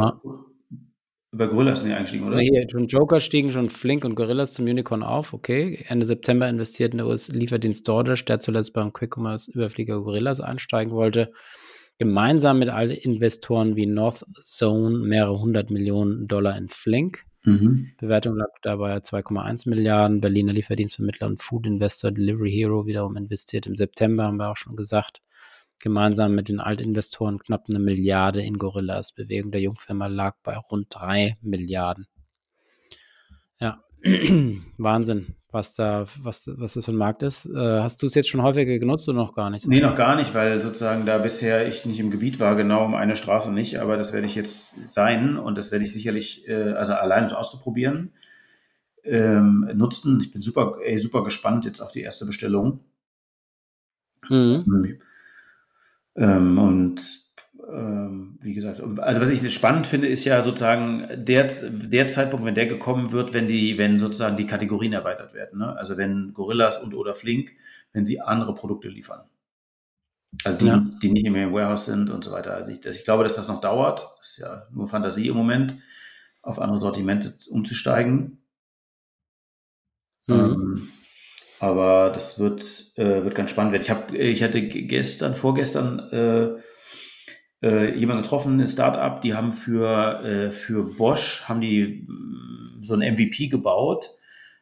über 1.36 1.50
Gorillas 1.50 1.82
sind 1.82 1.90
die 1.90 1.96
eingestiegen, 1.96 2.28
oder? 2.28 2.40
Hier, 2.40 2.66
schon 2.72 2.88
Joker 2.88 3.20
stiegen 3.20 3.52
schon 3.52 3.70
Flink 3.70 4.06
und 4.06 4.16
Gorillas 4.16 4.54
zum 4.54 4.66
Unicorn 4.66 5.04
auf, 5.04 5.34
okay. 5.34 5.84
Ende 5.90 6.06
September 6.06 6.48
investiert 6.48 6.94
in 6.94 7.00
der 7.00 7.08
US-Lieferdienst 7.08 7.86
DoorDash, 7.86 8.24
der 8.24 8.40
zuletzt 8.40 8.72
beim 8.72 8.94
Quick 8.94 9.18
Commerce 9.18 9.52
Überflieger 9.52 10.00
Gorillas 10.02 10.40
einsteigen 10.40 10.94
wollte. 10.94 11.34
Gemeinsam 11.98 12.60
mit 12.60 12.70
allen 12.70 12.92
Investoren 12.92 13.76
wie 13.76 13.86
North 13.86 14.26
Zone 14.42 14.98
mehrere 15.00 15.38
hundert 15.38 15.72
Millionen 15.72 16.28
Dollar 16.28 16.58
in 16.58 16.70
Flink. 16.70 17.26
Mhm. 17.44 17.92
Bewertung 18.00 18.38
lag 18.38 18.48
dabei 18.64 18.96
2,1 18.96 19.68
Milliarden. 19.68 20.22
Berliner 20.22 20.54
Lieferdienstvermittler 20.54 21.28
und 21.28 21.42
Food 21.42 21.68
Investor 21.68 22.12
Delivery 22.12 22.52
Hero 22.52 22.86
wiederum 22.86 23.18
investiert 23.18 23.68
im 23.68 23.76
September, 23.76 24.24
haben 24.24 24.38
wir 24.38 24.52
auch 24.52 24.58
schon 24.58 24.78
gesagt 24.78 25.22
gemeinsam 25.80 26.36
mit 26.36 26.50
den 26.50 26.60
Altinvestoren 26.60 27.40
knapp 27.40 27.66
eine 27.70 27.80
Milliarde 27.80 28.42
in 28.42 28.58
Gorillas. 28.58 29.12
Bewegung 29.12 29.52
der 29.52 29.62
Jungfirma 29.62 30.08
lag 30.08 30.36
bei 30.44 30.58
rund 30.58 30.88
drei 30.90 31.38
Milliarden. 31.42 32.08
Ja, 33.60 33.80
Wahnsinn, 34.78 35.36
was 35.52 35.74
da, 35.74 36.06
was, 36.22 36.48
was 36.48 36.74
das 36.74 36.86
für 36.86 36.92
ein 36.92 36.98
Markt 36.98 37.24
ist. 37.24 37.46
Äh, 37.46 37.82
hast 37.82 38.02
du 38.02 38.08
es 38.08 38.16
jetzt 38.16 38.30
schon 38.30 38.42
häufiger 38.42 38.78
genutzt 38.78 39.08
oder 39.08 39.18
noch 39.18 39.34
gar 39.34 39.50
nicht? 39.50 39.68
Nee, 39.68 39.80
noch 39.80 39.96
gar 39.96 40.16
nicht, 40.16 40.34
weil 40.34 40.62
sozusagen 40.62 41.06
da 41.06 41.18
bisher 41.18 41.68
ich 41.68 41.86
nicht 41.86 42.00
im 42.00 42.12
Gebiet 42.12 42.40
war, 42.40 42.56
genau 42.56 42.86
um 42.86 42.96
eine 42.96 43.16
Straße 43.16 43.54
nicht, 43.54 43.80
aber 43.80 43.98
das 43.98 44.14
werde 44.14 44.28
ich 44.28 44.36
jetzt 44.36 44.92
sein 44.92 45.38
und 45.38 45.58
das 45.58 45.72
werde 45.72 45.86
ich 45.86 45.94
sicherlich, 45.94 46.48
äh, 46.48 46.74
also 46.74 46.94
allein 46.94 47.32
auszuprobieren, 47.32 48.14
ähm, 49.04 49.70
nutzen. 49.74 50.20
Ich 50.20 50.32
bin 50.32 50.42
super, 50.42 50.78
ey, 50.84 51.00
super 51.00 51.24
gespannt 51.24 51.66
jetzt 51.66 51.80
auf 51.80 51.92
die 51.92 52.02
erste 52.02 52.26
Bestellung. 52.26 52.82
Mhm. 54.30 55.00
Ähm, 56.16 56.58
und 56.58 57.26
ähm, 57.72 58.38
wie 58.42 58.54
gesagt, 58.54 58.82
also 59.00 59.22
was 59.22 59.30
ich 59.30 59.54
spannend 59.54 59.88
finde, 59.88 60.08
ist 60.08 60.24
ja 60.24 60.42
sozusagen 60.42 61.08
der, 61.16 61.48
der 61.48 62.08
Zeitpunkt, 62.08 62.46
wenn 62.46 62.56
der 62.56 62.68
gekommen 62.68 63.12
wird, 63.12 63.34
wenn 63.34 63.48
die, 63.48 63.78
wenn 63.78 64.00
sozusagen 64.00 64.38
die 64.38 64.46
Kategorien 64.46 64.94
erweitert 64.94 65.34
werden. 65.34 65.60
Ne? 65.60 65.76
Also 65.76 65.98
wenn 65.98 66.34
Gorillas 66.34 66.82
und 66.82 66.94
oder 66.94 67.16
Flink, 67.16 67.52
wenn 67.92 68.06
sie 68.06 68.22
andere 68.22 68.54
Produkte 68.54 68.88
liefern. 68.88 69.24
Also 70.44 70.58
die, 70.58 70.66
ja. 70.66 70.86
die 71.02 71.12
nicht 71.12 71.30
mehr 71.30 71.46
im 71.46 71.54
Warehouse 71.54 71.86
sind 71.86 72.10
und 72.10 72.24
so 72.24 72.32
weiter. 72.32 72.54
Also 72.54 72.72
ich, 72.72 72.86
ich, 72.86 73.04
glaube, 73.04 73.24
dass 73.24 73.36
das 73.36 73.48
noch 73.48 73.62
dauert. 73.62 74.10
Das 74.18 74.32
ist 74.32 74.38
ja 74.38 74.68
nur 74.72 74.88
Fantasie 74.88 75.28
im 75.28 75.36
Moment, 75.36 75.78
auf 76.42 76.60
andere 76.60 76.80
Sortimente 76.80 77.36
umzusteigen. 77.50 78.44
Mhm. 80.28 80.36
Ähm, 80.36 80.90
aber 81.60 82.12
das 82.14 82.40
wird, 82.40 82.64
äh, 82.98 83.24
wird 83.24 83.36
ganz 83.36 83.52
spannend 83.52 83.74
werden. 83.74 83.84
Ich, 83.84 83.90
hab, 83.90 84.14
ich 84.14 84.44
hatte 84.44 84.62
gestern, 84.62 85.36
vorgestern 85.36 86.00
äh, 86.12 86.62
äh, 87.66 87.98
jemanden 87.98 88.24
getroffen, 88.24 88.60
ein 88.60 88.68
Startup, 88.68 89.22
die 89.22 89.34
haben 89.34 89.54
für, 89.54 90.24
äh, 90.24 90.52
für 90.52 90.84
Bosch, 90.84 91.44
haben 91.46 91.62
die 91.62 92.06
mm, 92.08 92.82
so 92.82 92.94
ein 92.94 93.14
MVP 93.14 93.48
gebaut 93.48 94.12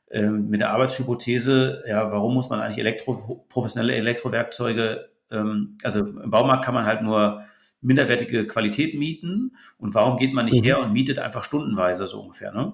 äh, 0.10 0.22
mit 0.28 0.62
der 0.62 0.70
Arbeitshypothese, 0.72 1.84
ja, 1.88 2.12
warum 2.12 2.34
muss 2.34 2.50
man 2.50 2.62
eigentlich 2.62 2.78
Elektro, 2.78 3.46
professionelle 3.50 3.96
Elektrowerkzeuge, 3.96 5.10
ähm, 5.32 5.78
also 5.84 6.00
im 6.00 6.30
Baumarkt 6.30 6.64
kann 6.64 6.76
man 6.76 6.86
halt 6.86 7.02
nur 7.02 7.44
minderwertige 7.82 8.48
Qualität 8.48 8.98
mieten 8.98 9.58
und 9.78 9.94
warum 9.94 10.18
geht 10.18 10.34
man 10.34 10.46
nicht 10.46 10.62
mhm. 10.62 10.66
her 10.66 10.80
und 10.80 10.94
mietet 10.94 11.20
einfach 11.20 11.44
stundenweise 11.44 12.08
so 12.08 12.22
ungefähr, 12.22 12.54
ne? 12.54 12.74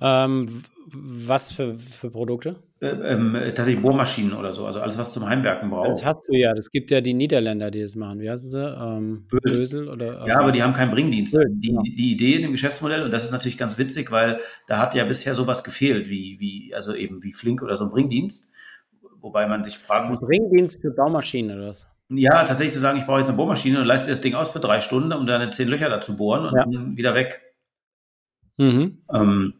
Ähm, 0.00 0.64
was 0.90 1.52
für, 1.52 1.78
für 1.78 2.10
Produkte? 2.10 2.56
Äh, 2.80 2.88
ähm, 2.88 3.34
tatsächlich 3.54 3.80
Bohrmaschinen 3.80 4.32
oder 4.32 4.52
so, 4.52 4.66
also 4.66 4.80
alles, 4.80 4.98
was 4.98 5.12
zum 5.12 5.28
Heimwerken 5.28 5.70
braucht. 5.70 5.90
Das 5.90 6.04
hast 6.04 6.22
du 6.28 6.36
ja, 6.36 6.52
das 6.52 6.70
gibt 6.70 6.90
ja 6.90 7.00
die 7.00 7.14
Niederländer, 7.14 7.70
die 7.70 7.82
das 7.82 7.94
machen. 7.94 8.20
Wie 8.20 8.28
heißen 8.28 8.50
sie? 8.50 8.58
Ähm, 8.58 9.26
Bösel 9.28 9.88
oder? 9.88 10.26
ja, 10.26 10.40
aber 10.40 10.52
die 10.52 10.62
haben 10.62 10.72
keinen 10.72 10.90
Bringdienst. 10.90 11.32
Bösel, 11.32 11.48
die, 11.50 11.68
genau. 11.68 11.82
die 11.82 12.12
Idee 12.12 12.34
in 12.34 12.42
dem 12.42 12.52
Geschäftsmodell, 12.52 13.02
und 13.02 13.12
das 13.12 13.24
ist 13.24 13.30
natürlich 13.30 13.58
ganz 13.58 13.78
witzig, 13.78 14.10
weil 14.10 14.40
da 14.66 14.78
hat 14.78 14.94
ja 14.94 15.04
bisher 15.04 15.34
sowas 15.34 15.62
gefehlt, 15.62 16.08
wie, 16.08 16.38
wie 16.40 16.74
also 16.74 16.94
eben 16.94 17.22
wie 17.22 17.32
Flink 17.32 17.62
oder 17.62 17.76
so 17.76 17.84
ein 17.84 17.90
Bringdienst, 17.90 18.50
wobei 19.20 19.46
man 19.46 19.62
sich 19.64 19.78
fragen 19.78 20.08
muss. 20.08 20.20
Bringdienst 20.20 20.80
für 20.80 20.90
Baumaschinen 20.90 21.56
oder 21.56 21.70
was? 21.70 21.86
Ja, 22.08 22.44
tatsächlich 22.44 22.74
zu 22.74 22.80
sagen, 22.80 22.98
ich 22.98 23.06
brauche 23.06 23.20
jetzt 23.20 23.28
eine 23.28 23.36
Bohrmaschine 23.36 23.80
und 23.80 23.86
leiste 23.86 24.10
das 24.10 24.20
Ding 24.20 24.34
aus 24.34 24.50
für 24.50 24.60
drei 24.60 24.80
Stunden, 24.80 25.12
um 25.12 25.26
dann 25.26 25.50
zehn 25.52 25.68
Löcher 25.68 25.88
dazu 25.88 26.16
bohren 26.16 26.46
und 26.46 26.54
ja. 26.54 26.64
dann 26.64 26.96
wieder 26.96 27.14
weg. 27.14 27.40
Mhm. 28.58 29.02
Ähm, 29.12 29.54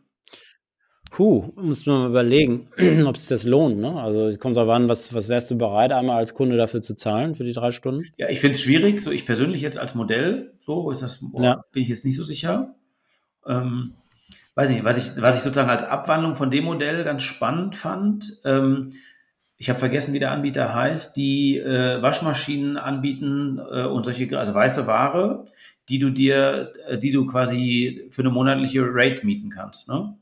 Puh, 1.12 1.52
muss 1.56 1.84
man 1.84 2.00
mal 2.00 2.08
überlegen, 2.08 2.66
ob 3.06 3.16
es 3.16 3.26
das 3.26 3.44
lohnt. 3.44 3.76
Ne? 3.78 4.00
Also 4.00 4.28
es 4.28 4.38
kommt 4.38 4.56
darauf 4.56 4.70
an, 4.70 4.88
was, 4.88 5.12
was 5.12 5.28
wärst 5.28 5.50
du 5.50 5.58
bereit, 5.58 5.92
einmal 5.92 6.16
als 6.16 6.32
Kunde 6.32 6.56
dafür 6.56 6.80
zu 6.80 6.94
zahlen, 6.94 7.34
für 7.34 7.44
die 7.44 7.52
drei 7.52 7.70
Stunden? 7.70 8.06
Ja, 8.16 8.30
ich 8.30 8.40
finde 8.40 8.56
es 8.56 8.62
schwierig, 8.62 9.02
so 9.02 9.10
ich 9.10 9.26
persönlich 9.26 9.60
jetzt 9.60 9.76
als 9.76 9.94
Modell, 9.94 10.54
so 10.58 10.90
ist 10.90 11.02
das, 11.02 11.18
boah, 11.20 11.42
ja. 11.42 11.64
bin 11.70 11.82
ich 11.82 11.90
jetzt 11.90 12.06
nicht 12.06 12.16
so 12.16 12.24
sicher. 12.24 12.74
Ähm, 13.46 13.92
weiß 14.54 14.70
nicht, 14.70 14.84
was 14.84 14.96
ich, 14.96 15.20
was 15.20 15.36
ich 15.36 15.42
sozusagen 15.42 15.68
als 15.68 15.82
Abwandlung 15.82 16.34
von 16.34 16.50
dem 16.50 16.64
Modell 16.64 17.04
ganz 17.04 17.22
spannend 17.22 17.76
fand, 17.76 18.40
ähm, 18.46 18.94
ich 19.58 19.68
habe 19.68 19.78
vergessen, 19.78 20.14
wie 20.14 20.18
der 20.18 20.32
Anbieter 20.32 20.74
heißt, 20.74 21.14
die 21.16 21.58
äh, 21.58 22.02
Waschmaschinen 22.02 22.78
anbieten 22.78 23.58
äh, 23.58 23.84
und 23.84 24.04
solche, 24.04 24.36
also 24.36 24.54
weiße 24.54 24.88
Ware, 24.88 25.44
die 25.88 25.98
du 25.98 26.10
dir, 26.10 26.72
äh, 26.88 26.98
die 26.98 27.12
du 27.12 27.26
quasi 27.26 28.08
für 28.10 28.22
eine 28.22 28.30
monatliche 28.30 28.82
Rate 28.82 29.24
mieten 29.24 29.50
kannst. 29.50 29.88
Ne? 29.88 30.16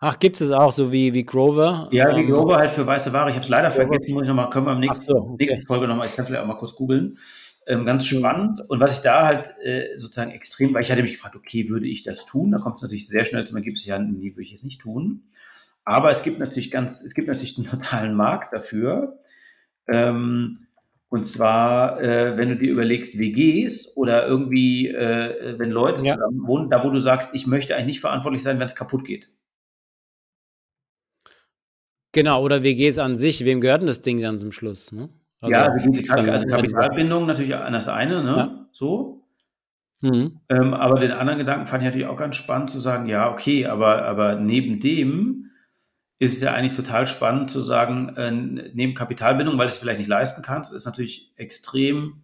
Ach, 0.00 0.18
gibt 0.18 0.40
es 0.40 0.50
auch, 0.50 0.72
so 0.72 0.92
wie, 0.92 1.12
wie 1.12 1.24
Grover? 1.24 1.88
Ja, 1.90 2.14
wie 2.16 2.20
ähm, 2.20 2.30
Grover 2.30 2.56
halt 2.56 2.70
für 2.70 2.86
weiße 2.86 3.12
Ware. 3.12 3.30
Ich 3.30 3.34
habe 3.34 3.44
es 3.44 3.48
leider 3.48 3.68
Grover. 3.68 3.88
vergessen, 3.88 4.14
muss 4.14 4.22
ich 4.22 4.28
nochmal, 4.28 4.48
können 4.50 4.66
wir 4.66 4.72
am 4.72 4.80
nächsten, 4.80 5.06
so, 5.06 5.16
okay. 5.16 5.46
nächsten 5.46 5.66
Folge 5.66 5.88
nochmal, 5.88 6.06
ich 6.06 6.14
kann 6.14 6.24
vielleicht 6.24 6.42
auch 6.42 6.46
mal 6.46 6.56
kurz 6.56 6.74
googeln. 6.74 7.18
Ähm, 7.66 7.84
ganz 7.84 8.10
mhm. 8.10 8.18
spannend. 8.18 8.60
Und 8.68 8.80
was 8.80 8.92
ich 8.92 9.00
da 9.00 9.26
halt 9.26 9.54
äh, 9.62 9.96
sozusagen 9.96 10.30
extrem, 10.30 10.72
weil 10.72 10.82
ich 10.82 10.92
hatte 10.92 11.02
mich 11.02 11.12
gefragt, 11.12 11.34
okay, 11.34 11.68
würde 11.68 11.86
ich 11.86 12.04
das 12.04 12.24
tun? 12.26 12.52
Da 12.52 12.58
kommt 12.58 12.76
es 12.76 12.82
natürlich 12.82 13.08
sehr 13.08 13.24
schnell 13.24 13.46
zum 13.46 13.56
Ergebnis, 13.56 13.84
ja, 13.84 13.98
nee, 13.98 14.30
würde 14.30 14.42
ich 14.42 14.54
es 14.54 14.62
nicht 14.62 14.80
tun. 14.80 15.24
Aber 15.84 16.10
es 16.10 16.22
gibt 16.22 16.38
natürlich 16.38 16.70
ganz, 16.70 17.02
es 17.02 17.14
gibt 17.14 17.28
natürlich 17.28 17.58
einen 17.58 17.66
totalen 17.66 18.14
Markt 18.14 18.52
dafür. 18.52 19.18
Ähm, 19.88 20.66
und 21.08 21.26
zwar, 21.26 22.00
äh, 22.00 22.36
wenn 22.36 22.50
du 22.50 22.56
dir 22.56 22.70
überlegst, 22.70 23.18
WGs 23.18 23.96
oder 23.96 24.26
irgendwie, 24.26 24.88
äh, 24.88 25.58
wenn 25.58 25.70
Leute 25.70 26.04
ja. 26.04 26.14
zusammen 26.14 26.46
wohnen, 26.46 26.70
da 26.70 26.84
wo 26.84 26.90
du 26.90 26.98
sagst, 26.98 27.34
ich 27.34 27.46
möchte 27.46 27.74
eigentlich 27.74 27.86
nicht 27.86 28.00
verantwortlich 28.00 28.42
sein, 28.42 28.60
wenn 28.60 28.66
es 28.66 28.74
kaputt 28.74 29.04
geht. 29.04 29.30
Genau, 32.12 32.42
oder 32.42 32.62
WGs 32.62 32.98
an 32.98 33.16
sich. 33.16 33.44
Wem 33.44 33.60
gehört 33.60 33.82
denn 33.82 33.86
das 33.86 34.00
Ding 34.00 34.20
dann 34.20 34.40
zum 34.40 34.52
Schluss? 34.52 34.92
Ne? 34.92 35.08
Also, 35.40 35.52
ja, 35.52 35.62
also, 35.64 35.90
die, 35.90 36.10
also 36.10 36.46
Kapitalbindung 36.46 37.26
natürlich 37.26 37.54
an 37.54 37.72
das 37.72 37.88
eine, 37.88 38.24
ne? 38.24 38.36
Ja. 38.36 38.66
So. 38.72 39.24
Mhm. 40.00 40.40
Ähm, 40.48 40.74
aber 40.74 40.98
den 41.00 41.12
anderen 41.12 41.38
Gedanken 41.38 41.66
fand 41.66 41.82
ich 41.82 41.86
natürlich 41.86 42.06
auch 42.06 42.16
ganz 42.16 42.36
spannend 42.36 42.70
zu 42.70 42.78
sagen, 42.78 43.06
ja, 43.06 43.30
okay, 43.30 43.66
aber, 43.66 44.04
aber 44.04 44.36
neben 44.36 44.78
dem 44.80 45.50
ist 46.20 46.34
es 46.34 46.40
ja 46.40 46.52
eigentlich 46.52 46.76
total 46.76 47.06
spannend 47.06 47.50
zu 47.50 47.60
sagen, 47.60 48.16
äh, 48.16 48.30
neben 48.30 48.94
Kapitalbindung, 48.94 49.58
weil 49.58 49.66
du 49.66 49.72
es 49.72 49.78
vielleicht 49.78 49.98
nicht 50.00 50.08
leisten 50.08 50.42
kannst, 50.42 50.72
ist 50.72 50.86
natürlich 50.86 51.32
extrem, 51.36 52.22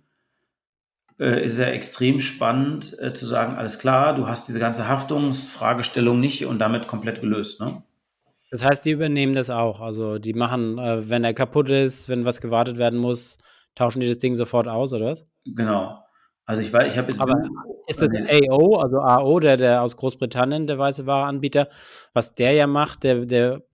äh, 1.18 1.44
ist 1.44 1.58
ja 1.58 1.66
extrem 1.66 2.18
spannend 2.18 2.96
äh, 3.00 3.12
zu 3.12 3.26
sagen, 3.26 3.56
alles 3.56 3.78
klar, 3.78 4.14
du 4.16 4.26
hast 4.26 4.48
diese 4.48 4.60
ganze 4.60 4.88
Haftungsfragestellung 4.88 6.18
nicht 6.18 6.46
und 6.46 6.58
damit 6.58 6.88
komplett 6.88 7.20
gelöst, 7.20 7.60
ne? 7.60 7.82
Das 8.54 8.64
heißt, 8.64 8.84
die 8.84 8.92
übernehmen 8.92 9.34
das 9.34 9.50
auch. 9.50 9.80
Also 9.80 10.20
die 10.20 10.32
machen, 10.32 10.78
äh, 10.78 11.10
wenn 11.10 11.24
er 11.24 11.34
kaputt 11.34 11.70
ist, 11.70 12.08
wenn 12.08 12.24
was 12.24 12.40
gewartet 12.40 12.78
werden 12.78 13.00
muss, 13.00 13.36
tauschen 13.74 13.98
die 13.98 14.06
das 14.06 14.18
Ding 14.18 14.36
sofort 14.36 14.68
aus, 14.68 14.92
oder 14.92 15.06
was? 15.06 15.26
Genau. 15.44 15.98
Also 16.44 16.62
ich 16.62 16.72
weiß, 16.72 16.92
ich 16.92 16.96
habe 16.96 17.12
Aber 17.18 17.34
ist 17.88 18.00
das 18.00 18.10
AO, 18.10 18.76
also 18.76 19.00
AO, 19.00 19.40
der, 19.40 19.56
der 19.56 19.82
aus 19.82 19.96
Großbritannien, 19.96 20.68
der 20.68 20.78
weiße 20.78 21.04
Wareanbieter, 21.04 21.68
was 22.12 22.34
der 22.34 22.52
ja 22.52 22.68
macht, 22.68 23.02
der, 23.02 23.26
der 23.26 23.64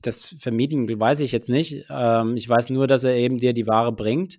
das 0.00 0.24
vermieten, 0.38 0.88
weiß 0.88 1.20
ich 1.20 1.32
jetzt 1.32 1.50
nicht. 1.50 1.84
Ähm, 1.90 2.34
ich 2.38 2.48
weiß 2.48 2.70
nur, 2.70 2.86
dass 2.86 3.04
er 3.04 3.14
eben 3.14 3.36
dir 3.36 3.52
die 3.52 3.66
Ware 3.66 3.92
bringt, 3.92 4.38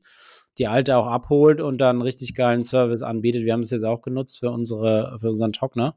die 0.57 0.65
alte 0.65 0.97
auch 0.97 1.05
abholt 1.05 1.61
und 1.61 1.77
dann 1.77 1.97
einen 1.97 2.01
richtig 2.01 2.33
geilen 2.33 2.63
Service 2.63 3.03
anbietet. 3.03 3.43
Wir 3.43 3.53
haben 3.53 3.61
es 3.61 3.69
jetzt 3.69 3.85
auch 3.85 4.01
genutzt 4.01 4.39
für 4.39 4.49
unsere, 4.49 5.19
für 5.21 5.29
unseren 5.29 5.53
Trockner. 5.53 5.95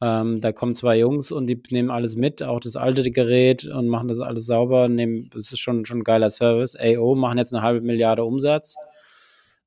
Ähm, 0.00 0.40
da 0.40 0.52
kommen 0.52 0.74
zwei 0.74 0.98
Jungs 0.98 1.32
und 1.32 1.48
die 1.48 1.60
nehmen 1.70 1.90
alles 1.90 2.16
mit, 2.16 2.42
auch 2.42 2.60
das 2.60 2.76
alte 2.76 3.10
Gerät 3.10 3.64
und 3.64 3.88
machen 3.88 4.08
das 4.08 4.20
alles 4.20 4.46
sauber. 4.46 4.88
Nehmen, 4.88 5.28
das 5.30 5.52
ist 5.52 5.58
schon, 5.58 5.84
schon 5.84 5.98
ein 5.98 6.04
geiler 6.04 6.30
Service. 6.30 6.76
AO 6.76 7.16
machen 7.16 7.38
jetzt 7.38 7.52
eine 7.52 7.62
halbe 7.62 7.80
Milliarde 7.80 8.24
Umsatz. 8.24 8.76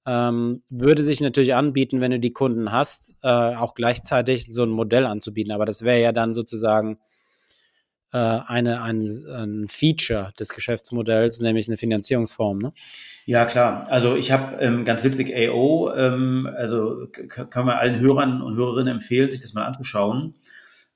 Ähm, 0.05 0.63
würde 0.69 1.03
sich 1.03 1.19
natürlich 1.21 1.53
anbieten, 1.53 2.01
wenn 2.01 2.11
du 2.11 2.19
die 2.19 2.33
Kunden 2.33 2.71
hast, 2.71 3.13
äh, 3.23 3.27
auch 3.55 3.75
gleichzeitig 3.75 4.47
so 4.49 4.63
ein 4.63 4.69
Modell 4.69 5.05
anzubieten. 5.05 5.51
Aber 5.51 5.65
das 5.65 5.83
wäre 5.83 6.01
ja 6.01 6.11
dann 6.11 6.33
sozusagen 6.33 6.97
äh, 8.13 8.17
eine, 8.17 8.81
ein, 8.81 9.01
ein 9.01 9.67
Feature 9.69 10.31
des 10.39 10.49
Geschäftsmodells, 10.49 11.39
nämlich 11.39 11.67
eine 11.67 11.77
Finanzierungsform. 11.77 12.59
Ne? 12.59 12.73
Ja, 13.25 13.45
klar. 13.45 13.85
Also 13.89 14.15
ich 14.15 14.31
habe 14.31 14.57
ähm, 14.57 14.85
ganz 14.85 15.03
witzig 15.03 15.33
AO, 15.35 15.93
ähm, 15.95 16.49
also 16.57 17.07
kann 17.07 17.65
man 17.65 17.77
allen 17.77 17.99
Hörern 17.99 18.41
und 18.41 18.55
Hörerinnen 18.55 18.95
empfehlen, 18.95 19.31
sich 19.31 19.41
das 19.41 19.53
mal 19.53 19.65
anzuschauen. 19.65 20.35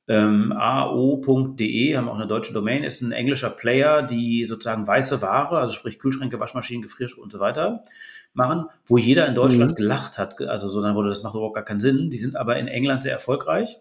Ähm, 0.08 0.52
AO.de 0.52 1.98
haben 1.98 2.10
auch 2.10 2.16
eine 2.16 2.28
deutsche 2.28 2.54
Domain, 2.54 2.84
ist 2.84 3.02
ein 3.02 3.12
englischer 3.12 3.50
Player, 3.50 4.04
die 4.04 4.46
sozusagen 4.46 4.86
weiße 4.86 5.22
Ware, 5.22 5.58
also 5.58 5.74
sprich 5.74 5.98
Kühlschränke, 5.98 6.40
Waschmaschinen, 6.40 6.84
Gefrier 6.84 7.10
und 7.18 7.32
so 7.32 7.40
weiter, 7.40 7.86
machen, 8.34 8.66
wo 8.86 8.98
jeder 8.98 9.28
in 9.28 9.34
Deutschland 9.34 9.72
mhm. 9.72 9.76
gelacht 9.76 10.18
hat. 10.18 10.40
Also 10.42 10.68
so 10.68 10.82
dann 10.82 10.96
wurde 10.96 11.10
das 11.10 11.24
macht 11.24 11.34
überhaupt 11.34 11.56
gar 11.56 11.66
keinen 11.66 11.80
Sinn. 11.80 12.10
Die 12.10 12.18
sind 12.18 12.36
aber 12.36 12.58
in 12.58 12.68
England 12.68 13.02
sehr 13.04 13.14
erfolgreich. 13.14 13.80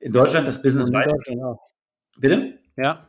In 0.00 0.12
Deutschland 0.12 0.46
das 0.46 0.60
Business 0.60 0.92
weiter. 0.92 1.16
Bitte? 2.18 2.58
Ja, 2.76 3.08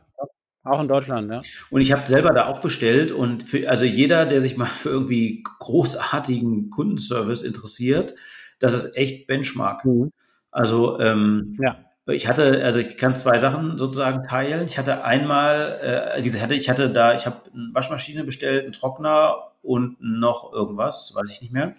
auch 0.62 0.80
in 0.80 0.88
Deutschland, 0.88 1.30
ja. 1.30 1.42
Und 1.70 1.80
ich 1.80 1.92
habe 1.92 2.06
selber 2.06 2.34
da 2.34 2.46
auch 2.46 2.60
bestellt 2.60 3.12
und 3.12 3.48
für, 3.48 3.68
also 3.70 3.84
jeder, 3.84 4.26
der 4.26 4.40
sich 4.40 4.56
mal 4.56 4.66
für 4.66 4.90
irgendwie 4.90 5.42
großartigen 5.42 6.70
Kundenservice 6.70 7.42
interessiert, 7.42 8.14
das 8.58 8.74
ist 8.74 8.96
echt 8.96 9.26
Benchmark. 9.26 9.84
Mhm. 9.84 10.12
Also 10.50 11.00
ähm, 11.00 11.56
ja. 11.60 11.78
ich 12.06 12.28
hatte, 12.28 12.62
also 12.62 12.78
ich 12.78 12.98
kann 12.98 13.16
zwei 13.16 13.38
Sachen 13.38 13.78
sozusagen 13.78 14.22
teilen. 14.22 14.66
Ich 14.66 14.78
hatte 14.78 15.04
einmal, 15.04 15.78
äh, 16.16 16.22
diese 16.22 16.40
hatte, 16.42 16.54
ich 16.54 16.68
hatte 16.68 16.90
da, 16.90 17.14
ich 17.14 17.24
habe 17.24 17.38
eine 17.54 17.70
Waschmaschine 17.72 18.24
bestellt, 18.24 18.64
einen 18.64 18.72
Trockner 18.72 19.52
und 19.62 19.96
noch 20.00 20.52
irgendwas, 20.52 21.14
weiß 21.14 21.30
ich 21.30 21.40
nicht 21.40 21.52
mehr. 21.52 21.74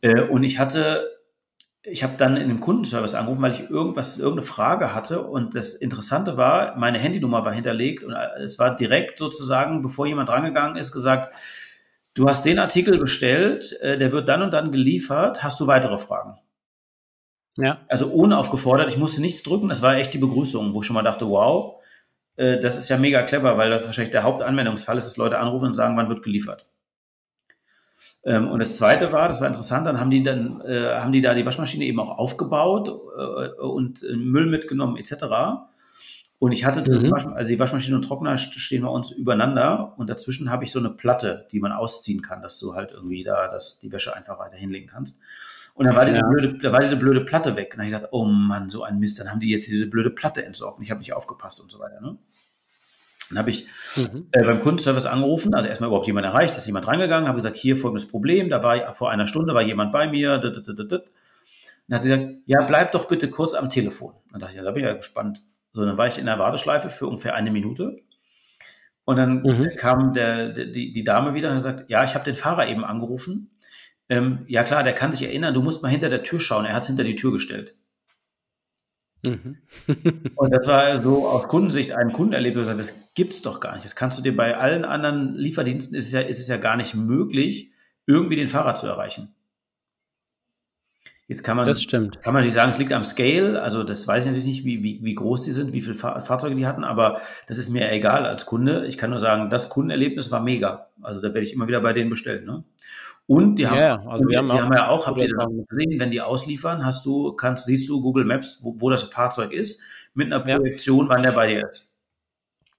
Äh, 0.00 0.22
und 0.22 0.44
ich 0.44 0.58
hatte 0.58 1.17
ich 1.90 2.02
habe 2.02 2.16
dann 2.16 2.36
in 2.36 2.48
dem 2.48 2.60
Kundenservice 2.60 3.14
angerufen, 3.14 3.42
weil 3.42 3.52
ich 3.52 3.70
irgendwas, 3.70 4.18
irgendeine 4.18 4.46
Frage 4.46 4.94
hatte. 4.94 5.22
Und 5.22 5.54
das 5.54 5.74
Interessante 5.74 6.36
war, 6.36 6.76
meine 6.76 6.98
Handynummer 6.98 7.44
war 7.44 7.52
hinterlegt 7.52 8.04
und 8.04 8.12
es 8.12 8.58
war 8.58 8.76
direkt 8.76 9.18
sozusagen, 9.18 9.82
bevor 9.82 10.06
jemand 10.06 10.28
rangegangen 10.28 10.76
ist, 10.76 10.92
gesagt, 10.92 11.34
du 12.14 12.28
hast 12.28 12.44
den 12.44 12.58
Artikel 12.58 12.98
bestellt, 12.98 13.78
äh, 13.80 13.98
der 13.98 14.12
wird 14.12 14.28
dann 14.28 14.42
und 14.42 14.52
dann 14.52 14.72
geliefert, 14.72 15.42
hast 15.42 15.60
du 15.60 15.66
weitere 15.66 15.98
Fragen? 15.98 16.38
Ja. 17.56 17.78
Also 17.88 18.06
unaufgefordert, 18.06 18.88
ich 18.88 18.98
musste 18.98 19.20
nichts 19.20 19.42
drücken, 19.42 19.68
das 19.68 19.82
war 19.82 19.96
echt 19.96 20.14
die 20.14 20.18
Begrüßung, 20.18 20.74
wo 20.74 20.80
ich 20.80 20.86
schon 20.86 20.94
mal 20.94 21.02
dachte, 21.02 21.28
wow, 21.28 21.82
äh, 22.36 22.60
das 22.60 22.76
ist 22.76 22.88
ja 22.88 22.96
mega 22.96 23.22
clever, 23.22 23.58
weil 23.58 23.70
das 23.70 23.84
wahrscheinlich 23.86 24.12
der 24.12 24.22
Hauptanwendungsfall 24.22 24.96
ist, 24.96 25.06
dass 25.06 25.16
Leute 25.16 25.38
anrufen 25.38 25.66
und 25.66 25.74
sagen, 25.74 25.96
wann 25.96 26.08
wird 26.08 26.22
geliefert. 26.22 26.66
Ähm, 28.24 28.48
und 28.48 28.60
das 28.60 28.76
zweite 28.76 29.12
war, 29.12 29.28
das 29.28 29.40
war 29.40 29.48
interessant, 29.48 29.86
dann 29.86 30.00
haben 30.00 30.10
die 30.10 30.22
dann, 30.22 30.60
äh, 30.62 30.98
haben 30.98 31.12
die 31.12 31.20
da 31.20 31.34
die 31.34 31.46
Waschmaschine 31.46 31.84
eben 31.84 32.00
auch 32.00 32.18
aufgebaut 32.18 32.88
äh, 32.88 33.60
und 33.60 34.02
äh, 34.02 34.16
Müll 34.16 34.46
mitgenommen 34.46 34.96
etc. 34.96 35.24
Und 36.40 36.52
ich 36.52 36.64
hatte, 36.64 36.88
mhm. 36.88 37.12
also 37.12 37.48
die 37.48 37.58
Waschmaschine 37.58 37.96
und 37.96 38.02
Trockner 38.02 38.36
stehen 38.36 38.82
bei 38.82 38.88
uns 38.88 39.10
übereinander 39.10 39.94
und 39.96 40.08
dazwischen 40.08 40.50
habe 40.50 40.64
ich 40.64 40.72
so 40.72 40.78
eine 40.78 40.90
Platte, 40.90 41.48
die 41.50 41.58
man 41.58 41.72
ausziehen 41.72 42.22
kann, 42.22 42.42
dass 42.42 42.58
du 42.58 42.74
halt 42.74 42.92
irgendwie 42.92 43.24
da 43.24 43.48
dass 43.48 43.80
die 43.80 43.90
Wäsche 43.90 44.14
einfach 44.14 44.38
weiter 44.38 44.56
hinlegen 44.56 44.88
kannst. 44.88 45.18
Und 45.74 45.86
dann 45.86 45.94
war 45.94 46.04
diese, 46.04 46.18
ja. 46.18 46.26
blöde, 46.26 46.58
da 46.58 46.72
war 46.72 46.80
diese 46.80 46.96
blöde 46.96 47.20
Platte 47.20 47.54
weg. 47.54 47.68
Und 47.72 47.78
dann 47.78 47.86
habe 47.86 47.88
ich 47.88 47.94
gedacht, 47.94 48.12
oh 48.12 48.24
Mann, 48.24 48.68
so 48.68 48.82
ein 48.82 48.98
Mist, 48.98 49.20
dann 49.20 49.30
haben 49.30 49.38
die 49.38 49.50
jetzt 49.50 49.68
diese 49.68 49.86
blöde 49.86 50.10
Platte 50.10 50.44
entsorgt 50.44 50.78
und 50.78 50.84
ich 50.84 50.90
habe 50.90 50.98
nicht 50.98 51.12
aufgepasst 51.12 51.60
und 51.60 51.70
so 51.70 51.78
weiter. 51.78 52.00
Ne? 52.00 52.18
Dann 53.28 53.38
habe 53.38 53.50
ich 53.50 53.66
mhm. 53.96 54.28
äh, 54.32 54.42
beim 54.42 54.60
Kundenservice 54.60 55.06
angerufen, 55.06 55.54
also 55.54 55.68
erstmal 55.68 55.88
überhaupt 55.88 56.06
jemand 56.06 56.26
erreicht, 56.26 56.56
ist 56.56 56.66
jemand 56.66 56.86
rangegangen, 56.86 57.28
habe 57.28 57.36
gesagt, 57.36 57.56
hier 57.56 57.76
folgendes 57.76 58.08
Problem, 58.08 58.48
da 58.48 58.62
war 58.62 58.94
vor 58.94 59.10
einer 59.10 59.26
Stunde 59.26 59.54
war 59.54 59.62
jemand 59.62 59.92
bei 59.92 60.06
mir, 60.06 60.38
dann 60.38 61.96
hat 61.96 62.02
sie 62.02 62.08
gesagt, 62.08 62.36
ja, 62.46 62.62
bleib 62.62 62.92
doch 62.92 63.06
bitte 63.06 63.30
kurz 63.30 63.54
am 63.54 63.68
Telefon. 63.68 64.14
Dann 64.30 64.40
dachte 64.40 64.52
ich, 64.52 64.58
ja, 64.58 64.64
da 64.64 64.70
bin 64.70 64.84
ich 64.84 64.88
ja 64.88 64.94
gespannt. 64.94 65.42
So, 65.72 65.84
dann 65.84 65.96
war 65.96 66.06
ich 66.06 66.18
in 66.18 66.26
der 66.26 66.38
Warteschleife 66.38 66.90
für 66.90 67.06
ungefähr 67.06 67.34
eine 67.34 67.50
Minute. 67.50 67.98
Und 69.04 69.16
dann 69.16 69.40
mhm. 69.40 69.70
kam 69.76 70.12
der, 70.12 70.50
die, 70.50 70.92
die 70.92 71.04
Dame 71.04 71.32
wieder 71.32 71.48
und 71.48 71.54
hat 71.54 71.62
gesagt, 71.62 71.90
ja, 71.90 72.04
ich 72.04 72.14
habe 72.14 72.24
den 72.24 72.36
Fahrer 72.36 72.68
eben 72.68 72.84
angerufen. 72.84 73.50
Ähm, 74.10 74.44
ja 74.48 74.64
klar, 74.64 74.82
der 74.82 74.92
kann 74.92 75.12
sich 75.12 75.22
erinnern, 75.22 75.54
du 75.54 75.62
musst 75.62 75.82
mal 75.82 75.88
hinter 75.88 76.10
der 76.10 76.22
Tür 76.22 76.40
schauen. 76.40 76.66
Er 76.66 76.74
hat 76.74 76.82
es 76.82 76.88
hinter 76.88 77.04
die 77.04 77.16
Tür 77.16 77.32
gestellt. 77.32 77.74
Mhm. 79.22 79.58
und 80.36 80.50
das 80.50 80.66
war 80.66 81.00
so 81.02 81.28
aus 81.28 81.48
Kundensicht 81.48 81.92
ein 81.92 82.12
Kundenerlebnis, 82.12 82.68
das 82.68 83.12
gibt 83.14 83.32
es 83.32 83.42
doch 83.42 83.60
gar 83.60 83.74
nicht. 83.74 83.84
Das 83.84 83.96
kannst 83.96 84.18
du 84.18 84.22
dir 84.22 84.36
bei 84.36 84.56
allen 84.56 84.84
anderen 84.84 85.34
Lieferdiensten, 85.34 85.96
ist 85.96 86.06
es, 86.06 86.12
ja, 86.12 86.20
ist 86.20 86.40
es 86.40 86.48
ja 86.48 86.56
gar 86.56 86.76
nicht 86.76 86.94
möglich, 86.94 87.72
irgendwie 88.06 88.36
den 88.36 88.48
Fahrer 88.48 88.74
zu 88.74 88.86
erreichen. 88.86 89.34
Jetzt 91.28 91.44
kann 91.44 91.58
man, 91.58 91.66
das 91.66 91.82
stimmt. 91.82 92.22
kann 92.22 92.32
man 92.32 92.42
nicht 92.42 92.54
sagen, 92.54 92.70
es 92.70 92.78
liegt 92.78 92.92
am 92.92 93.04
Scale, 93.04 93.60
also 93.60 93.84
das 93.84 94.08
weiß 94.08 94.24
ich 94.24 94.30
natürlich 94.30 94.46
nicht, 94.46 94.64
wie, 94.64 94.82
wie, 94.82 95.04
wie 95.04 95.14
groß 95.14 95.42
die 95.42 95.52
sind, 95.52 95.74
wie 95.74 95.82
viele 95.82 95.94
Fahr 95.94 96.22
Fahrzeuge 96.22 96.54
die 96.54 96.66
hatten, 96.66 96.84
aber 96.84 97.20
das 97.46 97.58
ist 97.58 97.68
mir 97.68 97.92
egal 97.92 98.24
als 98.24 98.46
Kunde. 98.46 98.86
Ich 98.86 98.96
kann 98.96 99.10
nur 99.10 99.18
sagen, 99.18 99.50
das 99.50 99.68
Kundenerlebnis 99.68 100.30
war 100.30 100.40
mega. 100.40 100.88
Also 101.02 101.20
da 101.20 101.28
werde 101.28 101.46
ich 101.46 101.52
immer 101.52 101.68
wieder 101.68 101.82
bei 101.82 101.92
denen 101.92 102.08
bestellen. 102.08 102.46
Ne? 102.46 102.64
Und 103.28 103.56
die 103.56 103.66
haben, 103.66 103.76
ja, 103.76 104.02
also 104.06 104.26
wir 104.26 104.38
haben, 104.38 104.48
die 104.48 104.58
haben 104.58 104.72
ja 104.72 104.88
auch, 104.88 105.06
habt 105.06 105.18
ihr 105.18 105.28
dann 105.28 105.66
gesehen, 105.66 106.00
wenn 106.00 106.10
die 106.10 106.22
ausliefern, 106.22 106.82
hast 106.82 107.04
du, 107.04 107.34
kannst, 107.34 107.66
siehst 107.66 107.86
du 107.86 108.00
Google 108.00 108.24
Maps, 108.24 108.60
wo, 108.62 108.80
wo 108.80 108.88
das 108.88 109.02
Fahrzeug 109.02 109.52
ist, 109.52 109.82
mit 110.14 110.32
einer 110.32 110.42
Projektion, 110.42 111.06
ja. 111.06 111.10
wann 111.10 111.22
der 111.22 111.32
bei 111.32 111.46
dir 111.46 111.68
ist. 111.68 111.94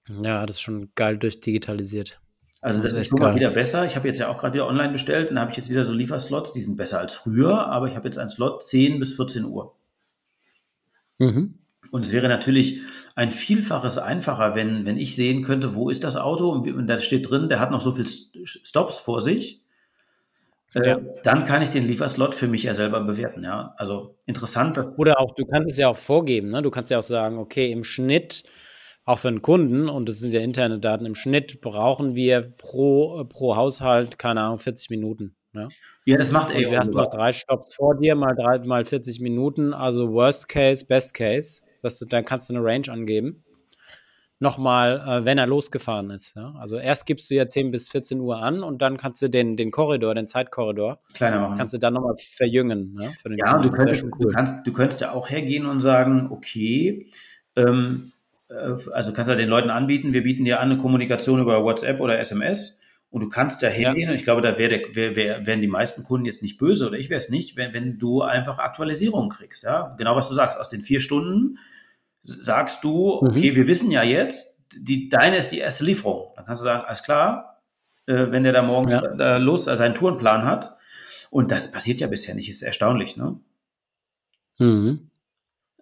Ja, 0.08 0.44
das 0.44 0.56
ist 0.56 0.62
schon 0.62 0.90
geil 0.96 1.18
durchdigitalisiert. 1.18 2.20
Also 2.60 2.82
das, 2.82 2.90
das 2.90 3.02
ist 3.02 3.10
schon 3.10 3.20
geil. 3.20 3.28
mal 3.28 3.36
wieder 3.36 3.52
besser. 3.52 3.86
Ich 3.86 3.94
habe 3.94 4.08
jetzt 4.08 4.18
ja 4.18 4.26
auch 4.26 4.38
gerade 4.38 4.54
wieder 4.54 4.66
online 4.66 4.90
bestellt 4.90 5.30
und 5.30 5.36
da 5.36 5.42
habe 5.42 5.52
ich 5.52 5.56
jetzt 5.56 5.70
wieder 5.70 5.84
so 5.84 5.92
Lieferslots, 5.92 6.50
die 6.50 6.62
sind 6.62 6.76
besser 6.76 6.98
als 6.98 7.14
früher, 7.14 7.68
aber 7.68 7.86
ich 7.86 7.94
habe 7.94 8.08
jetzt 8.08 8.18
einen 8.18 8.28
Slot 8.28 8.64
10 8.64 8.98
bis 8.98 9.14
14 9.14 9.44
Uhr. 9.44 9.76
Mhm. 11.18 11.60
Und 11.92 12.06
es 12.06 12.10
wäre 12.10 12.26
natürlich 12.26 12.80
ein 13.14 13.30
Vielfaches 13.30 13.98
einfacher, 13.98 14.56
wenn, 14.56 14.84
wenn 14.84 14.98
ich 14.98 15.14
sehen 15.14 15.44
könnte, 15.44 15.76
wo 15.76 15.90
ist 15.90 16.02
das 16.02 16.16
Auto 16.16 16.50
und, 16.50 16.68
und 16.68 16.88
da 16.88 16.98
steht 16.98 17.30
drin, 17.30 17.48
der 17.48 17.60
hat 17.60 17.70
noch 17.70 17.82
so 17.82 17.92
viel 17.92 18.06
Stops 18.44 18.98
vor 18.98 19.20
sich 19.20 19.62
äh, 20.74 20.88
ja. 20.88 21.00
dann 21.22 21.44
kann 21.44 21.62
ich 21.62 21.70
den 21.70 21.86
Lieferslot 21.86 22.34
für 22.34 22.48
mich 22.48 22.62
ja 22.62 22.74
selber 22.74 23.00
bewerten. 23.00 23.42
Ja, 23.42 23.74
also 23.76 24.16
interessant. 24.26 24.78
Oder 24.96 25.20
auch, 25.20 25.34
du 25.34 25.44
kannst 25.46 25.70
es 25.70 25.76
ja 25.78 25.88
auch 25.88 25.96
vorgeben. 25.96 26.50
Ne? 26.50 26.62
Du 26.62 26.70
kannst 26.70 26.90
ja 26.90 26.98
auch 26.98 27.04
sagen, 27.04 27.38
okay, 27.38 27.70
im 27.70 27.84
Schnitt 27.84 28.44
auch 29.04 29.18
für 29.18 29.28
einen 29.28 29.42
Kunden, 29.42 29.88
und 29.88 30.08
das 30.08 30.18
sind 30.18 30.32
ja 30.32 30.40
interne 30.40 30.78
Daten, 30.78 31.06
im 31.06 31.14
Schnitt 31.14 31.60
brauchen 31.60 32.14
wir 32.14 32.42
pro, 32.42 33.24
pro 33.24 33.56
Haushalt, 33.56 34.18
keine 34.18 34.42
Ahnung, 34.42 34.58
40 34.58 34.90
Minuten. 34.90 35.34
Ja, 35.52 35.68
ja 36.04 36.16
das 36.16 36.30
macht 36.30 36.52
er. 36.52 36.70
Du 36.70 36.76
hast 36.76 36.92
noch 36.92 37.10
drei 37.10 37.32
Stops 37.32 37.74
vor 37.74 37.96
dir, 37.96 38.14
mal 38.14 38.36
drei, 38.36 38.58
mal 38.60 38.84
40 38.84 39.20
Minuten, 39.20 39.74
also 39.74 40.12
Worst 40.12 40.48
Case, 40.48 40.84
Best 40.84 41.14
Case. 41.14 41.62
Du, 41.82 42.04
dann 42.06 42.24
kannst 42.24 42.48
du 42.48 42.54
eine 42.54 42.64
Range 42.64 42.88
angeben 42.88 43.44
nochmal, 44.40 45.04
äh, 45.06 45.24
wenn 45.24 45.38
er 45.38 45.46
losgefahren 45.46 46.10
ist. 46.10 46.34
Ja? 46.34 46.54
Also 46.58 46.78
erst 46.78 47.06
gibst 47.06 47.30
du 47.30 47.34
ja 47.34 47.46
10 47.46 47.70
bis 47.70 47.88
14 47.90 48.18
Uhr 48.20 48.42
an 48.42 48.62
und 48.62 48.82
dann 48.82 48.96
kannst 48.96 49.22
du 49.22 49.28
den, 49.28 49.56
den 49.56 49.70
Korridor, 49.70 50.14
den 50.14 50.26
Zeitkorridor, 50.26 50.98
kleiner 51.14 51.40
machen. 51.40 51.58
Kannst 51.58 51.74
du 51.74 51.78
dann 51.78 51.94
nochmal 51.94 52.14
verjüngen. 52.18 52.94
Ne? 52.94 53.12
ja, 53.36 53.58
du 53.58 53.70
könntest, 53.70 54.02
cool. 54.02 54.10
du, 54.18 54.28
kannst, 54.28 54.66
du 54.66 54.72
könntest 54.72 55.02
ja 55.02 55.12
auch 55.12 55.28
hergehen 55.28 55.66
und 55.66 55.78
sagen, 55.78 56.28
okay, 56.30 57.10
ähm, 57.54 58.12
äh, 58.48 58.74
also 58.92 59.12
kannst 59.12 59.30
du 59.30 59.36
den 59.36 59.48
Leuten 59.48 59.70
anbieten, 59.70 60.14
wir 60.14 60.22
bieten 60.22 60.44
dir 60.44 60.60
an 60.60 60.70
eine 60.70 60.80
Kommunikation 60.80 61.40
über 61.40 61.62
WhatsApp 61.62 62.00
oder 62.00 62.18
SMS. 62.18 62.80
Und 63.10 63.22
du 63.22 63.28
kannst 63.28 63.60
da 63.60 63.66
hergehen, 63.66 64.04
ja. 64.04 64.10
und 64.10 64.16
ich 64.16 64.22
glaube, 64.22 64.40
da 64.40 64.56
wär 64.56 64.68
der, 64.68 64.94
wär, 64.94 65.16
wär, 65.16 65.44
wären 65.44 65.60
die 65.60 65.66
meisten 65.66 66.04
Kunden 66.04 66.26
jetzt 66.26 66.42
nicht 66.42 66.58
böse, 66.58 66.86
oder 66.86 66.96
ich 66.96 67.10
wäre 67.10 67.18
es 67.18 67.28
nicht, 67.28 67.56
wenn, 67.56 67.74
wenn 67.74 67.98
du 67.98 68.22
einfach 68.22 68.58
Aktualisierung 68.58 69.28
kriegst. 69.30 69.64
Ja? 69.64 69.96
Genau 69.98 70.14
was 70.14 70.28
du 70.28 70.34
sagst. 70.34 70.58
Aus 70.58 70.70
den 70.70 70.82
vier 70.82 71.00
Stunden 71.00 71.58
sagst 72.22 72.84
du, 72.84 73.14
okay, 73.22 73.52
mhm. 73.52 73.56
wir 73.56 73.66
wissen 73.66 73.90
ja 73.90 74.02
jetzt, 74.02 74.60
die, 74.76 75.08
deine 75.08 75.36
ist 75.36 75.48
die 75.48 75.58
erste 75.58 75.84
Lieferung. 75.84 76.32
Dann 76.36 76.44
kannst 76.44 76.62
du 76.62 76.64
sagen, 76.64 76.84
alles 76.86 77.02
klar, 77.02 77.62
äh, 78.06 78.30
wenn 78.30 78.44
der 78.44 78.52
da 78.52 78.62
morgen 78.62 78.90
ja. 78.90 79.00
da 79.00 79.36
los 79.36 79.66
äh, 79.66 79.76
seinen 79.76 79.94
Tourenplan 79.94 80.44
hat. 80.44 80.76
Und 81.30 81.50
das 81.52 81.70
passiert 81.70 82.00
ja 82.00 82.08
bisher 82.08 82.34
nicht, 82.34 82.48
ist 82.48 82.62
erstaunlich, 82.62 83.16
ne? 83.16 83.38
Mhm. 84.58 85.10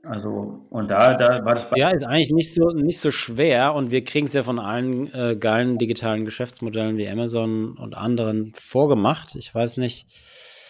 Also, 0.04 0.66
und 0.70 0.88
da, 0.90 1.14
da 1.14 1.44
war 1.44 1.54
das 1.54 1.68
bei 1.68 1.76
Ja, 1.76 1.90
ist 1.90 2.04
eigentlich 2.04 2.30
nicht 2.30 2.54
so, 2.54 2.70
nicht 2.70 3.00
so 3.00 3.10
schwer 3.10 3.74
und 3.74 3.90
wir 3.90 4.04
kriegen 4.04 4.26
es 4.26 4.32
ja 4.32 4.42
von 4.42 4.58
allen 4.58 5.12
äh, 5.12 5.36
geilen 5.36 5.76
digitalen 5.78 6.24
Geschäftsmodellen 6.24 6.96
wie 6.96 7.08
Amazon 7.08 7.76
und 7.76 7.96
anderen 7.96 8.52
vorgemacht. 8.54 9.34
Ich 9.34 9.54
weiß 9.54 9.76
nicht. 9.76 10.06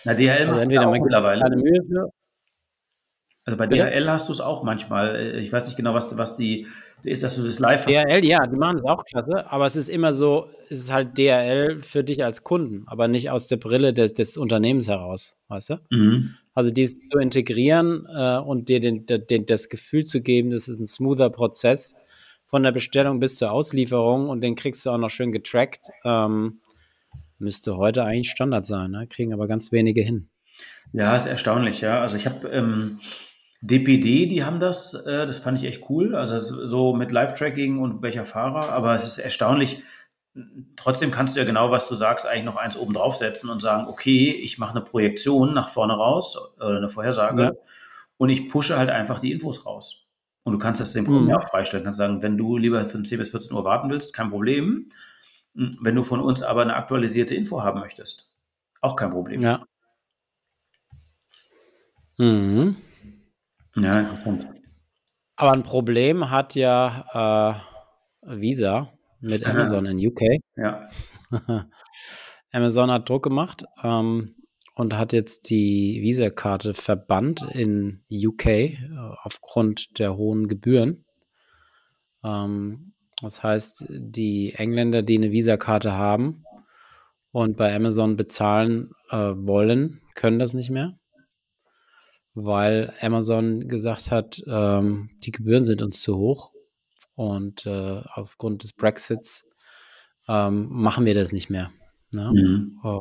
Na, 0.05 0.15
DHL 0.15 0.49
also 0.49 0.61
entweder 0.61 0.87
man 0.87 1.01
mittlerweile. 1.01 1.43
Keine 1.43 1.57
Mühe 1.57 1.83
für, 1.87 2.11
also 3.49 3.57
bei 3.57 3.67
Bitte? 3.67 3.91
DHL 3.91 4.11
hast 4.11 4.29
du 4.29 4.33
es 4.35 4.43
auch 4.43 4.63
manchmal. 4.63 5.17
Äh, 5.17 5.41
ich 5.41 5.51
weiß 5.51 5.65
nicht 5.67 5.77
genau, 5.77 5.95
was, 5.95 6.17
was 6.19 6.37
die 6.37 6.67
ist, 7.03 7.23
dass 7.23 7.37
du 7.37 7.45
das 7.45 7.59
live 7.59 7.87
hast. 7.87 7.89
DHL, 7.89 8.23
ja, 8.23 8.47
die 8.47 8.57
machen 8.57 8.77
das 8.77 8.87
auch 8.87 9.05
klasse, 9.07 9.51
aber 9.51 9.65
es 9.65 9.75
ist 9.75 9.89
immer 9.89 10.13
so, 10.13 10.49
es 10.69 10.81
ist 10.81 10.93
halt 10.93 11.17
DHL 11.17 11.81
für 11.81 12.05
dich 12.05 12.23
als 12.23 12.45
Kunden, 12.45 12.85
aber 12.87 13.09
nicht 13.09 13.31
aus 13.31 13.49
der 13.49 13.57
Brille 13.57 13.95
des, 13.95 14.13
des 14.13 14.37
Unternehmens 14.37 14.87
heraus, 14.87 15.39
weißt 15.49 15.71
du? 15.71 15.77
Mhm. 15.89 16.35
Also 16.53 16.71
dies 16.71 17.01
zu 17.09 17.19
integrieren 17.19 18.07
äh, 18.15 18.37
und 18.37 18.69
dir 18.69 18.81
den, 18.81 19.07
den, 19.07 19.47
das 19.47 19.71
Gefühl 19.71 20.05
zu 20.05 20.21
geben, 20.21 20.51
das 20.51 20.69
ist 20.69 20.81
ein 20.81 20.87
smoother 20.87 21.31
Prozess 21.31 21.97
von 22.45 22.63
der 22.63 22.73
Bestellung 22.73 23.19
bis 23.19 23.37
zur 23.37 23.51
Auslieferung 23.51 24.29
und 24.29 24.43
den 24.43 24.57
kriegst 24.57 24.85
du 24.85 24.91
auch 24.91 24.99
noch 24.99 25.11
schön 25.11 25.33
getrackt. 25.33 25.87
Ähm, 26.05 26.61
müsste 27.39 27.79
heute 27.79 28.05
eigentlich 28.05 28.31
Standard 28.31 28.67
sein, 28.67 28.91
ne? 28.91 29.07
kriegen 29.07 29.33
aber 29.33 29.49
ganz 29.49 29.73
wenige 29.73 30.03
hin. 30.03 30.29
Ja, 30.93 31.17
ist 31.17 31.27
erstaunlich, 31.27 31.81
ja. 31.81 32.03
Also 32.03 32.17
ich 32.17 32.27
habe 32.27 32.49
ähm, 32.49 33.01
DPD, 33.61 34.27
die 34.27 34.45
haben 34.45 34.61
das, 34.61 34.95
äh, 34.95 35.27
das 35.27 35.39
fand 35.39 35.59
ich 35.59 35.65
echt 35.65 35.89
cool. 35.91 36.15
Also 36.15 36.67
so 36.67 36.95
mit 36.95 37.11
Live-Tracking 37.11 37.79
und 37.79 38.03
welcher 38.03 38.25
Fahrer, 38.25 38.73
aber 38.73 38.95
es 38.95 39.05
ist 39.05 39.19
erstaunlich. 39.19 39.83
Trotzdem 40.77 41.11
kannst 41.11 41.35
du 41.35 41.41
ja 41.41 41.47
genau, 41.47 41.73
was 41.73 41.89
du 41.89 41.97
sagst, 41.97 42.27
eigentlich 42.27 42.45
noch 42.45 42.57
eins 42.57 42.77
oben 42.77 42.95
draufsetzen 42.95 43.51
und 43.51 43.61
sagen, 43.61 43.89
okay, 43.89 44.31
ich 44.31 44.59
mache 44.59 44.71
eine 44.71 44.83
Projektion 44.83 45.55
nach 45.55 45.69
vorne 45.69 45.95
raus 45.95 46.39
oder 46.57 46.77
eine 46.77 46.89
Vorhersage 46.89 47.43
ja. 47.43 47.53
und 48.19 48.29
ich 48.29 48.49
pushe 48.49 48.79
halt 48.79 48.91
einfach 48.91 49.19
die 49.19 49.33
Infos 49.33 49.67
raus. 49.67 50.05
Und 50.45 50.53
du 50.53 50.59
kannst 50.59 50.81
das 50.81 50.93
dem 50.93 51.05
Kunden 51.05 51.27
mhm. 51.27 51.35
auch 51.35 51.49
freistellen. 51.49 51.83
Du 51.83 51.87
kannst 51.89 51.99
sagen, 51.99 52.23
wenn 52.23 52.39
du 52.39 52.57
lieber 52.57 52.87
von 52.87 53.05
10 53.05 53.19
bis 53.19 53.31
14 53.31 53.55
Uhr 53.55 53.65
warten 53.65 53.91
willst, 53.91 54.15
kein 54.15 54.31
Problem. 54.31 54.91
Wenn 55.55 55.97
du 55.97 56.05
von 56.05 56.21
uns 56.21 56.43
aber 56.43 56.63
eine 56.63 56.77
aktualisierte 56.77 57.35
Info 57.35 57.63
haben 57.63 57.81
möchtest, 57.81 58.31
auch 58.81 58.95
kein 58.95 59.11
Problem. 59.11 59.43
Ja. 59.43 59.65
Mhm. 62.19 62.77
Ja, 63.85 64.01
interessant. 64.01 64.49
Aber 65.37 65.53
ein 65.53 65.63
Problem 65.63 66.31
hat 66.31 66.55
ja 66.55 67.63
äh, 68.25 68.41
Visa 68.41 68.93
mit 69.21 69.47
Amazon 69.47 69.87
in 69.87 70.05
UK. 70.05 70.41
Ja. 70.57 70.89
Amazon 72.53 72.91
hat 72.91 73.09
Druck 73.09 73.25
gemacht 73.25 73.65
ähm, 73.83 74.35
und 74.75 74.97
hat 74.97 75.13
jetzt 75.13 75.51
die 75.51 76.01
Visa-Karte 76.03 76.75
verbannt 76.75 77.47
in 77.53 78.03
UK 78.11 78.47
äh, 78.47 78.79
aufgrund 79.23 79.99
der 79.99 80.17
hohen 80.17 80.49
Gebühren. 80.49 81.05
Ähm, 82.25 82.95
das 83.23 83.43
heißt, 83.43 83.87
die 83.89 84.55
Engländer, 84.55 85.03
die 85.03 85.19
eine 85.19 85.33
Visa-Karte 85.33 85.93
haben 85.93 86.45
und 87.33 87.57
bei 87.57 87.75
Amazon 87.75 88.17
bezahlen 88.17 88.93
äh, 89.11 89.17
wollen, 89.17 90.01
können 90.15 90.39
das 90.39 90.55
nicht 90.55 90.71
mehr 90.71 90.99
weil 92.45 92.93
Amazon 93.01 93.69
gesagt 93.69 94.11
hat, 94.11 94.43
ähm, 94.47 95.11
die 95.25 95.33
Gebühren 95.33 95.65
sind 95.65 95.83
uns 95.83 96.01
zu 96.01 96.17
hoch 96.17 96.53
und 97.15 97.67
äh, 97.67 98.03
aufgrund 98.15 98.63
des 98.63 98.73
Brexits 98.73 99.45
ähm, 100.29 100.69
machen 100.71 101.05
wir 101.05 101.15
das 101.15 101.33
nicht 101.33 101.51
mehr. 101.51 101.73
Ne? 102.13 102.33
Mhm. 102.33 102.79
Oh. 102.85 103.01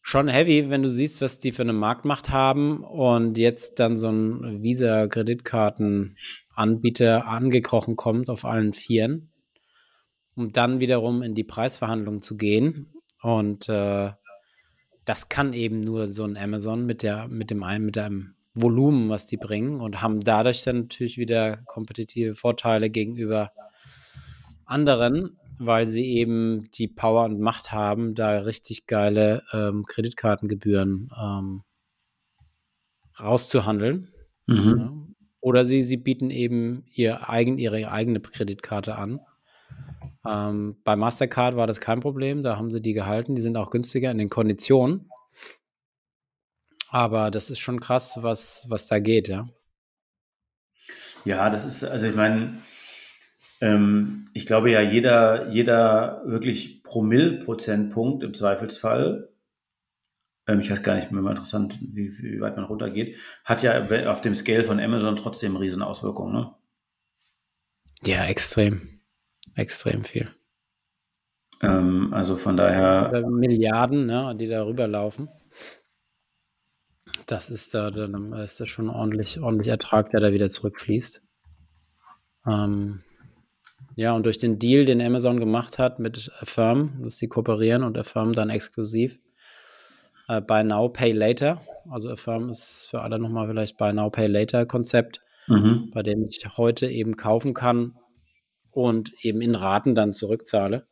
Schon 0.00 0.28
heavy, 0.28 0.70
wenn 0.70 0.82
du 0.82 0.88
siehst, 0.88 1.20
was 1.20 1.40
die 1.40 1.52
für 1.52 1.62
eine 1.62 1.72
Marktmacht 1.72 2.30
haben 2.30 2.84
und 2.84 3.38
jetzt 3.38 3.80
dann 3.80 3.96
so 3.96 4.08
ein 4.08 4.62
Visa-Kreditkartenanbieter 4.62 7.26
angekrochen 7.26 7.96
kommt 7.96 8.30
auf 8.30 8.44
allen 8.44 8.72
Vieren, 8.72 9.32
um 10.36 10.52
dann 10.52 10.78
wiederum 10.78 11.22
in 11.22 11.34
die 11.34 11.42
Preisverhandlungen 11.42 12.22
zu 12.22 12.36
gehen. 12.36 12.92
Und 13.20 13.68
äh, 13.68 14.12
das 15.06 15.28
kann 15.28 15.54
eben 15.54 15.80
nur 15.80 16.12
so 16.12 16.24
ein 16.24 16.36
Amazon 16.36 16.84
mit 16.84 17.02
der, 17.02 17.28
mit 17.28 17.50
dem 17.50 17.62
einen, 17.62 17.86
mit 17.86 17.96
einem 17.96 18.34
Volumen, 18.54 19.08
was 19.08 19.26
die 19.26 19.36
bringen 19.36 19.80
und 19.80 20.02
haben 20.02 20.20
dadurch 20.20 20.64
dann 20.64 20.80
natürlich 20.80 21.16
wieder 21.16 21.58
kompetitive 21.58 22.34
Vorteile 22.34 22.90
gegenüber 22.90 23.52
anderen, 24.64 25.38
weil 25.58 25.86
sie 25.86 26.06
eben 26.16 26.70
die 26.72 26.88
Power 26.88 27.24
und 27.24 27.38
Macht 27.38 27.70
haben, 27.70 28.14
da 28.14 28.40
richtig 28.40 28.86
geile 28.86 29.42
ähm, 29.52 29.84
Kreditkartengebühren 29.86 31.10
ähm, 31.16 31.62
rauszuhandeln. 33.20 34.08
Mhm. 34.46 34.74
Ja. 34.76 34.92
Oder 35.40 35.64
sie, 35.64 35.84
sie 35.84 35.98
bieten 35.98 36.30
eben 36.30 36.84
ihr 36.90 37.30
eigen, 37.30 37.58
ihre 37.58 37.92
eigene 37.92 38.20
Kreditkarte 38.20 38.96
an. 38.96 39.20
Ähm, 40.26 40.76
bei 40.84 40.96
Mastercard 40.96 41.56
war 41.56 41.66
das 41.66 41.80
kein 41.80 42.00
Problem, 42.00 42.42
da 42.42 42.56
haben 42.56 42.70
sie 42.70 42.80
die 42.80 42.92
gehalten, 42.92 43.34
die 43.34 43.42
sind 43.42 43.56
auch 43.56 43.70
günstiger 43.70 44.10
in 44.10 44.18
den 44.18 44.30
Konditionen. 44.30 45.10
Aber 46.90 47.30
das 47.30 47.50
ist 47.50 47.58
schon 47.58 47.80
krass, 47.80 48.18
was, 48.20 48.66
was 48.68 48.86
da 48.86 48.98
geht, 48.98 49.28
ja. 49.28 49.48
Ja, 51.24 51.50
das 51.50 51.66
ist, 51.66 51.82
also 51.82 52.06
ich 52.06 52.14
meine, 52.14 52.58
ähm, 53.60 54.28
ich 54.32 54.46
glaube 54.46 54.70
ja, 54.70 54.80
jeder, 54.80 55.48
jeder 55.48 56.22
wirklich 56.24 56.82
Promille-Prozentpunkt 56.84 58.22
im 58.22 58.34
Zweifelsfall, 58.34 59.28
ähm, 60.46 60.60
ich 60.60 60.70
weiß 60.70 60.82
gar 60.82 60.94
nicht, 60.94 61.10
mehr 61.10 61.22
mal 61.22 61.30
interessant, 61.30 61.78
wie, 61.80 62.16
wie, 62.18 62.40
weit 62.40 62.56
man 62.56 62.66
runtergeht, 62.66 63.16
hat 63.44 63.62
ja 63.62 63.82
auf 64.10 64.20
dem 64.20 64.34
Scale 64.34 64.64
von 64.64 64.78
Amazon 64.78 65.16
trotzdem 65.16 65.56
Riesenauswirkungen, 65.56 66.32
ne? 66.32 66.54
Ja, 68.04 68.26
extrem. 68.26 68.95
Extrem 69.56 70.04
viel. 70.04 70.28
Ähm, 71.62 72.12
also 72.12 72.36
von 72.36 72.56
daher. 72.56 73.26
Milliarden, 73.28 74.06
ne, 74.06 74.36
die 74.38 74.48
da 74.48 74.64
rüberlaufen. 74.64 75.28
Das 77.26 77.50
ist 77.50 77.74
da, 77.74 77.90
dann 77.90 78.32
ist 78.34 78.60
das 78.60 78.68
schon 78.68 78.90
ordentlich, 78.90 79.40
ordentlich 79.40 79.68
Ertrag, 79.68 80.10
der 80.10 80.20
da 80.20 80.32
wieder 80.32 80.50
zurückfließt. 80.50 81.22
Ähm, 82.46 83.02
ja, 83.94 84.12
und 84.12 84.26
durch 84.26 84.38
den 84.38 84.58
Deal, 84.58 84.84
den 84.84 85.00
Amazon 85.00 85.40
gemacht 85.40 85.78
hat 85.78 85.98
mit 85.98 86.30
Affirm, 86.40 87.02
dass 87.02 87.16
sie 87.16 87.28
kooperieren 87.28 87.82
und 87.82 87.96
Affirm 87.96 88.34
dann 88.34 88.50
exklusiv 88.50 89.18
äh, 90.28 90.42
Buy 90.42 90.62
Now, 90.64 90.90
Pay 90.90 91.12
Later. 91.12 91.62
Also 91.88 92.10
Affirm 92.10 92.50
ist 92.50 92.88
für 92.90 93.00
alle 93.00 93.18
nochmal 93.18 93.48
vielleicht 93.48 93.78
Buy 93.78 93.94
Now, 93.94 94.10
Pay 94.10 94.26
Later 94.26 94.66
Konzept, 94.66 95.22
mhm. 95.46 95.90
bei 95.94 96.02
dem 96.02 96.26
ich 96.26 96.44
heute 96.58 96.88
eben 96.88 97.16
kaufen 97.16 97.54
kann 97.54 97.94
und 98.76 99.14
eben 99.24 99.40
in 99.40 99.54
Raten 99.54 99.94
dann 99.94 100.12
zurückzahle. 100.12 100.86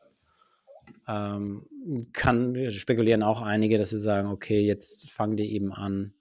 Ähm, 1.06 1.66
kann 2.14 2.70
spekulieren 2.70 3.22
auch 3.22 3.42
einige, 3.42 3.76
dass 3.76 3.90
sie 3.90 4.00
sagen, 4.00 4.28
okay, 4.28 4.60
jetzt 4.64 5.10
fangen 5.10 5.36
die 5.36 5.54
eben 5.54 5.70
an, 5.70 6.14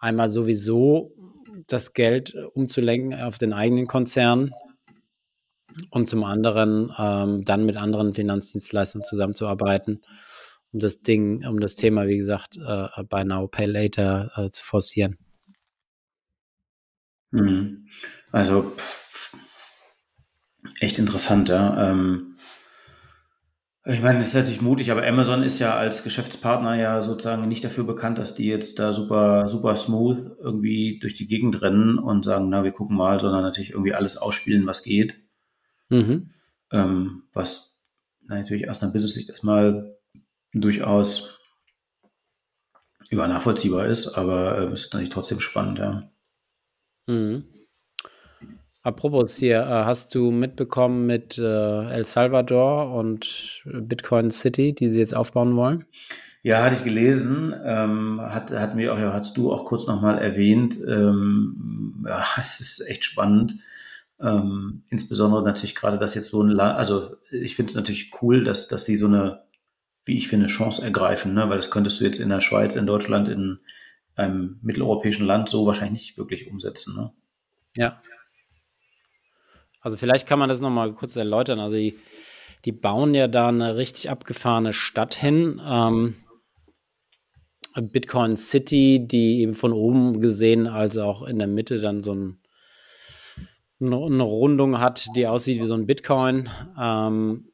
einmal 0.00 0.28
sowieso 0.28 1.12
das 1.68 1.92
Geld 1.92 2.34
umzulenken 2.54 3.14
auf 3.14 3.38
den 3.38 3.52
eigenen 3.52 3.86
Konzern 3.86 4.50
und 5.90 6.08
zum 6.08 6.24
anderen 6.24 6.92
ähm, 6.98 7.44
dann 7.44 7.64
mit 7.64 7.76
anderen 7.76 8.12
Finanzdienstleistern 8.12 9.04
zusammenzuarbeiten, 9.04 10.02
um 10.72 10.80
das 10.80 11.02
Ding, 11.02 11.46
um 11.46 11.60
das 11.60 11.76
Thema, 11.76 12.08
wie 12.08 12.16
gesagt, 12.16 12.56
äh, 12.56 13.04
Buy 13.04 13.24
Now, 13.24 13.46
Pay 13.46 13.66
Later 13.66 14.32
äh, 14.34 14.50
zu 14.50 14.64
forcieren. 14.64 15.18
Mhm. 17.30 17.86
Also 18.32 18.72
echt 20.80 20.98
interessant, 20.98 21.48
ja. 21.48 21.90
Ähm, 21.90 22.36
ich 23.86 24.02
meine, 24.02 24.18
das 24.18 24.28
ist 24.28 24.34
natürlich 24.34 24.60
mutig, 24.60 24.90
aber 24.90 25.06
Amazon 25.06 25.42
ist 25.42 25.58
ja 25.58 25.74
als 25.74 26.04
Geschäftspartner 26.04 26.74
ja 26.74 27.00
sozusagen 27.00 27.48
nicht 27.48 27.64
dafür 27.64 27.84
bekannt, 27.84 28.18
dass 28.18 28.34
die 28.34 28.46
jetzt 28.46 28.78
da 28.78 28.92
super, 28.92 29.48
super 29.48 29.74
smooth 29.74 30.36
irgendwie 30.38 30.98
durch 31.00 31.14
die 31.14 31.26
Gegend 31.26 31.62
rennen 31.62 31.98
und 31.98 32.24
sagen, 32.24 32.50
na, 32.50 32.62
wir 32.62 32.72
gucken 32.72 32.96
mal, 32.96 33.18
sondern 33.20 33.42
natürlich 33.42 33.70
irgendwie 33.70 33.94
alles 33.94 34.18
ausspielen, 34.18 34.66
was 34.66 34.82
geht. 34.82 35.16
Mhm. 35.88 36.30
Ähm, 36.72 37.22
was 37.32 37.80
natürlich 38.26 38.68
aus 38.68 38.82
einer 38.82 38.92
Business-Sicht 38.92 39.30
erstmal 39.30 39.96
durchaus 40.52 41.38
über 43.08 43.26
nachvollziehbar 43.26 43.86
ist, 43.86 44.08
aber 44.08 44.58
äh, 44.58 44.72
ist 44.72 44.92
natürlich 44.92 45.10
trotzdem 45.10 45.40
spannend, 45.40 45.78
ja. 45.78 46.10
Mhm. 47.06 47.44
Apropos 48.82 49.36
hier, 49.36 49.60
äh, 49.60 49.84
hast 49.84 50.14
du 50.14 50.30
mitbekommen 50.30 51.06
mit 51.06 51.36
äh, 51.36 51.90
El 51.90 52.04
Salvador 52.04 52.94
und 52.94 53.62
Bitcoin 53.66 54.30
City, 54.30 54.74
die 54.74 54.88
sie 54.88 55.00
jetzt 55.00 55.14
aufbauen 55.14 55.54
wollen? 55.56 55.84
Ja, 56.42 56.62
hatte 56.62 56.76
ich 56.76 56.84
gelesen. 56.84 57.54
Ähm, 57.62 58.20
hat, 58.22 58.50
hat 58.52 58.74
mir 58.74 58.94
auch, 58.94 58.98
ja, 58.98 59.12
hast 59.12 59.36
du 59.36 59.52
auch 59.52 59.66
kurz 59.66 59.86
nochmal 59.86 60.18
erwähnt. 60.18 60.78
Ähm, 60.86 62.04
ja, 62.08 62.24
es 62.40 62.60
ist 62.60 62.80
echt 62.88 63.04
spannend. 63.04 63.60
Ähm, 64.18 64.82
insbesondere 64.90 65.42
natürlich 65.42 65.74
gerade, 65.74 65.98
dass 65.98 66.14
jetzt 66.14 66.30
so 66.30 66.42
ein, 66.42 66.50
La 66.50 66.74
also 66.74 67.16
ich 67.30 67.56
finde 67.56 67.70
es 67.70 67.76
natürlich 67.76 68.10
cool, 68.22 68.44
dass, 68.44 68.68
dass 68.68 68.84
sie 68.84 68.96
so 68.96 69.06
eine, 69.06 69.42
wie 70.04 70.16
ich 70.16 70.28
finde, 70.28 70.46
Chance 70.46 70.82
ergreifen, 70.82 71.34
ne? 71.34 71.48
weil 71.48 71.56
das 71.56 71.70
könntest 71.70 72.00
du 72.00 72.04
jetzt 72.04 72.18
in 72.18 72.28
der 72.28 72.40
Schweiz, 72.40 72.76
in 72.76 72.86
Deutschland, 72.86 73.28
in 73.28 73.60
einem 74.14 74.58
mitteleuropäischen 74.62 75.26
Land 75.26 75.48
so 75.48 75.66
wahrscheinlich 75.66 76.02
nicht 76.02 76.18
wirklich 76.18 76.50
umsetzen. 76.50 76.94
Ne? 76.94 77.12
Ja. 77.76 78.02
Also 79.80 79.96
vielleicht 79.96 80.26
kann 80.26 80.38
man 80.38 80.48
das 80.48 80.60
nochmal 80.60 80.92
kurz 80.92 81.16
erläutern. 81.16 81.60
Also 81.60 81.76
die, 81.76 81.98
die 82.64 82.72
bauen 82.72 83.14
ja 83.14 83.28
da 83.28 83.48
eine 83.48 83.76
richtig 83.76 84.10
abgefahrene 84.10 84.72
Stadt 84.72 85.14
hin. 85.14 85.60
Ähm, 85.64 86.16
Bitcoin 87.92 88.36
City, 88.36 89.06
die 89.06 89.40
eben 89.40 89.54
von 89.54 89.72
oben 89.72 90.20
gesehen, 90.20 90.66
als 90.66 90.98
auch 90.98 91.22
in 91.22 91.38
der 91.38 91.48
Mitte 91.48 91.78
dann 91.80 92.02
so 92.02 92.14
ein 92.14 92.36
eine 93.82 94.22
Rundung 94.22 94.78
hat, 94.78 95.08
die 95.16 95.26
aussieht 95.26 95.60
wie 95.60 95.66
so 95.66 95.74
ein 95.74 95.86
Bitcoin. 95.86 96.50
Ähm, 96.78 97.50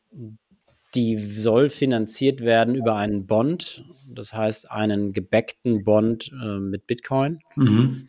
die 0.95 1.19
soll 1.19 1.71
finanziert 1.71 2.41
werden 2.41 2.75
über 2.75 2.97
einen 2.97 3.27
Bond, 3.27 3.85
das 4.09 4.33
heißt 4.33 4.71
einen 4.71 5.13
gebackten 5.13 5.85
Bond 5.85 6.33
äh, 6.33 6.59
mit 6.59 6.87
Bitcoin. 6.87 7.41
Mhm. 7.55 8.09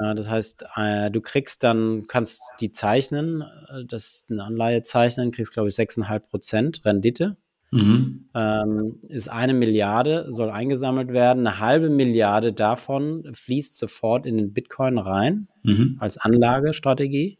Äh, 0.00 0.14
das 0.14 0.28
heißt, 0.28 0.64
äh, 0.76 1.10
du 1.10 1.20
kriegst 1.20 1.62
dann, 1.62 2.04
kannst 2.06 2.42
die 2.60 2.72
zeichnen, 2.72 3.42
äh, 3.42 3.84
das 3.86 4.06
ist 4.06 4.30
eine 4.30 4.44
Anleihe 4.44 4.82
zeichnen, 4.82 5.30
kriegst 5.30 5.52
glaube 5.52 5.68
ich 5.68 5.74
6,5 5.74 6.28
Prozent 6.28 6.84
Rendite. 6.84 7.36
Mhm. 7.72 8.28
Ähm, 8.34 8.98
ist 9.08 9.30
eine 9.30 9.54
Milliarde, 9.54 10.26
soll 10.30 10.50
eingesammelt 10.50 11.12
werden. 11.12 11.46
Eine 11.46 11.60
halbe 11.60 11.88
Milliarde 11.88 12.52
davon 12.52 13.30
fließt 13.32 13.76
sofort 13.76 14.26
in 14.26 14.36
den 14.36 14.52
Bitcoin 14.52 14.98
rein 14.98 15.46
mhm. 15.62 15.96
als 16.00 16.18
Anlagestrategie. 16.18 17.38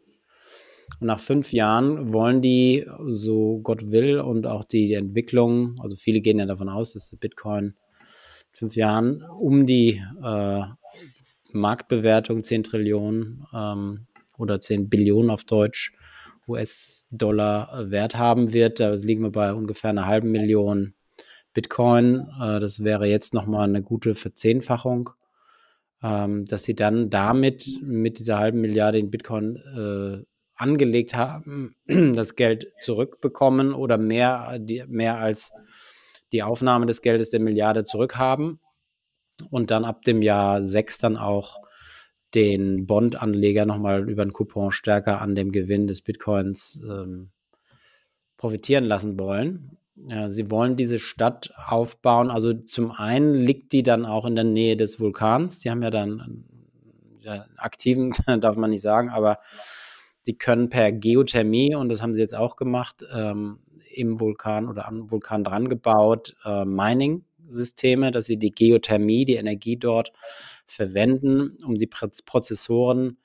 Und 0.99 1.07
nach 1.07 1.19
fünf 1.19 1.51
Jahren 1.51 2.13
wollen 2.13 2.41
die, 2.41 2.85
so 3.07 3.59
Gott 3.59 3.91
will, 3.91 4.19
und 4.19 4.47
auch 4.47 4.63
die 4.63 4.93
Entwicklung, 4.93 5.75
also 5.81 5.97
viele 5.97 6.21
gehen 6.21 6.39
ja 6.39 6.45
davon 6.45 6.69
aus, 6.69 6.93
dass 6.93 7.13
Bitcoin 7.19 7.75
fünf 8.53 8.75
Jahren 8.75 9.23
um 9.23 9.65
die 9.65 10.01
äh, 10.23 10.63
Marktbewertung 11.53 12.43
10 12.43 12.63
Trillionen 12.63 13.45
ähm, 13.53 14.07
oder 14.37 14.59
10 14.59 14.89
Billionen 14.89 15.29
auf 15.29 15.43
Deutsch 15.43 15.93
US-Dollar 16.47 17.91
Wert 17.91 18.17
haben 18.17 18.53
wird. 18.53 18.79
Da 18.79 18.93
liegen 18.93 19.23
wir 19.23 19.31
bei 19.31 19.53
ungefähr 19.53 19.91
einer 19.91 20.07
halben 20.07 20.31
Million 20.31 20.93
Bitcoin. 21.53 22.27
Äh, 22.41 22.59
das 22.59 22.83
wäre 22.83 23.05
jetzt 23.07 23.33
nochmal 23.33 23.67
eine 23.67 23.83
gute 23.83 24.15
Verzehnfachung. 24.15 25.11
Ähm, 26.03 26.45
dass 26.45 26.63
sie 26.63 26.75
dann 26.75 27.11
damit 27.11 27.67
mit 27.83 28.17
dieser 28.17 28.39
halben 28.39 28.59
Milliarde 28.61 28.97
in 28.97 29.11
Bitcoin 29.11 29.57
äh, 29.57 30.25
angelegt 30.55 31.13
haben, 31.15 31.75
das 31.87 32.35
Geld 32.35 32.71
zurückbekommen 32.79 33.73
oder 33.73 33.97
mehr, 33.99 34.57
die, 34.59 34.83
mehr 34.87 35.19
als 35.19 35.51
die 36.31 36.41
Aufnahme 36.41 36.87
des 36.87 37.01
Geldes 37.01 37.29
der 37.29 37.39
Milliarde 37.39 37.83
zurückhaben 37.83 38.59
und 39.49 39.71
dann 39.71 39.85
ab 39.85 40.03
dem 40.03 40.21
Jahr 40.21 40.63
6 40.63 40.99
dann 40.99 41.17
auch 41.17 41.61
den 42.33 42.85
Bondanleger 42.85 43.65
nochmal 43.65 44.09
über 44.09 44.21
einen 44.21 44.33
Coupon 44.33 44.71
stärker 44.71 45.21
an 45.21 45.35
dem 45.35 45.51
Gewinn 45.51 45.87
des 45.87 46.01
Bitcoins 46.01 46.81
ähm, 46.87 47.31
profitieren 48.37 48.85
lassen 48.85 49.19
wollen. 49.19 49.77
ja, 50.07 50.31
sie 50.31 50.49
wollen 50.49 50.77
diese 50.77 50.97
Stadt 50.97 51.53
aufbauen. 51.67 52.31
Also 52.31 52.53
zum 52.53 52.91
einen 52.91 53.35
liegt 53.35 53.71
die 53.73 53.83
dann 53.83 54.05
auch 54.05 54.25
in 54.25 54.35
der 54.35 54.45
Nähe 54.45 54.77
des 54.77 54.99
Vulkans. 54.99 55.59
Die 55.59 55.69
haben 55.69 55.83
ja 55.83 55.91
dann 55.91 56.45
ja, 57.19 57.45
aktiven, 57.57 58.13
darf 58.41 58.55
man 58.55 58.69
nicht 58.71 58.81
sagen, 58.81 59.09
aber 59.09 59.39
die 60.27 60.37
können 60.37 60.69
per 60.69 60.91
Geothermie, 60.91 61.75
und 61.75 61.89
das 61.89 62.01
haben 62.01 62.13
sie 62.13 62.21
jetzt 62.21 62.35
auch 62.35 62.55
gemacht, 62.55 63.05
ähm, 63.13 63.59
im 63.93 64.19
Vulkan 64.19 64.69
oder 64.69 64.87
am 64.87 65.11
Vulkan 65.11 65.43
dran 65.43 65.67
gebaut, 65.67 66.35
äh, 66.45 66.63
Mining-Systeme, 67.51 68.11
dass 68.11 68.25
sie 68.25 68.37
die 68.37 68.51
Geothermie, 68.51 69.25
die 69.25 69.35
Energie 69.35 69.77
dort 69.77 70.11
verwenden, 70.65 71.57
um 71.63 71.75
die 71.75 71.87
Prozessoren 71.87 73.17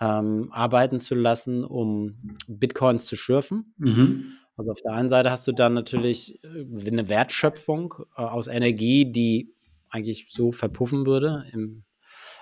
ähm, 0.00 0.50
arbeiten 0.52 1.00
zu 1.00 1.14
lassen, 1.14 1.64
um 1.64 2.36
Bitcoins 2.46 3.06
zu 3.06 3.16
schürfen. 3.16 3.74
Mhm. 3.78 4.32
Also 4.56 4.72
auf 4.72 4.80
der 4.80 4.92
einen 4.92 5.08
Seite 5.08 5.30
hast 5.30 5.46
du 5.46 5.52
dann 5.52 5.74
natürlich 5.74 6.42
äh, 6.44 6.88
eine 6.88 7.08
Wertschöpfung 7.08 7.94
äh, 8.16 8.22
aus 8.22 8.46
Energie, 8.46 9.10
die 9.10 9.54
eigentlich 9.90 10.26
so 10.30 10.52
verpuffen 10.52 11.06
würde 11.06 11.46
im 11.52 11.84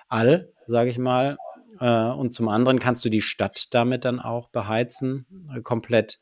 All, 0.09 0.53
sage 0.67 0.91
ich 0.91 0.99
mal. 0.99 1.37
Äh, 1.81 2.11
und 2.11 2.33
zum 2.33 2.49
anderen 2.49 2.79
kannst 2.79 3.05
du 3.05 3.09
die 3.09 3.23
Stadt 3.23 3.75
damit 3.75 4.05
dann 4.05 4.21
auch 4.21 4.49
beheizen, 4.49 5.27
äh, 5.55 5.61
komplett 5.63 6.21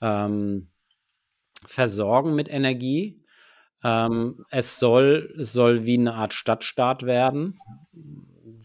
ähm, 0.00 0.68
versorgen 1.64 2.34
mit 2.34 2.48
Energie. 2.48 3.25
Ähm, 3.84 4.44
es, 4.50 4.78
soll, 4.78 5.34
es 5.38 5.52
soll 5.52 5.86
wie 5.86 5.98
eine 5.98 6.14
Art 6.14 6.34
Stadtstaat 6.34 7.04
werden, 7.04 7.58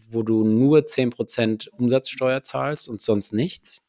wo 0.08 0.22
du 0.22 0.44
nur 0.44 0.80
10% 0.80 1.68
Umsatzsteuer 1.70 2.42
zahlst 2.42 2.88
und 2.88 3.02
sonst 3.02 3.32
nichts. 3.32 3.82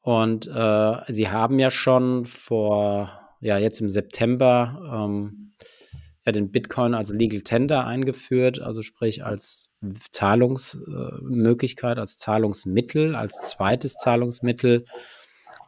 Und 0.00 0.46
äh, 0.46 1.12
sie 1.12 1.30
haben 1.30 1.58
ja 1.58 1.70
schon 1.70 2.24
vor, 2.24 3.20
ja, 3.40 3.58
jetzt 3.58 3.80
im 3.80 3.88
September 3.88 5.06
ähm, 5.08 5.52
ja, 6.26 6.32
den 6.32 6.50
Bitcoin 6.50 6.94
als 6.94 7.10
Legal 7.10 7.42
Tender 7.42 7.86
eingeführt, 7.86 8.60
also 8.60 8.82
sprich 8.82 9.24
als 9.24 9.70
Zahlungsmöglichkeit, 10.10 11.98
als 11.98 12.18
Zahlungsmittel, 12.18 13.14
als 13.14 13.50
zweites 13.50 13.94
Zahlungsmittel 13.94 14.86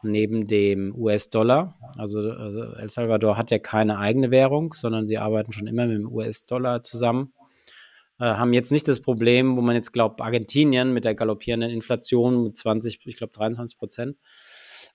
neben 0.03 0.47
dem 0.47 0.95
US-Dollar. 0.95 1.75
Also, 1.97 2.19
also, 2.19 2.63
El 2.73 2.89
Salvador 2.89 3.37
hat 3.37 3.51
ja 3.51 3.59
keine 3.59 3.99
eigene 3.99 4.31
Währung, 4.31 4.73
sondern 4.73 5.07
sie 5.07 5.17
arbeiten 5.17 5.51
schon 5.51 5.67
immer 5.67 5.87
mit 5.87 5.97
dem 5.97 6.11
US-Dollar 6.11 6.81
zusammen. 6.83 7.33
Äh, 8.19 8.25
haben 8.25 8.53
jetzt 8.53 8.71
nicht 8.71 8.87
das 8.87 9.01
Problem, 9.01 9.57
wo 9.57 9.61
man 9.61 9.75
jetzt 9.75 9.93
glaubt, 9.93 10.21
Argentinien 10.21 10.93
mit 10.93 11.05
der 11.05 11.15
galoppierenden 11.15 11.69
Inflation 11.69 12.43
mit 12.43 12.57
20, 12.57 13.05
ich 13.05 13.17
glaube 13.17 13.33
23 13.33 13.77
Prozent. 13.77 14.17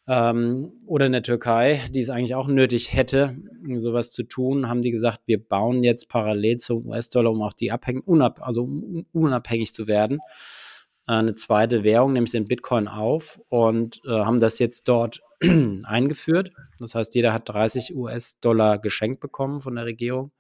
Ähm, 0.09 0.73
oder 0.87 1.07
in 1.07 1.13
der 1.13 1.23
Türkei, 1.23 1.81
die 1.91 2.01
es 2.01 2.11
eigentlich 2.11 2.35
auch 2.35 2.49
nötig 2.49 2.93
hätte, 2.93 3.37
sowas 3.77 4.11
zu 4.11 4.25
tun, 4.25 4.69
haben 4.69 4.83
die 4.83 4.91
gesagt, 4.91 5.21
wir 5.27 5.39
bauen 5.39 5.85
jetzt 5.85 6.09
parallel 6.09 6.57
zum 6.57 6.87
US-Dollar, 6.87 7.31
um 7.31 7.43
auch 7.43 7.53
die 7.53 7.71
abhängig, 7.71 8.07
unab, 8.07 8.41
also 8.43 8.69
unabhängig 9.13 9.73
zu 9.73 9.87
werden, 9.87 10.19
eine 11.07 11.35
zweite 11.35 11.83
Währung, 11.83 12.13
nämlich 12.13 12.33
den 12.33 12.47
Bitcoin 12.47 12.89
auf 12.89 13.41
und 13.49 14.01
äh, 14.07 14.11
haben 14.11 14.41
das 14.41 14.59
jetzt 14.59 14.89
dort 14.89 15.21
eingeführt. 15.85 16.53
Das 16.79 16.95
heißt, 16.95 17.15
jeder 17.15 17.33
hat 17.33 17.49
30 17.49 17.95
US-Dollar 17.95 18.79
geschenkt 18.79 19.21
bekommen 19.21 19.61
von 19.61 19.75
der 19.75 19.85
Regierung. 19.85 20.33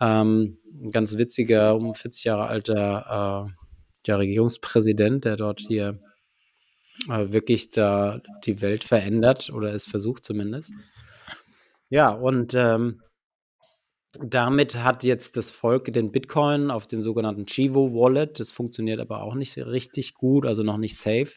Ähm, 0.00 0.58
ein 0.82 0.90
ganz 0.90 1.18
witziger, 1.18 1.76
um 1.76 1.94
40 1.94 2.24
Jahre 2.24 2.46
alter 2.46 3.50
äh, 4.06 4.12
Regierungspräsident, 4.12 5.26
der 5.26 5.36
dort 5.36 5.60
hier 5.60 6.00
äh, 7.10 7.32
wirklich 7.32 7.70
da 7.70 8.20
die 8.44 8.60
Welt 8.60 8.84
verändert 8.84 9.50
oder 9.50 9.74
es 9.74 9.86
versucht 9.86 10.24
zumindest. 10.24 10.72
Ja, 11.90 12.10
und 12.10 12.54
ähm, 12.54 13.02
damit 14.12 14.82
hat 14.82 15.04
jetzt 15.04 15.36
das 15.36 15.50
Volk 15.50 15.92
den 15.92 16.12
Bitcoin 16.12 16.70
auf 16.70 16.86
dem 16.86 17.02
sogenannten 17.02 17.46
Chivo 17.46 17.92
Wallet. 17.92 18.40
Das 18.40 18.52
funktioniert 18.52 19.00
aber 19.00 19.22
auch 19.22 19.34
nicht 19.34 19.56
richtig 19.58 20.14
gut, 20.14 20.46
also 20.46 20.62
noch 20.62 20.78
nicht 20.78 20.96
safe. 20.96 21.32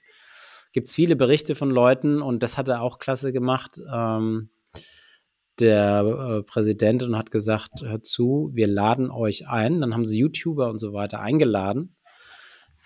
Gibt 0.72 0.88
es 0.88 0.96
viele 0.96 1.16
Berichte 1.16 1.56
von 1.56 1.70
Leuten 1.70 2.22
und 2.22 2.42
das 2.44 2.58
hat 2.58 2.70
er 2.70 2.82
auch 2.82 2.98
klasse 2.98 3.34
gemacht. 3.34 3.80
Ähm, 3.94 4.50
der 5.60 6.04
äh, 6.40 6.44
Präsident 6.44 7.04
und 7.04 7.18
hat 7.18 7.30
gesagt, 7.30 7.84
hört 7.84 8.06
zu, 8.06 8.52
wir 8.54 8.68
laden 8.68 9.12
euch 9.12 9.48
ein. 9.48 9.82
Dann 9.82 9.94
haben 9.94 10.06
sie 10.06 10.20
YouTuber 10.20 10.70
und 10.70 10.80
so 10.80 10.94
weiter 10.94 11.20
eingeladen, 11.20 11.96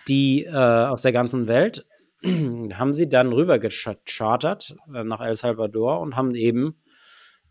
die 0.08 0.44
äh, 0.44 0.50
aus 0.52 1.02
der 1.02 1.12
ganzen 1.12 1.46
Welt 1.46 1.86
haben 2.24 2.92
sie 2.92 3.08
dann 3.08 3.32
rüber 3.32 3.58
gechartert 3.58 4.76
äh, 4.94 5.04
nach 5.04 5.20
El 5.20 5.36
Salvador 5.36 6.00
und 6.00 6.16
haben 6.16 6.34
eben 6.34 6.76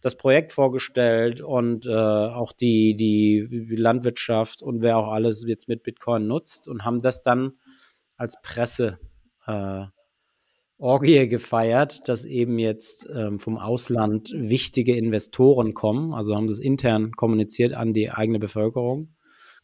das 0.01 0.17
Projekt 0.17 0.53
vorgestellt 0.53 1.41
und 1.41 1.85
äh, 1.85 1.89
auch 1.89 2.51
die, 2.51 2.95
die, 2.95 3.47
Landwirtschaft 3.75 4.61
und 4.61 4.81
wer 4.81 4.97
auch 4.97 5.07
alles 5.07 5.43
jetzt 5.47 5.67
mit 5.67 5.83
Bitcoin 5.83 6.27
nutzt 6.27 6.67
und 6.67 6.85
haben 6.85 7.01
das 7.01 7.21
dann 7.21 7.53
als 8.17 8.39
Presse 8.41 8.99
äh, 9.47 9.85
gefeiert, 11.27 12.07
dass 12.07 12.25
eben 12.25 12.59
jetzt 12.59 13.07
ähm, 13.13 13.39
vom 13.39 13.57
Ausland 13.57 14.31
wichtige 14.33 14.95
Investoren 14.95 15.73
kommen. 15.73 16.13
Also 16.13 16.35
haben 16.35 16.45
es 16.45 16.59
intern 16.59 17.11
kommuniziert 17.13 17.73
an 17.73 17.93
die 17.93 18.11
eigene 18.11 18.39
Bevölkerung 18.39 19.15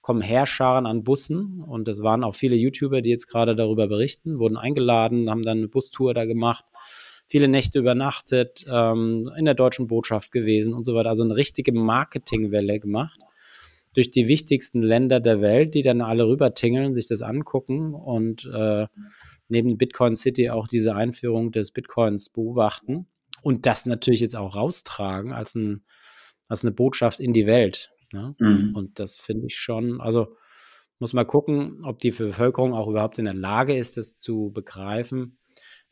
kommen 0.01 0.21
Herrscharen 0.21 0.86
an 0.86 1.03
Bussen 1.03 1.61
und 1.61 1.88
es 1.88 2.01
waren 2.01 2.23
auch 2.23 2.36
viele 2.36 2.55
YouTuber, 2.55 3.01
die 3.01 3.11
jetzt 3.11 3.27
gerade 3.27 3.55
darüber 3.55 3.88
berichten, 3.88 4.39
wurden 4.39 4.57
eingeladen, 4.57 5.29
haben 5.29 5.43
dann 5.43 5.59
eine 5.59 5.67
Bustour 5.67 6.13
da 6.13 6.25
gemacht, 6.25 6.65
viele 7.32 7.47
Nächte 7.47 7.79
übernachtet, 7.79 8.65
ähm, 8.69 9.32
in 9.38 9.45
der 9.45 9.53
deutschen 9.53 9.88
Botschaft 9.88 10.34
gewesen 10.34 10.73
und 10.73 10.86
so 10.86 10.93
weiter. 10.93 11.07
Also 11.07 11.23
eine 11.23 11.38
richtige 11.38 11.71
Marketingwelle 11.71 12.77
gemacht 12.82 13.21
durch 13.93 14.11
die 14.11 14.27
wichtigsten 14.27 14.82
Länder 14.82 15.21
der 15.21 15.39
Welt, 15.39 15.73
die 15.73 15.82
dann 15.82 16.01
alle 16.01 16.27
rübertingeln, 16.27 16.93
sich 16.93 17.07
das 17.07 17.21
angucken 17.21 17.93
und 17.93 18.45
äh, 18.53 18.88
neben 19.47 19.77
Bitcoin 19.77 20.17
City 20.17 20.49
auch 20.49 20.67
diese 20.67 20.93
Einführung 20.93 21.53
des 21.53 21.71
Bitcoins 21.71 22.29
beobachten 22.29 23.07
und 23.43 23.65
das 23.65 23.86
natürlich 23.86 24.19
jetzt 24.19 24.36
auch 24.36 24.55
raustragen 24.55 25.32
als, 25.32 25.55
ein, 25.55 25.86
als 26.49 26.65
eine 26.65 26.73
Botschaft 26.73 27.21
in 27.21 27.32
die 27.32 27.47
Welt. 27.47 27.91
Ne? 28.11 28.36
Mhm. 28.39 28.75
Und 28.75 28.99
das 28.99 29.19
finde 29.19 29.47
ich 29.47 29.55
schon, 29.55 30.01
also 30.01 30.36
muss 30.99 31.13
man 31.13 31.27
gucken, 31.27 31.79
ob 31.86 31.99
die 31.99 32.11
Bevölkerung 32.11 32.73
auch 32.73 32.89
überhaupt 32.89 33.19
in 33.19 33.25
der 33.25 33.34
Lage 33.34 33.75
ist, 33.75 33.95
das 33.95 34.19
zu 34.19 34.51
begreifen. 34.53 35.38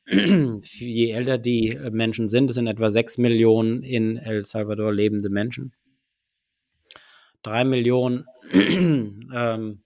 Je 0.63 1.11
älter 1.11 1.37
die 1.37 1.77
Menschen 1.91 2.29
sind, 2.29 2.49
es 2.49 2.55
sind 2.55 2.67
etwa 2.67 2.89
sechs 2.89 3.17
Millionen 3.17 3.83
in 3.83 4.17
El 4.17 4.43
Salvador 4.43 4.93
lebende 4.93 5.29
Menschen. 5.29 5.73
Drei 7.43 7.63
Millionen 7.63 8.25
ähm, 8.53 9.83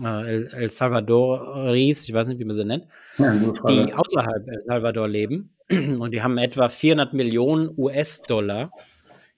äh, 0.00 0.06
El, 0.06 0.46
El 0.46 0.70
Salvadoris, 0.70 2.08
ich 2.08 2.14
weiß 2.14 2.28
nicht, 2.28 2.38
wie 2.38 2.44
man 2.44 2.56
sie 2.56 2.64
nennt, 2.64 2.86
ja, 3.18 3.34
die 3.34 3.92
außerhalb 3.92 4.46
El 4.46 4.62
Salvador 4.66 5.08
leben. 5.08 5.56
Und 5.68 6.12
die 6.12 6.22
haben 6.22 6.38
etwa 6.38 6.68
400 6.68 7.14
Millionen 7.14 7.70
US-Dollar 7.76 8.70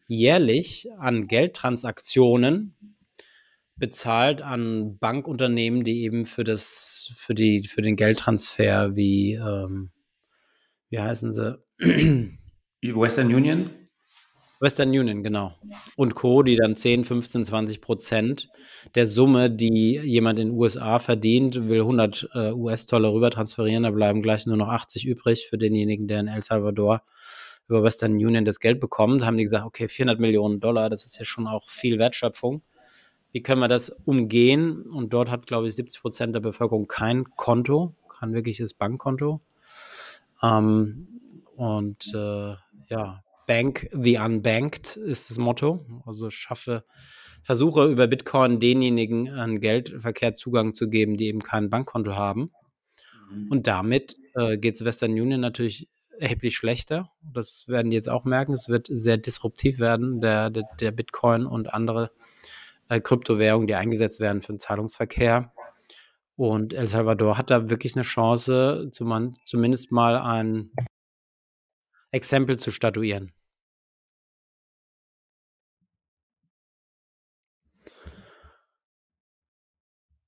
jährlich 0.07 0.89
an 0.99 1.27
Geldtransaktionen 1.27 2.75
bezahlt 3.77 4.43
an 4.43 4.99
Bankunternehmen, 4.99 5.85
die 5.85 6.03
eben 6.03 6.27
für 6.27 6.45
das, 6.45 6.96
für 7.17 7.35
die, 7.35 7.67
für 7.67 7.83
den 7.83 7.97
Geldtransfer 7.97 8.97
wie, 8.97 9.35
ähm, 9.35 9.91
wie 10.91 11.01
heißen 11.01 11.33
sie? 11.33 11.59
Western 12.83 13.35
Union? 13.35 13.71
Western 14.59 14.89
Union, 14.89 15.23
genau. 15.23 15.55
Und 15.97 16.15
Co., 16.15 16.43
die 16.43 16.57
dann 16.57 16.77
10, 16.77 17.05
15, 17.05 17.45
20 17.45 17.81
Prozent 17.81 18.49
der 18.95 19.07
Summe, 19.07 19.51
die 19.51 20.01
jemand 20.03 20.39
in 20.39 20.49
den 20.49 20.57
USA 20.57 20.99
verdient, 20.99 21.69
will 21.69 21.81
100 21.81 22.31
äh, 22.35 22.53
US-Dollar 22.53 23.13
rüber 23.13 23.31
transferieren, 23.31 23.83
da 23.83 23.91
bleiben 23.91 24.23
gleich 24.23 24.47
nur 24.47 24.57
noch 24.57 24.69
80 24.69 25.07
übrig 25.07 25.47
für 25.49 25.59
denjenigen, 25.59 26.09
der 26.09 26.21
in 26.21 26.29
El 26.29 26.43
Salvador 26.43 27.03
über 27.69 27.83
Western 27.83 28.13
Union 28.13 28.45
das 28.45 28.61
Geld 28.61 28.81
bekommt, 28.81 29.25
haben 29.25 29.37
die 29.37 29.45
gesagt, 29.45 29.67
okay, 29.67 29.89
400 29.89 30.21
Millionen 30.21 30.61
Dollar, 30.61 30.89
das 30.89 31.05
ist 31.05 31.19
ja 31.19 31.25
schon 31.25 31.47
auch 31.47 31.69
viel 31.69 31.99
Wertschöpfung. 31.99 32.63
Wie 33.37 33.43
können 33.43 33.61
wir 33.61 33.69
das 33.69 33.91
umgehen? 33.91 34.81
Und 34.81 35.13
dort 35.13 35.31
hat, 35.31 35.47
glaube 35.47 35.69
ich, 35.69 35.75
70 35.75 36.01
Prozent 36.01 36.35
der 36.35 36.41
Bevölkerung 36.41 36.89
kein 36.89 37.25
Konto, 37.37 37.95
kein 38.09 38.33
wirkliches 38.33 38.73
Bankkonto. 38.73 39.43
Ähm, 40.43 41.21
und 41.55 42.15
äh, 42.15 42.55
ja, 42.89 43.23
Bank 43.47 43.91
the 43.93 44.17
Unbanked 44.17 44.97
ist 44.97 45.29
das 45.29 45.37
Motto. 45.37 45.85
Also 46.07 46.31
schaffe, 46.31 46.85
versuche 47.43 47.85
über 47.85 48.07
Bitcoin 48.07 48.59
denjenigen 48.59 49.29
an 49.29 49.61
Geldverkehr 49.61 50.35
Zugang 50.35 50.73
zu 50.73 50.89
geben, 50.89 51.19
die 51.19 51.27
eben 51.27 51.43
kein 51.43 51.69
Bankkonto 51.69 52.15
haben. 52.15 52.53
Mhm. 53.31 53.49
Und 53.51 53.67
damit 53.67 54.17
äh, 54.33 54.57
geht 54.57 54.77
es 54.77 54.85
Western 54.87 55.11
Union 55.11 55.41
natürlich 55.41 55.91
erheblich 56.19 56.57
schlechter. 56.57 57.11
Das 57.35 57.69
werden 57.69 57.91
die 57.91 57.97
jetzt 57.97 58.09
auch 58.09 58.25
merken. 58.25 58.55
Es 58.55 58.71
wird 58.71 58.87
sehr 58.91 59.19
disruptiv 59.19 59.79
werden, 59.79 60.23
der, 60.23 60.49
der, 60.49 60.65
der 60.81 60.91
Bitcoin 60.91 61.45
und 61.45 61.75
andere 61.75 62.13
äh, 62.89 63.01
Kryptowährungen, 63.01 63.67
die 63.67 63.75
eingesetzt 63.75 64.21
werden 64.21 64.43
für 64.43 64.53
den 64.53 64.59
Zahlungsverkehr. 64.59 65.53
Und 66.37 66.75
El 66.75 66.87
Salvador 66.87 67.39
hat 67.39 67.51
da 67.51 67.71
wirklich 67.71 67.97
eine 67.97 68.03
Chance, 68.03 68.91
zumindest 68.93 69.91
mal 69.91 70.17
ein 70.19 70.71
Exempel 72.11 72.59
zu 72.59 72.71
statuieren. 72.71 73.33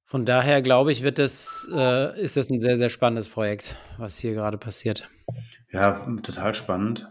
Von 0.07 0.25
daher 0.25 0.63
glaube 0.63 0.91
ich, 0.91 1.03
wird 1.03 1.19
das, 1.19 1.69
äh, 1.71 2.19
ist 2.19 2.39
das 2.39 2.49
ein 2.49 2.61
sehr, 2.61 2.79
sehr 2.79 2.89
spannendes 2.89 3.29
Projekt, 3.29 3.77
was 3.99 4.17
hier 4.17 4.33
gerade 4.33 4.57
passiert. 4.57 5.11
Ja, 5.71 5.93
total 6.23 6.55
spannend. 6.55 7.07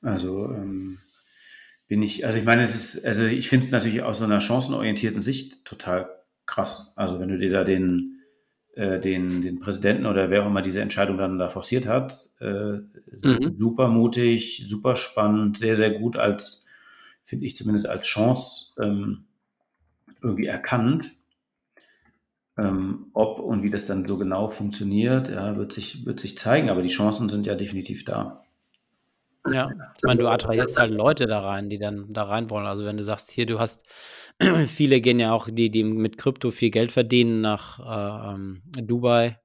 Also 0.00 0.44
ähm, 0.46 0.98
bin 1.90 2.04
ich, 2.04 2.24
also 2.24 2.38
ich 2.38 2.44
meine, 2.44 2.62
es 2.62 2.76
ist, 2.76 3.04
also 3.04 3.24
ich 3.24 3.48
finde 3.48 3.66
es 3.66 3.72
natürlich 3.72 4.02
aus 4.02 4.20
so 4.20 4.24
einer 4.24 4.40
chancenorientierten 4.40 5.22
Sicht 5.22 5.64
total 5.64 6.08
krass. 6.46 6.92
Also 6.94 7.18
wenn 7.18 7.30
du 7.30 7.36
dir 7.36 7.50
da 7.50 7.64
den, 7.64 8.20
äh, 8.74 9.00
den, 9.00 9.42
den 9.42 9.58
Präsidenten 9.58 10.06
oder 10.06 10.30
wer 10.30 10.44
auch 10.44 10.46
immer 10.46 10.62
diese 10.62 10.80
Entscheidung 10.80 11.18
dann 11.18 11.40
da 11.40 11.50
forciert 11.50 11.86
hat, 11.86 12.28
äh, 12.38 12.74
mhm. 13.24 13.54
super 13.56 13.88
mutig, 13.88 14.66
super 14.68 14.94
spannend, 14.94 15.56
sehr, 15.56 15.74
sehr 15.74 15.90
gut 15.90 16.16
als, 16.16 16.64
finde 17.24 17.46
ich 17.46 17.56
zumindest 17.56 17.88
als 17.88 18.06
Chance 18.06 18.80
ähm, 18.80 19.24
irgendwie 20.22 20.46
erkannt. 20.46 21.10
Ähm, 22.56 23.06
ob 23.14 23.40
und 23.40 23.64
wie 23.64 23.70
das 23.70 23.86
dann 23.86 24.06
so 24.06 24.16
genau 24.16 24.50
funktioniert, 24.50 25.28
ja, 25.28 25.56
wird 25.56 25.72
sich, 25.72 26.06
wird 26.06 26.20
sich 26.20 26.38
zeigen, 26.38 26.70
aber 26.70 26.82
die 26.82 26.88
Chancen 26.88 27.28
sind 27.28 27.46
ja 27.46 27.56
definitiv 27.56 28.04
da. 28.04 28.44
Ja, 29.50 29.70
ich 29.96 30.02
meine, 30.02 30.20
du 30.20 30.28
attrahierst 30.28 30.78
halt 30.78 30.92
Leute 30.92 31.26
da 31.26 31.40
rein, 31.40 31.70
die 31.70 31.78
dann 31.78 32.12
da 32.12 32.24
rein 32.24 32.50
wollen. 32.50 32.66
Also 32.66 32.84
wenn 32.84 32.96
du 32.96 33.04
sagst, 33.04 33.30
hier, 33.30 33.46
du 33.46 33.58
hast, 33.58 33.82
viele 34.66 35.00
gehen 35.00 35.18
ja 35.18 35.32
auch, 35.32 35.48
die, 35.50 35.70
die 35.70 35.84
mit 35.84 36.18
Krypto 36.18 36.50
viel 36.50 36.70
Geld 36.70 36.92
verdienen, 36.92 37.40
nach 37.40 37.78
äh, 37.80 38.34
ähm, 38.34 38.62
Dubai 38.72 39.38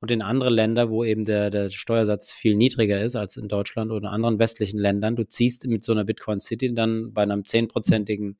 und 0.00 0.10
in 0.10 0.22
andere 0.22 0.50
Länder, 0.50 0.90
wo 0.90 1.04
eben 1.04 1.24
der, 1.24 1.50
der 1.50 1.70
Steuersatz 1.70 2.32
viel 2.32 2.54
niedriger 2.56 3.00
ist 3.00 3.16
als 3.16 3.36
in 3.36 3.48
Deutschland 3.48 3.90
oder 3.90 4.08
in 4.08 4.14
anderen 4.14 4.38
westlichen 4.38 4.78
Ländern. 4.78 5.16
Du 5.16 5.26
ziehst 5.26 5.66
mit 5.66 5.84
so 5.84 5.92
einer 5.92 6.04
Bitcoin 6.04 6.40
City 6.40 6.74
dann 6.74 7.12
bei 7.14 7.22
einem 7.22 7.44
zehnprozentigen 7.44 8.36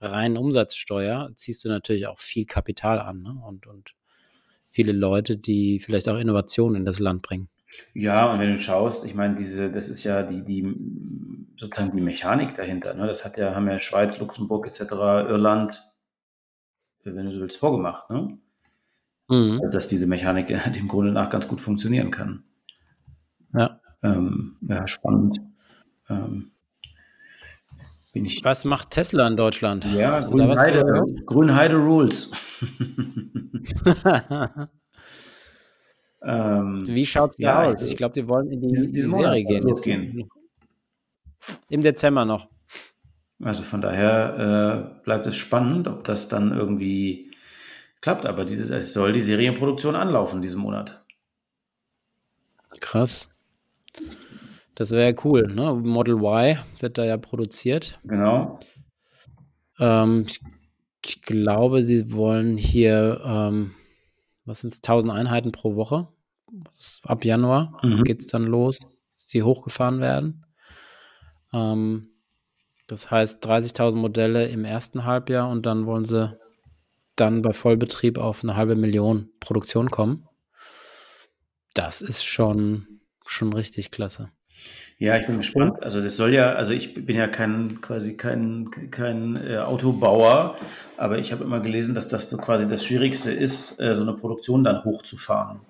reinen 0.00 0.36
Umsatzsteuer, 0.36 1.30
ziehst 1.36 1.64
du 1.64 1.68
natürlich 1.68 2.06
auch 2.06 2.18
viel 2.18 2.44
Kapital 2.44 2.98
an 2.98 3.22
ne? 3.22 3.34
und, 3.46 3.66
und 3.66 3.94
viele 4.70 4.92
Leute, 4.92 5.36
die 5.36 5.78
vielleicht 5.78 6.08
auch 6.08 6.18
Innovationen 6.18 6.76
in 6.76 6.84
das 6.84 6.98
Land 6.98 7.22
bringen. 7.22 7.48
Ja, 7.94 8.32
und 8.32 8.40
wenn 8.40 8.54
du 8.54 8.60
schaust, 8.60 9.04
ich 9.04 9.14
meine, 9.14 9.36
diese, 9.36 9.70
das 9.70 9.88
ist 9.88 10.04
ja 10.04 10.22
die, 10.22 10.44
die 10.44 10.74
sozusagen 11.56 11.96
die 11.96 12.02
Mechanik 12.02 12.56
dahinter. 12.56 12.94
Ne? 12.94 13.06
Das 13.06 13.24
hat 13.24 13.38
ja, 13.38 13.54
haben 13.54 13.68
ja 13.68 13.80
Schweiz, 13.80 14.18
Luxemburg 14.18 14.66
etc., 14.66 14.80
Irland, 14.90 15.82
wenn 17.04 17.24
du 17.24 17.32
so 17.32 17.40
willst, 17.40 17.58
vorgemacht, 17.58 18.10
ne? 18.10 18.38
Mhm. 19.28 19.60
Also, 19.62 19.68
dass 19.70 19.88
diese 19.88 20.06
Mechanik 20.06 20.48
dem 20.74 20.88
Grunde 20.88 21.12
nach 21.12 21.30
ganz 21.30 21.48
gut 21.48 21.60
funktionieren 21.60 22.10
kann. 22.10 22.44
Ja. 23.52 23.80
Ähm, 24.02 24.56
ja, 24.62 24.86
spannend. 24.86 25.40
Ähm, 26.10 26.50
bin 28.12 28.26
ich. 28.26 28.44
Was 28.44 28.64
macht 28.64 28.90
Tesla 28.90 29.26
in 29.26 29.36
Deutschland? 29.36 29.84
Ja, 29.94 30.20
Grünheide, 30.20 31.04
Grünheide 31.24 31.76
Rules. 31.76 32.30
Ähm, 36.24 36.84
Wie 36.88 37.06
schaut 37.06 37.30
es 37.30 37.36
da 37.36 37.42
ja, 37.42 37.60
aus? 37.62 37.80
Also, 37.80 37.90
ich 37.90 37.96
glaube, 37.96 38.14
die 38.14 38.26
wollen 38.26 38.50
in 38.50 38.60
die, 38.60 38.72
die, 38.72 38.92
die 38.92 39.00
Serie 39.02 39.44
gehen. 39.44 39.62
Losgehen. 39.62 40.28
Im 41.68 41.82
Dezember 41.82 42.24
noch. 42.24 42.48
Also 43.42 43.62
von 43.62 43.80
daher 43.80 44.94
äh, 44.98 45.02
bleibt 45.04 45.26
es 45.26 45.36
spannend, 45.36 45.88
ob 45.88 46.04
das 46.04 46.28
dann 46.28 46.56
irgendwie 46.56 47.30
klappt. 48.00 48.26
Aber 48.26 48.44
dieses, 48.44 48.70
es 48.70 48.92
soll 48.92 49.12
die 49.12 49.20
Serienproduktion 49.20 49.96
anlaufen 49.96 50.40
diesen 50.40 50.60
Monat. 50.60 51.04
Krass. 52.80 53.28
Das 54.74 54.90
wäre 54.90 55.14
cool, 55.24 55.52
ne? 55.54 55.74
Model 55.74 56.16
Y 56.16 56.58
wird 56.80 56.98
da 56.98 57.04
ja 57.04 57.16
produziert. 57.16 57.98
Genau. 58.04 58.58
Ähm, 59.78 60.24
ich, 60.26 60.40
ich, 61.04 61.22
glaube, 61.22 61.84
sie 61.84 62.12
wollen 62.12 62.56
hier, 62.56 63.20
ähm, 63.24 63.74
was 64.44 64.60
sind 64.60 64.74
es, 64.74 64.80
1000 64.82 65.12
Einheiten 65.12 65.52
pro 65.52 65.76
Woche 65.76 66.08
ab 67.02 67.24
Januar 67.24 67.78
mhm. 67.82 68.04
geht 68.04 68.20
es 68.20 68.26
dann 68.26 68.44
los, 68.44 69.02
die 69.32 69.42
hochgefahren 69.42 70.00
werden. 70.00 70.44
Ähm, 71.52 72.10
das 72.86 73.10
heißt 73.10 73.46
30.000 73.46 73.96
Modelle 73.96 74.46
im 74.48 74.64
ersten 74.64 75.04
Halbjahr 75.04 75.48
und 75.48 75.64
dann 75.64 75.86
wollen 75.86 76.04
sie 76.04 76.36
dann 77.16 77.42
bei 77.42 77.52
Vollbetrieb 77.52 78.18
auf 78.18 78.42
eine 78.42 78.56
halbe 78.56 78.76
Million 78.76 79.30
Produktion 79.40 79.90
kommen. 79.90 80.28
Das 81.74 82.02
ist 82.02 82.24
schon, 82.24 83.00
schon 83.26 83.52
richtig 83.52 83.90
klasse. 83.90 84.30
Ja, 84.98 85.16
ich 85.16 85.26
bin 85.26 85.38
gespannt. 85.38 85.82
Also 85.82 86.00
das 86.00 86.16
soll 86.16 86.32
ja, 86.32 86.54
also 86.54 86.72
ich 86.72 86.94
bin 86.94 87.16
ja 87.16 87.26
kein 87.26 87.80
quasi 87.80 88.16
kein, 88.16 88.70
kein 88.90 89.36
äh, 89.36 89.58
Autobauer, 89.58 90.56
aber 90.96 91.18
ich 91.18 91.32
habe 91.32 91.44
immer 91.44 91.60
gelesen, 91.60 91.94
dass 91.94 92.08
das 92.08 92.30
so 92.30 92.36
quasi 92.36 92.68
das 92.68 92.84
Schwierigste 92.84 93.30
ist, 93.30 93.80
äh, 93.80 93.94
so 93.94 94.02
eine 94.02 94.14
Produktion 94.14 94.64
dann 94.64 94.84
hochzufahren. 94.84 95.60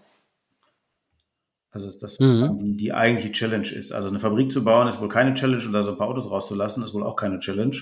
Also 1.75 1.91
das 1.99 2.21
mhm. 2.21 2.61
die, 2.61 2.77
die 2.77 2.93
eigentliche 2.93 3.33
Challenge 3.33 3.69
ist. 3.69 3.93
Also 3.93 4.09
eine 4.09 4.21
Fabrik 4.21 4.53
zu 4.53 4.63
bauen 4.63 4.87
ist 4.87 5.01
wohl 5.01 5.09
keine 5.09 5.35
Challenge 5.35 5.65
und 5.67 5.73
da 5.73 5.83
so 5.83 5.91
ein 5.91 5.99
paar 5.99 6.07
Autos 6.07 6.31
rauszulassen 6.31 6.85
ist 6.85 6.95
wohl 6.95 7.03
auch 7.03 7.17
keine 7.17 7.41
Challenge. 7.41 7.77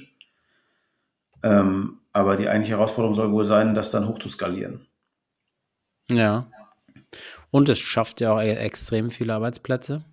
Ähm, 1.42 1.98
aber 2.12 2.36
die 2.36 2.48
eigentliche 2.48 2.78
Herausforderung 2.78 3.14
soll 3.14 3.30
wohl 3.32 3.44
sein, 3.44 3.74
das 3.74 3.90
dann 3.90 4.08
hoch 4.08 4.18
zu 4.18 4.30
skalieren. 4.30 4.86
Ja. 6.10 6.50
Und 7.50 7.68
es 7.68 7.80
schafft 7.80 8.22
ja 8.22 8.32
auch 8.32 8.40
e-, 8.40 8.54
extrem 8.54 9.10
viele 9.10 9.34
Arbeitsplätze. 9.34 10.06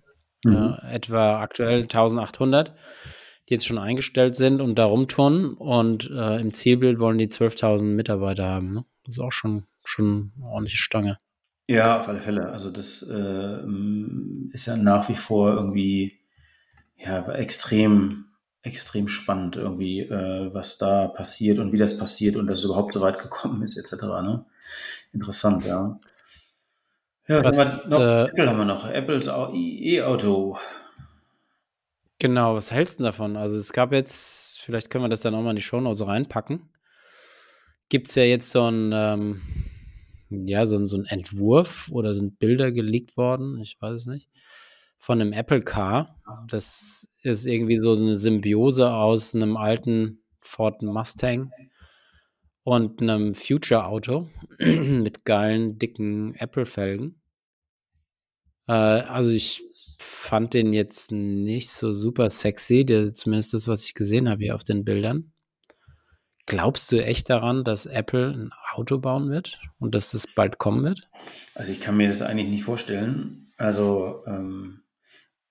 Mhm. 0.44 0.52
Ja, 0.52 0.78
etwa 0.90 1.40
aktuell 1.40 1.82
1800, 1.82 2.74
die 3.48 3.54
jetzt 3.54 3.66
schon 3.66 3.78
eingestellt 3.78 4.36
sind 4.36 4.60
und 4.60 4.74
da 4.74 4.84
rumturnen. 4.84 5.54
Und 5.54 6.10
äh, 6.10 6.38
im 6.38 6.52
Zielbild 6.52 6.98
wollen 6.98 7.16
die 7.16 7.28
12.000 7.28 7.82
Mitarbeiter 7.82 8.44
haben. 8.44 8.74
Ne? 8.74 8.84
Das 9.04 9.14
ist 9.14 9.20
auch 9.20 9.32
schon, 9.32 9.64
schon 9.84 10.32
eine 10.36 10.48
ordentliche 10.48 10.76
Stange. 10.76 11.18
Ja, 11.70 12.00
auf 12.00 12.08
alle 12.08 12.20
Fälle. 12.20 12.50
Also 12.50 12.68
das 12.68 13.00
äh, 13.08 13.58
ist 14.50 14.66
ja 14.66 14.76
nach 14.76 15.08
wie 15.08 15.14
vor 15.14 15.52
irgendwie 15.54 16.18
ja 16.96 17.32
extrem 17.32 18.24
extrem 18.62 19.06
spannend 19.06 19.54
irgendwie, 19.54 20.00
äh, 20.00 20.52
was 20.52 20.78
da 20.78 21.06
passiert 21.06 21.60
und 21.60 21.72
wie 21.72 21.78
das 21.78 21.96
passiert 21.96 22.34
und 22.34 22.48
dass 22.48 22.56
es 22.56 22.64
überhaupt 22.64 22.92
so 22.92 23.00
weit 23.00 23.22
gekommen 23.22 23.62
ist 23.62 23.76
etc. 23.76 24.02
Ne? 24.02 24.44
Interessant, 25.12 25.64
ja. 25.64 26.00
Ja, 27.28 27.44
was, 27.44 27.56
haben 27.56 27.88
noch, 27.88 28.00
äh, 28.00 28.24
Apple 28.24 28.50
haben 28.50 28.58
wir 28.58 28.64
noch. 28.64 28.90
Apples 28.90 29.28
E-Auto. 29.28 30.58
Genau, 32.18 32.56
was 32.56 32.72
hältst 32.72 32.98
du 32.98 33.04
davon? 33.04 33.36
Also 33.36 33.54
es 33.56 33.72
gab 33.72 33.92
jetzt, 33.92 34.60
vielleicht 34.60 34.90
können 34.90 35.04
wir 35.04 35.08
das 35.08 35.20
dann 35.20 35.36
auch 35.36 35.42
mal 35.42 35.50
in 35.50 35.56
die 35.56 35.62
Show 35.62 35.80
Notes 35.80 36.04
reinpacken. 36.04 36.68
Gibt 37.88 38.08
es 38.08 38.16
ja 38.16 38.24
jetzt 38.24 38.50
so 38.50 38.68
ein 38.68 38.90
ähm, 38.92 39.42
ja, 40.30 40.66
so, 40.66 40.84
so 40.86 40.98
ein 40.98 41.06
Entwurf 41.06 41.88
oder 41.90 42.14
sind 42.14 42.38
Bilder 42.38 42.72
geleakt 42.72 43.16
worden, 43.16 43.60
ich 43.60 43.80
weiß 43.80 44.02
es 44.02 44.06
nicht, 44.06 44.28
von 44.98 45.20
einem 45.20 45.32
Apple 45.32 45.62
Car. 45.62 46.16
Das 46.48 47.08
ist 47.22 47.46
irgendwie 47.46 47.78
so 47.78 47.94
eine 47.94 48.16
Symbiose 48.16 48.90
aus 48.90 49.34
einem 49.34 49.56
alten 49.56 50.22
Ford 50.40 50.82
Mustang 50.82 51.52
und 52.62 53.02
einem 53.02 53.34
Future 53.34 53.86
Auto 53.86 54.28
mit 54.58 55.24
geilen, 55.24 55.78
dicken 55.78 56.34
Apple-Felgen. 56.36 57.20
Äh, 58.68 58.72
also 58.72 59.30
ich 59.30 59.64
fand 59.98 60.54
den 60.54 60.72
jetzt 60.72 61.12
nicht 61.12 61.70
so 61.70 61.92
super 61.92 62.30
sexy, 62.30 62.84
der, 62.84 63.12
zumindest 63.12 63.54
das, 63.54 63.68
was 63.68 63.84
ich 63.84 63.94
gesehen 63.94 64.28
habe 64.28 64.44
hier 64.44 64.54
auf 64.54 64.64
den 64.64 64.84
Bildern. 64.84 65.32
Glaubst 66.50 66.90
du 66.90 67.00
echt 67.00 67.30
daran, 67.30 67.62
dass 67.62 67.86
Apple 67.86 68.32
ein 68.32 68.50
Auto 68.74 68.98
bauen 68.98 69.30
wird 69.30 69.60
und 69.78 69.94
dass 69.94 70.14
es 70.14 70.26
bald 70.26 70.58
kommen 70.58 70.82
wird? 70.82 71.08
Also 71.54 71.70
ich 71.70 71.80
kann 71.80 71.96
mir 71.96 72.08
das 72.08 72.22
eigentlich 72.22 72.48
nicht 72.48 72.64
vorstellen. 72.64 73.52
Also 73.56 74.24
ähm, 74.26 74.80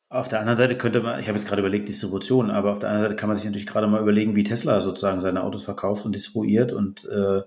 auf 0.09 0.27
der 0.27 0.41
anderen 0.41 0.57
Seite 0.57 0.77
könnte 0.77 0.99
man, 0.99 1.17
ich 1.21 1.29
habe 1.29 1.37
jetzt 1.37 1.47
gerade 1.47 1.61
überlegt, 1.61 1.87
Distribution, 1.87 2.51
aber 2.51 2.73
auf 2.73 2.79
der 2.79 2.89
anderen 2.89 3.05
Seite 3.07 3.15
kann 3.15 3.29
man 3.29 3.37
sich 3.37 3.45
natürlich 3.45 3.65
gerade 3.65 3.87
mal 3.87 4.01
überlegen, 4.01 4.35
wie 4.35 4.43
Tesla 4.43 4.81
sozusagen 4.81 5.21
seine 5.21 5.43
Autos 5.43 5.63
verkauft 5.63 6.03
und 6.03 6.13
distribuiert 6.13 6.73
und 6.73 7.05
äh, 7.05 7.43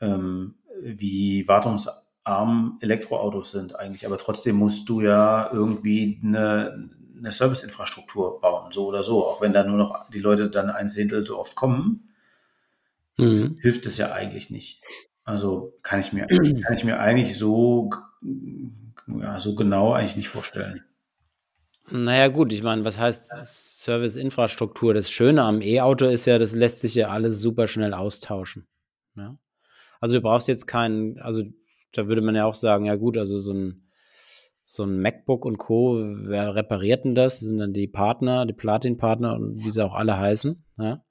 ähm, 0.00 0.54
wie 0.80 1.46
wartungsarm 1.46 2.78
Elektroautos 2.80 3.50
sind 3.50 3.76
eigentlich. 3.76 4.06
Aber 4.06 4.16
trotzdem 4.16 4.56
musst 4.56 4.88
du 4.88 5.02
ja 5.02 5.50
irgendwie 5.52 6.18
eine, 6.24 6.88
eine 7.18 7.30
Serviceinfrastruktur 7.30 8.40
bauen, 8.40 8.72
so 8.72 8.86
oder 8.86 9.02
so. 9.02 9.22
Auch 9.22 9.42
wenn 9.42 9.52
da 9.52 9.64
nur 9.64 9.76
noch 9.76 10.08
die 10.08 10.20
Leute 10.20 10.48
dann 10.48 10.70
ein 10.70 10.88
Zehntel 10.88 11.26
so 11.26 11.38
oft 11.38 11.54
kommen, 11.54 12.06
mhm. 13.20 13.58
hilft 13.60 13.86
es 13.86 13.96
ja 13.98 14.12
eigentlich 14.12 14.50
nicht. 14.50 14.82
Also 15.24 15.74
kann 15.82 16.00
ich 16.00 16.12
mir, 16.12 16.26
kann 16.64 16.76
ich 16.76 16.84
mir 16.84 16.98
eigentlich 16.98 17.36
so, 17.36 17.90
ja, 19.06 19.38
so 19.38 19.54
genau 19.54 19.92
eigentlich 19.92 20.16
nicht 20.16 20.28
vorstellen. 20.28 20.82
Naja, 21.90 22.28
gut, 22.28 22.52
ich 22.52 22.62
meine, 22.62 22.84
was 22.84 22.98
heißt 22.98 23.30
Serviceinfrastruktur? 23.84 24.94
Das 24.94 25.10
Schöne 25.10 25.42
am 25.42 25.60
E-Auto 25.60 26.06
ist 26.06 26.26
ja, 26.26 26.38
das 26.38 26.52
lässt 26.52 26.80
sich 26.80 26.94
ja 26.94 27.08
alles 27.08 27.40
super 27.40 27.66
schnell 27.66 27.94
austauschen. 27.94 28.68
Ja? 29.16 29.36
Also 30.00 30.14
du 30.14 30.20
brauchst 30.20 30.46
jetzt 30.46 30.66
keinen, 30.66 31.18
also 31.18 31.42
da 31.92 32.06
würde 32.06 32.22
man 32.22 32.36
ja 32.36 32.44
auch 32.44 32.54
sagen, 32.54 32.84
ja 32.84 32.94
gut, 32.94 33.18
also 33.18 33.38
so 33.38 33.52
ein, 33.52 33.88
so 34.64 34.84
ein 34.84 35.00
MacBook 35.00 35.44
und 35.44 35.58
Co., 35.58 36.00
wer 36.00 36.54
repariert 36.54 37.04
denn 37.04 37.16
das? 37.16 37.40
das 37.40 37.48
sind 37.48 37.58
dann 37.58 37.72
die 37.72 37.88
Partner, 37.88 38.46
die 38.46 38.52
Platin-Partner 38.52 39.34
und 39.34 39.64
wie 39.64 39.70
sie 39.70 39.84
auch 39.84 39.94
alle 39.94 40.16
heißen. 40.16 40.64
Ja? 40.78 41.04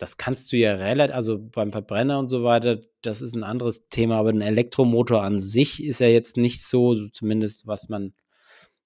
Das 0.00 0.16
kannst 0.16 0.50
du 0.50 0.56
ja 0.56 0.74
relativ, 0.74 1.14
also 1.14 1.38
beim 1.38 1.72
Verbrenner 1.72 2.18
und 2.18 2.30
so 2.30 2.42
weiter, 2.42 2.78
das 3.02 3.20
ist 3.20 3.34
ein 3.34 3.44
anderes 3.44 3.86
Thema, 3.90 4.16
aber 4.16 4.30
ein 4.30 4.40
Elektromotor 4.40 5.22
an 5.22 5.40
sich 5.40 5.84
ist 5.84 6.00
ja 6.00 6.06
jetzt 6.06 6.38
nicht 6.38 6.64
so, 6.64 7.08
zumindest 7.08 7.66
was 7.66 7.90
man 7.90 8.14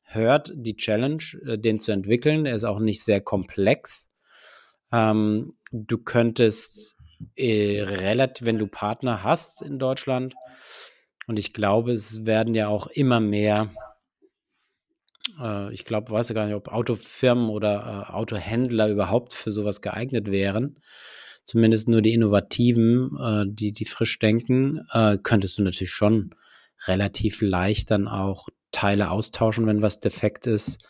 hört, 0.03 0.53
die 0.55 0.77
Challenge, 0.77 1.23
äh, 1.47 1.57
den 1.57 1.79
zu 1.79 1.93
entwickeln. 1.93 2.47
Er 2.47 2.57
ist 2.57 2.65
auch 2.65 2.81
nicht 2.81 3.05
sehr 3.05 3.21
komplex. 3.21 4.09
Ähm, 4.93 5.55
du 5.71 5.99
könntest 5.99 6.97
äh, 7.37 7.81
relativ, 7.83 8.45
wenn 8.45 8.59
du 8.59 8.67
Partner 8.67 9.23
hast 9.23 9.63
in 9.63 9.79
Deutschland, 9.79 10.35
und 11.27 11.39
ich 11.39 11.53
glaube, 11.53 11.93
es 11.93 12.27
werden 12.27 12.55
ja 12.55 12.69
auch 12.69 12.87
immer 12.89 13.21
mehr 13.21 13.71
äh, 15.41 15.73
ich 15.73 15.85
glaube, 15.85 16.11
weiß 16.11 16.29
ja 16.29 16.35
gar 16.35 16.47
nicht, 16.47 16.55
ob 16.55 16.69
Autofirmen 16.69 17.49
oder 17.49 18.07
äh, 18.09 18.13
Autohändler 18.13 18.89
überhaupt 18.89 19.33
für 19.33 19.51
sowas 19.51 19.81
geeignet 19.81 20.31
wären. 20.31 20.81
Zumindest 21.45 21.89
nur 21.89 22.03
die 22.03 22.15
Innovativen, 22.15 23.17
äh, 23.19 23.45
die, 23.47 23.73
die 23.73 23.85
frisch 23.85 24.19
denken, 24.19 24.87
äh, 24.93 25.19
könntest 25.23 25.59
du 25.59 25.63
natürlich 25.63 25.93
schon 25.93 26.35
relativ 26.87 27.41
leicht 27.41 27.91
dann 27.91 28.09
auch 28.09 28.49
Teile 28.73 29.11
austauschen, 29.11 29.67
wenn 29.67 29.83
was 29.83 30.01
defekt 30.01 30.47
ist. 30.47 30.89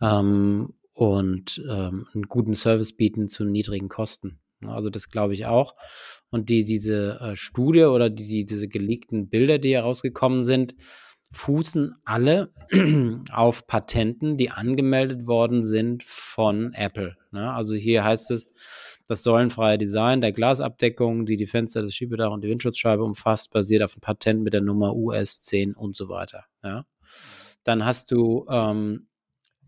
Ähm, 0.00 0.74
und 0.92 1.62
ähm, 1.66 2.06
einen 2.12 2.24
guten 2.24 2.54
Service 2.54 2.94
bieten 2.94 3.28
zu 3.28 3.44
niedrigen 3.44 3.88
Kosten. 3.88 4.40
Also 4.66 4.90
das 4.90 5.08
glaube 5.08 5.34
ich 5.34 5.46
auch. 5.46 5.74
Und 6.30 6.48
die, 6.48 6.64
diese 6.64 7.18
äh, 7.20 7.36
Studie 7.36 7.84
oder 7.84 8.10
die, 8.10 8.26
die, 8.26 8.44
diese 8.44 8.68
geleakten 8.68 9.28
Bilder, 9.28 9.58
die 9.58 9.74
herausgekommen 9.74 10.44
sind, 10.44 10.74
fußen 11.32 11.94
alle 12.04 12.52
auf 13.32 13.66
Patenten, 13.66 14.36
die 14.36 14.50
angemeldet 14.50 15.26
worden 15.26 15.62
sind 15.62 16.02
von 16.02 16.72
Apple. 16.74 17.16
Ne? 17.30 17.52
Also 17.52 17.74
hier 17.74 18.04
heißt 18.04 18.30
es, 18.32 18.50
das 19.06 19.22
säulenfreie 19.22 19.78
Design 19.78 20.20
der 20.20 20.32
Glasabdeckung, 20.32 21.26
die 21.26 21.36
die 21.36 21.46
Fenster, 21.46 21.82
das 21.82 21.94
Schiebedach 21.94 22.30
und 22.30 22.44
die 22.44 22.48
Windschutzscheibe 22.48 23.02
umfasst, 23.02 23.50
basiert 23.50 23.82
auf 23.82 23.94
einem 23.94 24.00
Patent 24.00 24.42
mit 24.42 24.54
der 24.54 24.60
Nummer 24.60 24.90
US10 24.90 25.74
und 25.74 25.96
so 25.96 26.08
weiter. 26.08 26.44
Ja? 26.62 26.84
Dann 27.64 27.84
hast 27.84 28.10
du 28.10 28.46
ähm, 28.48 29.08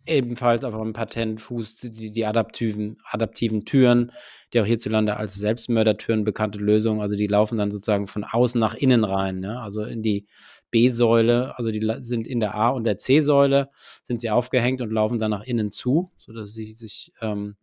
ebenfalls 0.07 0.65
auf 0.65 0.75
einem 0.75 0.93
Patent 0.93 1.41
fußt 1.41 1.85
die, 1.85 2.13
die 2.13 2.27
adaptiven, 2.27 2.99
adaptiven 3.05 3.65
Türen, 3.65 4.13
die 4.53 4.61
auch 4.61 4.67
hierzulande 4.67 5.17
als 5.17 5.35
Selbstmördertüren 5.35 6.25
bekannte 6.25 6.59
Lösung, 6.59 7.01
also 7.01 7.17
die 7.17 7.27
laufen 7.27 7.59
dann 7.59 7.71
sozusagen 7.71 8.07
von 8.07 8.25
außen 8.25 8.61
nach 8.61 8.75
innen 8.75 9.05
rein, 9.05 9.41
ne? 9.41 9.61
also 9.61 9.85
in 9.85 10.03
die 10.03 10.27
B-Säule, 10.73 11.57
also 11.57 11.71
die 11.71 11.87
sind 12.01 12.27
in 12.27 12.41
der 12.41 12.57
A- 12.57 12.71
und 12.71 12.83
der 12.83 12.99
C-Säule, 12.99 13.71
sind 14.03 14.21
sie 14.21 14.31
aufgehängt 14.31 14.81
und 14.81 14.91
laufen 14.91 15.21
dann 15.21 15.31
nach 15.31 15.45
innen 15.45 15.71
zu, 15.71 16.11
sodass 16.19 16.53
sie 16.53 16.73
sich 16.73 17.13
ähm, 17.21 17.57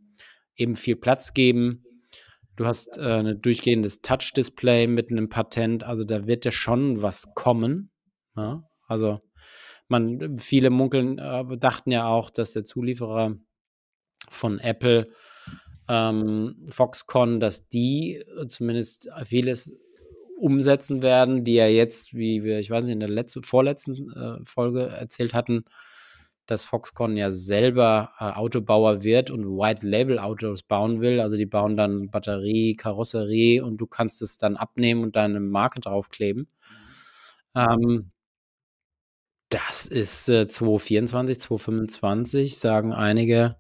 eben 0.55 0.77
viel 0.77 0.95
Platz 0.95 1.33
geben. 1.33 1.83
Du 2.55 2.65
hast 2.65 2.97
äh, 2.97 3.01
ein 3.01 3.41
durchgehendes 3.41 4.01
Touch-Display 4.01 4.87
mit 4.87 5.11
einem 5.11 5.27
Patent, 5.27 5.83
also 5.83 6.05
da 6.05 6.27
wird 6.27 6.45
ja 6.45 6.51
schon 6.51 7.01
was 7.01 7.25
kommen. 7.33 7.91
Ja? 8.37 8.63
Also 8.87 9.19
man, 9.87 10.37
viele 10.37 10.69
munkeln, 10.69 11.17
äh, 11.17 11.57
dachten 11.57 11.91
ja 11.91 12.07
auch, 12.07 12.29
dass 12.29 12.53
der 12.53 12.63
Zulieferer 12.63 13.35
von 14.29 14.59
Apple 14.59 15.11
ähm, 15.87 16.67
Foxconn, 16.69 17.39
dass 17.39 17.67
die 17.69 18.23
zumindest 18.47 19.09
vieles 19.25 19.73
umsetzen 20.39 21.01
werden, 21.01 21.43
die 21.43 21.55
ja 21.55 21.67
jetzt, 21.67 22.13
wie 22.13 22.43
wir, 22.43 22.59
ich 22.59 22.69
weiß 22.69 22.83
nicht, 22.83 22.93
in 22.93 22.99
der 22.99 23.09
letzten, 23.09 23.43
vorletzten 23.43 24.11
äh, 24.11 24.43
Folge 24.45 24.87
erzählt 24.87 25.33
hatten, 25.33 25.65
dass 26.45 26.65
Foxconn 26.65 27.15
ja 27.17 27.31
selber 27.31 28.11
äh, 28.19 28.23
Autobauer 28.31 29.03
wird 29.03 29.29
und 29.29 29.45
White 29.45 29.87
Label 29.87 30.17
Autos 30.19 30.63
bauen 30.63 31.01
will. 31.01 31.19
Also 31.19 31.37
die 31.37 31.45
bauen 31.45 31.77
dann 31.77 32.09
Batterie, 32.09 32.75
Karosserie 32.75 33.63
und 33.63 33.77
du 33.77 33.85
kannst 33.85 34.21
es 34.21 34.37
dann 34.37 34.57
abnehmen 34.57 35.03
und 35.03 35.15
deine 35.15 35.39
Marke 35.39 35.79
draufkleben. 35.79 36.47
Mhm. 37.55 37.61
Ähm, 37.61 38.11
das 39.49 39.87
ist 39.87 40.29
äh, 40.29 40.47
2024, 40.47 41.39
2025, 41.39 42.57
sagen 42.57 42.93
einige, 42.93 43.57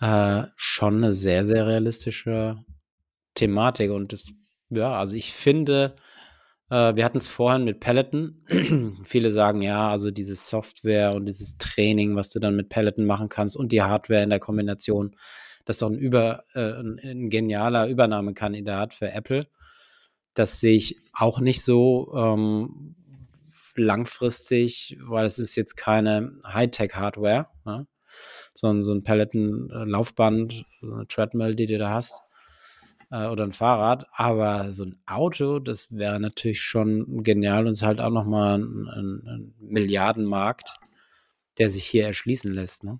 äh, 0.00 0.44
schon 0.56 0.96
eine 0.98 1.12
sehr, 1.12 1.44
sehr 1.44 1.66
realistische 1.66 2.64
Thematik. 3.34 3.90
Und 3.90 4.12
das 4.12 4.26
ja, 4.70 4.98
also 4.98 5.14
ich 5.14 5.32
finde, 5.32 5.96
äh, 6.70 6.96
wir 6.96 7.04
hatten 7.04 7.18
es 7.18 7.28
vorhin 7.28 7.64
mit 7.64 7.80
Peloton. 7.80 8.42
Viele 9.04 9.30
sagen, 9.30 9.62
ja, 9.62 9.90
also 9.90 10.10
diese 10.10 10.36
Software 10.36 11.12
und 11.14 11.26
dieses 11.26 11.58
Training, 11.58 12.16
was 12.16 12.30
du 12.30 12.40
dann 12.40 12.56
mit 12.56 12.68
Peloton 12.68 13.06
machen 13.06 13.28
kannst 13.28 13.56
und 13.56 13.72
die 13.72 13.82
Hardware 13.82 14.22
in 14.22 14.30
der 14.30 14.40
Kombination, 14.40 15.16
das 15.64 15.76
ist 15.76 15.82
doch 15.82 15.90
ein, 15.90 15.98
über, 15.98 16.44
äh, 16.54 16.72
ein, 16.72 16.98
ein 17.02 17.30
genialer 17.30 17.88
Übernahmekandidat 17.88 18.94
für 18.94 19.10
Apple. 19.12 19.46
Das 20.34 20.60
sehe 20.60 20.76
ich 20.76 20.98
auch 21.12 21.38
nicht 21.38 21.62
so 21.62 22.12
ähm, 22.16 22.96
langfristig, 23.76 24.98
weil 25.00 25.26
es 25.26 25.38
ist 25.38 25.54
jetzt 25.56 25.76
keine 25.76 26.38
Hightech-Hardware, 26.46 27.48
ne? 27.64 27.86
sondern 28.54 28.84
so 28.84 28.92
ein 28.94 29.04
Peloton-Laufband, 29.04 30.64
so 30.80 30.92
eine 30.92 31.06
Treadmill, 31.06 31.54
die 31.54 31.66
du 31.66 31.78
da 31.78 31.90
hast 31.90 32.20
äh, 33.14 33.26
oder 33.28 33.44
ein 33.44 33.52
Fahrrad, 33.52 34.06
aber 34.12 34.72
so 34.72 34.84
ein 34.84 34.98
Auto, 35.06 35.60
das 35.60 35.96
wäre 35.96 36.18
natürlich 36.18 36.62
schon 36.62 37.22
genial 37.22 37.66
und 37.66 37.72
ist 37.72 37.82
halt 37.82 38.00
auch 38.00 38.10
nochmal 38.10 38.58
ein, 38.58 38.88
ein, 38.88 39.26
ein 39.26 39.54
Milliardenmarkt, 39.60 40.74
der 41.58 41.70
sich 41.70 41.84
hier 41.84 42.06
erschließen 42.06 42.52
lässt. 42.52 42.82
Ne? 42.82 42.98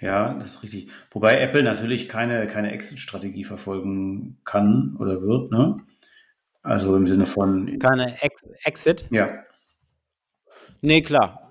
Ja, 0.00 0.34
das 0.34 0.56
ist 0.56 0.62
richtig. 0.62 0.90
Wobei 1.10 1.40
Apple 1.40 1.62
natürlich 1.62 2.08
keine, 2.08 2.46
keine 2.46 2.70
Exit-Strategie 2.70 3.44
verfolgen 3.44 4.38
kann 4.44 4.96
oder 4.98 5.22
wird, 5.22 5.50
ne? 5.50 5.78
Also 6.62 6.96
im 6.96 7.06
Sinne 7.06 7.26
von. 7.26 7.78
Keine 7.78 8.20
Ex 8.20 8.42
Exit? 8.64 9.06
Ja. 9.10 9.44
Nee, 10.80 11.00
klar. 11.00 11.45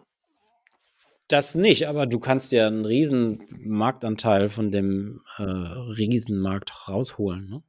Das 1.27 1.55
nicht, 1.55 1.87
aber 1.87 2.05
du 2.05 2.19
kannst 2.19 2.51
ja 2.51 2.67
einen 2.67 2.85
riesen 2.85 3.43
Marktanteil 3.63 4.49
von 4.49 4.71
dem 4.71 5.21
äh, 5.37 5.43
Riesenmarkt 5.43 6.87
rausholen. 6.87 7.49
Ne? 7.49 7.63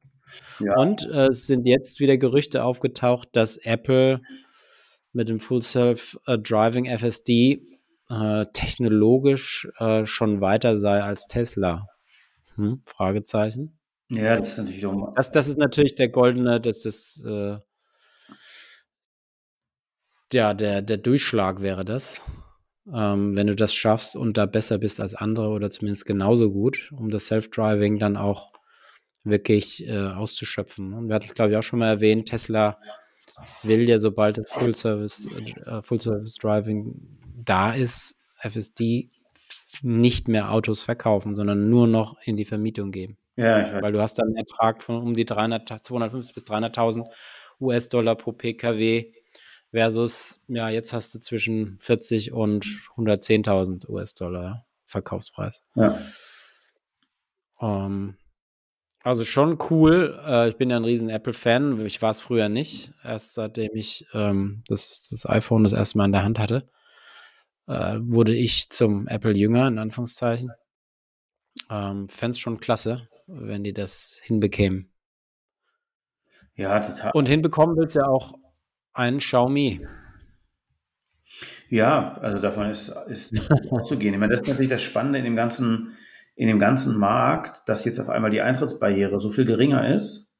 Ja. 0.59 0.77
Und 0.77 1.09
äh, 1.09 1.27
es 1.27 1.47
sind 1.47 1.65
jetzt 1.65 1.99
wieder 1.99 2.17
Gerüchte 2.17 2.63
aufgetaucht, 2.63 3.29
dass 3.31 3.57
Apple 3.57 4.21
mit 5.11 5.29
dem 5.29 5.39
Full 5.39 5.63
Self 5.63 6.19
äh, 6.27 6.37
Driving 6.37 6.85
FSD 6.85 7.63
äh, 8.09 8.45
technologisch 8.53 9.67
äh, 9.79 10.05
schon 10.05 10.39
weiter 10.39 10.77
sei 10.77 11.01
als 11.01 11.25
Tesla. 11.25 11.87
Hm? 12.55 12.81
Fragezeichen. 12.85 13.79
Ja, 14.09 14.37
das 14.37 14.51
ist 14.51 14.57
natürlich 14.59 14.85
auch 14.85 15.13
das, 15.15 15.31
das 15.31 15.47
ist 15.47 15.57
natürlich 15.57 15.95
der 15.95 16.09
goldene, 16.09 16.61
das 16.61 16.85
ist 16.85 17.21
äh, 17.25 17.57
ja, 20.31 20.53
der, 20.53 20.81
der 20.81 20.97
Durchschlag 20.97 21.61
wäre 21.61 21.83
das. 21.83 22.21
Ähm, 22.93 23.35
wenn 23.35 23.47
du 23.47 23.55
das 23.55 23.73
schaffst 23.73 24.15
und 24.15 24.37
da 24.37 24.45
besser 24.45 24.77
bist 24.77 24.99
als 24.99 25.13
andere 25.13 25.49
oder 25.49 25.69
zumindest 25.69 26.05
genauso 26.05 26.51
gut, 26.51 26.91
um 26.95 27.09
das 27.09 27.27
Self-Driving 27.27 27.99
dann 27.99 28.15
auch 28.15 28.51
wirklich 29.23 29.87
äh, 29.87 30.07
auszuschöpfen. 30.07 30.93
Und 30.93 31.09
wir 31.09 31.15
hatten 31.15 31.25
es, 31.25 31.33
glaube 31.33 31.51
ich, 31.51 31.57
auch 31.57 31.63
schon 31.63 31.79
mal 31.79 31.89
erwähnt, 31.89 32.29
Tesla 32.29 32.79
will 33.63 33.87
ja, 33.87 33.99
sobald 33.99 34.37
das 34.37 34.49
Full-Service 34.51 35.27
äh, 35.65 35.81
Full 35.81 35.99
Service 35.99 36.35
Driving 36.35 36.95
da 37.43 37.73
ist, 37.73 38.15
FSD 38.39 39.09
nicht 39.81 40.27
mehr 40.27 40.51
Autos 40.51 40.81
verkaufen, 40.81 41.35
sondern 41.35 41.69
nur 41.69 41.87
noch 41.87 42.17
in 42.23 42.37
die 42.37 42.45
Vermietung 42.45 42.91
geben. 42.91 43.17
Ja. 43.35 43.81
Weil 43.81 43.91
du 43.91 44.01
hast 44.01 44.17
dann 44.17 44.27
einen 44.27 44.37
Ertrag 44.37 44.81
von 44.81 44.97
um 44.97 45.13
die 45.13 45.25
300, 45.25 45.85
250 45.85 46.33
bis 46.33 46.43
300.000 46.45 47.05
US-Dollar 47.59 48.15
pro 48.15 48.31
PKW 48.31 49.11
versus, 49.71 50.39
ja, 50.47 50.69
jetzt 50.69 50.93
hast 50.93 51.13
du 51.13 51.19
zwischen 51.19 51.77
40 51.79 52.31
und 52.31 52.65
110.000 52.95 53.89
US-Dollar 53.89 54.65
Verkaufspreis. 54.85 55.63
Ja. 55.75 55.99
Ähm, 57.61 58.17
also 59.03 59.23
schon 59.23 59.57
cool. 59.69 60.19
Äh, 60.25 60.49
ich 60.49 60.57
bin 60.57 60.69
ja 60.69 60.77
ein 60.77 60.85
riesen 60.85 61.09
Apple-Fan. 61.09 61.85
Ich 61.85 62.01
war 62.01 62.11
es 62.11 62.19
früher 62.19 62.49
nicht. 62.49 62.91
Erst 63.03 63.33
seitdem 63.33 63.71
ich 63.73 64.05
ähm, 64.13 64.63
das, 64.67 65.07
das 65.09 65.25
iPhone 65.25 65.63
das 65.63 65.73
erste 65.73 65.97
Mal 65.97 66.05
in 66.05 66.11
der 66.11 66.23
Hand 66.23 66.39
hatte, 66.39 66.69
äh, 67.67 67.97
wurde 67.99 68.35
ich 68.35 68.69
zum 68.69 69.07
Apple-Jünger, 69.07 69.67
in 69.67 69.79
Anführungszeichen. 69.79 70.51
Ähm, 71.69 72.07
Fände 72.09 72.31
es 72.31 72.39
schon 72.39 72.59
klasse, 72.59 73.07
wenn 73.27 73.63
die 73.63 73.73
das 73.73 74.19
hinbekämen. 74.23 74.91
Ja, 76.55 76.79
total. 76.79 77.11
Und 77.13 77.27
hinbekommen 77.27 77.77
willst 77.77 77.95
ja 77.95 78.07
auch 78.07 78.33
ein 78.97 79.19
Xiaomi. 79.19 79.85
Ja, 81.69 82.17
also 82.21 82.39
davon 82.39 82.69
ist, 82.69 82.89
ist 83.07 83.33
auszugehen. 83.71 84.13
Ich 84.13 84.19
meine, 84.19 84.31
das 84.31 84.41
ist 84.41 84.47
natürlich 84.47 84.71
das 84.71 84.81
Spannende 84.81 85.19
in 85.19 85.25
dem 85.25 85.35
ganzen, 85.35 85.97
in 86.35 86.47
dem 86.47 86.59
ganzen 86.59 86.97
Markt, 86.97 87.67
dass 87.67 87.85
jetzt 87.85 87.99
auf 87.99 88.09
einmal 88.09 88.31
die 88.31 88.41
Eintrittsbarriere 88.41 89.19
so 89.19 89.29
viel 89.29 89.45
geringer 89.45 89.93
ist. 89.93 90.33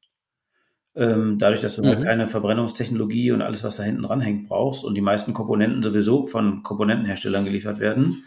Ähm, 0.95 1.37
dadurch, 1.37 1.61
dass 1.61 1.75
du 1.75 1.83
halt 1.83 1.93
mhm. 1.93 1.97
halt 1.99 2.07
keine 2.07 2.27
Verbrennungstechnologie 2.27 3.31
und 3.31 3.43
alles, 3.43 3.63
was 3.63 3.75
da 3.75 3.83
hinten 3.83 4.01
dran 4.01 4.21
hängt, 4.21 4.47
brauchst 4.47 4.83
und 4.83 4.95
die 4.95 5.01
meisten 5.01 5.33
Komponenten 5.33 5.83
sowieso 5.83 6.23
von 6.23 6.63
Komponentenherstellern 6.63 7.45
geliefert 7.45 7.79
werden. 7.79 8.23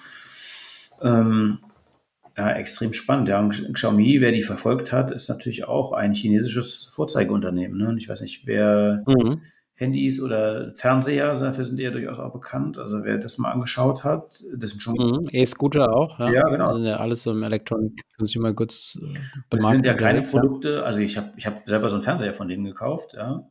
Ähm, 1.02 1.58
ja, 2.38 2.52
extrem 2.52 2.92
spannend. 2.92 3.28
Ja, 3.28 3.40
und 3.40 3.74
Xiaomi, 3.74 4.20
wer 4.20 4.30
die 4.30 4.42
verfolgt 4.42 4.92
hat, 4.92 5.10
ist 5.10 5.28
natürlich 5.28 5.64
auch 5.64 5.92
ein 5.92 6.14
chinesisches 6.14 6.90
Vorzeigeunternehmen. 6.92 7.76
Ne? 7.76 7.96
Ich 7.98 8.08
weiß 8.08 8.20
nicht, 8.20 8.46
wer 8.46 9.02
mhm. 9.06 9.40
Handys 9.80 10.20
oder 10.20 10.74
Fernseher, 10.74 11.32
dafür 11.32 11.64
sind 11.64 11.78
die 11.78 11.84
ja 11.84 11.90
durchaus 11.90 12.18
auch 12.18 12.34
bekannt. 12.34 12.76
Also 12.76 13.02
wer 13.02 13.16
das 13.16 13.38
mal 13.38 13.50
angeschaut 13.50 14.04
hat, 14.04 14.44
das 14.54 14.70
sind 14.70 14.82
schon. 14.82 14.94
Mhm. 14.94 15.28
E-Scooter 15.32 15.90
auch, 15.90 16.18
ja. 16.18 16.30
Ja, 16.30 16.48
genau. 16.48 16.66
Das 16.66 16.76
sind 16.76 16.84
ja 16.84 16.96
alles 16.96 17.22
so 17.22 17.30
im 17.30 17.42
Electronic 17.42 17.98
Consumer 18.18 18.52
Goods. 18.52 18.98
Äh, 19.00 19.18
das 19.48 19.66
sind 19.66 19.86
ja 19.86 19.94
keine 19.94 20.20
Produkte, 20.20 20.84
also 20.84 21.00
ich 21.00 21.16
habe 21.16 21.30
ich 21.34 21.46
hab 21.46 21.66
selber 21.66 21.88
so 21.88 21.96
einen 21.96 22.04
Fernseher 22.04 22.34
von 22.34 22.48
denen 22.48 22.64
gekauft, 22.64 23.14
ja. 23.14 23.48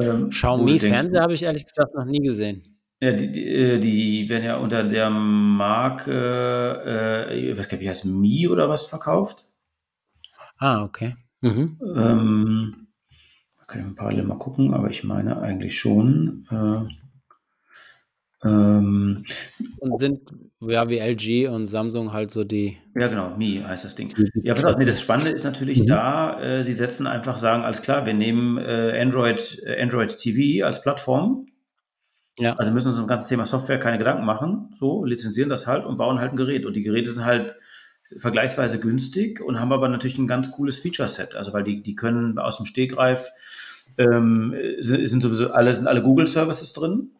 Ähm, 0.00 0.30
Xiaomi 0.30 0.78
Fernseher 0.78 1.20
habe 1.20 1.34
ich 1.34 1.42
ehrlich 1.42 1.66
gesagt 1.66 1.94
noch 1.94 2.06
nie 2.06 2.20
gesehen. 2.20 2.78
Ja, 3.02 3.12
die, 3.12 3.30
die, 3.30 3.46
äh, 3.46 3.78
die 3.78 4.28
werden 4.30 4.44
ja 4.44 4.56
unter 4.56 4.82
der 4.82 5.10
Marke, 5.10 6.82
äh, 7.28 7.50
ich 7.50 7.58
weiß 7.58 7.68
gar 7.68 7.76
nicht, 7.76 7.84
wie 7.84 7.90
heißt 7.90 8.06
Mi 8.06 8.48
oder 8.48 8.70
was 8.70 8.86
verkauft. 8.86 9.44
Ah, 10.56 10.84
okay. 10.84 11.14
Mhm. 11.42 11.78
Ähm, 11.96 12.81
kann 13.72 13.90
ich 13.90 13.96
parallel 13.96 14.24
mal 14.24 14.38
gucken, 14.38 14.74
aber 14.74 14.90
ich 14.90 15.02
meine 15.04 15.40
eigentlich 15.40 15.78
schon. 15.78 16.46
Äh, 16.50 18.48
ähm, 18.48 19.24
und 19.78 19.98
sind 19.98 20.20
ja 20.60 20.88
wie 20.88 20.98
LG 20.98 21.48
und 21.48 21.66
Samsung 21.66 22.12
halt 22.12 22.30
so 22.30 22.44
die. 22.44 22.76
Ja, 22.94 23.08
genau, 23.08 23.36
Mi 23.36 23.62
heißt 23.66 23.84
das 23.84 23.94
Ding. 23.94 24.12
Ja, 24.42 24.54
pass 24.54 24.76
nee, 24.78 24.84
das 24.84 25.00
Spannende 25.00 25.30
ist 25.30 25.44
natürlich 25.44 25.80
mhm. 25.80 25.86
da, 25.86 26.40
äh, 26.40 26.64
sie 26.64 26.72
setzen 26.72 27.06
einfach, 27.06 27.38
sagen, 27.38 27.62
alles 27.62 27.82
klar, 27.82 28.04
wir 28.04 28.14
nehmen 28.14 28.58
äh, 28.58 28.98
Android, 29.00 29.62
äh, 29.64 29.80
Android 29.80 30.18
TV 30.18 30.66
als 30.66 30.82
Plattform. 30.82 31.46
Ja. 32.38 32.56
Also 32.56 32.72
müssen 32.72 32.88
uns 32.88 32.96
um 32.96 33.04
das 33.04 33.08
ganze 33.10 33.28
Thema 33.28 33.46
Software 33.46 33.78
keine 33.78 33.98
Gedanken 33.98 34.24
machen, 34.24 34.74
so, 34.78 35.04
lizenzieren 35.04 35.48
das 35.48 35.66
halt 35.66 35.84
und 35.84 35.96
bauen 35.96 36.18
halt 36.18 36.32
ein 36.32 36.36
Gerät. 36.36 36.66
Und 36.66 36.74
die 36.74 36.82
Geräte 36.82 37.10
sind 37.10 37.24
halt 37.24 37.56
vergleichsweise 38.18 38.80
günstig 38.80 39.40
und 39.40 39.60
haben 39.60 39.72
aber 39.72 39.88
natürlich 39.88 40.18
ein 40.18 40.26
ganz 40.26 40.50
cooles 40.50 40.80
Feature-Set. 40.80 41.34
Also 41.34 41.52
weil 41.52 41.64
die, 41.64 41.82
die 41.82 41.94
können 41.94 42.38
aus 42.38 42.56
dem 42.56 42.66
Stegreif 42.66 43.30
ähm, 43.98 44.54
sind, 44.80 45.20
sowieso 45.20 45.50
alle, 45.52 45.72
sind 45.74 45.86
alle 45.86 46.02
Google-Services 46.02 46.72
drin. 46.72 47.10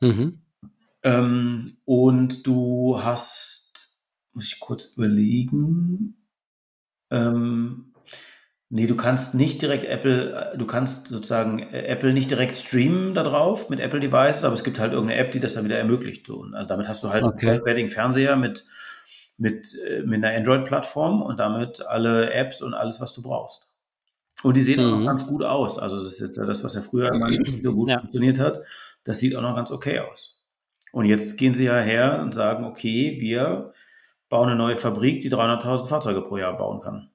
Mhm. 0.00 0.40
Ähm, 1.02 1.76
und 1.84 2.46
du 2.46 3.00
hast, 3.02 3.98
muss 4.32 4.46
ich 4.46 4.60
kurz 4.60 4.92
überlegen, 4.96 6.16
ähm, 7.10 7.92
nee, 8.68 8.86
du 8.86 8.96
kannst 8.96 9.34
nicht 9.34 9.60
direkt 9.60 9.84
Apple, 9.84 10.54
du 10.56 10.66
kannst 10.66 11.08
sozusagen 11.08 11.58
Apple 11.58 12.12
nicht 12.12 12.30
direkt 12.30 12.56
streamen 12.56 13.14
da 13.14 13.22
drauf 13.22 13.68
mit 13.68 13.80
Apple 13.80 14.00
Devices, 14.00 14.44
aber 14.44 14.54
es 14.54 14.64
gibt 14.64 14.78
halt 14.78 14.92
irgendeine 14.92 15.20
App, 15.20 15.32
die 15.32 15.40
das 15.40 15.54
dann 15.54 15.64
wieder 15.64 15.78
ermöglicht. 15.78 16.26
So. 16.26 16.46
Also 16.52 16.68
damit 16.68 16.88
hast 16.88 17.02
du 17.02 17.10
halt 17.10 17.24
okay. 17.24 17.48
einen 17.48 17.58
vollwertigen 17.58 17.90
Fernseher 17.90 18.36
mit, 18.36 18.64
mit, 19.36 19.76
äh, 19.86 20.02
mit 20.02 20.24
einer 20.24 20.36
Android-Plattform 20.36 21.20
und 21.20 21.38
damit 21.40 21.82
alle 21.82 22.32
Apps 22.32 22.62
und 22.62 22.74
alles, 22.74 23.00
was 23.00 23.12
du 23.12 23.22
brauchst. 23.22 23.71
Und 24.42 24.56
die 24.56 24.60
sehen 24.60 24.80
mhm. 24.80 24.86
auch 24.86 24.90
noch 24.90 25.00
mhm. 25.00 25.06
ganz 25.06 25.26
gut 25.26 25.42
aus. 25.44 25.78
Also 25.78 25.96
das 25.96 26.06
ist 26.14 26.20
jetzt 26.20 26.38
das, 26.38 26.64
was 26.64 26.74
ja 26.74 26.82
früher 26.82 27.12
immer 27.12 27.28
nicht 27.28 27.64
so 27.64 27.74
gut 27.74 27.88
ja. 27.88 28.00
funktioniert 28.00 28.38
hat. 28.38 28.62
Das 29.04 29.18
sieht 29.18 29.36
auch 29.36 29.42
noch 29.42 29.56
ganz 29.56 29.70
okay 29.70 30.00
aus. 30.00 30.42
Und 30.92 31.06
jetzt 31.06 31.38
gehen 31.38 31.54
sie 31.54 31.64
ja 31.64 31.78
her 31.78 32.20
und 32.22 32.34
sagen, 32.34 32.64
okay, 32.64 33.16
wir 33.20 33.72
bauen 34.28 34.48
eine 34.48 34.56
neue 34.56 34.76
Fabrik, 34.76 35.22
die 35.22 35.30
300.000 35.30 35.86
Fahrzeuge 35.86 36.22
pro 36.22 36.36
Jahr 36.36 36.56
bauen 36.56 36.80
kann. 36.80 37.10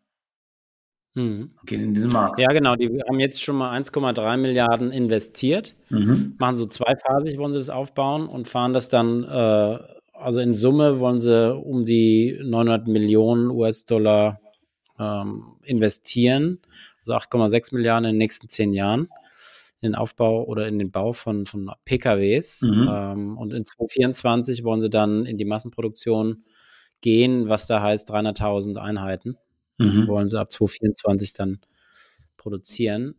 Mhm. 1.13 1.51
Gehen 1.65 1.81
in 1.81 1.93
diesen 1.93 2.11
Markt. 2.11 2.39
Ja, 2.39 2.47
genau. 2.49 2.75
Die 2.75 3.01
haben 3.07 3.19
jetzt 3.19 3.41
schon 3.41 3.55
mal 3.55 3.75
1,3 3.79 4.37
Milliarden 4.37 4.91
investiert. 4.91 5.75
Mhm. 5.89 6.35
Machen 6.37 6.55
so 6.55 6.65
zweiphasig, 6.65 7.37
wollen 7.37 7.53
sie 7.53 7.57
das 7.57 7.69
aufbauen 7.69 8.27
und 8.27 8.47
fahren 8.47 8.73
das 8.73 8.89
dann, 8.89 9.23
äh, 9.23 9.77
also 10.13 10.39
in 10.39 10.53
Summe 10.53 10.99
wollen 10.99 11.19
sie 11.19 11.55
um 11.55 11.85
die 11.85 12.39
900 12.43 12.87
Millionen 12.87 13.49
US-Dollar 13.49 14.39
ähm, 14.99 15.55
investieren 15.63 16.59
also 17.09 17.13
8,6 17.13 17.73
Milliarden 17.73 18.05
in 18.05 18.11
den 18.13 18.17
nächsten 18.17 18.49
zehn 18.49 18.73
Jahren 18.73 19.09
in 19.79 19.91
den 19.91 19.95
Aufbau 19.95 20.43
oder 20.43 20.67
in 20.67 20.79
den 20.79 20.91
Bau 20.91 21.13
von, 21.13 21.45
von 21.45 21.71
PKWs. 21.85 22.63
Mhm. 22.63 22.89
Ähm, 22.91 23.37
und 23.37 23.53
in 23.53 23.63
2024 23.65 24.63
wollen 24.63 24.81
sie 24.81 24.89
dann 24.89 25.25
in 25.25 25.37
die 25.37 25.45
Massenproduktion 25.45 26.43
gehen, 27.01 27.47
was 27.47 27.67
da 27.67 27.81
heißt 27.81 28.11
300.000 28.11 28.77
Einheiten. 28.77 29.37
Mhm. 29.77 30.07
Wollen 30.07 30.29
sie 30.29 30.39
ab 30.39 30.51
2024 30.51 31.33
dann 31.33 31.59
produzieren. 32.37 33.15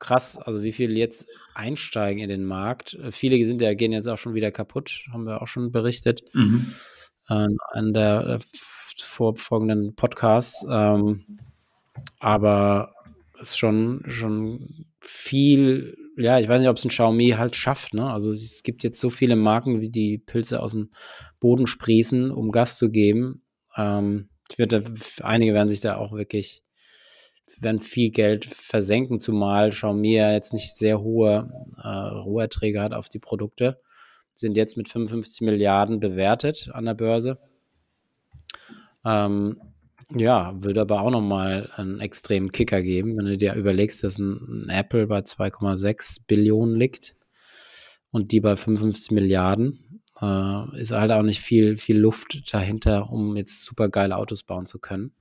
Krass, 0.00 0.36
also 0.36 0.64
wie 0.64 0.72
viele 0.72 0.94
jetzt 0.94 1.26
einsteigen 1.54 2.20
in 2.20 2.28
den 2.28 2.44
Markt. 2.44 2.98
Viele 3.10 3.46
sind 3.46 3.62
ja, 3.62 3.72
gehen 3.74 3.92
jetzt 3.92 4.08
auch 4.08 4.18
schon 4.18 4.34
wieder 4.34 4.50
kaputt, 4.50 5.04
haben 5.12 5.24
wir 5.24 5.40
auch 5.40 5.46
schon 5.46 5.70
berichtet. 5.70 6.24
Mhm. 6.32 6.74
Äh, 7.28 7.46
an 7.70 7.92
der 7.92 8.26
äh, 8.26 8.38
vorfolgenden 8.96 9.94
Podcasts. 9.94 10.66
Ähm, 10.68 11.24
aber 12.18 12.92
ist 13.42 13.58
schon, 13.58 14.02
schon 14.08 14.86
viel, 15.00 15.96
ja, 16.16 16.38
ich 16.38 16.48
weiß 16.48 16.60
nicht, 16.60 16.70
ob 16.70 16.76
es 16.76 16.84
ein 16.84 16.90
Xiaomi 16.90 17.30
halt 17.30 17.56
schafft, 17.56 17.94
ne? 17.94 18.10
Also 18.10 18.32
es 18.32 18.62
gibt 18.62 18.82
jetzt 18.82 19.00
so 19.00 19.10
viele 19.10 19.36
Marken, 19.36 19.80
wie 19.80 19.90
die 19.90 20.18
Pilze 20.18 20.60
aus 20.60 20.72
dem 20.72 20.90
Boden 21.40 21.66
sprießen, 21.66 22.30
um 22.30 22.50
Gas 22.52 22.76
zu 22.78 22.90
geben. 22.90 23.42
Ähm, 23.76 24.28
ich 24.50 24.58
würde, 24.58 24.84
einige 25.22 25.54
werden 25.54 25.68
sich 25.68 25.80
da 25.80 25.96
auch 25.96 26.12
wirklich, 26.12 26.62
werden 27.58 27.80
viel 27.80 28.10
Geld 28.10 28.44
versenken, 28.46 29.20
zumal 29.20 29.70
Xiaomi 29.70 30.14
ja 30.14 30.32
jetzt 30.32 30.52
nicht 30.52 30.76
sehr 30.76 31.00
hohe 31.00 31.50
äh, 31.76 31.88
Roherträge 31.88 32.80
hat 32.80 32.94
auf 32.94 33.08
die 33.08 33.18
Produkte. 33.18 33.80
Sind 34.32 34.56
jetzt 34.56 34.76
mit 34.76 34.88
55 34.88 35.42
Milliarden 35.42 36.00
bewertet 36.00 36.70
an 36.72 36.86
der 36.86 36.94
Börse. 36.94 37.38
Ähm, 39.04 39.60
ja, 40.10 40.54
würde 40.62 40.80
aber 40.80 41.00
auch 41.00 41.10
nochmal 41.10 41.70
einen 41.76 42.00
extremen 42.00 42.50
Kicker 42.50 42.82
geben, 42.82 43.16
wenn 43.16 43.26
du 43.26 43.38
dir 43.38 43.54
überlegst, 43.54 44.02
dass 44.04 44.18
ein, 44.18 44.66
ein 44.66 44.68
Apple 44.68 45.06
bei 45.06 45.20
2,6 45.20 46.20
Billionen 46.26 46.76
liegt 46.76 47.14
und 48.10 48.32
die 48.32 48.40
bei 48.40 48.56
55 48.56 49.10
Milliarden. 49.12 50.00
Äh, 50.20 50.80
ist 50.80 50.92
halt 50.92 51.10
auch 51.10 51.22
nicht 51.22 51.40
viel, 51.40 51.78
viel 51.78 51.98
Luft 51.98 52.52
dahinter, 52.52 53.10
um 53.10 53.36
jetzt 53.36 53.64
super 53.64 53.88
geile 53.88 54.16
Autos 54.16 54.42
bauen 54.42 54.66
zu 54.66 54.78
können. 54.78 55.12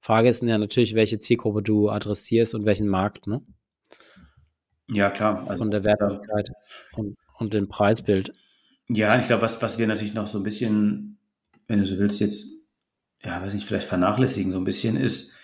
Frage 0.00 0.28
ist 0.28 0.42
ja 0.42 0.58
natürlich, 0.58 0.94
welche 0.94 1.18
Zielgruppe 1.18 1.62
du 1.62 1.90
adressierst 1.90 2.54
und 2.54 2.64
welchen 2.64 2.88
Markt, 2.88 3.26
ne? 3.26 3.42
Ja, 4.88 5.10
klar. 5.10 5.44
Also, 5.48 5.64
Von 5.64 5.70
der 5.70 5.84
Wertigkeit 5.84 6.48
ja. 6.48 6.98
und, 6.98 7.16
und 7.38 7.54
dem 7.54 7.68
Preisbild. 7.68 8.32
Ja, 8.88 9.18
ich 9.20 9.26
glaube, 9.26 9.42
was, 9.42 9.62
was 9.62 9.78
wir 9.78 9.86
natürlich 9.86 10.14
noch 10.14 10.26
so 10.26 10.38
ein 10.38 10.42
bisschen, 10.42 11.18
wenn 11.68 11.78
du 11.78 11.86
so 11.86 11.96
willst, 11.98 12.20
jetzt 12.20 12.59
ja, 13.24 13.42
weiß 13.42 13.54
ich, 13.54 13.66
vielleicht 13.66 13.88
vernachlässigen 13.88 14.52
so 14.52 14.58
ein 14.58 14.64
bisschen, 14.64 14.96
ist, 14.96 15.34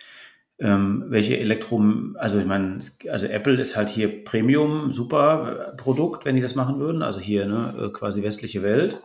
ähm, 0.58 1.04
welche 1.08 1.38
Elektro, 1.38 1.84
also 2.14 2.38
ich 2.38 2.46
meine, 2.46 2.80
also 3.10 3.26
Apple 3.26 3.60
ist 3.60 3.76
halt 3.76 3.88
hier 3.88 4.24
Premium, 4.24 4.90
super 4.90 5.74
Produkt, 5.76 6.24
wenn 6.24 6.34
die 6.34 6.40
das 6.40 6.54
machen 6.54 6.78
würden, 6.78 7.02
also 7.02 7.20
hier 7.20 7.46
ne, 7.46 7.74
äh, 7.78 7.88
quasi 7.90 8.22
westliche 8.22 8.62
Welt. 8.62 9.02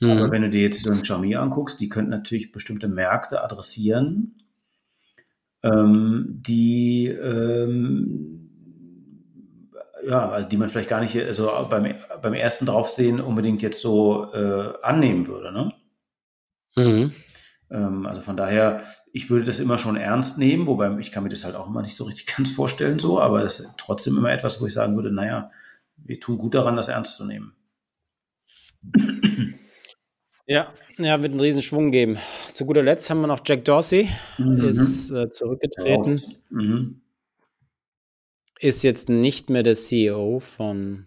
Mhm. 0.00 0.10
Aber 0.10 0.30
wenn 0.30 0.42
du 0.42 0.50
dir 0.50 0.60
jetzt 0.60 0.82
so 0.82 0.90
ein 0.90 1.02
Xiaomi 1.02 1.36
anguckst, 1.36 1.80
die 1.80 1.88
könnten 1.88 2.10
natürlich 2.10 2.52
bestimmte 2.52 2.88
Märkte 2.88 3.42
adressieren, 3.42 4.34
ähm, 5.62 6.26
die 6.28 7.06
ähm, 7.06 8.42
ja, 10.04 10.28
also 10.30 10.48
die 10.48 10.56
man 10.56 10.68
vielleicht 10.68 10.88
gar 10.88 11.00
nicht 11.00 11.16
also 11.16 11.50
beim, 11.70 11.94
beim 12.20 12.34
ersten 12.34 12.66
Draufsehen 12.66 13.20
unbedingt 13.20 13.62
jetzt 13.62 13.80
so 13.80 14.32
äh, 14.32 14.72
annehmen 14.82 15.26
würde, 15.28 15.52
ne? 15.52 15.72
Mhm. 16.74 17.12
Ähm, 17.72 18.06
also 18.06 18.20
von 18.20 18.36
daher, 18.36 18.84
ich 19.12 19.30
würde 19.30 19.46
das 19.46 19.58
immer 19.58 19.78
schon 19.78 19.96
ernst 19.96 20.38
nehmen, 20.38 20.66
wobei 20.66 20.96
ich 20.98 21.10
kann 21.10 21.22
mir 21.22 21.30
das 21.30 21.44
halt 21.44 21.56
auch 21.56 21.68
immer 21.68 21.82
nicht 21.82 21.96
so 21.96 22.04
richtig 22.04 22.26
ganz 22.36 22.52
vorstellen, 22.52 22.98
so, 22.98 23.20
aber 23.20 23.42
es 23.42 23.60
ist 23.60 23.74
trotzdem 23.78 24.16
immer 24.16 24.30
etwas, 24.30 24.60
wo 24.60 24.66
ich 24.66 24.74
sagen 24.74 24.94
würde, 24.94 25.12
naja, 25.12 25.50
wir 25.96 26.20
tun 26.20 26.38
gut 26.38 26.54
daran, 26.54 26.76
das 26.76 26.88
ernst 26.88 27.16
zu 27.16 27.24
nehmen. 27.24 27.54
Ja, 30.46 30.72
ja, 30.98 31.22
wird 31.22 31.30
einen 31.32 31.40
riesen 31.40 31.62
Schwung 31.62 31.92
geben. 31.92 32.18
Zu 32.52 32.66
guter 32.66 32.82
Letzt 32.82 33.08
haben 33.08 33.20
wir 33.20 33.28
noch 33.28 33.40
Jack 33.44 33.64
Dorsey, 33.64 34.08
mhm. 34.38 34.60
ist 34.64 35.10
äh, 35.10 35.30
zurückgetreten. 35.30 36.20
Mhm. 36.50 37.00
Ist 38.58 38.82
jetzt 38.82 39.08
nicht 39.08 39.50
mehr 39.50 39.62
der 39.62 39.76
CEO 39.76 40.40
von 40.40 41.06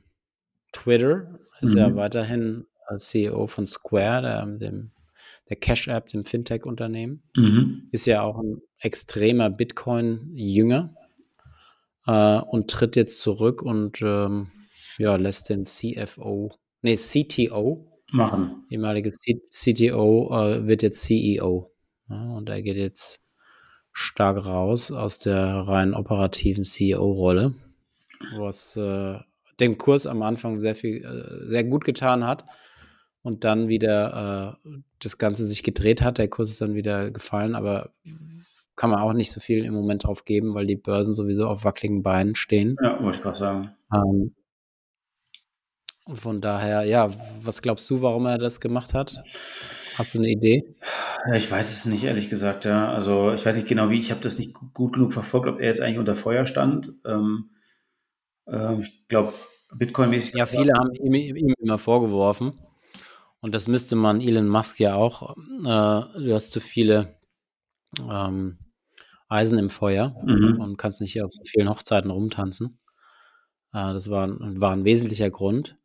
Twitter, 0.71 1.39
ist 1.61 1.71
mhm. 1.71 1.77
ja 1.77 1.95
weiterhin 1.95 2.65
CEO 2.97 3.47
von 3.47 3.67
Square, 3.67 4.21
der, 4.21 4.45
dem 4.45 4.91
der 5.49 5.57
Cash 5.57 5.87
App, 5.87 6.07
dem 6.07 6.25
Fintech-Unternehmen. 6.25 7.23
Mhm. 7.35 7.87
Ist 7.91 8.07
ja 8.07 8.23
auch 8.23 8.39
ein 8.39 8.61
extremer 8.79 9.49
Bitcoin-Jünger 9.49 10.95
äh, 12.07 12.39
und 12.39 12.69
tritt 12.69 12.95
jetzt 12.95 13.19
zurück 13.19 13.61
und 13.61 14.01
ähm, 14.01 14.51
ja, 14.97 15.15
lässt 15.17 15.49
den 15.49 15.65
CFO, 15.65 16.53
nee, 16.81 16.95
CTO 16.95 17.91
machen. 18.11 18.65
Ehemalige 18.69 19.11
CTO 19.11 20.29
äh, 20.31 20.67
wird 20.67 20.83
jetzt 20.83 21.01
CEO. 21.01 21.71
Ja, 22.09 22.23
und 22.29 22.49
er 22.49 22.61
geht 22.61 22.77
jetzt 22.77 23.19
stark 23.91 24.45
raus 24.45 24.91
aus 24.91 25.19
der 25.19 25.67
rein 25.67 25.93
operativen 25.93 26.65
CEO-Rolle, 26.65 27.55
was 28.37 28.75
äh, 28.77 29.19
dem 29.59 29.77
Kurs 29.77 30.05
am 30.05 30.21
Anfang 30.21 30.59
sehr 30.59 30.75
viel, 30.75 31.03
äh, 31.03 31.49
sehr 31.49 31.63
gut 31.63 31.83
getan 31.83 32.25
hat 32.25 32.45
und 33.25 33.43
dann 33.43 33.67
wieder 33.69 34.55
äh, 34.63 34.69
das 34.99 35.17
Ganze 35.17 35.47
sich 35.47 35.63
gedreht 35.63 36.03
hat. 36.03 36.19
Der 36.19 36.27
Kurs 36.27 36.51
ist 36.51 36.61
dann 36.61 36.75
wieder 36.75 37.09
gefallen, 37.09 37.55
aber 37.55 37.89
kann 38.75 38.91
man 38.91 38.99
auch 38.99 39.13
nicht 39.13 39.31
so 39.31 39.39
viel 39.39 39.65
im 39.65 39.73
Moment 39.73 40.03
drauf 40.03 40.25
geben, 40.25 40.53
weil 40.53 40.67
die 40.67 40.75
Börsen 40.75 41.15
sowieso 41.15 41.47
auf 41.47 41.63
wackeligen 41.63 42.03
Beinen 42.03 42.35
stehen. 42.35 42.77
Ja, 42.83 43.01
wollte 43.01 43.17
ich 43.17 43.23
gerade 43.23 43.37
sagen. 43.37 43.75
Ähm, 43.91 44.35
von 46.13 46.39
daher, 46.39 46.83
ja, 46.83 47.09
was 47.41 47.63
glaubst 47.63 47.89
du, 47.89 48.03
warum 48.03 48.27
er 48.27 48.37
das 48.37 48.59
gemacht 48.59 48.93
hat? 48.93 49.23
Hast 49.97 50.13
du 50.13 50.19
eine 50.19 50.29
Idee? 50.29 50.75
Ich 51.33 51.49
weiß 51.49 51.71
es 51.71 51.85
nicht, 51.85 52.03
ehrlich 52.03 52.29
gesagt, 52.29 52.65
ja. 52.65 52.93
Also 52.93 53.33
ich 53.33 53.43
weiß 53.43 53.55
nicht 53.55 53.67
genau 53.67 53.89
wie, 53.89 53.97
ich 53.97 54.11
habe 54.11 54.21
das 54.21 54.37
nicht 54.37 54.53
gut 54.53 54.93
genug 54.93 55.13
verfolgt, 55.13 55.47
ob 55.47 55.59
er 55.59 55.69
jetzt 55.69 55.81
eigentlich 55.81 55.97
unter 55.97 56.15
Feuer 56.15 56.45
stand. 56.45 56.93
Ähm, 57.05 57.49
äh, 58.45 58.81
ich 58.81 59.07
glaube, 59.07 59.33
Bitcoin-mäßig. 59.73 60.35
Ja, 60.35 60.45
viele 60.45 60.73
haben 60.73 60.93
ihm, 60.93 61.13
ihm, 61.15 61.53
immer 61.57 61.79
vorgeworfen. 61.79 62.53
Und 63.45 63.51
das 63.51 63.67
müsste 63.67 63.95
man 63.95 64.21
Elon 64.21 64.49
Musk 64.49 64.79
ja 64.79 64.95
auch. 64.95 65.37
Äh, 65.37 65.63
du 65.63 66.33
hast 66.33 66.49
zu 66.49 66.59
viele 66.59 67.19
ähm, 68.01 68.57
Eisen 69.29 69.59
im 69.59 69.69
Feuer 69.69 70.19
mhm. 70.25 70.59
und 70.59 70.77
kannst 70.77 70.99
nicht 70.99 71.13
hier 71.13 71.27
auf 71.27 71.31
so 71.31 71.43
vielen 71.45 71.69
Hochzeiten 71.69 72.09
rumtanzen. 72.09 72.79
Äh, 73.71 73.93
das 73.93 74.09
war, 74.09 74.27
war 74.29 74.71
ein 74.71 74.83
wesentlicher 74.83 75.29
Grund. 75.29 75.77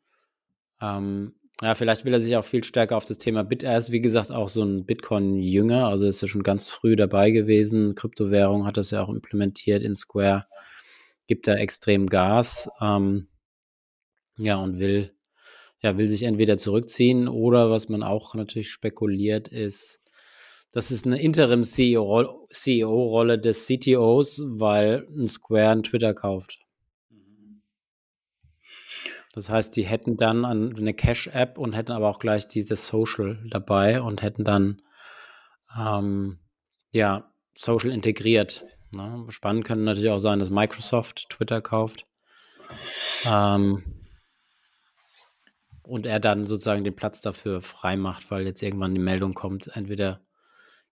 Ähm, 0.81 1.35
ja, 1.61 1.75
vielleicht 1.75 2.07
will 2.07 2.15
er 2.15 2.21
sich 2.21 2.35
auch 2.35 2.47
viel 2.47 2.65
stärker 2.65 2.97
auf 2.97 3.05
das 3.05 3.19
Thema 3.19 3.43
Bit. 3.43 3.63
Er 3.63 3.77
ist, 3.77 3.93
wie 3.93 4.01
gesagt, 4.01 4.33
auch 4.33 4.49
so 4.49 4.63
ein 4.63 4.87
Bitcoin-Jünger, 4.87 5.87
also 5.87 6.07
ist 6.07 6.23
er 6.23 6.29
schon 6.29 6.43
ganz 6.43 6.71
früh 6.71 6.97
dabei 6.97 7.31
gewesen. 7.31 7.95
Kryptowährung 7.95 8.65
hat 8.65 8.79
das 8.79 8.91
ja 8.91 9.03
auch 9.03 9.11
implementiert 9.11 9.83
in 9.83 9.97
Square, 9.97 10.47
gibt 11.27 11.47
da 11.47 11.57
extrem 11.57 12.07
Gas. 12.07 12.71
Ähm, 12.81 13.29
ja, 14.39 14.57
und 14.57 14.79
will, 14.79 15.13
ja, 15.81 15.97
will 15.97 16.09
sich 16.09 16.25
entweder 16.25 16.57
zurückziehen 16.57 17.29
oder 17.29 17.71
was 17.71 17.89
man 17.89 18.03
auch 18.03 18.35
natürlich 18.35 18.71
spekuliert 18.71 19.47
ist, 19.49 20.01
das 20.73 20.93
ist 20.93 21.05
eine 21.05 21.21
Interim-CEO-Rolle 21.21 23.41
des 23.41 23.67
CTOs, 23.67 24.45
weil 24.47 25.05
ein 25.17 25.27
Square 25.27 25.71
ein 25.71 25.83
Twitter 25.83 26.15
kauft. 26.15 26.61
Das 29.33 29.49
heißt, 29.49 29.75
die 29.77 29.85
hätten 29.85 30.17
dann 30.17 30.45
eine 30.45 30.95
Cash-App 30.95 31.59
und 31.59 31.73
hätten 31.73 31.91
aber 31.93 32.09
auch 32.09 32.21
gleich 32.21 32.47
dieses 32.47 32.87
Social 32.87 33.45
dabei 33.49 34.01
und 34.01 34.23
hätten 34.23 34.45
dann 34.45 34.81
ähm, 35.77 36.39
ja 36.93 37.33
Social 37.55 37.91
integriert. 37.91 38.65
Ne? 38.91 39.27
Spannend 39.29 39.65
könnte 39.65 39.85
natürlich 39.85 40.11
auch 40.11 40.19
sein, 40.19 40.41
dass 40.41 40.51
Microsoft 40.51 41.31
Twitter 41.31 41.61
kauft. 41.61 42.07
Ähm, 43.25 44.00
und 45.91 46.07
er 46.07 46.21
dann 46.21 46.47
sozusagen 46.47 46.85
den 46.85 46.95
Platz 46.95 47.21
dafür 47.21 47.63
frei 47.63 47.97
macht, 47.97 48.31
weil 48.31 48.47
jetzt 48.47 48.63
irgendwann 48.63 48.95
die 48.95 49.01
Meldung 49.01 49.35
kommt, 49.35 49.75
entweder 49.75 50.21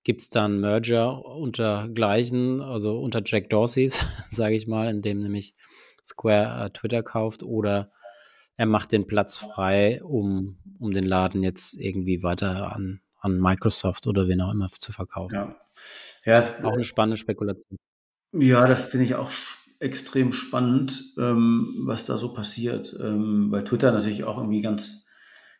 gibt 0.03 0.23
es 0.23 0.29
dann 0.29 0.61
Merger 0.61 1.25
unter 1.25 1.89
gleichen, 1.89 2.61
also 2.61 2.99
unter 2.99 3.23
Jack 3.25 3.49
Dorseys, 3.49 4.05
sage 4.33 4.57
ich 4.57 4.67
mal, 4.67 4.89
in 4.91 5.01
dem 5.01 5.23
nämlich 5.23 5.55
Square 6.05 6.67
äh, 6.67 6.71
Twitter 6.71 7.05
kauft 7.05 7.45
oder 7.45 7.93
er 8.57 8.67
macht 8.67 8.91
den 8.91 9.07
Platz 9.07 9.37
frei, 9.37 10.03
um, 10.03 10.59
um 10.81 10.91
den 10.91 11.05
Laden 11.05 11.45
jetzt 11.45 11.75
irgendwie 11.75 12.25
weiter 12.25 12.75
an, 12.75 13.01
an 13.21 13.39
Microsoft 13.39 14.09
oder 14.09 14.27
wen 14.27 14.41
auch 14.41 14.53
immer 14.53 14.69
zu 14.69 14.91
verkaufen. 14.91 15.35
Ja, 15.35 15.57
ja 16.25 16.39
es, 16.39 16.65
auch 16.65 16.73
eine 16.73 16.83
spannende 16.83 17.17
Spekulation. 17.17 17.79
Ja, 18.33 18.67
das 18.67 18.85
finde 18.85 19.07
ich 19.07 19.15
auch 19.15 19.31
extrem 19.81 20.33
spannend, 20.33 21.13
ähm, 21.19 21.75
was 21.85 22.07
da 22.07 22.17
so 22.17 22.33
passiert, 22.33 22.97
ähm, 23.01 23.51
weil 23.51 23.65
Twitter 23.65 23.93
natürlich 23.93 24.25
auch 24.25 24.39
irgendwie 24.39 24.61
ganz, 24.61 25.07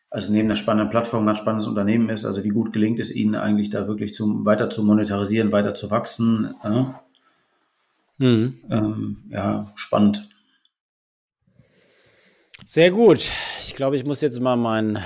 also 0.09 0.31
neben 0.31 0.49
der 0.49 0.55
spannenden 0.55 0.89
Plattform 0.89 1.23
ein 1.23 1.27
ganz 1.27 1.39
spannendes 1.39 1.67
Unternehmen 1.67 2.09
ist. 2.09 2.25
Also 2.25 2.43
wie 2.43 2.49
gut 2.49 2.73
gelingt 2.73 2.99
es 2.99 3.13
ihnen 3.13 3.35
eigentlich 3.35 3.69
da 3.69 3.87
wirklich 3.87 4.13
zum, 4.13 4.45
weiter 4.45 4.69
zu 4.69 4.83
monetarisieren, 4.83 5.51
weiter 5.51 5.73
zu 5.73 5.89
wachsen. 5.89 6.53
Äh? 6.63 6.83
Mhm. 8.25 8.59
Ähm, 8.69 9.17
ja, 9.29 9.71
spannend. 9.75 10.29
Sehr 12.65 12.91
gut. 12.91 13.31
Ich 13.65 13.73
glaube, 13.73 13.95
ich 13.95 14.03
muss 14.03 14.21
jetzt 14.21 14.39
mal 14.41 14.57
meinen 14.57 14.99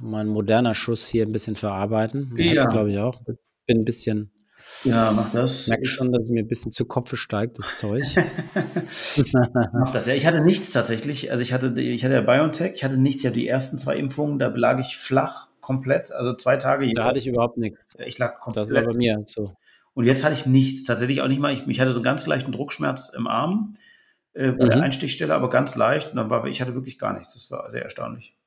mein 0.00 0.28
moderner 0.28 0.74
Schuss 0.74 1.08
hier 1.08 1.26
ein 1.26 1.32
bisschen 1.32 1.56
verarbeiten. 1.56 2.32
Ja. 2.36 2.66
glaube 2.66 2.92
ich 2.92 2.98
auch. 2.98 3.20
Bin 3.66 3.80
ein 3.80 3.84
bisschen. 3.84 4.30
Ja, 4.84 5.12
mach 5.14 5.32
das. 5.32 5.62
Ich 5.62 5.68
merke 5.68 5.86
schon, 5.86 6.12
dass 6.12 6.24
es 6.24 6.30
mir 6.30 6.42
ein 6.42 6.48
bisschen 6.48 6.70
zu 6.70 6.84
Kopfe 6.84 7.16
steigt, 7.16 7.58
das 7.58 7.76
Zeug. 7.76 8.04
mach 9.72 9.92
das. 9.92 10.06
Ja, 10.06 10.14
ich 10.14 10.26
hatte 10.26 10.40
nichts 10.40 10.70
tatsächlich. 10.70 11.30
Also 11.30 11.42
ich 11.42 11.52
hatte, 11.52 11.68
ich 11.80 12.04
hatte 12.04 12.14
ja 12.14 12.20
BioNTech, 12.20 12.72
ich 12.74 12.84
hatte 12.84 12.98
nichts. 12.98 13.22
Ich 13.22 13.26
habe 13.26 13.34
die 13.34 13.48
ersten 13.48 13.78
zwei 13.78 13.96
Impfungen, 13.96 14.38
da 14.38 14.48
lag 14.48 14.78
ich 14.78 14.96
flach 14.96 15.48
komplett. 15.60 16.12
Also 16.12 16.34
zwei 16.34 16.56
Tage. 16.56 16.92
Da 16.94 17.04
hatte 17.04 17.18
ich 17.18 17.26
überhaupt 17.26 17.58
nichts. 17.58 17.96
Ich 18.04 18.18
lag 18.18 18.38
komplett. 18.38 18.68
Das 18.68 18.74
war 18.74 18.84
bei 18.84 18.94
mir 18.94 19.22
so. 19.26 19.52
Und 19.94 20.04
jetzt 20.04 20.22
hatte 20.22 20.34
ich 20.34 20.46
nichts. 20.46 20.84
Tatsächlich 20.84 21.20
auch 21.22 21.28
nicht 21.28 21.40
mal. 21.40 21.52
Ich, 21.52 21.66
ich 21.66 21.80
hatte 21.80 21.92
so 21.92 21.98
einen 21.98 22.04
ganz 22.04 22.26
leichten 22.26 22.52
Druckschmerz 22.52 23.10
im 23.14 23.26
Arm 23.26 23.76
äh, 24.32 24.52
bei 24.52 24.66
mhm. 24.66 24.70
der 24.70 24.82
Einstichstelle, 24.82 25.34
aber 25.34 25.50
ganz 25.50 25.74
leicht. 25.74 26.10
Und 26.10 26.16
dann 26.16 26.30
war, 26.30 26.46
ich 26.46 26.60
hatte 26.60 26.74
wirklich 26.74 26.98
gar 26.98 27.12
nichts. 27.12 27.34
Das 27.34 27.50
war 27.50 27.68
sehr 27.68 27.82
erstaunlich. 27.82 28.37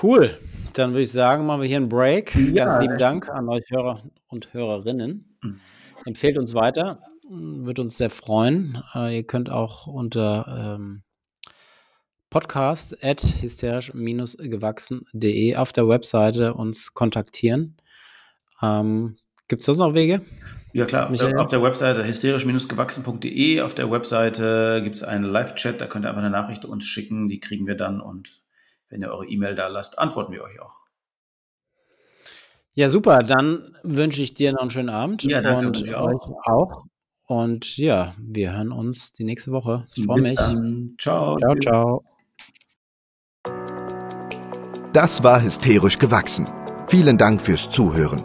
Cool. 0.00 0.38
Dann 0.74 0.90
würde 0.90 1.02
ich 1.02 1.12
sagen, 1.12 1.46
machen 1.46 1.62
wir 1.62 1.68
hier 1.68 1.78
einen 1.78 1.88
Break. 1.88 2.34
Ja, 2.34 2.66
Ganz 2.66 2.80
lieben 2.80 2.98
Dank 2.98 3.28
an 3.28 3.48
euch 3.48 3.64
Hörer 3.70 4.02
und 4.28 4.52
Hörerinnen. 4.52 5.36
Mhm. 5.42 5.60
Empfehlt 6.04 6.36
uns 6.38 6.54
weiter. 6.54 7.00
Würde 7.28 7.82
uns 7.82 7.98
sehr 7.98 8.10
freuen. 8.10 8.82
Äh, 8.94 9.16
ihr 9.16 9.24
könnt 9.24 9.50
auch 9.50 9.86
unter 9.86 10.76
ähm, 10.76 11.02
podcast 12.30 13.04
at 13.04 13.20
hysterisch-gewachsen.de 13.20 15.56
auf 15.56 15.72
der 15.72 15.88
Webseite 15.88 16.54
uns 16.54 16.94
kontaktieren. 16.94 17.76
Ähm, 18.62 19.16
Gibt 19.48 19.60
es 19.60 19.66
sonst 19.66 19.78
noch 19.78 19.94
Wege? 19.94 20.22
Ja 20.72 20.86
klar, 20.86 21.10
auf 21.10 21.16
der, 21.16 21.38
auf 21.38 21.48
der, 21.48 21.62
Webseite 21.62 22.06
hysterisch-gewachsen.de, 22.06 23.60
auf 23.60 23.74
der 23.74 23.90
Webseite 23.90 24.80
gibt 24.82 24.96
es 24.96 25.02
einen 25.02 25.24
Live-Chat, 25.24 25.82
da 25.82 25.86
könnt 25.86 26.06
ihr 26.06 26.08
einfach 26.08 26.22
eine 26.22 26.30
Nachricht 26.30 26.64
uns 26.64 26.86
schicken, 26.86 27.28
die 27.28 27.40
kriegen 27.40 27.66
wir 27.66 27.76
dann 27.76 28.00
und 28.00 28.41
wenn 28.92 29.00
ihr 29.00 29.10
eure 29.10 29.26
E-Mail 29.26 29.54
da 29.54 29.68
lasst, 29.68 29.98
antworten 29.98 30.32
wir 30.32 30.42
euch 30.44 30.60
auch. 30.60 30.76
Ja, 32.74 32.88
super, 32.88 33.22
dann 33.22 33.76
wünsche 33.82 34.22
ich 34.22 34.34
dir 34.34 34.52
noch 34.52 34.60
einen 34.60 34.70
schönen 34.70 34.88
Abend 34.90 35.24
ja, 35.24 35.40
danke, 35.40 35.66
und 35.66 35.82
euch 35.82 35.94
auch. 35.94 36.46
auch. 36.46 36.84
Und 37.26 37.76
ja, 37.78 38.14
wir 38.18 38.52
hören 38.52 38.72
uns 38.72 39.12
die 39.12 39.24
nächste 39.24 39.52
Woche. 39.52 39.86
Ich 39.94 40.04
freue 40.04 40.20
mich. 40.20 40.36
Dann. 40.36 40.94
Ciao. 40.98 41.36
Ciao, 41.38 41.54
ciao. 41.56 42.04
Das 44.92 45.22
war 45.22 45.42
hysterisch 45.42 45.98
gewachsen. 45.98 46.46
Vielen 46.86 47.16
Dank 47.16 47.40
fürs 47.40 47.70
Zuhören. 47.70 48.24